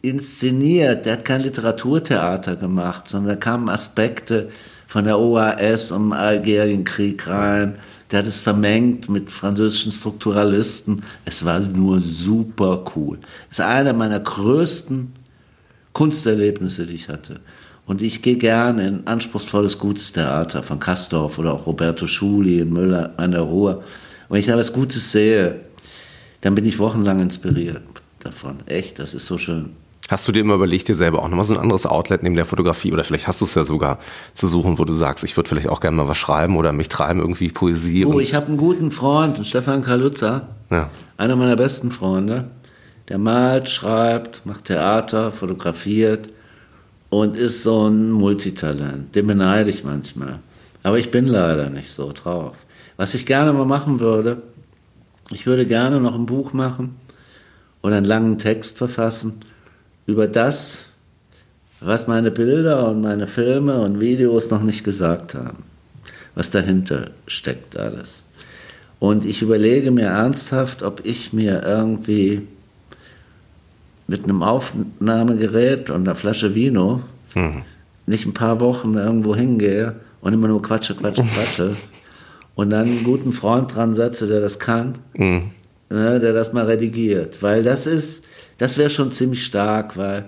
inszeniert. 0.00 1.04
Der 1.04 1.14
hat 1.14 1.24
kein 1.24 1.40
Literaturtheater 1.40 2.56
gemacht, 2.56 3.08
sondern 3.08 3.34
da 3.34 3.40
kamen 3.40 3.68
Aspekte 3.68 4.50
von 4.86 5.04
der 5.04 5.18
OAS 5.18 5.90
um 5.90 6.10
den 6.10 6.18
Algerienkrieg 6.18 7.26
rein. 7.26 7.76
Der 8.10 8.20
hat 8.20 8.26
es 8.26 8.38
vermengt 8.38 9.08
mit 9.08 9.30
französischen 9.30 9.92
Strukturalisten. 9.92 11.02
Es 11.24 11.44
war 11.44 11.60
nur 11.60 12.00
super 12.00 12.84
cool. 12.96 13.18
Es 13.50 13.58
ist 13.58 13.64
einer 13.64 13.92
meiner 13.92 14.18
größten 14.18 15.12
Kunsterlebnisse, 15.92 16.86
die 16.86 16.94
ich 16.94 17.08
hatte. 17.08 17.40
Und 17.86 18.02
ich 18.02 18.22
gehe 18.22 18.36
gerne 18.36 18.86
in 18.86 19.06
anspruchsvolles, 19.06 19.78
gutes 19.78 20.12
Theater 20.12 20.62
von 20.62 20.78
Kastorf 20.78 21.38
oder 21.38 21.52
auch 21.52 21.66
Roberto 21.66 22.06
Schuli 22.06 22.60
in 22.60 22.72
Müller 22.72 23.14
an 23.16 23.32
der 23.32 23.40
Ruhr. 23.40 23.78
Und 23.78 23.84
wenn 24.30 24.40
ich 24.40 24.46
da 24.46 24.56
was 24.56 24.72
Gutes 24.72 25.10
sehe, 25.10 25.60
dann 26.40 26.54
bin 26.54 26.66
ich 26.66 26.78
wochenlang 26.78 27.20
inspiriert 27.20 27.82
davon. 28.20 28.58
Echt, 28.66 28.98
das 28.98 29.14
ist 29.14 29.26
so 29.26 29.38
schön. 29.38 29.70
Hast 30.10 30.26
du 30.26 30.32
dir 30.32 30.40
immer 30.40 30.54
überlegt, 30.54 30.88
dir 30.88 30.96
selber 30.96 31.20
auch 31.22 31.28
nochmal 31.28 31.44
so 31.44 31.54
ein 31.54 31.60
anderes 31.60 31.86
Outlet 31.86 32.24
neben 32.24 32.34
der 32.34 32.44
Fotografie 32.44 32.92
oder 32.92 33.04
vielleicht 33.04 33.28
hast 33.28 33.40
du 33.40 33.44
es 33.44 33.54
ja 33.54 33.62
sogar 33.62 34.00
zu 34.34 34.48
suchen, 34.48 34.76
wo 34.80 34.84
du 34.84 34.92
sagst, 34.92 35.22
ich 35.22 35.36
würde 35.36 35.48
vielleicht 35.48 35.68
auch 35.68 35.78
gerne 35.78 35.96
mal 35.96 36.08
was 36.08 36.18
schreiben 36.18 36.56
oder 36.56 36.72
mich 36.72 36.88
treiben, 36.88 37.20
irgendwie 37.20 37.48
Poesie. 37.50 38.04
Oh, 38.04 38.18
ich 38.18 38.34
habe 38.34 38.46
einen 38.46 38.56
guten 38.56 38.90
Freund, 38.90 39.46
Stefan 39.46 39.82
Kaluza, 39.84 40.48
Ja. 40.68 40.90
einer 41.16 41.36
meiner 41.36 41.54
besten 41.54 41.92
Freunde. 41.92 42.46
Der 43.08 43.18
malt, 43.18 43.68
schreibt, 43.68 44.44
macht 44.46 44.64
Theater, 44.64 45.30
fotografiert 45.30 46.28
und 47.08 47.36
ist 47.36 47.62
so 47.62 47.86
ein 47.86 48.10
Multitalent. 48.10 49.14
Den 49.14 49.28
beneide 49.28 49.70
ich 49.70 49.84
manchmal. 49.84 50.40
Aber 50.82 50.98
ich 50.98 51.12
bin 51.12 51.28
leider 51.28 51.70
nicht 51.70 51.92
so 51.92 52.10
drauf. 52.12 52.56
Was 52.96 53.14
ich 53.14 53.26
gerne 53.26 53.52
mal 53.52 53.64
machen 53.64 54.00
würde, 54.00 54.42
ich 55.30 55.46
würde 55.46 55.66
gerne 55.66 56.00
noch 56.00 56.16
ein 56.16 56.26
Buch 56.26 56.52
machen 56.52 56.96
oder 57.80 57.96
einen 57.96 58.06
langen 58.06 58.38
Text 58.38 58.76
verfassen 58.76 59.44
über 60.10 60.26
das, 60.26 60.86
was 61.80 62.06
meine 62.06 62.30
Bilder 62.30 62.88
und 62.88 63.00
meine 63.00 63.26
Filme 63.26 63.80
und 63.80 64.00
Videos 64.00 64.50
noch 64.50 64.62
nicht 64.62 64.84
gesagt 64.84 65.34
haben. 65.34 65.62
Was 66.34 66.50
dahinter 66.50 67.10
steckt 67.26 67.76
alles. 67.76 68.22
Und 68.98 69.24
ich 69.24 69.40
überlege 69.40 69.90
mir 69.90 70.06
ernsthaft, 70.06 70.82
ob 70.82 71.06
ich 71.06 71.32
mir 71.32 71.62
irgendwie 71.64 72.42
mit 74.06 74.24
einem 74.24 74.42
Aufnahmegerät 74.42 75.88
und 75.90 76.02
einer 76.06 76.14
Flasche 76.16 76.54
Vino 76.54 77.02
nicht 78.06 78.26
ein 78.26 78.34
paar 78.34 78.60
Wochen 78.60 78.94
irgendwo 78.94 79.34
hingehe 79.36 79.94
und 80.20 80.32
immer 80.34 80.48
nur 80.48 80.60
quatsche, 80.62 80.94
quatsche, 80.94 81.22
quatsche 81.34 81.76
und 82.56 82.70
dann 82.70 82.88
einen 82.88 83.04
guten 83.04 83.32
Freund 83.32 83.74
dran 83.74 83.94
setze, 83.94 84.26
der 84.26 84.40
das 84.40 84.58
kann, 84.58 84.96
Mhm. 85.16 85.50
ne, 85.88 86.18
der 86.20 86.32
das 86.32 86.52
mal 86.52 86.66
redigiert. 86.66 87.40
Weil 87.42 87.62
das 87.62 87.86
ist, 87.86 88.24
das 88.60 88.76
wäre 88.76 88.90
schon 88.90 89.10
ziemlich 89.10 89.44
stark, 89.46 89.96
weil, 89.96 90.26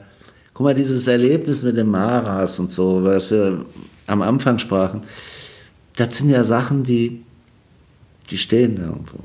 guck 0.54 0.64
mal, 0.64 0.74
dieses 0.74 1.06
Erlebnis 1.06 1.62
mit 1.62 1.76
dem 1.76 1.90
Maras 1.90 2.58
und 2.58 2.72
so, 2.72 3.04
was 3.04 3.30
wir 3.30 3.66
am 4.06 4.22
Anfang 4.22 4.58
sprachen, 4.58 5.02
das 5.96 6.16
sind 6.16 6.30
ja 6.30 6.42
Sachen, 6.42 6.82
die, 6.82 7.22
die 8.30 8.38
stehen 8.38 8.78
irgendwo. 8.78 9.18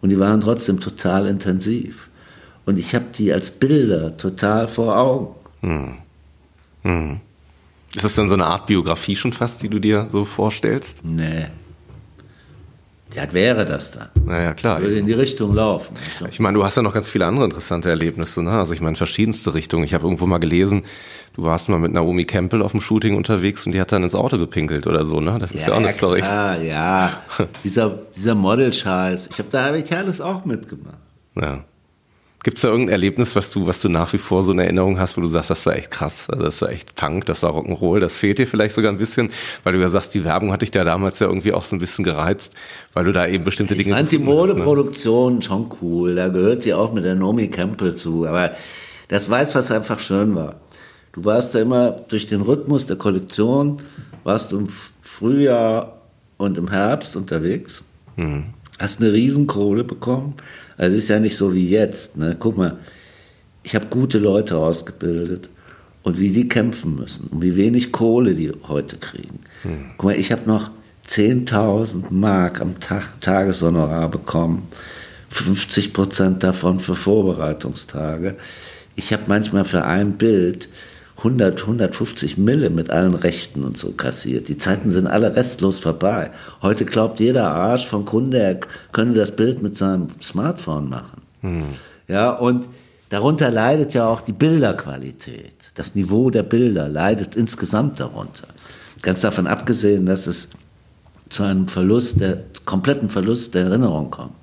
Und 0.00 0.08
die 0.10 0.20
waren 0.20 0.40
trotzdem 0.40 0.78
total 0.78 1.26
intensiv. 1.26 2.08
Und 2.64 2.78
ich 2.78 2.94
habe 2.94 3.06
die 3.18 3.32
als 3.32 3.50
Bilder 3.50 4.16
total 4.16 4.68
vor 4.68 4.96
Augen. 4.96 5.34
Ist 7.92 8.04
das 8.04 8.14
dann 8.14 8.28
so 8.28 8.34
eine 8.34 8.46
Art 8.46 8.66
Biografie 8.66 9.16
schon 9.16 9.32
fast, 9.32 9.64
die 9.64 9.68
du 9.68 9.80
dir 9.80 10.06
so 10.12 10.24
vorstellst? 10.24 11.04
Nee. 11.04 11.46
Ja, 13.14 13.32
wäre 13.32 13.64
das 13.64 13.92
dann. 13.92 14.08
Naja, 14.24 14.52
klar. 14.52 14.80
Würde 14.82 14.98
in 14.98 15.06
die 15.06 15.12
Richtung 15.12 15.54
laufen. 15.54 15.94
Ich 16.30 16.40
meine, 16.40 16.58
du 16.58 16.64
hast 16.64 16.76
ja 16.76 16.82
noch 16.82 16.92
ganz 16.92 17.08
viele 17.08 17.24
andere 17.26 17.44
interessante 17.44 17.88
Erlebnisse, 17.88 18.42
ne? 18.42 18.50
Also 18.50 18.74
ich 18.74 18.80
meine, 18.80 18.96
verschiedenste 18.96 19.54
Richtungen. 19.54 19.84
Ich 19.84 19.94
habe 19.94 20.04
irgendwo 20.04 20.26
mal 20.26 20.38
gelesen, 20.38 20.84
du 21.34 21.44
warst 21.44 21.68
mal 21.68 21.78
mit 21.78 21.92
Naomi 21.92 22.24
Campbell 22.24 22.62
auf 22.62 22.72
dem 22.72 22.80
Shooting 22.80 23.16
unterwegs 23.16 23.64
und 23.64 23.72
die 23.72 23.80
hat 23.80 23.92
dann 23.92 24.02
ins 24.02 24.14
Auto 24.14 24.38
gepinkelt 24.38 24.86
oder 24.86 25.04
so, 25.04 25.20
ne? 25.20 25.38
Das 25.38 25.52
ist 25.52 25.66
ja, 25.66 25.72
auch 25.72 25.78
eine 25.78 25.92
Story. 25.92 26.20
Klar, 26.20 26.60
ja. 26.60 27.22
dieser, 27.64 27.96
dieser 28.16 28.34
Model-Scheiß. 28.34 29.28
Ich 29.30 29.38
habe 29.38 29.48
da 29.50 29.66
hab 29.66 29.74
ich 29.74 29.92
alles 29.96 30.20
auch 30.20 30.44
mitgemacht. 30.44 30.98
Ja. 31.36 31.64
Gibt 32.46 32.58
es 32.58 32.62
da 32.62 32.68
irgendein 32.68 32.92
Erlebnis, 32.92 33.34
was 33.34 33.50
du, 33.50 33.66
was 33.66 33.80
du 33.80 33.88
nach 33.88 34.12
wie 34.12 34.18
vor 34.18 34.44
so 34.44 34.52
in 34.52 34.60
Erinnerung 34.60 35.00
hast, 35.00 35.16
wo 35.16 35.20
du 35.20 35.26
sagst, 35.26 35.50
das 35.50 35.66
war 35.66 35.74
echt 35.74 35.90
krass, 35.90 36.30
also 36.30 36.44
das 36.44 36.62
war 36.62 36.70
echt 36.70 36.94
Punk, 36.94 37.26
das 37.26 37.42
war 37.42 37.50
Rock'n'Roll, 37.50 37.98
das 37.98 38.16
fehlt 38.16 38.38
dir 38.38 38.46
vielleicht 38.46 38.76
sogar 38.76 38.92
ein 38.92 38.98
bisschen, 38.98 39.32
weil 39.64 39.72
du 39.72 39.80
ja 39.80 39.88
sagst, 39.88 40.14
die 40.14 40.22
Werbung 40.22 40.52
hat 40.52 40.62
dich 40.62 40.70
da 40.70 40.84
damals 40.84 41.18
ja 41.18 41.26
irgendwie 41.26 41.52
auch 41.52 41.64
so 41.64 41.74
ein 41.74 41.80
bisschen 41.80 42.04
gereizt, 42.04 42.54
weil 42.92 43.02
du 43.02 43.12
da 43.12 43.26
eben 43.26 43.42
bestimmte 43.42 43.74
Ich 43.74 43.82
Dinge. 43.82 43.96
fand 43.96 44.12
die 44.12 44.20
ne? 44.20 44.26
Modeproduktion 44.26 45.42
schon 45.42 45.72
cool. 45.82 46.14
Da 46.14 46.28
gehört 46.28 46.62
sie 46.62 46.72
auch 46.72 46.92
mit 46.92 47.04
der 47.04 47.16
Naomi 47.16 47.48
Campbell 47.48 47.96
zu. 47.96 48.28
Aber 48.28 48.52
das 49.08 49.28
weiß, 49.28 49.56
was 49.56 49.72
einfach 49.72 49.98
schön 49.98 50.36
war. 50.36 50.60
Du 51.14 51.24
warst 51.24 51.52
da 51.52 51.58
immer 51.58 51.90
durch 51.90 52.28
den 52.28 52.42
Rhythmus 52.42 52.86
der 52.86 52.94
Kollektion, 52.94 53.78
warst 54.22 54.52
du 54.52 54.58
im 54.60 54.68
Frühjahr 55.02 56.00
und 56.36 56.58
im 56.58 56.70
Herbst 56.70 57.16
unterwegs, 57.16 57.82
hast 58.78 59.00
eine 59.00 59.12
Riesenkohle 59.12 59.82
bekommen. 59.82 60.34
Also 60.76 60.96
es 60.96 61.04
ist 61.04 61.08
ja 61.08 61.20
nicht 61.20 61.36
so 61.36 61.54
wie 61.54 61.68
jetzt. 61.68 62.16
Ne? 62.16 62.36
Guck 62.38 62.56
mal, 62.56 62.78
ich 63.62 63.74
habe 63.74 63.86
gute 63.86 64.18
Leute 64.18 64.56
ausgebildet 64.56 65.48
und 66.02 66.20
wie 66.20 66.30
die 66.30 66.48
kämpfen 66.48 66.94
müssen 66.94 67.28
und 67.30 67.42
wie 67.42 67.56
wenig 67.56 67.92
Kohle 67.92 68.34
die 68.34 68.52
heute 68.68 68.96
kriegen. 68.96 69.40
Guck 69.96 70.04
mal, 70.04 70.16
ich 70.16 70.30
habe 70.32 70.42
noch 70.46 70.70
10.000 71.08 72.04
Mark 72.10 72.60
am 72.60 72.78
Tag 72.80 73.20
Tageshonorar 73.20 74.10
bekommen, 74.10 74.68
50 75.30 75.92
Prozent 75.92 76.42
davon 76.42 76.80
für 76.80 76.94
Vorbereitungstage. 76.94 78.36
Ich 78.94 79.12
habe 79.12 79.24
manchmal 79.26 79.64
für 79.64 79.84
ein 79.84 80.12
Bild 80.12 80.68
100, 81.26 81.62
150 81.62 82.38
Mille 82.38 82.70
mit 82.70 82.90
allen 82.90 83.14
Rechten 83.14 83.64
und 83.64 83.76
so 83.76 83.90
kassiert. 83.90 84.48
Die 84.48 84.58
Zeiten 84.58 84.92
sind 84.92 85.08
alle 85.08 85.34
restlos 85.34 85.80
vorbei. 85.80 86.30
Heute 86.62 86.84
glaubt 86.84 87.18
jeder 87.18 87.50
Arsch 87.50 87.86
vom 87.86 88.04
Kunde, 88.04 88.38
er 88.38 88.60
könne 88.92 89.14
das 89.14 89.34
Bild 89.34 89.60
mit 89.60 89.76
seinem 89.76 90.06
Smartphone 90.22 90.88
machen. 90.88 91.22
Ja, 92.06 92.30
und 92.30 92.68
darunter 93.08 93.50
leidet 93.50 93.92
ja 93.92 94.06
auch 94.06 94.20
die 94.20 94.32
Bilderqualität. 94.32 95.72
Das 95.74 95.96
Niveau 95.96 96.30
der 96.30 96.44
Bilder 96.44 96.88
leidet 96.88 97.34
insgesamt 97.34 97.98
darunter. 97.98 98.46
Ganz 99.02 99.20
davon 99.20 99.48
abgesehen, 99.48 100.06
dass 100.06 100.28
es 100.28 100.50
zu 101.28 101.42
einem 101.42 101.66
Verlust, 101.66 102.20
der 102.20 102.44
kompletten 102.64 103.10
Verlust 103.10 103.54
der 103.54 103.64
Erinnerung 103.64 104.12
kommt. 104.12 104.34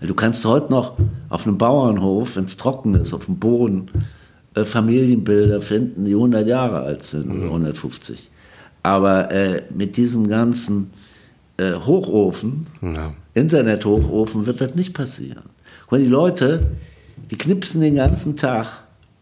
Du 0.00 0.14
kannst 0.14 0.44
heute 0.46 0.72
noch 0.72 0.94
auf 1.28 1.46
einem 1.46 1.58
Bauernhof, 1.58 2.36
wenn 2.36 2.44
es 2.44 2.56
trocken 2.56 2.94
ist, 2.94 3.12
auf 3.12 3.26
dem 3.26 3.38
Boden, 3.38 3.90
Familienbilder 4.64 5.60
finden, 5.60 6.04
die 6.04 6.12
100 6.12 6.46
Jahre 6.46 6.80
alt 6.80 7.02
sind 7.02 7.30
oder 7.30 7.44
150. 7.46 8.30
Aber 8.82 9.30
äh, 9.32 9.62
mit 9.74 9.96
diesem 9.96 10.28
ganzen 10.28 10.90
äh, 11.56 11.72
Hochofen, 11.74 12.66
Ja. 12.80 13.14
Internet-Hochofen, 13.34 14.46
wird 14.46 14.60
das 14.60 14.74
nicht 14.74 14.94
passieren. 14.94 15.42
Weil 15.90 16.00
die 16.00 16.08
Leute, 16.08 16.70
die 17.30 17.36
knipsen 17.36 17.80
den 17.80 17.96
ganzen 17.96 18.36
Tag, 18.36 18.66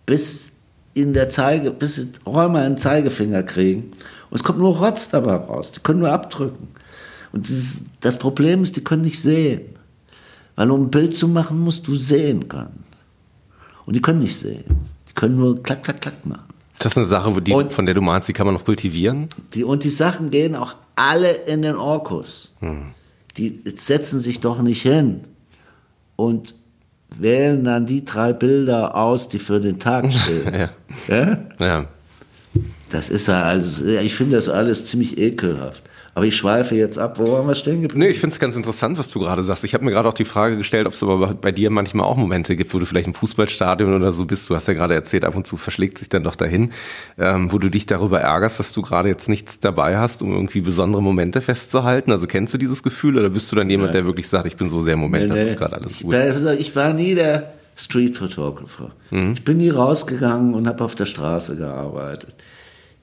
bis 0.06 0.52
in 0.94 1.12
der 1.14 1.30
Zeige, 1.30 1.70
bis 1.70 1.96
sie 1.96 2.08
Räumer 2.26 2.60
einen 2.60 2.78
Zeigefinger 2.78 3.42
kriegen. 3.42 3.92
Und 4.30 4.36
es 4.36 4.44
kommt 4.44 4.58
nur 4.58 4.76
Rotz 4.78 5.10
dabei 5.10 5.34
raus. 5.34 5.72
Die 5.72 5.80
können 5.80 6.00
nur 6.00 6.12
abdrücken. 6.12 6.68
Und 7.32 7.48
dieses, 7.48 7.80
das 8.00 8.18
Problem 8.18 8.62
ist, 8.62 8.76
die 8.76 8.84
können 8.84 9.02
nicht 9.02 9.20
sehen. 9.20 9.62
Weil 10.54 10.70
um 10.70 10.84
ein 10.84 10.90
Bild 10.90 11.16
zu 11.16 11.26
machen, 11.26 11.58
musst 11.58 11.86
du 11.88 11.96
sehen 11.96 12.48
können. 12.48 12.84
Und 13.86 13.94
die 13.96 14.02
können 14.02 14.20
nicht 14.20 14.36
sehen. 14.36 14.64
Die 15.16 15.20
können 15.20 15.36
nur 15.36 15.62
klack, 15.62 15.84
klack, 15.84 16.00
klack 16.00 16.26
machen. 16.26 16.42
Das 16.78 16.92
ist 16.92 16.98
eine 16.98 17.06
Sache, 17.06 17.34
wo 17.34 17.40
die, 17.40 17.52
Und- 17.52 17.72
von 17.72 17.86
der 17.86 17.94
du 17.94 18.00
meinst, 18.00 18.28
die 18.28 18.32
kann 18.32 18.46
man 18.46 18.54
noch 18.54 18.64
kultivieren. 18.64 19.28
Die, 19.54 19.62
und 19.64 19.84
die 19.84 19.90
Sachen 19.90 20.30
gehen 20.30 20.56
auch 20.56 20.74
alle 20.96 21.30
in 21.30 21.62
den 21.62 21.76
Orkus. 21.76 22.52
Die 23.36 23.60
setzen 23.76 24.18
sich 24.20 24.40
doch 24.40 24.60
nicht 24.60 24.82
hin 24.82 25.20
und 26.16 26.54
wählen 27.16 27.62
dann 27.64 27.86
die 27.86 28.04
drei 28.04 28.32
Bilder 28.32 28.96
aus, 28.96 29.28
die 29.28 29.38
für 29.38 29.60
den 29.60 29.78
Tag 29.78 30.12
stehen. 30.12 30.52
Ja. 30.52 30.70
ja? 31.08 31.38
Ja. 31.60 31.86
Das 32.90 33.08
ist 33.08 33.26
ja 33.28 33.42
alles, 33.42 33.80
ich 33.80 34.14
finde 34.14 34.36
das 34.36 34.48
alles 34.48 34.86
ziemlich 34.86 35.16
ekelhaft. 35.18 35.82
Aber 36.16 36.26
ich 36.26 36.36
schweife 36.36 36.76
jetzt 36.76 36.96
ab, 36.96 37.18
wo 37.18 37.32
waren 37.32 37.48
wir 37.48 37.56
stehen 37.56 37.82
geblieben? 37.82 37.98
Nee, 37.98 38.10
ich 38.12 38.20
finde 38.20 38.34
es 38.34 38.38
ganz 38.38 38.54
interessant, 38.54 38.98
was 38.98 39.10
du 39.10 39.18
gerade 39.18 39.42
sagst. 39.42 39.64
Ich 39.64 39.74
habe 39.74 39.84
mir 39.84 39.90
gerade 39.90 40.08
auch 40.08 40.12
die 40.14 40.24
Frage 40.24 40.56
gestellt, 40.56 40.86
ob 40.86 40.92
es 40.92 41.02
aber 41.02 41.34
bei 41.34 41.50
dir 41.50 41.70
manchmal 41.70 42.06
auch 42.06 42.16
Momente 42.16 42.54
gibt, 42.54 42.72
wo 42.72 42.78
du 42.78 42.86
vielleicht 42.86 43.08
im 43.08 43.14
Fußballstadion 43.14 43.92
oder 43.94 44.12
so 44.12 44.24
bist. 44.24 44.48
Du 44.48 44.54
hast 44.54 44.68
ja 44.68 44.74
gerade 44.74 44.94
erzählt, 44.94 45.24
ab 45.24 45.34
und 45.34 45.44
zu 45.46 45.56
verschlägt 45.56 45.98
sich 45.98 46.08
dann 46.08 46.22
doch 46.22 46.36
dahin, 46.36 46.70
ähm, 47.18 47.52
wo 47.52 47.58
du 47.58 47.68
dich 47.68 47.86
darüber 47.86 48.20
ärgerst, 48.20 48.60
dass 48.60 48.72
du 48.72 48.82
gerade 48.82 49.08
jetzt 49.08 49.28
nichts 49.28 49.58
dabei 49.58 49.98
hast, 49.98 50.22
um 50.22 50.32
irgendwie 50.32 50.60
besondere 50.60 51.02
Momente 51.02 51.40
festzuhalten. 51.40 52.12
Also 52.12 52.28
kennst 52.28 52.54
du 52.54 52.58
dieses 52.58 52.84
Gefühl 52.84 53.18
oder 53.18 53.28
bist 53.30 53.50
du 53.50 53.56
dann 53.56 53.68
jemand, 53.68 53.92
der 53.94 54.04
wirklich 54.04 54.28
sagt, 54.28 54.46
ich 54.46 54.56
bin 54.56 54.68
so 54.68 54.82
sehr 54.82 54.94
im 54.94 55.00
Moment, 55.00 55.28
das 55.30 55.36
Nee, 55.38 55.46
ist 55.48 55.58
gerade 55.58 55.74
alles 55.76 55.92
ich, 55.96 56.02
gut? 56.04 56.12
war- 56.14 56.54
ich 56.54 56.76
war 56.76 56.92
nie 56.92 57.16
der 57.16 57.54
Street 57.76 58.16
Photographer. 58.16 58.92
Ich 59.10 59.42
bin 59.42 59.56
nie 59.56 59.70
rausgegangen 59.70 60.54
und 60.54 60.68
habe 60.68 60.84
auf 60.84 60.94
der 60.94 61.06
Straße 61.06 61.56
gearbeitet. 61.56 62.34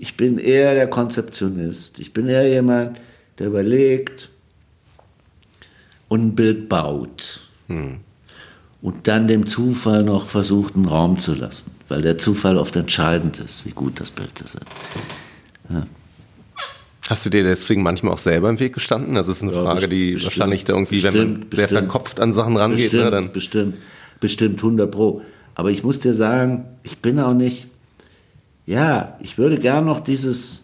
Ich 0.02 0.18
bin 0.18 0.40
eher 0.40 0.74
der 0.74 0.88
Konzeptionist. 0.88 2.00
Ich 2.00 2.12
bin 2.12 2.28
eher 2.28 2.50
jemand, 2.50 3.00
der 3.38 3.48
überlegt 3.48 4.30
und 6.08 6.22
ein 6.26 6.36
Bild 6.36 6.68
baut. 6.70 7.42
Und 7.68 8.96
dann 9.04 9.28
dem 9.28 9.46
Zufall 9.46 10.02
noch 10.04 10.26
versucht, 10.26 10.76
einen 10.76 10.86
Raum 10.86 11.20
zu 11.20 11.36
lassen. 11.36 11.70
Weil 11.88 12.02
der 12.02 12.18
Zufall 12.18 12.58
oft 12.58 12.76
entscheidend 12.76 13.40
ist, 13.40 13.64
wie 13.68 13.74
gut 13.74 14.00
das 14.00 14.10
Bild 14.10 14.32
ist. 14.42 14.56
Hast 17.08 17.26
du 17.28 17.30
dir 17.30 17.44
deswegen 17.44 17.84
manchmal 17.84 18.14
auch 18.14 18.18
selber 18.18 18.50
im 18.50 18.60
Weg 18.60 18.74
gestanden? 18.74 19.14
Das 19.14 19.28
ist 19.28 19.44
eine 19.44 19.52
Ja, 19.54 19.62
Frage, 19.62 19.88
die 19.88 20.14
bestimmt, 20.14 20.32
wahrscheinlich 20.40 20.64
da 20.64 20.74
irgendwie, 20.74 21.04
wenn 21.04 21.14
man 21.16 21.24
bestimmt, 21.34 21.56
sehr 21.56 21.68
bestimmt. 21.68 21.80
verkopft 21.92 22.20
an 22.20 22.34
Sachen 22.34 22.58
rangeht, 22.58 22.86
Bestimmt, 22.86 23.04
ne, 23.04 23.12
dann 23.12 23.32
bestimmt, 23.32 23.76
bestimmt 24.20 24.58
100 24.58 24.90
Pro. 24.90 25.22
Aber 25.54 25.70
ich 25.70 25.84
muss 25.84 26.00
dir 26.00 26.16
sagen, 26.16 26.66
ich 26.82 26.98
bin 27.00 27.20
auch 27.20 27.36
nicht, 27.36 27.68
ja, 28.66 29.18
ich 29.22 29.38
würde 29.38 29.58
gern 29.58 29.86
noch 29.86 30.00
dieses, 30.00 30.62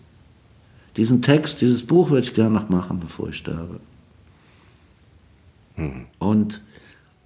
diesen 0.96 1.22
Text, 1.22 1.62
dieses 1.62 1.86
Buch 1.86 2.10
würde 2.10 2.28
ich 2.28 2.34
gern 2.34 2.54
noch 2.54 2.70
machen, 2.70 3.00
bevor 3.00 3.30
ich 3.30 3.38
sterbe. 3.38 3.80
Und 6.20 6.62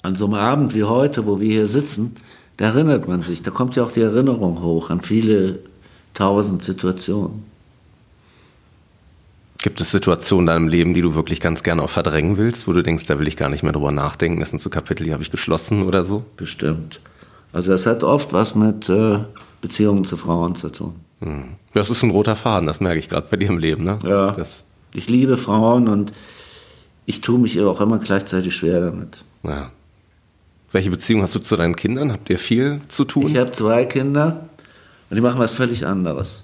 an 0.02 0.16
so 0.16 0.26
einem 0.26 0.34
Abend 0.34 0.74
wie 0.74 0.84
heute, 0.84 1.26
wo 1.26 1.40
wir 1.40 1.52
hier 1.52 1.68
sitzen, 1.68 2.16
da 2.58 2.66
erinnert 2.66 3.08
man 3.08 3.24
sich, 3.24 3.42
da 3.42 3.52
kommt 3.52 3.76
ja 3.76 3.84
auch 3.84 3.92
die 3.92 4.02
Erinnerung 4.02 4.62
hoch 4.62 4.90
an 4.90 5.02
viele 5.02 5.60
tausend 6.14 6.64
Situationen. 6.64 7.44
Gibt 9.60 9.80
es 9.80 9.92
Situationen 9.92 10.44
in 10.44 10.48
deinem 10.48 10.68
Leben, 10.68 10.94
die 10.94 11.02
du 11.02 11.14
wirklich 11.14 11.40
ganz 11.40 11.62
gerne 11.62 11.84
auch 11.84 11.90
verdrängen 11.90 12.38
willst, 12.38 12.68
wo 12.68 12.74
du 12.74 12.82
denkst, 12.82 13.06
da 13.06 13.20
will 13.20 13.28
ich 13.28 13.38
gar 13.38 13.50
nicht 13.50 13.62
mehr 13.62 13.72
drüber 13.72 13.92
nachdenken, 13.92 14.40
das 14.40 14.50
sind 14.50 14.60
so 14.60 14.70
Kapitel, 14.72 15.04
die 15.04 15.14
habe 15.14 15.22
ich 15.22 15.32
geschlossen 15.32 15.84
oder 15.84 16.04
so? 16.04 16.24
Bestimmt. 16.36 17.00
Also 17.54 17.72
das 17.72 17.86
hat 17.86 18.04
oft 18.04 18.34
was 18.34 18.56
mit 18.56 18.90
äh, 18.90 19.20
Beziehungen 19.62 20.04
zu 20.06 20.18
Frauen 20.18 20.56
zu 20.56 20.70
tun. 20.70 20.96
Hm. 21.22 21.56
Das 21.74 21.90
ist 21.90 22.04
ein 22.04 22.10
roter 22.10 22.36
Faden, 22.36 22.68
das 22.68 22.80
merke 22.82 23.00
ich 23.00 23.10
gerade 23.10 23.28
bei 23.30 23.38
dir 23.38 23.50
im 23.50 23.58
Leben, 23.58 23.84
ne? 23.84 24.00
Ja. 24.04 24.32
Das, 24.32 24.64
Ich 24.94 25.08
liebe 25.08 25.38
Frauen 25.38 25.88
und 25.88 26.12
ich 27.06 27.22
tue 27.22 27.40
mich 27.40 27.60
auch 27.62 27.80
immer 27.80 28.00
gleichzeitig 28.00 28.56
schwer 28.56 28.82
damit. 28.82 29.24
ja. 29.44 29.72
Welche 30.74 30.90
Beziehung 30.90 31.22
hast 31.22 31.36
du 31.36 31.40
zu 31.40 31.58
deinen 31.58 31.76
Kindern? 31.76 32.14
Habt 32.14 32.30
ihr 32.30 32.40
viel 32.40 32.80
zu 32.88 33.04
tun? 33.04 33.28
Ich 33.28 33.36
habe 33.36 33.52
zwei 33.52 33.84
Kinder 33.84 34.48
und 35.10 35.18
die 35.18 35.22
machen 35.22 35.38
was 35.38 35.52
völlig 35.52 35.86
anderes. 35.86 36.44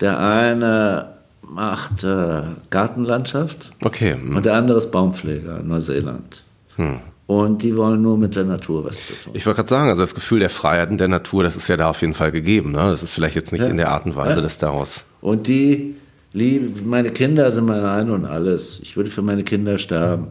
Der 0.00 0.18
eine 0.18 1.12
macht 1.42 2.02
äh, 2.02 2.44
Gartenlandschaft 2.70 3.72
okay. 3.84 4.14
hm. 4.14 4.36
und 4.36 4.46
der 4.46 4.54
andere 4.54 4.78
ist 4.78 4.90
Baumpfleger 4.90 5.60
in 5.60 5.68
Neuseeland. 5.68 6.42
Und 7.34 7.62
die 7.62 7.76
wollen 7.76 8.02
nur 8.02 8.18
mit 8.18 8.36
der 8.36 8.44
Natur 8.44 8.84
was 8.84 9.06
zu 9.06 9.12
tun. 9.14 9.32
Ich 9.34 9.46
wollte 9.46 9.58
gerade 9.58 9.68
sagen, 9.70 9.88
also 9.88 10.02
das 10.02 10.14
Gefühl 10.14 10.40
der 10.40 10.50
Freiheit 10.50 10.90
in 10.90 10.98
der 10.98 11.08
Natur, 11.08 11.42
das 11.44 11.56
ist 11.56 11.68
ja 11.68 11.76
da 11.76 11.88
auf 11.88 12.00
jeden 12.02 12.14
Fall 12.14 12.30
gegeben. 12.30 12.72
Ne? 12.72 12.78
Das 12.90 13.02
ist 13.02 13.14
vielleicht 13.14 13.36
jetzt 13.36 13.52
nicht 13.52 13.62
Ja. 13.62 13.68
in 13.68 13.76
der 13.78 13.90
Art 13.90 14.04
und 14.04 14.16
Weise, 14.16 14.36
Ja. 14.36 14.40
dass 14.42 14.58
daraus. 14.58 15.04
Und 15.22 15.46
die 15.46 15.94
lieben, 16.34 16.88
meine 16.88 17.10
Kinder 17.10 17.50
sind 17.50 17.64
mein 17.64 17.84
Ein 17.84 18.10
und 18.10 18.24
Alles. 18.26 18.80
Ich 18.82 18.96
würde 18.96 19.10
für 19.10 19.22
meine 19.22 19.44
Kinder 19.44 19.78
sterben. 19.78 20.26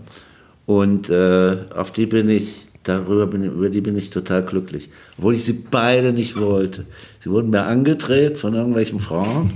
Und 0.68 1.10
äh, 1.10 1.58
auf 1.76 1.92
die 1.92 2.06
bin 2.06 2.30
ich, 2.30 2.68
darüber 2.84 3.26
bin 3.26 3.44
ich, 3.46 3.52
über 3.52 3.70
die 3.70 3.82
bin 3.82 3.98
ich 3.98 4.10
total 4.12 4.44
glücklich. 4.44 4.90
Obwohl 5.18 5.34
ich 5.36 5.44
sie 5.44 5.54
beide 5.54 6.14
nicht 6.14 6.40
wollte. 6.40 6.86
Sie 7.22 7.30
wurden 7.32 7.50
mir 7.50 7.64
angedreht 7.64 8.38
von 8.38 8.54
irgendwelchen 8.54 9.00
Frauen. 9.00 9.54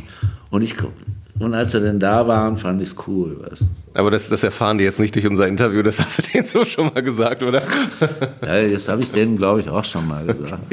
Und 0.49 0.61
ich, 0.63 0.75
und 1.39 1.53
als 1.53 1.73
sie 1.73 1.81
denn 1.81 1.99
da 1.99 2.27
waren, 2.27 2.57
fand 2.57 2.81
ich 2.81 2.89
es 2.89 2.95
cool, 3.07 3.37
weißt. 3.49 3.65
Aber 3.95 4.11
das, 4.11 4.27
das 4.27 4.43
erfahren 4.43 4.77
die 4.77 4.83
jetzt 4.83 4.99
nicht 4.99 5.15
durch 5.15 5.25
unser 5.25 5.47
Interview, 5.47 5.81
das 5.81 6.01
hast 6.01 6.17
du 6.17 6.21
denen 6.21 6.43
so 6.43 6.65
schon 6.65 6.93
mal 6.93 7.01
gesagt, 7.01 7.41
oder? 7.41 7.63
Ja, 8.41 8.67
das 8.67 8.89
habe 8.89 9.01
ich 9.01 9.11
denen, 9.11 9.37
glaube 9.37 9.61
ich, 9.61 9.69
auch 9.69 9.85
schon 9.85 10.05
mal 10.05 10.25
gesagt. 10.25 10.63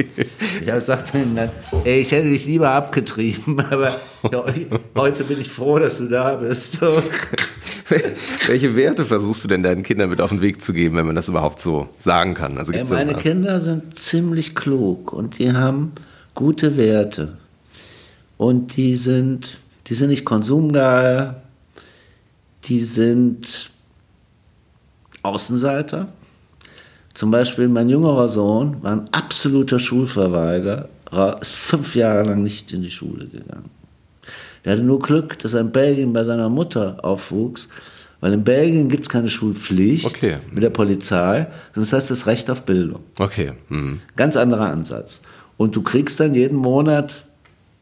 Ich 0.60 0.68
habe 0.68 0.80
gesagt 0.80 1.14
denen 1.14 1.36
dann, 1.36 1.50
ey, 1.84 2.00
ich 2.00 2.10
hätte 2.10 2.28
dich 2.28 2.46
lieber 2.46 2.70
abgetrieben, 2.70 3.60
aber 3.70 4.00
heute 4.96 5.22
bin 5.22 5.40
ich 5.40 5.48
froh, 5.48 5.78
dass 5.78 5.98
du 5.98 6.08
da 6.08 6.34
bist. 6.34 6.80
Welche 8.48 8.74
Werte 8.74 9.06
versuchst 9.06 9.44
du 9.44 9.48
denn 9.48 9.62
deinen 9.62 9.84
Kindern 9.84 10.10
mit 10.10 10.20
auf 10.20 10.30
den 10.30 10.42
Weg 10.42 10.60
zu 10.60 10.72
geben, 10.72 10.96
wenn 10.96 11.06
man 11.06 11.14
das 11.14 11.28
überhaupt 11.28 11.60
so 11.60 11.88
sagen 11.98 12.34
kann? 12.34 12.58
Also 12.58 12.72
ja, 12.72 12.84
meine 12.86 13.14
Kinder 13.14 13.60
sind 13.60 14.00
ziemlich 14.00 14.56
klug 14.56 15.12
und 15.12 15.38
die 15.38 15.52
haben 15.52 15.92
gute 16.34 16.76
Werte. 16.76 17.36
Und 18.36 18.76
die 18.76 18.96
sind, 18.96 19.58
die 19.86 19.94
sind 19.94 20.08
nicht 20.08 20.24
konsumgeil, 20.24 21.41
die 22.64 22.84
sind 22.84 23.70
Außenseiter. 25.22 26.08
Zum 27.14 27.30
Beispiel 27.30 27.68
mein 27.68 27.88
jüngerer 27.88 28.28
Sohn 28.28 28.82
war 28.82 28.92
ein 28.92 29.08
absoluter 29.12 29.78
Schulverweigerer, 29.78 30.88
ist 31.40 31.52
fünf 31.52 31.94
Jahre 31.94 32.24
lang 32.28 32.42
nicht 32.42 32.72
in 32.72 32.82
die 32.82 32.90
Schule 32.90 33.26
gegangen. 33.26 33.70
Der 34.64 34.72
hatte 34.72 34.82
nur 34.82 35.00
Glück, 35.00 35.38
dass 35.40 35.54
er 35.54 35.60
in 35.60 35.72
Belgien 35.72 36.12
bei 36.12 36.24
seiner 36.24 36.48
Mutter 36.48 37.04
aufwuchs, 37.04 37.68
weil 38.20 38.32
in 38.32 38.44
Belgien 38.44 38.88
gibt 38.88 39.04
es 39.04 39.08
keine 39.08 39.28
Schulpflicht 39.28 40.06
okay. 40.06 40.38
mit 40.52 40.62
der 40.62 40.70
Polizei, 40.70 41.48
das 41.74 41.92
heißt 41.92 42.10
das 42.10 42.26
Recht 42.26 42.48
auf 42.48 42.62
Bildung. 42.62 43.00
Okay. 43.18 43.52
Mhm. 43.68 44.00
Ganz 44.16 44.36
anderer 44.36 44.70
Ansatz. 44.70 45.20
Und 45.56 45.76
du 45.76 45.82
kriegst 45.82 46.20
dann 46.20 46.34
jeden 46.34 46.56
Monat 46.56 47.24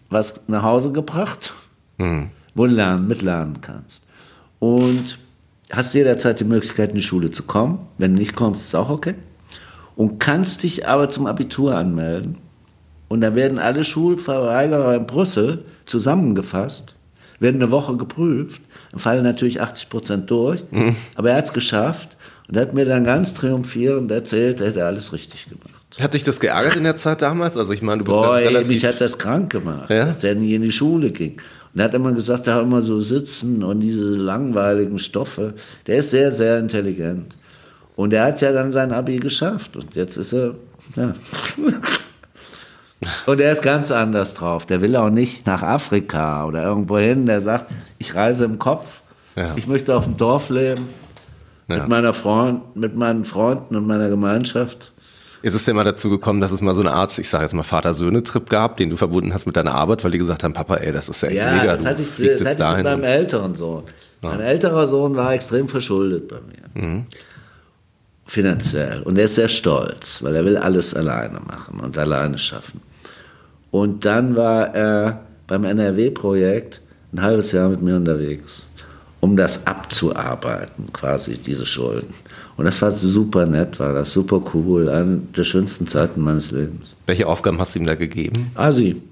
was 0.08 0.48
nach 0.48 0.62
Hause 0.62 0.90
gebracht, 0.90 1.52
mhm. 1.98 2.30
wo 2.54 2.66
du 2.66 2.72
lernen, 2.72 3.06
mitlernen 3.06 3.60
kannst 3.60 4.02
und 4.60 5.18
hast 5.72 5.94
jederzeit 5.94 6.38
die 6.38 6.44
Möglichkeit, 6.44 6.90
in 6.90 6.96
die 6.96 7.02
Schule 7.02 7.32
zu 7.32 7.42
kommen. 7.42 7.88
Wenn 7.98 8.14
du 8.14 8.20
nicht 8.20 8.36
kommst, 8.36 8.66
ist 8.66 8.74
auch 8.76 8.90
okay. 8.90 9.14
Und 9.96 10.20
kannst 10.20 10.62
dich 10.62 10.86
aber 10.86 11.08
zum 11.08 11.26
Abitur 11.26 11.74
anmelden. 11.74 12.36
Und 13.08 13.22
da 13.22 13.34
werden 13.34 13.58
alle 13.58 13.82
Schulverweigerer 13.82 14.94
in 14.94 15.06
Brüssel 15.06 15.64
zusammengefasst, 15.84 16.94
werden 17.40 17.60
eine 17.60 17.72
Woche 17.72 17.96
geprüft, 17.96 18.62
dann 18.92 19.00
fallen 19.00 19.24
natürlich 19.24 19.60
80 19.60 19.88
Prozent 19.88 20.30
durch. 20.30 20.62
Mhm. 20.70 20.94
Aber 21.16 21.30
er 21.30 21.38
hat 21.38 21.46
es 21.46 21.52
geschafft 21.52 22.16
und 22.48 22.56
er 22.56 22.62
hat 22.62 22.74
mir 22.74 22.84
dann 22.84 23.02
ganz 23.02 23.34
triumphierend 23.34 24.10
erzählt, 24.12 24.60
er 24.60 24.68
hätte 24.68 24.84
alles 24.84 25.12
richtig 25.12 25.48
gemacht. 25.48 25.80
Hat 26.00 26.14
dich 26.14 26.22
das 26.22 26.38
geärgert 26.38 26.76
in 26.76 26.84
der 26.84 26.96
Zeit 26.96 27.20
damals? 27.20 27.56
Also 27.56 27.72
ich 27.72 27.82
meine, 27.82 27.98
du 27.98 28.04
bist 28.04 28.16
Boah, 28.16 28.38
ja 28.38 28.46
relativ... 28.46 28.68
mich 28.68 28.84
hat 28.84 29.00
das 29.00 29.18
krank 29.18 29.50
gemacht, 29.50 29.90
ja? 29.90 30.06
dass 30.06 30.22
er 30.22 30.36
nie 30.36 30.54
in 30.54 30.62
die 30.62 30.70
Schule 30.70 31.10
ging. 31.10 31.40
Und 31.72 31.80
er 31.80 31.84
hat 31.84 31.94
immer 31.94 32.12
gesagt, 32.12 32.46
da 32.46 32.60
immer 32.60 32.82
so 32.82 33.00
sitzen 33.00 33.62
und 33.62 33.80
diese 33.80 34.16
langweiligen 34.16 34.98
Stoffe. 34.98 35.54
Der 35.86 35.98
ist 35.98 36.10
sehr, 36.10 36.32
sehr 36.32 36.58
intelligent. 36.58 37.34
Und 37.96 38.12
er 38.12 38.24
hat 38.24 38.40
ja 38.40 38.52
dann 38.52 38.72
sein 38.72 38.92
Abi 38.92 39.18
geschafft. 39.18 39.76
Und 39.76 39.94
jetzt 39.94 40.16
ist 40.16 40.32
er, 40.32 40.54
ja. 40.96 41.14
Und 43.26 43.40
er 43.40 43.52
ist 43.52 43.62
ganz 43.62 43.90
anders 43.90 44.34
drauf. 44.34 44.66
Der 44.66 44.82
will 44.82 44.94
auch 44.94 45.08
nicht 45.08 45.46
nach 45.46 45.62
Afrika 45.62 46.44
oder 46.44 46.64
irgendwo 46.64 46.98
hin. 46.98 47.24
Der 47.26 47.40
sagt, 47.40 47.72
ich 47.98 48.14
reise 48.14 48.44
im 48.44 48.58
Kopf. 48.58 49.00
Ja. 49.36 49.54
Ich 49.56 49.66
möchte 49.66 49.96
auf 49.96 50.04
dem 50.04 50.16
Dorf 50.16 50.50
leben. 50.50 50.88
Ja. 51.68 51.78
Mit, 51.78 51.88
meiner 51.88 52.12
Freund, 52.12 52.76
mit 52.76 52.96
meinen 52.96 53.24
Freunden 53.24 53.76
und 53.76 53.86
meiner 53.86 54.08
Gemeinschaft. 54.08 54.92
Ist 55.42 55.54
es 55.54 55.64
denn 55.64 55.74
mal 55.74 55.84
dazu 55.84 56.10
gekommen, 56.10 56.40
dass 56.40 56.52
es 56.52 56.60
mal 56.60 56.74
so 56.74 56.82
eine 56.82 56.92
Art, 56.92 57.16
ich 57.18 57.28
sage 57.28 57.44
jetzt 57.44 57.54
mal 57.54 57.62
Vater-Söhne-Trip 57.62 58.48
gab, 58.50 58.76
den 58.76 58.90
du 58.90 58.96
verbunden 58.96 59.32
hast 59.32 59.46
mit 59.46 59.56
deiner 59.56 59.74
Arbeit, 59.74 60.04
weil 60.04 60.10
die 60.10 60.18
gesagt 60.18 60.44
haben, 60.44 60.52
Papa, 60.52 60.76
ey, 60.76 60.92
das 60.92 61.08
ist 61.08 61.22
ja 61.22 61.28
echt 61.28 61.38
ja, 61.38 61.52
mega. 61.52 61.76
Das 61.76 61.86
hatte 61.86 62.02
ich, 62.02 62.08
das 62.16 62.40
hatte 62.44 62.62
ich 62.62 62.76
mit 62.76 62.84
meinem 62.84 63.04
älteren 63.04 63.54
Sohn. 63.54 63.84
Ja. 64.22 64.30
Mein 64.30 64.40
älterer 64.40 64.86
Sohn 64.86 65.16
war 65.16 65.32
extrem 65.32 65.68
verschuldet 65.68 66.28
bei 66.28 66.36
mir. 66.36 66.86
Mhm. 66.86 67.06
Finanziell. 68.26 69.02
Und 69.02 69.18
er 69.18 69.24
ist 69.24 69.36
sehr 69.36 69.48
stolz, 69.48 70.22
weil 70.22 70.36
er 70.36 70.44
will 70.44 70.56
alles 70.56 70.94
alleine 70.94 71.40
machen 71.40 71.80
und 71.80 71.96
alleine 71.96 72.36
schaffen. 72.36 72.80
Und 73.70 74.04
dann 74.04 74.36
war 74.36 74.74
er 74.74 75.20
beim 75.46 75.64
NRW-Projekt 75.64 76.80
ein 77.12 77.22
halbes 77.22 77.52
Jahr 77.52 77.70
mit 77.70 77.82
mir 77.82 77.96
unterwegs, 77.96 78.62
um 79.20 79.36
das 79.36 79.66
abzuarbeiten, 79.66 80.92
quasi 80.92 81.36
diese 81.36 81.66
Schulden. 81.66 82.14
Und 82.56 82.64
das 82.64 82.80
war 82.82 82.90
super 82.90 83.46
nett, 83.46 83.78
war 83.78 83.92
das 83.92 84.12
super 84.12 84.42
cool, 84.54 84.88
eine 84.88 85.18
der 85.36 85.44
schönsten 85.44 85.86
Zeiten 85.86 86.20
meines 86.20 86.50
Lebens. 86.50 86.94
Welche 87.06 87.26
Aufgaben 87.26 87.58
hast 87.58 87.74
du 87.74 87.80
ihm 87.80 87.86
da 87.86 87.94
gegeben? 87.94 88.50
Asi. 88.54 89.02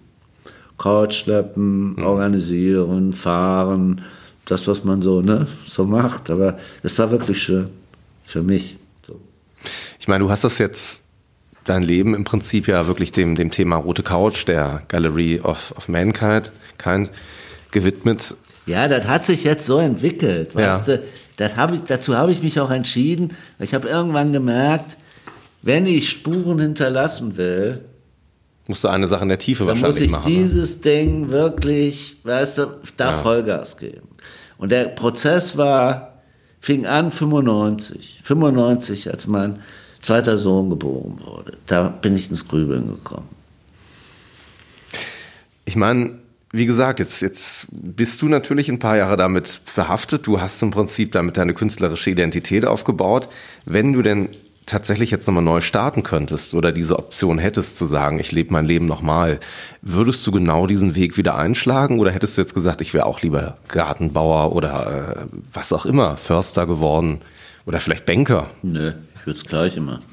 Couch 0.78 1.14
schleppen, 1.14 1.96
mhm. 1.96 2.04
organisieren, 2.04 3.12
fahren, 3.12 4.02
das, 4.44 4.66
was 4.66 4.84
man 4.84 5.02
so, 5.02 5.20
ne, 5.20 5.46
so 5.66 5.84
macht. 5.84 6.30
Aber 6.30 6.58
es 6.82 6.98
war 6.98 7.10
wirklich 7.10 7.42
schön 7.42 7.68
für 8.24 8.42
mich. 8.42 8.76
So. 9.06 9.20
Ich 9.98 10.08
meine, 10.08 10.24
du 10.24 10.30
hast 10.30 10.44
das 10.44 10.58
jetzt 10.58 11.02
dein 11.64 11.82
Leben 11.82 12.14
im 12.14 12.24
Prinzip 12.24 12.66
ja 12.66 12.86
wirklich 12.86 13.12
dem, 13.12 13.34
dem 13.34 13.50
Thema 13.50 13.76
Rote 13.76 14.02
Couch, 14.02 14.46
der 14.46 14.82
Gallery 14.88 15.40
of, 15.40 15.74
of 15.76 15.88
Mankind, 15.88 16.50
kind, 16.78 17.10
gewidmet. 17.70 18.34
Ja, 18.68 18.86
das 18.88 19.06
hat 19.06 19.26
sich 19.26 19.44
jetzt 19.44 19.66
so 19.66 19.78
entwickelt, 19.78 20.54
ja. 20.54 20.74
weißt 20.74 20.88
du 20.88 21.02
das 21.38 21.56
hab 21.56 21.72
ich, 21.72 21.82
dazu 21.82 22.16
habe 22.16 22.32
ich 22.32 22.42
mich 22.42 22.58
auch 22.58 22.70
entschieden. 22.70 23.36
Ich 23.60 23.72
habe 23.72 23.88
irgendwann 23.88 24.32
gemerkt, 24.32 24.96
wenn 25.62 25.86
ich 25.86 26.10
Spuren 26.10 26.58
hinterlassen 26.58 27.36
will, 27.36 27.84
musst 28.66 28.84
du 28.84 28.88
eine 28.88 29.06
Sache 29.06 29.22
in 29.22 29.28
der 29.28 29.38
Tiefe 29.38 29.66
wahrscheinlich 29.66 30.10
machen. 30.10 30.24
Dann 30.24 30.32
muss 30.32 30.42
ich 30.42 30.50
dieses 30.50 30.76
ne? 30.78 30.82
Ding 30.82 31.30
wirklich, 31.30 32.16
weißt 32.24 32.58
du, 32.58 32.66
da 32.96 33.12
ja. 33.12 33.18
Vollgas 33.18 33.76
geben. 33.76 34.08
Und 34.58 34.72
der 34.72 34.86
Prozess 34.86 35.56
war, 35.56 36.14
fing 36.60 36.86
an 36.86 37.12
95, 37.12 38.20
95, 38.24 39.08
als 39.10 39.28
mein 39.28 39.60
zweiter 40.02 40.38
Sohn 40.38 40.70
geboren 40.70 41.20
wurde. 41.24 41.56
Da 41.66 41.84
bin 41.84 42.16
ich 42.16 42.30
ins 42.30 42.48
Grübeln 42.48 42.88
gekommen. 42.88 43.28
Ich 45.64 45.76
meine, 45.76 46.18
wie 46.50 46.66
gesagt, 46.66 46.98
jetzt, 46.98 47.20
jetzt 47.20 47.68
bist 47.70 48.22
du 48.22 48.28
natürlich 48.28 48.70
ein 48.70 48.78
paar 48.78 48.96
Jahre 48.96 49.16
damit 49.16 49.60
verhaftet. 49.66 50.26
Du 50.26 50.40
hast 50.40 50.62
im 50.62 50.70
Prinzip 50.70 51.12
damit 51.12 51.36
deine 51.36 51.52
künstlerische 51.52 52.10
Identität 52.10 52.64
aufgebaut. 52.64 53.28
Wenn 53.66 53.92
du 53.92 54.00
denn 54.00 54.30
tatsächlich 54.64 55.10
jetzt 55.10 55.26
nochmal 55.26 55.44
neu 55.44 55.60
starten 55.60 56.02
könntest 56.02 56.54
oder 56.54 56.72
diese 56.72 56.98
Option 56.98 57.38
hättest 57.38 57.78
zu 57.78 57.86
sagen, 57.86 58.18
ich 58.18 58.32
lebe 58.32 58.52
mein 58.52 58.64
Leben 58.64 58.86
nochmal, 58.86 59.40
würdest 59.82 60.26
du 60.26 60.30
genau 60.30 60.66
diesen 60.66 60.94
Weg 60.94 61.16
wieder 61.16 61.36
einschlagen 61.36 61.98
oder 61.98 62.10
hättest 62.12 62.36
du 62.36 62.42
jetzt 62.42 62.54
gesagt, 62.54 62.80
ich 62.80 62.94
wäre 62.94 63.06
auch 63.06 63.20
lieber 63.20 63.58
Gartenbauer 63.68 64.54
oder 64.54 65.26
äh, 65.26 65.36
was 65.52 65.72
auch 65.72 65.86
immer, 65.86 66.16
Förster 66.16 66.66
geworden 66.66 67.20
oder 67.66 67.80
vielleicht 67.80 68.06
Banker? 68.06 68.50
Nö, 68.62 68.92
ich 69.14 69.26
würde 69.26 69.38
das 69.38 69.48
Gleiche 69.48 69.80
machen. 69.80 70.04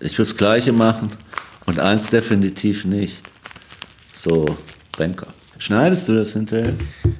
Ich 0.00 0.18
würde 0.18 0.30
das 0.30 0.36
Gleiche 0.36 0.72
machen 0.72 1.12
und 1.66 1.78
eins 1.78 2.08
definitiv 2.10 2.84
nicht 2.84 3.22
so 4.14 4.44
Banker. 4.96 5.28
Schneidest 5.58 6.08
du 6.08 6.14
das 6.14 6.32
hinterher? 6.32 6.74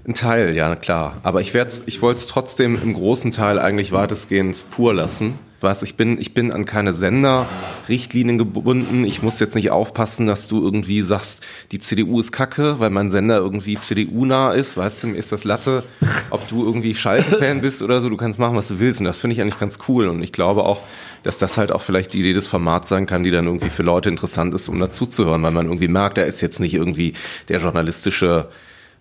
Ein 0.06 0.14
Teil, 0.14 0.56
ja, 0.56 0.74
klar. 0.74 1.18
Aber 1.22 1.40
ich, 1.40 1.54
ich 1.54 2.02
wollte 2.02 2.20
es 2.20 2.26
trotzdem 2.26 2.80
im 2.82 2.94
großen 2.94 3.30
Teil 3.30 3.58
eigentlich 3.58 3.92
weitestgehend 3.92 4.64
pur 4.70 4.94
lassen. 4.94 5.38
Was, 5.62 5.82
ich 5.82 5.96
bin, 5.96 6.18
ich 6.18 6.34
bin 6.34 6.52
an 6.52 6.64
keine 6.64 6.92
Senderrichtlinien 6.92 8.38
gebunden. 8.38 9.04
Ich 9.04 9.22
muss 9.22 9.40
jetzt 9.40 9.54
nicht 9.54 9.70
aufpassen, 9.70 10.26
dass 10.26 10.48
du 10.48 10.62
irgendwie 10.62 11.02
sagst, 11.02 11.42
die 11.70 11.78
CDU 11.78 12.20
ist 12.20 12.32
kacke, 12.32 12.80
weil 12.80 12.90
mein 12.90 13.10
Sender 13.10 13.38
irgendwie 13.38 13.76
CDU-nah 13.76 14.52
ist. 14.52 14.76
Weißt 14.76 15.02
du, 15.02 15.08
mir 15.08 15.16
ist 15.18 15.32
das 15.32 15.44
Latte, 15.44 15.84
ob 16.30 16.46
du 16.48 16.64
irgendwie 16.64 16.94
Schalke-Fan 16.94 17.60
bist 17.60 17.82
oder 17.82 18.00
so. 18.00 18.08
Du 18.08 18.16
kannst 18.16 18.38
machen, 18.38 18.56
was 18.56 18.68
du 18.68 18.80
willst. 18.80 19.00
Und 19.00 19.06
das 19.06 19.20
finde 19.20 19.34
ich 19.34 19.40
eigentlich 19.40 19.58
ganz 19.58 19.78
cool. 19.88 20.08
Und 20.08 20.22
ich 20.22 20.32
glaube 20.32 20.64
auch, 20.64 20.80
dass 21.22 21.38
das 21.38 21.56
halt 21.58 21.72
auch 21.72 21.82
vielleicht 21.82 22.14
die 22.14 22.20
Idee 22.20 22.32
des 22.32 22.48
Formats 22.48 22.88
sein 22.88 23.06
kann, 23.06 23.22
die 23.22 23.30
dann 23.30 23.46
irgendwie 23.46 23.70
für 23.70 23.82
Leute 23.82 24.08
interessant 24.08 24.54
ist, 24.54 24.68
um 24.68 24.80
dazuzuhören, 24.80 25.42
weil 25.42 25.52
man 25.52 25.66
irgendwie 25.66 25.88
merkt, 25.88 26.18
da 26.18 26.22
ist 26.22 26.40
jetzt 26.40 26.60
nicht 26.60 26.74
irgendwie 26.74 27.14
der 27.48 27.60
journalistische 27.60 28.48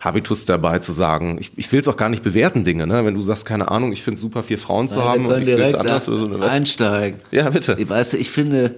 Habitus 0.01 0.45
dabei 0.45 0.79
zu 0.79 0.91
sagen, 0.91 1.37
ich, 1.39 1.51
ich 1.55 1.71
will 1.71 1.79
es 1.79 1.87
auch 1.87 1.95
gar 1.95 2.09
nicht 2.09 2.23
bewerten, 2.23 2.63
Dinge, 2.63 2.87
ne? 2.87 3.05
Wenn 3.05 3.15
du 3.15 3.21
sagst, 3.21 3.45
keine 3.45 3.71
Ahnung, 3.71 3.93
ich 3.93 4.03
finde 4.03 4.15
es 4.15 4.21
super, 4.21 4.43
vier 4.43 4.57
Frauen 4.57 4.89
zu 4.89 4.97
Nein, 4.97 5.07
haben 5.07 5.25
und 5.27 5.41
ich 5.41 5.47
will 5.47 5.61
es 5.61 5.75
anders 5.75 6.09
oder 6.09 6.17
so. 6.17 6.25
Ne? 6.25 6.45
Einsteigen. 6.45 7.19
Ja, 7.31 7.49
bitte. 7.49 7.77
Ich 7.79 7.87
weiß, 7.87 8.15
ich 8.15 8.29
finde, 8.29 8.75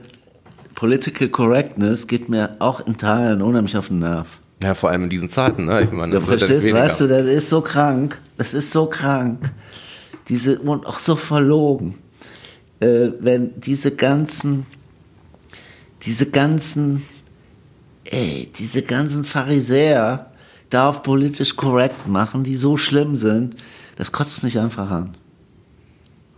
Political 0.76 1.30
Correctness 1.30 2.08
geht 2.08 2.30
mir 2.30 2.58
auch 2.60 2.86
in 2.86 2.98
Teilen 2.98 3.42
unheimlich 3.42 3.76
auf 3.78 3.88
den 3.88 4.00
Nerv. 4.00 4.28
Ja, 4.62 4.76
vor 4.76 4.92
allem 4.92 5.04
in 5.04 5.10
diesen 5.10 5.30
Zeiten, 5.30 5.66
ne? 5.66 5.82
Ich 5.82 5.92
meine, 5.92 6.14
das 6.14 6.24
ja, 6.24 6.38
verstehst, 6.38 6.72
weißt 6.72 7.02
du, 7.02 7.08
das 7.08 7.26
ist 7.26 7.50
so 7.50 7.62
krank. 7.62 8.20
Das 8.38 8.54
ist 8.54 8.72
so 8.72 8.86
krank. 8.86 9.52
Diese, 10.30 10.60
und 10.60 10.86
auch 10.86 11.00
so 11.00 11.16
verlogen 11.16 11.96
äh, 12.84 13.14
wenn 13.20 13.60
diese 13.60 13.92
ganzen, 13.92 14.66
diese 16.06 16.30
ganzen, 16.30 17.04
ey, 18.06 18.52
diese 18.58 18.82
ganzen 18.82 19.24
Pharisäer 19.24 20.32
da 20.74 20.90
auf 20.90 21.04
politisch 21.04 21.56
korrekt 21.56 22.08
machen, 22.08 22.44
die 22.44 22.56
so 22.56 22.78
schlimm 22.78 23.16
sind, 23.16 23.56
das 23.96 24.12
kotzt 24.12 24.44
mich 24.44 24.60
einfach 24.60 24.90
an. 24.90 25.16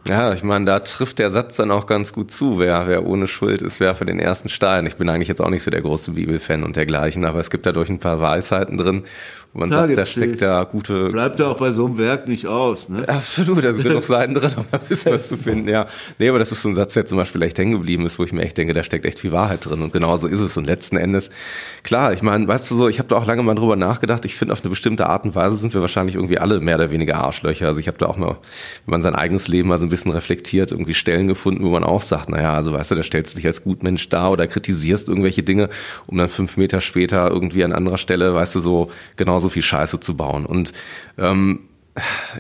Ja, 0.08 0.34
ich 0.34 0.44
meine, 0.44 0.66
da 0.66 0.80
trifft 0.82 1.18
der 1.18 1.32
Satz 1.32 1.56
dann 1.56 1.72
auch 1.72 1.88
ganz 1.88 2.14
gut 2.14 2.30
zu. 2.30 2.60
Wer, 2.60 2.86
wer 2.86 3.08
ohne 3.08 3.26
Schuld 3.26 3.64
ist, 3.64 3.80
werfe 3.80 4.06
den 4.06 4.20
ersten 4.20 4.50
Stein. 4.50 4.86
Ich 4.86 4.98
bin 4.98 5.10
eigentlich 5.10 5.30
jetzt 5.30 5.42
auch 5.42 5.50
nicht 5.50 5.64
so 5.64 5.72
der 5.72 5.82
große 5.82 6.12
Bibelfan 6.12 6.64
und 6.64 6.76
dergleichen, 6.76 7.26
aber 7.26 7.40
es 7.40 7.50
gibt 7.50 7.66
dadurch 7.66 7.90
ein 7.90 7.98
paar 7.98 8.22
Weisheiten 8.22 8.78
drin, 8.78 9.04
wo 9.56 9.62
man 9.62 9.70
Klar 9.70 9.88
sagt, 9.88 9.98
da 9.98 10.06
steckt 10.06 10.42
ja 10.42 10.66
gute. 10.66 11.08
Bleibt 11.12 11.40
ja 11.40 11.48
auch 11.48 11.58
bei 11.58 11.72
so 11.72 11.86
einem 11.86 11.98
Werk 11.98 12.28
nicht 12.28 12.46
aus, 12.46 12.90
ne? 12.90 13.08
Absolut, 13.08 13.64
da 13.64 13.72
sind 13.72 13.84
genug 13.88 14.04
Seiten 14.04 14.34
drin, 14.34 14.52
um 14.58 14.66
da 14.70 14.78
ein 14.78 14.84
bisschen 14.86 15.14
was 15.14 15.30
zu 15.30 15.38
finden, 15.38 15.70
ja. 15.70 15.88
Nee, 16.20 16.28
aber 16.28 16.40
das 16.40 16.52
ist 16.52 16.62
so 16.62 16.68
ein 16.68 16.76
Satz, 16.76 16.94
der 16.94 17.06
zum 17.06 17.18
Beispiel 17.18 17.42
echt 17.42 17.58
hängen 17.58 17.72
geblieben 17.72 18.06
ist, 18.06 18.20
wo 18.20 18.26
ich 18.26 18.34
mir 18.34 18.42
echt 18.42 18.58
denke, 18.58 18.74
da 18.74 18.84
steckt 18.84 19.06
echt 19.06 19.18
viel 19.18 19.32
Wahrheit 19.32 19.66
drin 19.66 19.82
und 19.82 19.94
genau 19.94 20.18
so 20.18 20.28
ist 20.28 20.42
es. 20.42 20.58
Und 20.58 20.66
letzten 20.66 20.98
Endes, 20.98 21.32
klar, 21.84 22.12
ich 22.12 22.22
meine, 22.22 22.46
weißt 22.46 22.70
du 22.70 22.76
so, 22.76 22.90
ich 22.90 23.00
habe 23.00 23.08
da 23.08 23.16
auch 23.16 23.26
lange 23.26 23.44
mal 23.44 23.56
drüber 23.56 23.78
nachgedacht, 23.78 24.26
ich 24.26 24.36
finde, 24.36 24.52
auf 24.52 24.60
eine 24.62 24.72
bestimmte 24.72 25.08
Art 25.08 25.24
und 25.24 25.36
Weise 25.36 25.56
sind 25.56 25.74
wir 25.74 25.80
wahrscheinlich 25.80 26.16
irgendwie 26.16 26.38
alle 26.38 26.60
mehr 26.60 26.76
oder 26.76 26.92
weniger 26.92 27.16
Arschlöcher. 27.16 27.68
Also 27.68 27.80
ich 27.80 27.88
habe 27.88 27.98
da 27.98 28.08
auch 28.08 28.18
mal, 28.18 28.36
wenn 28.86 28.92
man 28.92 29.04
sein 29.04 29.16
eigenes 29.16 29.48
Leben 29.48 29.70
mal 29.70 29.80
so 29.80 29.86
ein 29.86 29.90
bisschen 29.90 30.12
reflektiert, 30.12 30.74
irgendwie 30.74 30.94
Stellen 30.94 31.28
gefunden, 31.28 31.64
wo 31.64 31.70
man 31.70 31.86
auch 31.86 32.02
sagt, 32.02 32.28
naja, 32.28 32.56
also 32.56 32.74
weißt 32.74 32.92
du, 32.92 32.96
da 32.96 33.04
stellst 33.04 33.34
du 33.34 33.38
dich 33.38 33.48
als 33.48 33.64
Gutmensch 33.64 34.10
dar 34.10 34.32
oder 34.32 34.48
kritisierst 34.48 35.08
irgendwelche 35.08 35.44
Dinge, 35.44 35.70
um 36.08 36.18
dann 36.18 36.28
fünf 36.28 36.58
Meter 36.58 36.82
später 36.82 37.32
irgendwie 37.32 37.64
an 37.64 37.72
anderer 37.72 37.98
Stelle, 37.98 38.36
weißt 38.36 38.56
du, 38.56 38.60
so 38.60 38.92
genauso 39.16 39.45
viel 39.50 39.64
Scheiße 39.64 40.00
zu 40.00 40.16
bauen. 40.16 40.46
Und 40.46 40.72
ähm, 41.18 41.60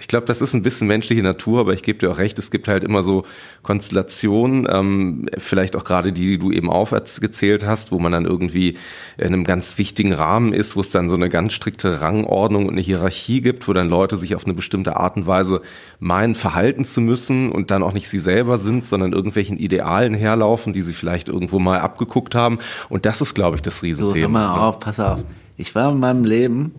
ich 0.01 0.09
glaube, 0.09 0.25
das 0.25 0.41
ist 0.41 0.53
ein 0.53 0.63
bisschen 0.63 0.87
menschliche 0.87 1.23
Natur, 1.23 1.61
aber 1.61 1.73
ich 1.73 1.81
gebe 1.81 1.99
dir 1.99 2.11
auch 2.11 2.17
recht, 2.17 2.37
es 2.39 2.51
gibt 2.51 2.67
halt 2.67 2.83
immer 2.83 3.03
so 3.03 3.23
Konstellationen, 3.63 4.67
ähm, 4.69 5.29
vielleicht 5.37 5.77
auch 5.77 5.85
gerade 5.85 6.11
die, 6.11 6.27
die 6.27 6.37
du 6.37 6.51
eben 6.51 6.69
aufgezählt 6.69 7.65
hast, 7.65 7.93
wo 7.93 7.99
man 7.99 8.11
dann 8.11 8.25
irgendwie 8.25 8.77
in 9.17 9.27
einem 9.27 9.45
ganz 9.45 9.77
wichtigen 9.77 10.11
Rahmen 10.11 10.51
ist, 10.51 10.75
wo 10.75 10.81
es 10.81 10.89
dann 10.89 11.07
so 11.07 11.15
eine 11.15 11.29
ganz 11.29 11.53
strikte 11.53 12.01
Rangordnung 12.01 12.65
und 12.65 12.73
eine 12.73 12.81
Hierarchie 12.81 13.39
gibt, 13.39 13.69
wo 13.69 13.73
dann 13.73 13.87
Leute 13.87 14.17
sich 14.17 14.35
auf 14.35 14.43
eine 14.43 14.53
bestimmte 14.53 14.97
Art 14.97 15.15
und 15.15 15.25
Weise 15.25 15.61
meinen, 15.99 16.35
verhalten 16.35 16.83
zu 16.83 16.99
müssen 16.99 17.49
und 17.49 17.71
dann 17.71 17.81
auch 17.81 17.93
nicht 17.93 18.09
sie 18.09 18.19
selber 18.19 18.57
sind, 18.57 18.83
sondern 18.83 19.13
irgendwelchen 19.13 19.57
Idealen 19.57 20.13
herlaufen, 20.15 20.73
die 20.73 20.81
sie 20.81 20.93
vielleicht 20.93 21.29
irgendwo 21.29 21.59
mal 21.59 21.79
abgeguckt 21.79 22.35
haben. 22.35 22.59
Und 22.89 23.05
das 23.05 23.21
ist, 23.21 23.35
glaube 23.35 23.55
ich, 23.55 23.61
das 23.61 23.77
So, 23.77 23.83
hör 23.83 23.89
Riesenthema. 23.89 24.27
mal 24.27 24.59
auf, 24.67 24.79
pass 24.81 24.99
auf. 24.99 25.23
Ich 25.55 25.73
war 25.75 25.93
in 25.93 25.99
meinem 25.99 26.25
Leben 26.25 26.73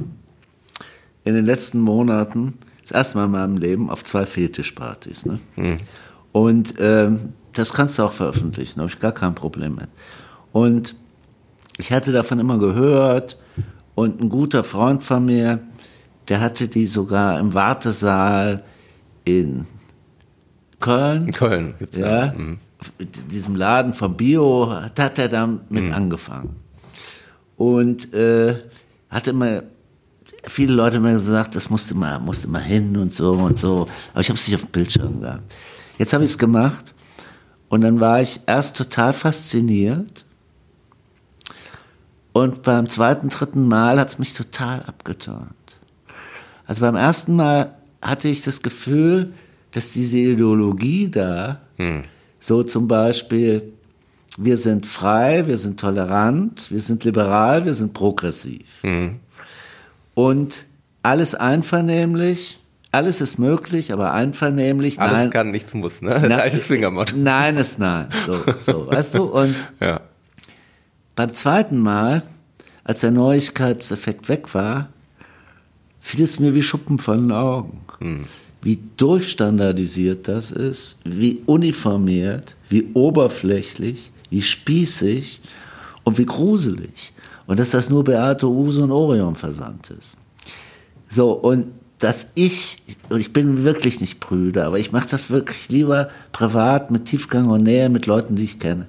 in 1.27 1.35
den 1.35 1.45
letzten 1.45 1.81
Monaten 1.81 2.55
das 2.83 2.93
erste 2.93 3.19
Mal 3.19 3.25
in 3.27 3.31
meinem 3.33 3.57
Leben 3.57 3.91
auf 3.91 4.05
zwei 4.05 4.25
Fetischpartys. 4.27 5.27
Ne? 5.27 5.41
Und 6.33 6.75
ähm, 6.79 7.33
das 7.53 7.73
kannst 7.73 7.99
du 7.99 8.05
auch 8.05 8.13
veröffentlichen, 8.13 8.81
habe 8.81 8.91
ich 8.91 8.99
gar 8.99 9.13
kein 9.13 9.35
Problem 9.35 9.75
mit. 9.75 9.89
Und 10.53 10.95
ich 11.79 11.93
hatte 11.93 12.13
davon 12.13 12.39
immer 12.39 12.59
gehört 12.59 13.37
und 13.95 14.21
ein 14.23 14.29
guter 14.29 14.63
Freund 14.65 15.03
von 15.05 15.25
mir, 15.25 15.59
der 16.29 16.41
hatte 16.41 16.69
die 16.69 16.87
sogar 16.87 17.39
im 17.41 17.55
Wartesaal 17.55 18.63
in 19.25 19.67
Köln. 20.81 21.27
In 21.27 21.33
Köln 21.33 21.75
gibt's 21.79 21.97
Ja, 21.99 22.27
ja. 22.27 22.33
Mhm. 22.35 22.59
in 22.99 23.09
diesem 23.31 23.57
Laden 23.57 23.95
von 23.95 24.17
Bio 24.17 24.71
hat, 24.71 24.99
hat 25.01 25.19
er 25.19 25.29
damit 25.29 25.71
mit 25.71 25.93
angefangen. 25.93 26.57
Und 27.57 28.13
äh, 28.15 28.55
hatte 29.09 29.31
immer, 29.31 29.63
viele 30.47 30.75
Leute 30.75 30.97
haben 30.97 31.03
mir 31.03 31.15
gesagt, 31.15 31.55
das 31.55 31.71
musste 31.71 31.95
mal, 31.95 32.19
musste 32.19 32.49
mal 32.49 32.63
hin 32.63 32.97
und 32.97 33.13
so 33.15 33.33
und 33.33 33.59
so. 33.59 33.87
Aber 34.13 34.21
ich 34.21 34.29
habe 34.29 34.39
es 34.39 34.47
nicht 34.47 34.57
auf 34.57 34.63
dem 34.63 34.71
Bildschirm 34.71 35.21
gehabt. 35.21 35.55
Jetzt 35.99 36.13
habe 36.13 36.25
ich 36.25 36.31
es 36.31 36.39
gemacht 36.39 36.95
und 37.69 37.81
dann 37.81 38.01
war 38.01 38.21
ich 38.21 38.41
erst 38.47 38.77
total 38.77 39.13
fasziniert. 39.13 40.25
Und 42.33 42.63
beim 42.63 42.89
zweiten, 42.89 43.31
dritten 43.31 43.67
Mal 43.67 43.99
hat 43.99 44.09
es 44.09 44.19
mich 44.19 44.35
total 44.35 44.83
abgeturnt. 44.83 45.51
Also 46.67 46.83
beim 46.83 46.97
ersten 46.97 47.35
Mal 47.35 47.75
hatte 48.03 48.29
ich 48.29 48.43
das 48.43 48.63
Gefühl, 48.63 49.33
dass 49.73 49.91
diese 49.93 50.19
Ideologie 50.19 51.11
da, 51.11 51.61
so 52.41 52.63
zum 52.63 52.89
Beispiel, 52.89 53.73
wir 54.39 54.59
sind 54.59 54.87
frei, 54.87 55.47
wir 55.47 55.57
sind 55.57 55.81
tolerant, 55.81 56.71
wir 56.71 56.81
sind 56.81 57.05
liberal, 57.05 57.65
wir 57.65 57.75
sind 57.75 57.95
progressiv. 57.95 58.83
Und 60.17 60.65
alles 61.03 61.35
einvernehmlich, 61.35 62.59
alles 62.91 63.21
ist 63.21 63.39
möglich, 63.39 63.93
aber 63.93 64.13
einvernehmlich, 64.15 64.99
Alles 64.99 65.13
nein. 65.13 65.31
kann, 65.31 65.51
nichts 65.51 65.75
muss, 65.75 66.01
ne? 66.01 66.15
Ein 66.15 66.33
altes 66.41 66.69
Fingermotto. 66.69 67.15
Nein 67.15 67.59
ist 67.59 67.79
nein. 67.79 68.07
So, 68.25 68.41
so, 68.63 68.87
weißt 68.87 69.15
du? 69.17 69.25
Und 69.25 69.55
Ja. 69.81 70.01
beim 71.17 71.35
zweiten 71.35 71.79
Mal, 71.79 72.23
als 72.83 73.01
der 73.01 73.11
Neuigkeitseffekt 73.11 74.31
weg 74.31 74.55
war, 74.55 74.89
fiel 76.01 76.25
es 76.25 76.41
mir 76.41 76.55
wie 76.55 76.63
Schuppen 76.63 76.99
von 76.99 77.29
den 77.29 77.33
Augen. 77.33 78.27
Wie 78.63 78.79
durchstandardisiert 78.97 80.29
das 80.29 80.51
ist, 80.51 80.97
wie 81.05 81.43
uniformiert, 81.45 82.57
wie 82.71 82.89
oberflächlich, 82.95 84.11
wie 84.31 84.41
spießig 84.41 85.43
und 86.05 86.17
wie 86.17 86.25
gruselig. 86.27 87.13
Und 87.47 87.59
dass 87.59 87.71
das 87.71 87.91
nur 87.91 88.05
Beate 88.05 88.49
Use 88.49 88.83
und 88.83 88.91
Orion 88.91 89.37
versandt 89.37 89.91
ist. 89.91 90.17
So, 91.09 91.33
und 91.33 91.69
dass 91.99 92.31
ich, 92.35 92.83
und 93.09 93.21
ich 93.21 93.33
bin 93.33 93.65
wirklich 93.65 94.01
nicht 94.01 94.21
prüde, 94.21 94.65
aber 94.65 94.79
ich 94.79 94.93
mache 94.93 95.09
das 95.09 95.31
wirklich 95.31 95.69
lieber 95.69 96.11
privat 96.33 96.91
mit 96.91 97.07
Tiefgang 97.07 97.49
und 97.49 97.63
Nähe 97.63 97.89
mit 97.89 98.07
Leuten, 98.07 98.37
die 98.37 98.45
ich 98.45 98.59
kenne 98.59 98.87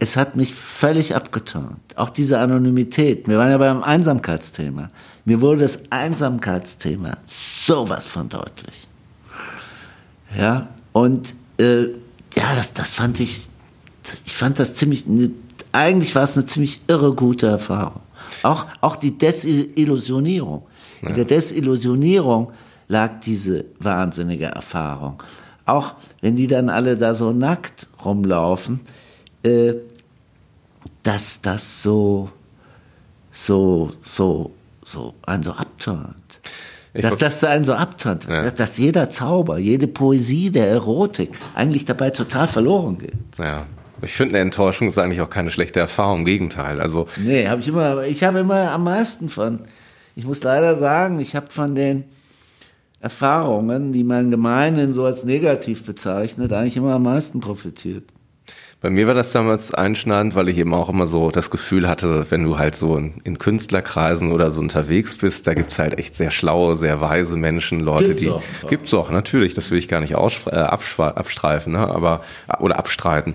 es 0.00 0.16
hat 0.16 0.34
mich 0.34 0.54
völlig 0.54 1.14
abgeturnt. 1.14 1.78
Auch 1.94 2.08
diese 2.08 2.38
Anonymität. 2.38 3.28
Wir 3.28 3.36
waren 3.36 3.50
ja 3.50 3.58
beim 3.58 3.82
Einsamkeitsthema. 3.82 4.90
Mir 5.26 5.42
wurde 5.42 5.60
das 5.60 5.82
Einsamkeitsthema 5.90 7.18
sowas 7.26 8.06
von 8.06 8.30
deutlich. 8.30 8.88
Ja, 10.36 10.68
und 10.92 11.34
äh, 11.58 11.82
ja, 12.34 12.54
das, 12.56 12.72
das 12.72 12.90
fand 12.90 13.20
ich, 13.20 13.46
ich 14.24 14.32
fand 14.32 14.58
das 14.58 14.74
ziemlich, 14.74 15.06
ne, 15.06 15.30
eigentlich 15.72 16.14
war 16.14 16.24
es 16.24 16.36
eine 16.36 16.46
ziemlich 16.46 16.80
irre 16.88 17.14
gute 17.14 17.46
Erfahrung. 17.46 18.00
Auch, 18.42 18.66
auch 18.80 18.96
die 18.96 19.16
Desillusionierung. 19.16 20.62
In 21.02 21.14
der 21.14 21.24
Desillusionierung 21.24 22.52
lag 22.88 23.20
diese 23.20 23.64
wahnsinnige 23.78 24.46
Erfahrung. 24.46 25.22
Auch 25.64 25.94
wenn 26.20 26.36
die 26.36 26.46
dann 26.46 26.68
alle 26.68 26.96
da 26.96 27.14
so 27.14 27.32
nackt 27.32 27.86
rumlaufen, 28.04 28.80
äh, 29.42 29.74
dass 31.02 31.40
das 31.40 31.82
so, 31.82 32.30
so, 33.32 33.92
so, 34.02 34.52
so 34.84 35.14
einen 35.22 35.42
so 35.42 35.52
abturnt. 35.52 36.16
Dass 36.92 37.18
das 37.18 37.44
einen 37.44 37.64
so 37.64 37.74
abturnt. 37.74 38.26
Ja. 38.28 38.42
Dass, 38.42 38.54
dass 38.56 38.78
jeder 38.78 39.08
Zauber, 39.10 39.58
jede 39.58 39.86
Poesie 39.86 40.50
der 40.50 40.68
Erotik 40.68 41.30
eigentlich 41.54 41.84
dabei 41.84 42.10
total 42.10 42.48
verloren 42.48 42.98
geht. 42.98 43.14
Ja. 43.38 43.66
Ich 44.02 44.12
finde, 44.12 44.34
eine 44.34 44.44
Enttäuschung 44.44 44.88
ist 44.88 44.98
eigentlich 44.98 45.20
auch 45.20 45.30
keine 45.30 45.50
schlechte 45.50 45.80
Erfahrung. 45.80 46.20
Im 46.20 46.24
Gegenteil. 46.24 46.80
Also, 46.80 47.06
Nee, 47.16 47.48
habe 47.48 47.60
ich 47.60 47.68
immer, 47.68 48.04
ich 48.04 48.22
habe 48.24 48.40
immer 48.40 48.70
am 48.72 48.84
meisten 48.84 49.28
von. 49.28 49.60
Ich 50.16 50.24
muss 50.24 50.42
leider 50.42 50.76
sagen, 50.76 51.20
ich 51.20 51.36
habe 51.36 51.50
von 51.50 51.74
den 51.74 52.04
Erfahrungen, 53.00 53.92
die 53.92 54.04
man 54.04 54.30
gemeinhin 54.30 54.92
so 54.92 55.04
als 55.04 55.24
negativ 55.24 55.84
bezeichnet, 55.84 56.52
eigentlich 56.52 56.76
immer 56.76 56.94
am 56.94 57.04
meisten 57.04 57.40
profitiert. 57.40 58.04
Bei 58.82 58.88
mir 58.88 59.06
war 59.06 59.12
das 59.12 59.32
damals 59.32 59.74
einschneidend, 59.74 60.34
weil 60.34 60.48
ich 60.48 60.56
eben 60.56 60.72
auch 60.72 60.88
immer 60.88 61.06
so 61.06 61.30
das 61.30 61.50
Gefühl 61.50 61.86
hatte, 61.86 62.26
wenn 62.30 62.44
du 62.44 62.58
halt 62.58 62.74
so 62.74 62.96
in, 62.96 63.20
in 63.24 63.38
Künstlerkreisen 63.38 64.32
oder 64.32 64.50
so 64.50 64.60
unterwegs 64.60 65.18
bist, 65.18 65.46
da 65.46 65.52
gibt's 65.52 65.78
halt 65.78 65.98
echt 65.98 66.14
sehr 66.14 66.30
schlaue, 66.30 66.78
sehr 66.78 67.02
weise 67.02 67.36
Menschen, 67.36 67.80
Leute, 67.80 68.14
Gibt's 68.14 68.22
die 68.22 68.30
auch, 68.30 68.42
gibt's 68.70 68.94
auch, 68.94 69.10
natürlich, 69.10 69.52
das 69.52 69.70
will 69.70 69.76
ich 69.76 69.86
gar 69.86 70.00
nicht 70.00 70.12
äh, 70.12 70.16
abstreifen, 70.16 71.74
ne? 71.74 71.80
aber 71.80 72.22
oder 72.58 72.78
abstreiten. 72.78 73.34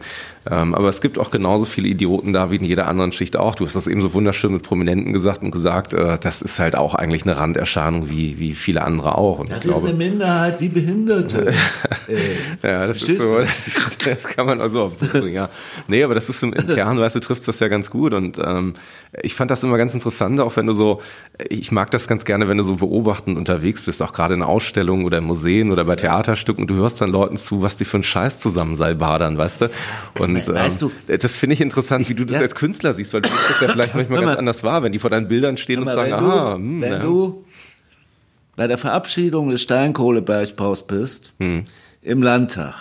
Ähm, 0.49 0.75
aber 0.75 0.89
es 0.89 1.01
gibt 1.01 1.17
auch 1.17 1.31
genauso 1.31 1.65
viele 1.65 1.87
Idioten 1.87 2.31
da 2.31 2.51
wie 2.51 2.57
in 2.57 2.63
jeder 2.63 2.87
anderen 2.87 3.11
Schicht 3.11 3.35
auch. 3.35 3.55
Du 3.55 3.65
hast 3.65 3.75
das 3.75 3.87
eben 3.87 4.01
so 4.01 4.13
wunderschön 4.13 4.53
mit 4.53 4.61
Prominenten 4.61 5.11
gesagt 5.11 5.41
und 5.41 5.49
gesagt, 5.49 5.93
äh, 5.93 6.19
das 6.19 6.41
ist 6.43 6.59
halt 6.59 6.75
auch 6.75 6.93
eigentlich 6.93 7.23
eine 7.23 7.37
Randerscheinung 7.37 8.09
wie, 8.09 8.37
wie 8.37 8.53
viele 8.53 8.83
andere 8.83 9.17
auch. 9.17 9.39
Und 9.39 9.49
ich 9.49 9.59
glaube, 9.61 9.93
Minderheit 9.93 10.61
wie 10.61 10.69
Behinderte. 10.69 11.53
ja, 12.63 12.85
das 12.85 13.01
ist 13.01 13.17
so, 13.17 13.39
das, 13.39 13.97
das 14.03 14.23
kann 14.25 14.45
man 14.45 14.61
also 14.61 14.83
auch 14.83 14.91
bringen, 14.91 15.33
ja. 15.33 15.49
Nee, 15.87 16.03
aber 16.03 16.13
das 16.13 16.29
ist 16.29 16.43
im, 16.43 16.53
im 16.53 16.67
Kern, 16.75 16.99
weißt 16.99 17.15
du, 17.15 17.19
trifft 17.21 17.47
das 17.47 17.59
ja 17.59 17.67
ganz 17.67 17.89
gut 17.89 18.13
und 18.13 18.37
ähm, 18.37 18.75
ich 19.23 19.33
fand 19.33 19.49
das 19.49 19.63
immer 19.63 19.77
ganz 19.77 19.93
interessant, 19.93 20.39
auch 20.39 20.55
wenn 20.57 20.67
du 20.67 20.73
so, 20.73 21.01
ich 21.49 21.71
mag 21.71 21.89
das 21.89 22.07
ganz 22.07 22.23
gerne, 22.23 22.47
wenn 22.47 22.57
du 22.57 22.63
so 22.63 22.75
beobachtend 22.75 23.37
unterwegs 23.37 23.81
bist, 23.81 24.01
auch 24.01 24.13
gerade 24.13 24.35
in 24.35 24.43
Ausstellungen 24.43 25.05
oder 25.05 25.17
in 25.17 25.23
Museen 25.23 25.71
oder 25.71 25.85
bei 25.85 25.95
Theaterstücken, 25.95 26.67
du 26.67 26.75
hörst 26.75 27.01
dann 27.01 27.09
Leuten 27.09 27.37
zu, 27.37 27.63
was 27.63 27.77
die 27.77 27.85
für 27.85 27.97
einen 27.97 28.03
Scheiß 28.03 28.39
zusammen 28.39 28.75
salbadern, 28.75 29.37
weißt 29.37 29.61
du? 29.61 29.69
Und 30.19 30.34
Weißt 30.35 30.81
ähm, 30.81 30.91
das 31.07 31.35
finde 31.35 31.53
ich 31.53 31.61
interessant, 31.61 32.07
wie 32.09 32.15
du 32.15 32.25
das 32.25 32.35
ja. 32.35 32.41
als 32.41 32.55
Künstler 32.55 32.93
siehst, 32.93 33.13
weil 33.13 33.21
du 33.21 33.29
nimmst 33.29 33.49
das 33.49 33.61
ja 33.61 33.67
vielleicht 33.73 33.95
manchmal 33.95 34.19
Hör 34.19 34.25
ganz 34.25 34.35
mal. 34.35 34.39
anders 34.39 34.63
wahr, 34.63 34.83
wenn 34.83 34.91
die 34.91 34.99
vor 34.99 35.09
deinen 35.09 35.27
Bildern 35.27 35.57
stehen 35.57 35.79
und 35.79 35.87
sagen, 35.87 36.11
wenn 36.11 36.13
aha, 36.13 36.51
du, 36.51 36.57
hm, 36.57 36.81
wenn 36.81 36.91
ja. 36.91 36.99
du 36.99 37.45
bei 38.55 38.67
der 38.67 38.77
Verabschiedung 38.77 39.49
des 39.49 39.61
Steinkohlebergbaus 39.61 40.87
bist, 40.87 41.33
Hm. 41.39 41.65
im 42.01 42.21
Landtag, 42.23 42.75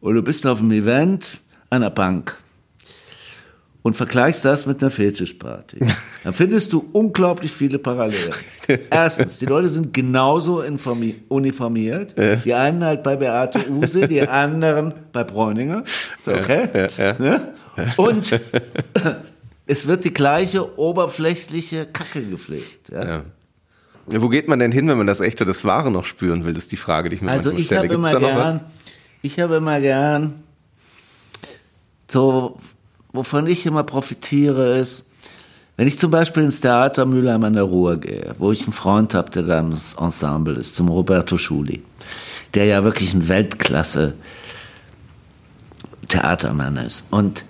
und 0.00 0.14
du 0.14 0.22
bist 0.22 0.46
auf 0.46 0.60
einem 0.60 0.72
Event 0.72 1.38
an 1.70 1.82
der 1.82 1.90
Bank, 1.90 2.36
und 3.84 3.94
vergleichst 3.94 4.46
das 4.46 4.64
mit 4.64 4.80
einer 4.80 4.90
Fetischparty, 4.90 5.78
dann 6.24 6.32
findest 6.32 6.72
du 6.72 6.88
unglaublich 6.92 7.52
viele 7.52 7.78
Parallelen. 7.78 8.32
Erstens, 8.90 9.38
die 9.38 9.44
Leute 9.44 9.68
sind 9.68 9.92
genauso 9.92 10.64
uniformiert. 11.28 12.14
Die 12.44 12.54
einen 12.54 12.82
halt 12.82 13.02
bei 13.02 13.16
Beate 13.16 13.70
Use, 13.70 14.08
die 14.08 14.22
anderen 14.26 14.94
bei 15.12 15.22
Bräuninger. 15.22 15.84
Okay? 16.26 16.68
Ja, 16.72 16.88
ja. 16.96 17.18
Ne? 17.18 17.48
Und 17.98 18.40
es 19.66 19.86
wird 19.86 20.04
die 20.04 20.14
gleiche 20.14 20.78
oberflächliche 20.78 21.84
Kacke 21.84 22.22
gepflegt. 22.22 22.88
Ja? 22.90 23.04
Ja. 23.04 23.24
Ja, 24.10 24.20
wo 24.20 24.28
geht 24.30 24.48
man 24.48 24.58
denn 24.58 24.72
hin, 24.72 24.88
wenn 24.88 24.98
man 24.98 25.06
das 25.06 25.20
echte, 25.20 25.44
das 25.44 25.64
Wahre 25.64 25.90
noch 25.90 26.06
spüren 26.06 26.44
will? 26.44 26.54
Das 26.54 26.64
ist 26.64 26.72
die 26.72 26.76
Frage, 26.76 27.10
die 27.10 27.16
ich 27.16 27.22
mir 27.22 27.30
Also 27.30 27.50
ich 27.50 27.66
stelle. 27.66 27.80
habe 27.80 27.88
Gibt's 27.88 27.98
immer 27.98 28.18
gern, 28.18 28.60
ich 29.22 29.40
habe 29.40 29.56
immer 29.56 29.80
gern, 29.80 30.42
so, 32.10 32.58
wovon 33.14 33.46
ich 33.46 33.64
immer 33.64 33.84
profitiere, 33.84 34.78
ist, 34.78 35.04
wenn 35.76 35.88
ich 35.88 35.98
zum 35.98 36.10
Beispiel 36.10 36.42
ins 36.42 36.60
Theater 36.60 37.06
Mülheim 37.06 37.42
an 37.44 37.54
der 37.54 37.62
Ruhr 37.62 37.96
gehe, 37.96 38.34
wo 38.38 38.52
ich 38.52 38.64
einen 38.64 38.72
Freund 38.72 39.14
habe, 39.14 39.30
der 39.30 39.44
da 39.44 39.60
im 39.60 39.72
Ensemble 39.72 40.54
ist, 40.54 40.76
zum 40.76 40.88
Roberto 40.88 41.38
Schuli, 41.38 41.82
der 42.52 42.66
ja 42.66 42.84
wirklich 42.84 43.14
ein 43.14 43.28
Weltklasse 43.28 44.14
Theatermann 46.08 46.76
ist. 46.76 47.06
Und 47.10 47.44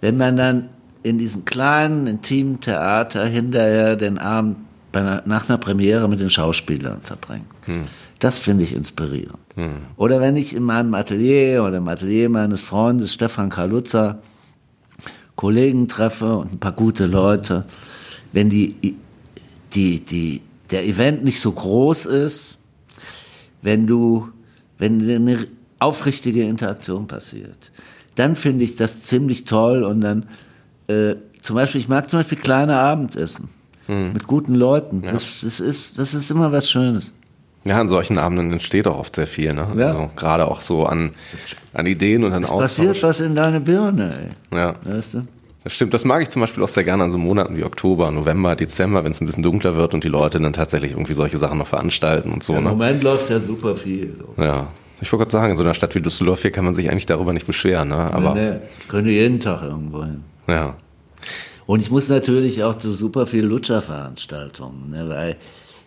wenn 0.00 0.16
man 0.16 0.36
dann 0.36 0.68
in 1.02 1.18
diesem 1.18 1.44
kleinen, 1.44 2.06
intimen 2.06 2.60
Theater 2.60 3.24
hinterher 3.26 3.96
den 3.96 4.18
Abend 4.18 4.58
einer, 4.92 5.22
nach 5.26 5.48
einer 5.48 5.58
Premiere 5.58 6.08
mit 6.08 6.20
den 6.20 6.30
Schauspielern 6.30 7.00
verbringt, 7.02 7.46
das 8.20 8.38
finde 8.38 8.62
ich 8.62 8.72
inspirierend. 8.72 9.38
Oder 9.96 10.20
wenn 10.20 10.36
ich 10.36 10.54
in 10.54 10.62
meinem 10.62 10.94
Atelier 10.94 11.64
oder 11.64 11.78
im 11.78 11.88
Atelier 11.88 12.28
meines 12.28 12.62
Freundes 12.62 13.12
Stefan 13.12 13.50
Kaluza 13.50 14.18
Kollegen 15.36 15.88
treffe 15.88 16.36
und 16.36 16.52
ein 16.52 16.58
paar 16.58 16.72
gute 16.72 17.06
Leute, 17.06 17.64
wenn 18.32 18.50
die, 18.50 18.96
die, 19.74 20.00
die, 20.00 20.42
der 20.70 20.84
Event 20.86 21.24
nicht 21.24 21.40
so 21.40 21.52
groß 21.52 22.06
ist, 22.06 22.56
wenn 23.62 23.86
du, 23.86 24.28
wenn 24.78 25.00
eine 25.02 25.46
aufrichtige 25.78 26.44
Interaktion 26.44 27.06
passiert, 27.06 27.70
dann 28.14 28.36
finde 28.36 28.64
ich 28.64 28.76
das 28.76 29.02
ziemlich 29.02 29.44
toll 29.44 29.82
und 29.82 30.00
dann, 30.00 30.26
äh, 30.86 31.16
zum 31.42 31.56
Beispiel, 31.56 31.80
ich 31.80 31.88
mag 31.88 32.08
zum 32.08 32.20
Beispiel 32.20 32.38
kleine 32.38 32.78
Abendessen 32.78 33.48
mit 34.12 34.26
guten 34.26 34.54
Leuten. 34.54 35.02
Das, 35.02 35.40
das, 35.42 35.60
ist, 35.60 35.98
das 35.98 36.14
ist 36.14 36.30
immer 36.30 36.52
was 36.52 36.70
Schönes. 36.70 37.12
Ja, 37.64 37.80
an 37.80 37.88
solchen 37.88 38.18
Abenden 38.18 38.52
entsteht 38.52 38.86
auch 38.86 38.98
oft 38.98 39.16
sehr 39.16 39.26
viel, 39.26 39.54
ne? 39.54 39.66
Ja. 39.76 39.86
Also 39.86 40.10
gerade 40.16 40.46
auch 40.46 40.60
so 40.60 40.84
an, 40.84 41.12
an 41.72 41.86
Ideen 41.86 42.22
und 42.24 42.32
an 42.32 42.42
Passiert 42.42 42.90
Austausch. 42.90 43.02
was 43.02 43.20
in 43.20 43.34
deine 43.34 43.60
Birne, 43.60 44.10
ey. 44.52 44.58
Ja. 44.58 44.74
Weißt 44.84 45.14
du? 45.14 45.26
Das 45.64 45.72
stimmt, 45.72 45.94
das 45.94 46.04
mag 46.04 46.20
ich 46.20 46.28
zum 46.28 46.40
Beispiel 46.40 46.62
auch 46.62 46.68
sehr 46.68 46.84
gerne 46.84 47.04
an 47.04 47.10
so 47.10 47.16
Monaten 47.16 47.56
wie 47.56 47.64
Oktober, 47.64 48.10
November, 48.10 48.54
Dezember, 48.54 49.02
wenn 49.02 49.12
es 49.12 49.22
ein 49.22 49.26
bisschen 49.26 49.42
dunkler 49.42 49.76
wird 49.76 49.94
und 49.94 50.04
die 50.04 50.08
Leute 50.08 50.38
dann 50.38 50.52
tatsächlich 50.52 50.90
irgendwie 50.92 51.14
solche 51.14 51.38
Sachen 51.38 51.56
noch 51.56 51.66
veranstalten 51.66 52.32
und 52.32 52.42
so. 52.42 52.54
Im 52.54 52.64
Ne? 52.64 52.70
Moment 52.70 53.02
läuft 53.02 53.30
ja 53.30 53.40
super 53.40 53.74
viel. 53.74 54.14
Ja. 54.36 54.66
Ich 55.00 55.10
wollte 55.10 55.24
gerade 55.24 55.32
sagen, 55.32 55.50
in 55.52 55.56
so 55.56 55.62
einer 55.64 55.72
Stadt 55.72 55.94
wie 55.94 56.00
Düsseldorf 56.02 56.42
hier 56.42 56.50
kann 56.52 56.66
man 56.66 56.74
sich 56.74 56.90
eigentlich 56.90 57.06
darüber 57.06 57.32
nicht 57.32 57.46
beschweren, 57.46 57.88
ne? 57.88 57.96
Aber 57.96 58.34
nee, 58.34 58.50
nee, 58.50 58.56
ich 58.78 58.88
könnte 58.88 59.10
jeden 59.10 59.40
Tag 59.40 59.62
irgendwo 59.62 60.04
hin. 60.04 60.22
ja. 60.48 60.74
Und 61.66 61.80
ich 61.80 61.90
muss 61.90 62.10
natürlich 62.10 62.62
auch 62.62 62.76
zu 62.76 62.92
super 62.92 63.26
viel 63.26 63.42
Lutscherveranstaltungen, 63.46 64.90
ne, 64.90 65.08
weil 65.08 65.36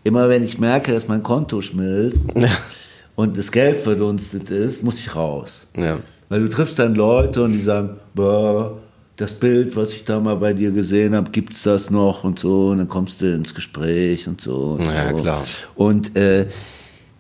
immer 0.08 0.30
wenn 0.30 0.44
ich 0.44 0.58
merke, 0.58 0.94
dass 0.94 1.08
mein 1.08 1.22
Konto 1.24 1.62
schmilzt 1.62 2.26
und 3.16 3.38
das 3.38 3.52
Geld 3.52 3.82
verdunstet 3.82 4.50
ist, 4.50 4.84
muss 4.84 5.00
ich 5.00 5.16
raus. 5.16 5.68
Ja. 5.76 6.00
Weil 6.30 6.42
du 6.42 6.50
triffst 6.50 6.80
dann 6.80 6.96
Leute 6.96 7.44
und 7.44 7.54
die 7.54 7.62
sagen, 7.62 7.98
boah, 8.14 8.78
das 9.18 9.34
Bild, 9.34 9.76
was 9.76 9.94
ich 9.94 10.06
da 10.06 10.20
mal 10.20 10.36
bei 10.36 10.54
dir 10.54 10.72
gesehen 10.72 11.16
habe, 11.16 11.32
gibt's 11.32 11.64
das 11.64 11.90
noch 11.90 12.24
und 12.24 12.40
so, 12.40 12.70
und 12.70 12.78
dann 12.78 12.88
kommst 12.88 13.22
du 13.22 13.34
ins 13.34 13.56
Gespräch 13.56 14.28
und 14.28 14.42
so. 14.42 14.78
Und 14.78 14.86
Ja, 14.86 15.10
so. 15.10 15.22
klar. 15.22 15.44
Und 15.76 16.16
äh, 16.16 16.46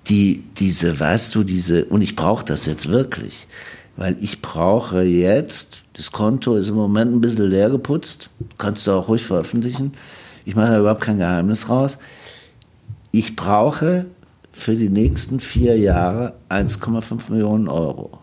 die, 0.08 0.44
diese, 0.58 1.00
weißt 1.00 1.34
du, 1.36 1.44
diese, 1.44 1.86
und 1.86 2.02
ich 2.02 2.16
brauche 2.16 2.46
das 2.46 2.66
jetzt 2.66 2.90
wirklich, 2.90 3.48
weil 3.96 4.16
ich 4.22 4.42
brauche 4.42 5.02
jetzt, 5.02 5.80
das 5.94 6.12
Konto 6.12 6.56
ist 6.56 6.70
im 6.70 6.76
Moment 6.76 7.14
ein 7.14 7.22
bisschen 7.22 7.50
leer 7.50 7.70
geputzt, 7.70 8.30
kannst 8.58 8.86
du 8.86 8.92
auch 8.92 9.08
ruhig 9.08 9.24
veröffentlichen. 9.24 9.94
Ich 10.46 10.56
mache 10.56 10.72
da 10.72 10.80
überhaupt 10.80 11.02
kein 11.02 11.18
Geheimnis 11.18 11.68
raus. 11.68 11.98
Ich 13.12 13.36
brauche 13.36 14.06
für 14.52 14.76
die 14.76 14.90
nächsten 14.90 15.40
vier 15.40 15.78
Jahre 15.78 16.34
1,5 16.50 17.30
Millionen 17.32 17.68
Euro. 17.68 18.20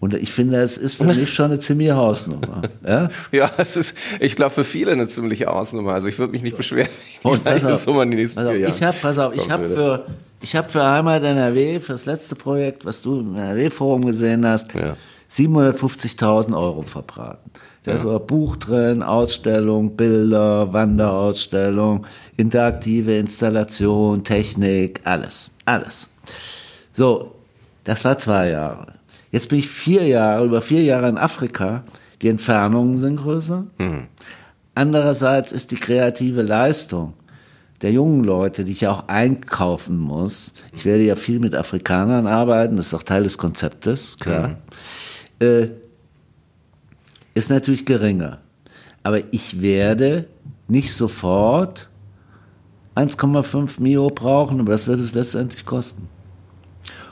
Und 0.00 0.14
ich 0.14 0.32
finde, 0.32 0.56
es 0.58 0.76
ist 0.76 0.96
für 0.96 1.04
mich 1.04 1.32
schon 1.32 1.46
eine 1.52 1.60
ziemliche 1.60 1.94
Hausnummer. 1.94 2.62
Ja? 2.86 3.08
Ja, 3.30 3.50
es 3.56 3.76
ist, 3.76 3.96
ich 4.18 4.34
glaube, 4.34 4.50
für 4.52 4.64
viele 4.64 4.90
eine 4.90 5.06
ziemliche 5.06 5.48
Ausnahme. 5.48 5.92
Also 5.92 6.08
ich 6.08 6.18
würde 6.18 6.32
mich 6.32 6.42
nicht 6.42 6.56
beschweren, 6.56 6.88
wenn 7.22 7.32
ich 7.34 7.38
die 7.38 7.44
gleiche 7.44 7.76
Summe 7.76 8.02
in 8.02 8.10
die 8.10 8.16
nächsten 8.16 8.40
vier 8.40 8.58
Jahre 8.58 8.74
ich 8.74 8.82
habe, 8.82 8.96
pass 9.00 9.16
auf, 9.18 9.32
ich 9.34 9.48
habe 9.48 9.68
für, 9.68 10.06
ich 10.40 10.56
habe 10.56 10.68
für 10.68 10.82
Heimat 10.82 11.22
NRW, 11.22 11.78
für 11.78 11.92
das 11.92 12.04
letzte 12.06 12.34
Projekt, 12.34 12.84
was 12.84 13.00
du 13.00 13.20
im 13.20 13.36
NRW-Forum 13.36 14.04
gesehen 14.04 14.44
hast, 14.44 14.74
Ja. 14.74 14.96
750.000 15.30 16.56
Euro 16.56 16.82
verbraten. 16.82 17.50
Da 17.84 18.04
war 18.04 18.20
Buch 18.20 18.56
drin, 18.56 19.02
Ausstellung, 19.02 19.96
Bilder, 19.96 20.72
Wanderausstellung, 20.72 22.06
interaktive 22.36 23.16
Installation, 23.16 24.22
Technik, 24.22 25.00
alles, 25.04 25.50
alles. 25.64 26.08
So, 26.94 27.34
das 27.82 28.04
war 28.04 28.18
zwei 28.18 28.50
Jahre. 28.50 28.94
Jetzt 29.32 29.48
bin 29.48 29.58
ich 29.58 29.68
vier 29.68 30.06
Jahre, 30.06 30.44
über 30.44 30.62
vier 30.62 30.82
Jahre 30.82 31.08
in 31.08 31.18
Afrika. 31.18 31.82
Die 32.20 32.28
Entfernungen 32.28 32.98
sind 32.98 33.16
größer. 33.16 33.66
Andererseits 34.76 35.50
ist 35.50 35.72
die 35.72 35.76
kreative 35.76 36.42
Leistung 36.42 37.14
der 37.82 37.90
jungen 37.90 38.22
Leute, 38.22 38.64
die 38.64 38.72
ich 38.72 38.82
ja 38.82 38.92
auch 38.92 39.08
einkaufen 39.08 39.98
muss. 39.98 40.52
Ich 40.72 40.84
werde 40.84 41.02
ja 41.02 41.16
viel 41.16 41.40
mit 41.40 41.54
Afrikanern 41.56 42.28
arbeiten, 42.28 42.76
das 42.76 42.86
ist 42.86 42.94
auch 42.94 43.02
Teil 43.02 43.24
des 43.24 43.38
Konzeptes, 43.38 44.16
klar. 44.20 44.56
Äh, 45.40 45.68
ist 47.34 47.50
natürlich 47.50 47.86
geringer. 47.86 48.38
Aber 49.02 49.20
ich 49.32 49.60
werde 49.60 50.26
nicht 50.68 50.94
sofort 50.94 51.88
1,5 52.94 53.80
Mio 53.80 54.10
brauchen, 54.10 54.60
aber 54.60 54.72
das 54.72 54.86
wird 54.86 55.00
es 55.00 55.14
letztendlich 55.14 55.64
kosten. 55.64 56.08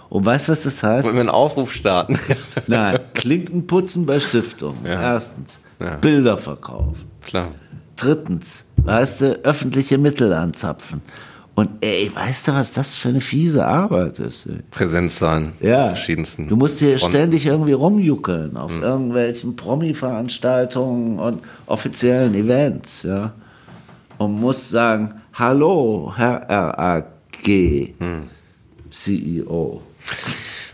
Und 0.09 0.27
weißt 0.27 0.49
du, 0.49 0.53
was 0.53 0.65
das 0.65 0.83
heißt? 0.83 1.05
Wollen 1.05 1.15
wir 1.15 1.21
einen 1.21 1.31
Aufruf 1.31 1.73
starten? 1.73 2.19
Nein, 2.67 2.99
Klinken 3.15 3.67
putzen 3.67 4.07
bei 4.07 4.19
Stiftung. 4.19 4.75
Ja. 4.85 5.01
Erstens. 5.01 5.61
Ja. 5.79 5.97
Bilder 5.97 6.37
verkaufen. 6.37 7.09
Klar. 7.23 7.53
Drittens, 7.97 8.65
weißt 8.77 9.21
du, 9.21 9.27
öffentliche 9.45 9.99
Mittel 9.99 10.33
anzapfen. 10.33 11.03
Und 11.57 11.69
ey, 11.85 12.11
weißt 12.15 12.49
du, 12.49 12.53
was 12.55 12.73
das 12.73 12.93
für 12.93 13.09
eine 13.11 13.21
fiese 13.21 13.67
Arbeit 13.67 14.19
ist? 14.19 14.47
Ey? 14.47 14.61
Präsenz 14.71 15.19
sein. 15.19 15.53
Ja. 15.61 15.89
Verschiedensten. 15.89 16.49
Du 16.49 16.57
musst 16.57 16.79
hier 16.79 16.99
Fronten. 16.99 17.17
ständig 17.17 17.45
irgendwie 17.47 17.73
rumjuckeln 17.73 18.57
auf 18.57 18.71
Hm. 18.71 18.83
irgendwelchen 18.83 19.57
Promi-Veranstaltungen 19.57 21.19
und 21.19 21.43
offiziellen 21.67 22.35
Events, 22.35 23.03
ja. 23.03 23.33
Und 24.17 24.41
musst 24.41 24.71
sagen, 24.71 25.15
hallo, 25.35 26.13
Herr 26.17 26.49
RAG, 26.49 27.05
Hm. 27.99 28.23
CEO. 28.91 29.83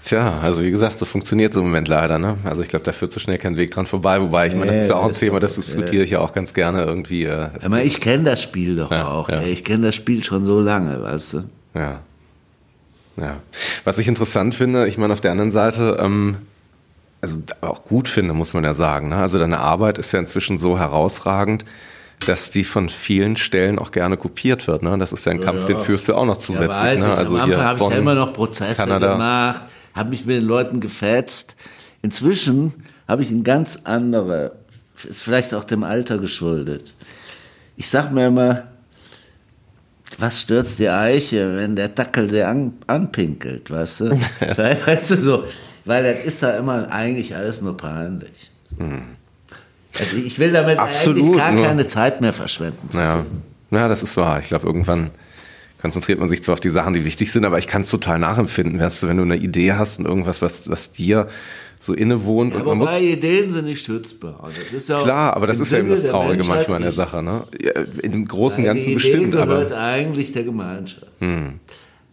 Tja, 0.07 0.39
also 0.41 0.63
wie 0.63 0.71
gesagt, 0.71 1.01
so 1.01 1.05
funktioniert 1.05 1.53
es 1.53 1.57
im 1.59 1.65
Moment 1.65 1.89
leider. 1.89 2.21
Ne? 2.21 2.39
Also 2.45 2.63
ich 2.63 2.69
glaube, 2.69 2.85
da 2.85 2.93
führt 2.93 3.13
so 3.13 3.19
schnell 3.19 3.39
kein 3.39 3.57
Weg 3.57 3.73
dran 3.73 3.87
vorbei. 3.87 4.21
Wobei, 4.23 4.47
ich 4.47 4.55
meine, 4.55 4.71
das 4.71 4.83
ist 4.83 4.89
ja 4.91 4.95
auch 4.95 5.09
ein 5.09 5.15
Thema, 5.15 5.41
das 5.41 5.57
diskutiere 5.57 6.05
ich 6.05 6.11
ja 6.11 6.21
auch 6.21 6.33
ganz 6.33 6.55
gerne 6.55 6.85
irgendwie. 6.85 7.25
Äh, 7.25 7.49
Aber 7.65 7.83
ich 7.83 8.01
kenne 8.01 8.23
das 8.23 8.41
Spiel 8.41 8.77
doch 8.77 8.93
Ja, 8.93 9.09
auch. 9.09 9.29
ja. 9.29 9.41
Ey. 9.41 9.51
Ich 9.51 9.65
kenne 9.65 9.87
das 9.87 9.97
Spiel 9.97 10.23
schon 10.23 10.47
so 10.47 10.61
lange, 10.61 11.03
weißt 11.03 11.33
du. 11.33 11.43
Ja. 11.75 11.99
Ja. 13.17 13.37
Was 13.85 13.99
ich 13.99 14.07
interessant 14.07 14.55
finde, 14.55 14.87
ich 14.87 14.97
meine, 14.97 15.13
auf 15.13 15.21
der 15.21 15.33
anderen 15.33 15.51
Seite, 15.51 15.97
ähm, 16.01 16.37
also 17.21 17.39
auch 17.63 17.83
gut 17.85 18.07
finde, 18.09 18.33
muss 18.33 18.55
man 18.55 18.63
ja 18.63 18.75
sagen. 18.75 19.09
Ne? 19.09 19.17
Also 19.17 19.41
deine 19.41 19.59
Arbeit 19.59 19.99
ist 19.99 20.13
ja 20.13 20.21
inzwischen 20.21 20.59
so 20.59 20.79
herausragend, 20.79 21.65
dass 22.27 22.51
die 22.51 22.63
von 22.63 22.89
vielen 22.89 23.37
Stellen 23.37 23.79
auch 23.81 23.91
gerne 23.91 24.17
kopiert 24.17 24.69
wird. 24.69 24.83
Ne? 24.83 24.97
Das 24.99 25.13
ist 25.13 25.27
ja 25.27 25.33
ein 25.33 25.41
Kampf, 25.41 25.63
ja. 25.63 25.67
den 25.67 25.81
führst 25.81 26.09
du 26.09 26.15
auch 26.15 26.27
noch 26.27 26.37
Ja, 26.37 26.41
zusätzlich. 26.41 26.69
weiß 26.79 27.01
ne? 27.01 27.07
ich. 27.13 27.19
Also 27.19 27.37
Am 27.37 27.43
Anfang 27.51 27.65
habe 27.65 27.79
ich 27.83 27.91
ja 27.91 27.97
immer 27.97 28.15
noch 28.15 28.33
Prozesse 28.33 28.83
Kanada. 28.83 29.13
gemacht, 29.13 29.63
habe 29.97 30.11
mich 30.11 30.25
mit 30.25 30.37
den 30.37 30.45
Leuten 30.45 30.79
gefetzt. 30.81 31.57
Inzwischen 32.03 32.75
habe 33.09 33.23
ich 33.23 33.31
ein 33.31 33.43
ganz 33.43 33.81
andere, 33.85 34.53
ist 35.09 35.23
vielleicht 35.23 35.55
auch 35.55 35.65
dem 35.65 35.83
Alter 35.83 36.19
geschuldet. 36.19 36.95
Ich 37.77 37.89
sag 37.89 38.13
mir 38.13 38.29
immer, 38.29 38.65
was 40.19 40.41
stürzt 40.43 40.79
die 40.79 40.89
Eiche, 40.89 41.57
wenn 41.57 41.75
der 41.77 41.89
Dackel 41.89 42.29
der 42.29 42.49
an, 42.49 42.75
anpinkelt, 42.87 43.71
weißt 43.71 44.01
du? 44.01 44.11
Weil, 44.57 44.79
weißt 44.87 45.11
du 45.11 45.17
so, 45.17 45.45
weil 45.85 46.03
das 46.15 46.25
ist 46.25 46.43
da 46.43 46.57
immer 46.57 46.91
eigentlich 46.91 47.35
alles 47.37 47.61
nur 47.63 47.77
peinlich. 47.77 48.51
Also 49.99 50.17
ich 50.17 50.39
will 50.39 50.53
damit 50.53 50.79
Absolut, 50.79 51.23
eigentlich 51.23 51.37
gar 51.37 51.53
nur- 51.53 51.65
keine 51.65 51.87
Zeit 51.87 52.21
mehr 52.21 52.33
verschwenden. 52.33 52.89
Ja. 52.93 53.25
ja, 53.71 53.89
das 53.89 54.03
ist 54.03 54.17
wahr. 54.17 54.41
Ich 54.41 54.47
glaube, 54.49 54.67
irgendwann 54.67 55.11
konzentriert 55.87 56.19
man 56.19 56.29
sich 56.29 56.43
zwar 56.43 56.55
auf 56.55 56.61
die 56.61 56.71
Sachen, 56.71 56.95
die 56.95 57.05
wichtig 57.05 57.31
sind, 57.31 57.45
aber 57.45 57.59
ich 57.59 57.69
kann 57.69 57.83
es 57.83 57.91
total 57.91 58.19
nachempfinden, 58.19 58.81
weißt 58.81 59.05
du, 59.05 59.09
wenn 59.09 59.19
du 59.19 59.23
eine 59.23 59.37
Idee 59.37 59.75
hast 59.75 60.01
und 60.01 60.07
irgendwas, 60.07 60.43
was, 60.43 60.69
was 60.69 60.91
dir 60.91 61.29
so 61.79 61.93
innewohnt. 61.93 62.53
Ja, 62.55 62.59
und 62.61 62.67
man 62.67 62.79
muss, 62.79 62.99
Ideen 62.99 63.53
sind 63.53 63.67
nicht 63.67 63.85
schützbar. 63.85 64.41
Also 64.43 64.59
das 64.65 64.73
ist 64.73 64.89
ja 64.89 65.01
klar, 65.01 65.37
aber 65.37 65.47
das 65.47 65.61
ist 65.61 65.71
ja 65.71 65.79
eben 65.79 65.89
Sinne 65.91 66.01
das 66.01 66.11
Traurige 66.11 66.43
manchmal 66.43 66.79
an 66.79 66.83
der. 66.83 66.91
Sache. 66.93 67.23
Ne? 67.23 67.45
Ja, 67.61 67.73
Im 68.03 68.27
Großen 68.27 68.59
und 68.59 68.65
Ganzen 68.65 68.83
Idee 68.85 68.95
bestimmt, 68.95 69.31
gehört 69.31 69.49
aber 69.49 69.71
Hm. 69.71 69.73
eigentlich 69.77 70.33
der 70.33 70.43
Gemeinschaft. 70.43 71.07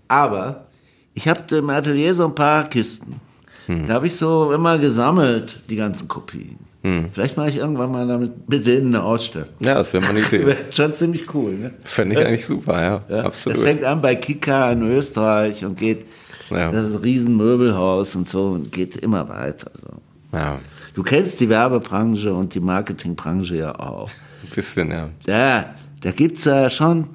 Aber 0.08 0.68
ich 1.16 1.28
habe 1.28 1.56
im 1.56 1.70
Atelier 1.72 2.14
so 2.14 2.26
ein 2.26 2.36
paar 2.36 2.70
Kisten. 2.70 3.20
Hm. 3.68 3.88
Da 3.88 3.94
habe 3.94 4.08
ich 4.08 4.16
so 4.16 4.52
immer 4.52 4.78
gesammelt, 4.78 5.60
die 5.70 5.76
ganzen 5.76 6.08
Kopien. 6.08 6.58
Hm. 6.82 7.10
Vielleicht 7.14 7.38
mache 7.38 7.50
ich 7.50 7.58
irgendwann 7.58 7.92
mal 7.92 8.06
damit 8.08 8.50
mit 8.50 8.68
denen 8.68 8.88
eine 8.94 9.04
Ausstellung. 9.04 9.48
ja, 9.60 9.76
das 9.76 9.94
wäre 9.94 10.04
mal 10.04 10.10
eine 10.10 10.20
Idee. 10.28 10.46
Wäre 10.46 10.58
schon 10.72 10.94
ziemlich 10.94 11.34
cool, 11.34 11.54
ne? 11.54 11.72
Fände 11.86 12.20
ich 12.20 12.26
eigentlich 12.28 12.46
super, 12.46 12.82
ja, 12.82 13.02
Ja, 13.10 13.24
absolut. 13.24 13.60
Das 13.60 13.66
fängt 13.66 13.86
an 13.86 14.02
bei 14.02 14.16
Kika 14.16 14.72
in 14.74 14.82
Österreich 14.84 15.64
und 15.64 15.78
geht 15.78 16.06
Ja. 16.50 16.72
das 16.72 16.88
ist 16.90 16.96
ein 16.96 17.02
riesen 17.02 17.38
Möbelhaus 17.38 18.16
und 18.18 18.28
so 18.28 18.48
und 18.50 18.72
geht 18.72 18.98
immer 18.98 19.30
weiter. 19.30 19.72
So. 19.82 20.38
ja, 20.38 20.60
Du 20.94 21.02
kennst 21.04 21.40
die 21.40 21.48
Werbebranche 21.50 22.34
und 22.34 22.54
die 22.54 22.60
Marketingbranche 22.60 23.56
ja 23.56 23.80
auch. 23.80 24.10
ein 24.44 24.50
bisschen, 24.54 24.92
ja. 24.92 25.10
Ja, 25.26 25.74
da 26.02 26.12
gibt's 26.12 26.44
ja 26.44 26.70
schon 26.70 27.08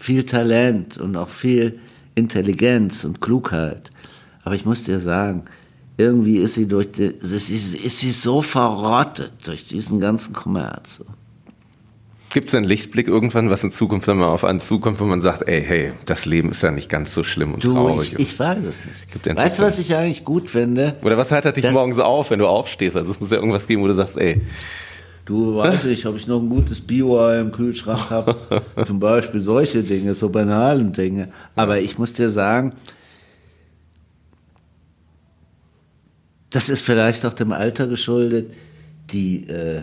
viel 0.00 0.24
Talent 0.24 0.96
und 0.96 1.14
auch 1.16 1.28
viel 1.28 1.78
Intelligenz 2.14 3.04
und 3.04 3.20
Klugheit. 3.20 3.90
Aber 4.44 4.54
ich 4.54 4.64
muss 4.64 4.82
dir 4.82 4.98
sagen, 4.98 5.42
irgendwie 5.98 6.38
ist 6.38 6.54
sie 6.54 6.66
durch 6.66 6.90
die, 6.92 7.06
ist, 7.06 7.98
sie 7.98 8.12
so 8.12 8.40
verrottet 8.40 9.32
durch 9.44 9.64
diesen 9.66 10.00
ganzen 10.00 10.32
Kommerz. 10.32 11.00
Gibt 12.32 12.48
es 12.48 12.54
einen 12.54 12.66
Lichtblick 12.66 13.08
irgendwann, 13.08 13.48
was 13.50 13.64
in 13.64 13.70
Zukunft 13.70 14.06
dann 14.06 14.18
mal 14.18 14.28
auf 14.28 14.44
einen 14.44 14.60
zukommt, 14.60 15.00
wo 15.00 15.04
man 15.04 15.20
sagt, 15.22 15.48
ey, 15.48 15.62
hey, 15.66 15.92
das 16.06 16.26
Leben 16.26 16.50
ist 16.50 16.62
ja 16.62 16.70
nicht 16.70 16.88
ganz 16.90 17.14
so 17.14 17.22
schlimm 17.22 17.54
und 17.54 17.64
Du, 17.64 17.72
traurig. 17.72 18.12
ich, 18.12 18.18
ich 18.20 18.38
weiß 18.38 18.58
es 18.68 18.82
nicht. 18.84 19.36
Weißt 19.36 19.58
du, 19.58 19.62
was 19.62 19.78
ich 19.78 19.94
eigentlich 19.96 20.24
gut 20.26 20.50
finde? 20.50 20.94
Oder 21.02 21.16
was 21.16 21.32
heitert 21.32 21.56
dich 21.56 21.64
Da- 21.64 21.72
morgens 21.72 21.98
auf, 21.98 22.30
wenn 22.30 22.38
du 22.38 22.46
aufstehst? 22.46 22.96
Also 22.96 23.10
es 23.12 23.18
muss 23.20 23.30
ja 23.30 23.36
irgendwas 23.38 23.66
geben, 23.66 23.82
wo 23.82 23.86
du 23.88 23.94
sagst, 23.94 24.18
ey, 24.18 24.40
Du 25.24 25.56
weißt 25.56 25.84
nicht, 25.84 26.06
ob 26.06 26.16
ich 26.16 26.26
noch 26.26 26.40
ein 26.40 26.48
gutes 26.48 26.80
Bio-Ei 26.80 27.40
im 27.40 27.52
Kühlschrank 27.52 28.08
habe. 28.08 28.34
Zum 28.86 28.98
Beispiel 28.98 29.40
solche 29.40 29.82
Dinge, 29.82 30.14
so 30.14 30.30
banalen 30.30 30.94
Dinge. 30.94 31.28
Aber 31.54 31.80
ich 31.80 31.98
muss 31.98 32.14
dir 32.14 32.30
sagen, 32.30 32.72
das 36.50 36.68
ist 36.68 36.82
vielleicht 36.82 37.24
auch 37.24 37.34
dem 37.34 37.52
Alter 37.52 37.86
geschuldet, 37.86 38.52
die 39.10 39.48
äh, 39.48 39.82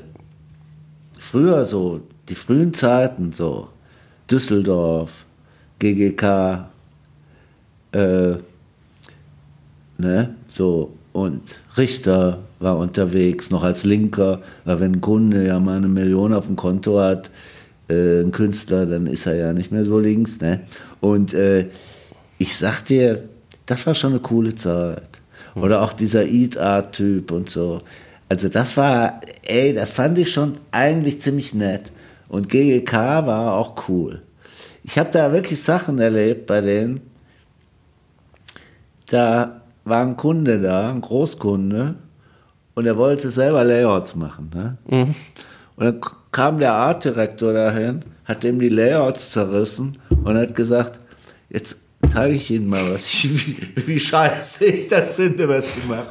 früher 1.20 1.66
so, 1.66 2.02
die 2.30 2.36
frühen 2.36 2.74
Zeiten 2.74 3.32
so, 3.34 3.70
Düsseldorf, 4.30 5.26
GGK, 5.80 6.70
äh, 7.92 8.36
ne, 9.98 10.36
so, 10.48 10.94
und 11.14 11.42
Richter 11.78 12.40
war 12.60 12.78
unterwegs, 12.78 13.52
noch 13.52 13.64
als 13.64 13.84
Linker, 13.84 14.42
weil 14.66 14.80
wenn 14.80 14.94
ein 14.94 15.02
Kunde 15.02 15.46
ja 15.46 15.60
mal 15.60 15.78
eine 15.78 15.88
Million 15.88 16.34
auf 16.34 16.48
dem 16.48 16.56
Konto 16.56 17.00
hat, 17.00 17.30
äh, 17.90 18.22
ein 18.22 18.32
Künstler, 18.32 18.86
dann 18.86 19.08
ist 19.08 19.26
er 19.28 19.36
ja 19.36 19.54
nicht 19.54 19.72
mehr 19.72 19.86
so 19.86 20.00
links, 20.00 20.42
ne, 20.42 20.62
und 21.00 21.34
äh, 21.34 21.68
ich 22.38 22.58
sag 22.58 22.84
dir, 22.86 23.24
das 23.66 23.86
war 23.88 23.96
schon 23.96 24.12
eine 24.12 24.20
coole 24.20 24.56
Zeit. 24.56 25.15
Oder 25.56 25.82
auch 25.82 25.94
dieser 25.94 26.26
Eat-Art-Typ 26.26 27.32
und 27.32 27.50
so. 27.50 27.82
Also 28.30 28.50
das 28.50 28.76
war, 28.78 29.22
ey, 29.48 29.74
das 29.74 29.92
fand 29.92 30.18
ich 30.18 30.32
schon 30.32 30.54
eigentlich 30.72 31.22
ziemlich 31.22 31.54
nett. 31.54 31.92
Und 32.28 32.50
GGK 32.50 32.94
war 32.94 33.54
auch 33.54 33.88
cool. 33.88 34.22
Ich 34.84 34.98
habe 34.98 35.10
da 35.12 35.32
wirklich 35.32 35.64
Sachen 35.64 36.00
erlebt 36.00 36.46
bei 36.46 36.62
denen. 36.62 37.02
Da 39.08 39.62
war 39.84 40.02
ein 40.02 40.18
Kunde 40.18 40.60
da, 40.62 40.92
ein 40.92 41.02
Großkunde, 41.02 41.96
und 42.76 42.86
er 42.86 42.98
wollte 42.98 43.30
selber 43.30 43.64
Layouts 43.64 44.16
machen. 44.16 44.52
Ne? 44.54 44.78
Und 45.78 45.86
dann 45.86 46.02
kam 46.32 46.60
der 46.60 46.74
Artdirektor 46.74 47.54
dahin, 47.54 48.04
hat 48.26 48.44
dem 48.44 48.60
die 48.60 48.70
Layouts 48.70 49.32
zerrissen 49.32 49.98
und 50.24 50.38
hat 50.38 50.54
gesagt, 50.56 51.00
jetzt 51.50 51.78
zeige 52.16 52.36
ich 52.36 52.50
Ihnen 52.52 52.68
mal, 52.70 52.94
was 52.94 53.06
ich, 53.06 53.30
wie, 53.76 53.88
wie 53.88 54.00
scheiße 54.00 54.66
ich 54.66 54.88
das 54.88 55.10
finde, 55.16 55.48
was 55.48 55.66
Sie 55.76 55.88
machen. 55.88 56.08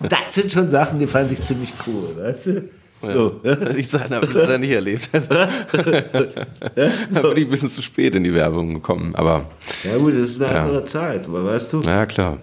Das 0.00 0.34
sind 0.34 0.52
schon 0.52 0.68
Sachen, 0.70 0.98
die 0.98 1.06
fand 1.06 1.32
ich 1.32 1.42
ziemlich 1.42 1.72
cool, 1.86 2.14
weißt 2.18 2.46
du? 2.46 2.64
So, 3.00 3.38
ne? 3.44 3.74
ich 3.76 3.88
sage, 3.88 4.12
habe 4.14 4.26
ich 4.26 4.32
leider 4.34 4.58
nicht 4.58 4.72
erlebt. 4.72 5.08
Also, 5.12 5.28
da 5.28 7.20
bin 7.22 7.36
ich 7.36 7.44
ein 7.44 7.50
bisschen 7.50 7.70
zu 7.70 7.80
spät 7.82 8.14
in 8.16 8.24
die 8.24 8.34
Werbung 8.34 8.74
gekommen, 8.74 9.14
aber 9.14 9.46
Ja 9.84 9.96
gut, 9.96 10.14
das 10.14 10.32
ist 10.32 10.42
eine 10.42 10.52
Ja. 10.54 10.64
andere 10.64 10.84
Zeit, 10.84 11.24
aber 11.26 11.44
weißt 11.44 11.72
du, 11.72 11.80
naja, 11.80 12.06
klar. 12.06 12.38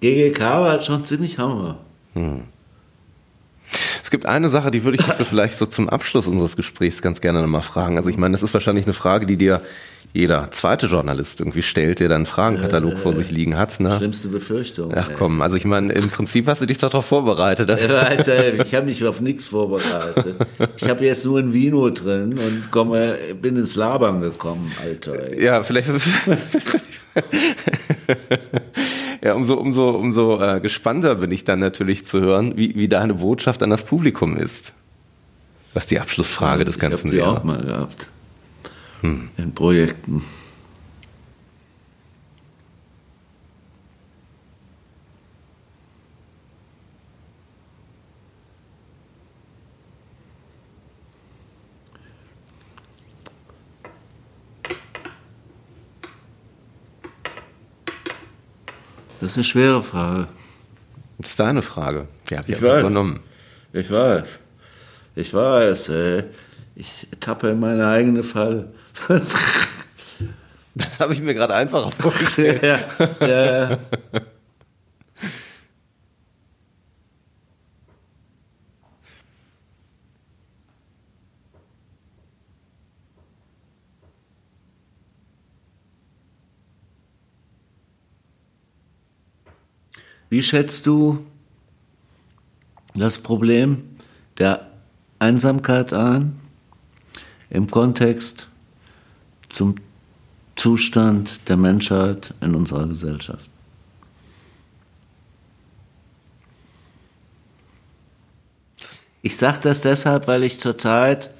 GGK 0.00 0.40
war 0.40 0.80
schon 0.80 1.04
ziemlich 1.04 1.38
Hammer. 1.38 1.78
Es 4.02 4.10
gibt 4.10 4.26
eine 4.26 4.48
Sache, 4.48 4.70
die 4.70 4.84
würde 4.84 4.98
ich 4.98 5.04
dich 5.04 5.14
so 5.14 5.24
vielleicht 5.24 5.56
so 5.56 5.66
zum 5.66 5.88
Abschluss 5.88 6.26
unseres 6.28 6.54
Gesprächs 6.56 7.02
ganz 7.02 7.20
gerne 7.20 7.40
nochmal 7.40 7.62
fragen. 7.62 7.96
Also 7.96 8.10
ich 8.10 8.16
meine, 8.16 8.32
das 8.32 8.42
ist 8.42 8.54
wahrscheinlich 8.54 8.84
eine 8.84 8.94
Frage, 8.94 9.26
die 9.26 9.36
dir 9.36 9.60
jeder 10.14 10.48
zweite 10.52 10.86
Journalist 10.86 11.40
irgendwie 11.40 11.64
stellt, 11.64 11.98
der 11.98 12.08
dann 12.08 12.18
einen 12.18 12.26
Fragenkatalog 12.26 12.96
vor 12.98 13.14
sich 13.14 13.32
liegen 13.32 13.56
hat. 13.56 13.80
Ne? 13.80 13.96
Schlimmste 13.96 14.28
Befürchtung. 14.28 14.92
Ach 14.94 15.10
komm, 15.18 15.42
also 15.42 15.56
ich 15.56 15.64
meine, 15.64 15.92
im 15.92 16.08
Prinzip 16.08 16.46
hast 16.46 16.62
du 16.62 16.66
dich 16.66 16.78
doch 16.78 16.88
darauf 16.88 17.06
vorbereitet. 17.06 17.68
Alter, 17.68 18.54
ich 18.54 18.72
habe 18.76 18.86
mich 18.86 19.04
auf 19.04 19.20
nichts 19.20 19.44
vorbereitet. 19.46 20.36
Ich 20.76 20.88
habe 20.88 21.04
jetzt 21.04 21.24
nur 21.24 21.40
ein 21.40 21.52
Vino 21.52 21.90
drin 21.90 22.38
und 22.38 22.70
komme, 22.70 23.16
bin 23.42 23.56
ins 23.56 23.74
Labern 23.74 24.20
gekommen, 24.20 24.70
Alter. 24.80 25.32
Ey. 25.32 25.42
ja, 25.42 25.64
vielleicht. 25.64 25.88
ja, 29.20 29.34
umso, 29.34 29.54
umso, 29.54 29.90
umso 29.90 30.40
äh, 30.40 30.60
gespannter 30.60 31.16
bin 31.16 31.32
ich 31.32 31.42
dann 31.42 31.58
natürlich 31.58 32.06
zu 32.06 32.20
hören, 32.20 32.56
wie, 32.56 32.76
wie 32.76 32.86
deine 32.86 33.14
Botschaft 33.14 33.64
an 33.64 33.70
das 33.70 33.84
Publikum 33.84 34.36
ist. 34.36 34.74
Was 35.72 35.86
die 35.86 35.98
Abschlussfrage 35.98 36.64
des 36.64 36.78
Ganzen 36.78 37.12
ich 37.12 37.20
hab 37.20 37.26
die 37.26 37.30
wäre. 37.30 37.40
auch 37.40 37.42
mal 37.42 37.64
gehabt. 37.64 38.06
In 39.04 39.52
Projekten. 39.54 40.22
Das 59.20 59.30
ist 59.32 59.36
eine 59.36 59.44
schwere 59.44 59.82
Frage. 59.82 60.28
Das 61.18 61.30
ist 61.30 61.40
deine 61.40 61.62
Frage. 61.62 62.08
Die 62.28 62.36
habe 62.36 62.48
ich, 62.50 62.56
Ich 62.56 62.62
weiß. 62.62 62.80
übernommen. 62.80 63.20
Ich 63.72 63.90
weiß. 63.90 64.26
Ich 65.14 65.32
weiß, 65.32 65.88
ey. 65.90 66.24
Ich 66.74 66.90
tappe 67.20 67.48
in 67.50 67.60
meine 67.60 67.86
eigene 67.86 68.22
Falle. 68.22 68.74
Das 70.76 70.98
habe 70.98 71.12
ich 71.12 71.20
mir 71.20 71.34
gerade 71.34 71.54
einfacher 71.54 71.90
vorgestellt. 71.98 72.62
ja, 72.62 72.78
ja, 73.20 73.70
ja. 73.70 73.78
Wie 90.28 90.42
schätzt 90.42 90.86
du 90.86 91.24
das 92.94 93.20
Problem 93.20 93.84
der 94.38 94.68
Einsamkeit 95.20 95.92
ein 95.92 96.40
im 97.50 97.70
Kontext 97.70 98.48
zum 99.54 99.76
Zustand 100.56 101.48
der 101.48 101.56
Menschheit 101.56 102.34
in 102.40 102.54
unserer 102.54 102.86
Gesellschaft? 102.86 103.48
Ich 109.22 109.38
sage 109.38 109.60
das 109.62 109.80
deshalb, 109.80 110.28
weil 110.28 110.42
ich 110.42 110.60
zurzeit 110.60 111.30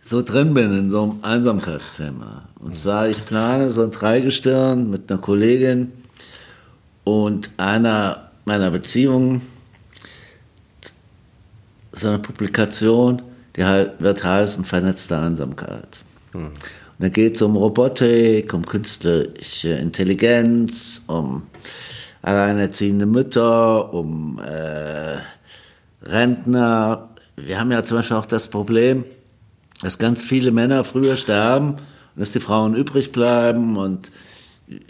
so 0.00 0.22
drin 0.22 0.52
bin 0.54 0.76
in 0.76 0.90
so 0.90 1.02
einem 1.02 1.18
Einsamkeitsthema. 1.22 2.48
Und 2.58 2.80
zwar, 2.80 3.08
ich 3.08 3.24
plane 3.24 3.70
so 3.70 3.84
ein 3.84 3.92
Dreigestirn 3.92 4.90
mit 4.90 5.10
einer 5.10 5.20
Kollegin 5.20 5.92
und 7.04 7.50
einer 7.58 8.32
meiner 8.44 8.72
Beziehungen, 8.72 9.42
so 11.92 12.08
eine 12.08 12.18
Publikation, 12.18 13.22
die 13.56 13.62
wird 13.62 14.24
heißen 14.24 14.64
Vernetzte 14.64 15.18
Einsamkeit. 15.18 16.01
Und 16.34 16.52
da 16.98 17.08
geht 17.08 17.36
es 17.36 17.42
um 17.42 17.56
Robotik, 17.56 18.54
um 18.54 18.64
künstliche 18.64 19.70
Intelligenz, 19.70 21.02
um 21.06 21.42
alleinerziehende 22.22 23.06
Mütter, 23.06 23.92
um 23.92 24.38
äh, 24.38 25.18
Rentner. 26.02 27.10
Wir 27.36 27.58
haben 27.58 27.72
ja 27.72 27.82
zum 27.82 27.98
Beispiel 27.98 28.16
auch 28.16 28.26
das 28.26 28.48
Problem, 28.48 29.04
dass 29.82 29.98
ganz 29.98 30.22
viele 30.22 30.52
Männer 30.52 30.84
früher 30.84 31.16
sterben 31.16 31.70
Und 32.14 32.20
dass 32.20 32.32
die 32.32 32.40
Frauen 32.40 32.74
übrig 32.74 33.10
bleiben 33.10 33.76
und 33.76 34.10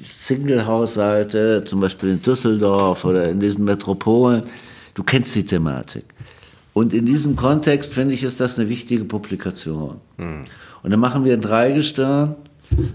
Single-Haushalte, 0.02 1.64
zum 1.64 1.80
Beispiel 1.80 2.10
in 2.10 2.22
Düsseldorf 2.22 3.04
oder 3.04 3.28
in 3.28 3.40
diesen 3.40 3.64
Metropolen, 3.64 4.44
du 4.94 5.02
kennst 5.02 5.34
die 5.34 5.46
Thematik. 5.46 6.04
Und 6.74 6.94
in 6.94 7.06
diesem 7.06 7.36
Kontext 7.36 7.92
finde 7.92 8.14
ich, 8.14 8.22
ist 8.22 8.40
das 8.40 8.58
eine 8.58 8.68
wichtige 8.68 9.04
Publikation. 9.04 10.00
Mhm. 10.16 10.44
Und 10.82 10.90
dann 10.90 11.00
machen 11.00 11.24
wir 11.24 11.34
ein 11.34 11.40
Dreigestirn, 11.40 12.34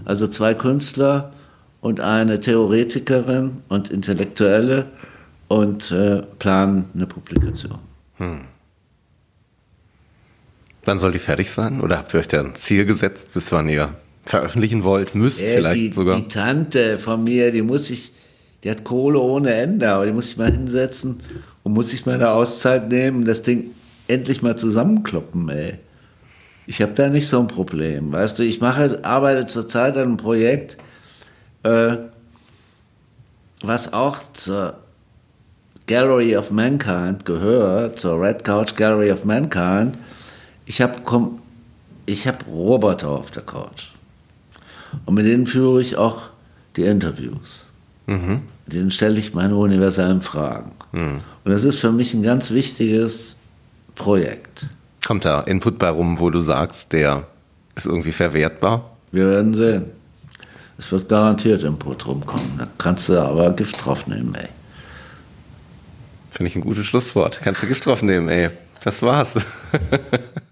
also 0.04 0.26
zwei 0.26 0.54
Künstler 0.54 1.32
und 1.80 2.00
eine 2.00 2.40
Theoretikerin 2.40 3.58
und 3.68 3.90
Intellektuelle 3.90 4.86
und 5.48 5.90
äh, 5.90 6.22
planen 6.38 6.90
eine 6.94 7.06
Publikation. 7.06 7.78
Hm. 8.16 8.40
Wann 10.84 10.98
soll 10.98 11.12
die 11.12 11.18
fertig 11.18 11.50
sein? 11.50 11.80
Oder 11.80 11.98
habt 11.98 12.14
ihr 12.14 12.20
euch 12.20 12.28
da 12.28 12.40
ein 12.40 12.54
Ziel 12.54 12.84
gesetzt, 12.84 13.32
bis 13.34 13.52
wann 13.52 13.68
ihr 13.68 13.94
veröffentlichen 14.24 14.84
wollt? 14.84 15.14
Müsst 15.14 15.40
äh, 15.40 15.56
vielleicht 15.56 15.80
die, 15.80 15.92
sogar? 15.92 16.16
Die 16.16 16.28
Tante 16.28 16.98
von 16.98 17.24
mir, 17.24 17.50
die 17.52 17.62
muss 17.62 17.90
ich, 17.90 18.12
die 18.64 18.70
hat 18.70 18.84
Kohle 18.84 19.18
ohne 19.18 19.52
Ende, 19.54 19.88
aber 19.88 20.06
die 20.06 20.12
muss 20.12 20.30
ich 20.30 20.36
mal 20.36 20.50
hinsetzen 20.50 21.20
und 21.62 21.72
muss 21.72 21.92
ich 21.92 22.06
mal 22.06 22.14
eine 22.14 22.30
Auszeit 22.30 22.88
nehmen, 22.88 23.24
das 23.24 23.42
Ding 23.42 23.70
endlich 24.08 24.42
mal 24.42 24.56
zusammenkloppen, 24.56 25.48
ey. 25.50 25.78
Ich 26.68 26.82
habe 26.82 26.92
da 26.92 27.08
nicht 27.08 27.28
so 27.28 27.40
ein 27.40 27.48
Problem. 27.48 28.12
Weißt 28.12 28.38
du, 28.38 28.42
ich 28.42 28.60
mache, 28.60 29.02
arbeite 29.02 29.46
zurzeit 29.46 29.96
an 29.96 30.02
einem 30.02 30.16
Projekt, 30.18 30.76
äh, 31.62 31.96
was 33.62 33.94
auch 33.94 34.18
zur 34.34 34.76
Gallery 35.86 36.36
of 36.36 36.50
Mankind 36.50 37.24
gehört, 37.24 37.98
zur 37.98 38.20
Red 38.20 38.44
Couch 38.44 38.76
Gallery 38.76 39.10
of 39.10 39.24
Mankind. 39.24 39.96
Ich 40.66 40.82
habe 40.82 41.00
ich 42.04 42.28
hab 42.28 42.46
Roboter 42.46 43.08
auf 43.08 43.30
der 43.30 43.44
Couch. 43.44 43.88
Und 45.06 45.14
mit 45.14 45.24
denen 45.24 45.46
führe 45.46 45.80
ich 45.80 45.96
auch 45.96 46.24
die 46.76 46.84
Interviews. 46.84 47.64
Mhm. 48.06 48.42
Denen 48.66 48.90
stelle 48.90 49.18
ich 49.18 49.32
meine 49.32 49.56
universellen 49.56 50.20
Fragen. 50.20 50.72
Mhm. 50.92 51.20
Und 51.44 51.50
das 51.50 51.64
ist 51.64 51.78
für 51.78 51.92
mich 51.92 52.12
ein 52.12 52.22
ganz 52.22 52.50
wichtiges 52.50 53.36
Projekt. 53.94 54.66
Kommt 55.06 55.24
da 55.24 55.40
Input 55.40 55.78
bei 55.78 55.90
rum, 55.90 56.20
wo 56.20 56.30
du 56.30 56.40
sagst, 56.40 56.92
der 56.92 57.26
ist 57.74 57.86
irgendwie 57.86 58.12
verwertbar? 58.12 58.96
Wir 59.12 59.30
werden 59.30 59.54
sehen. 59.54 59.86
Es 60.78 60.92
wird 60.92 61.08
garantiert 61.08 61.62
Input 61.62 62.06
rumkommen. 62.06 62.58
Da 62.58 62.68
kannst 62.78 63.08
du 63.08 63.18
aber 63.18 63.50
Gift 63.52 63.84
drauf 63.84 64.06
nehmen, 64.06 64.34
ey. 64.34 64.48
Finde 66.30 66.50
ich 66.50 66.56
ein 66.56 66.62
gutes 66.62 66.86
Schlusswort. 66.86 67.40
Kannst 67.42 67.62
du 67.62 67.66
Gift 67.66 67.86
drauf 67.86 68.02
nehmen, 68.02 68.28
ey. 68.28 68.50
Das 68.84 69.02
war's. 69.02 69.32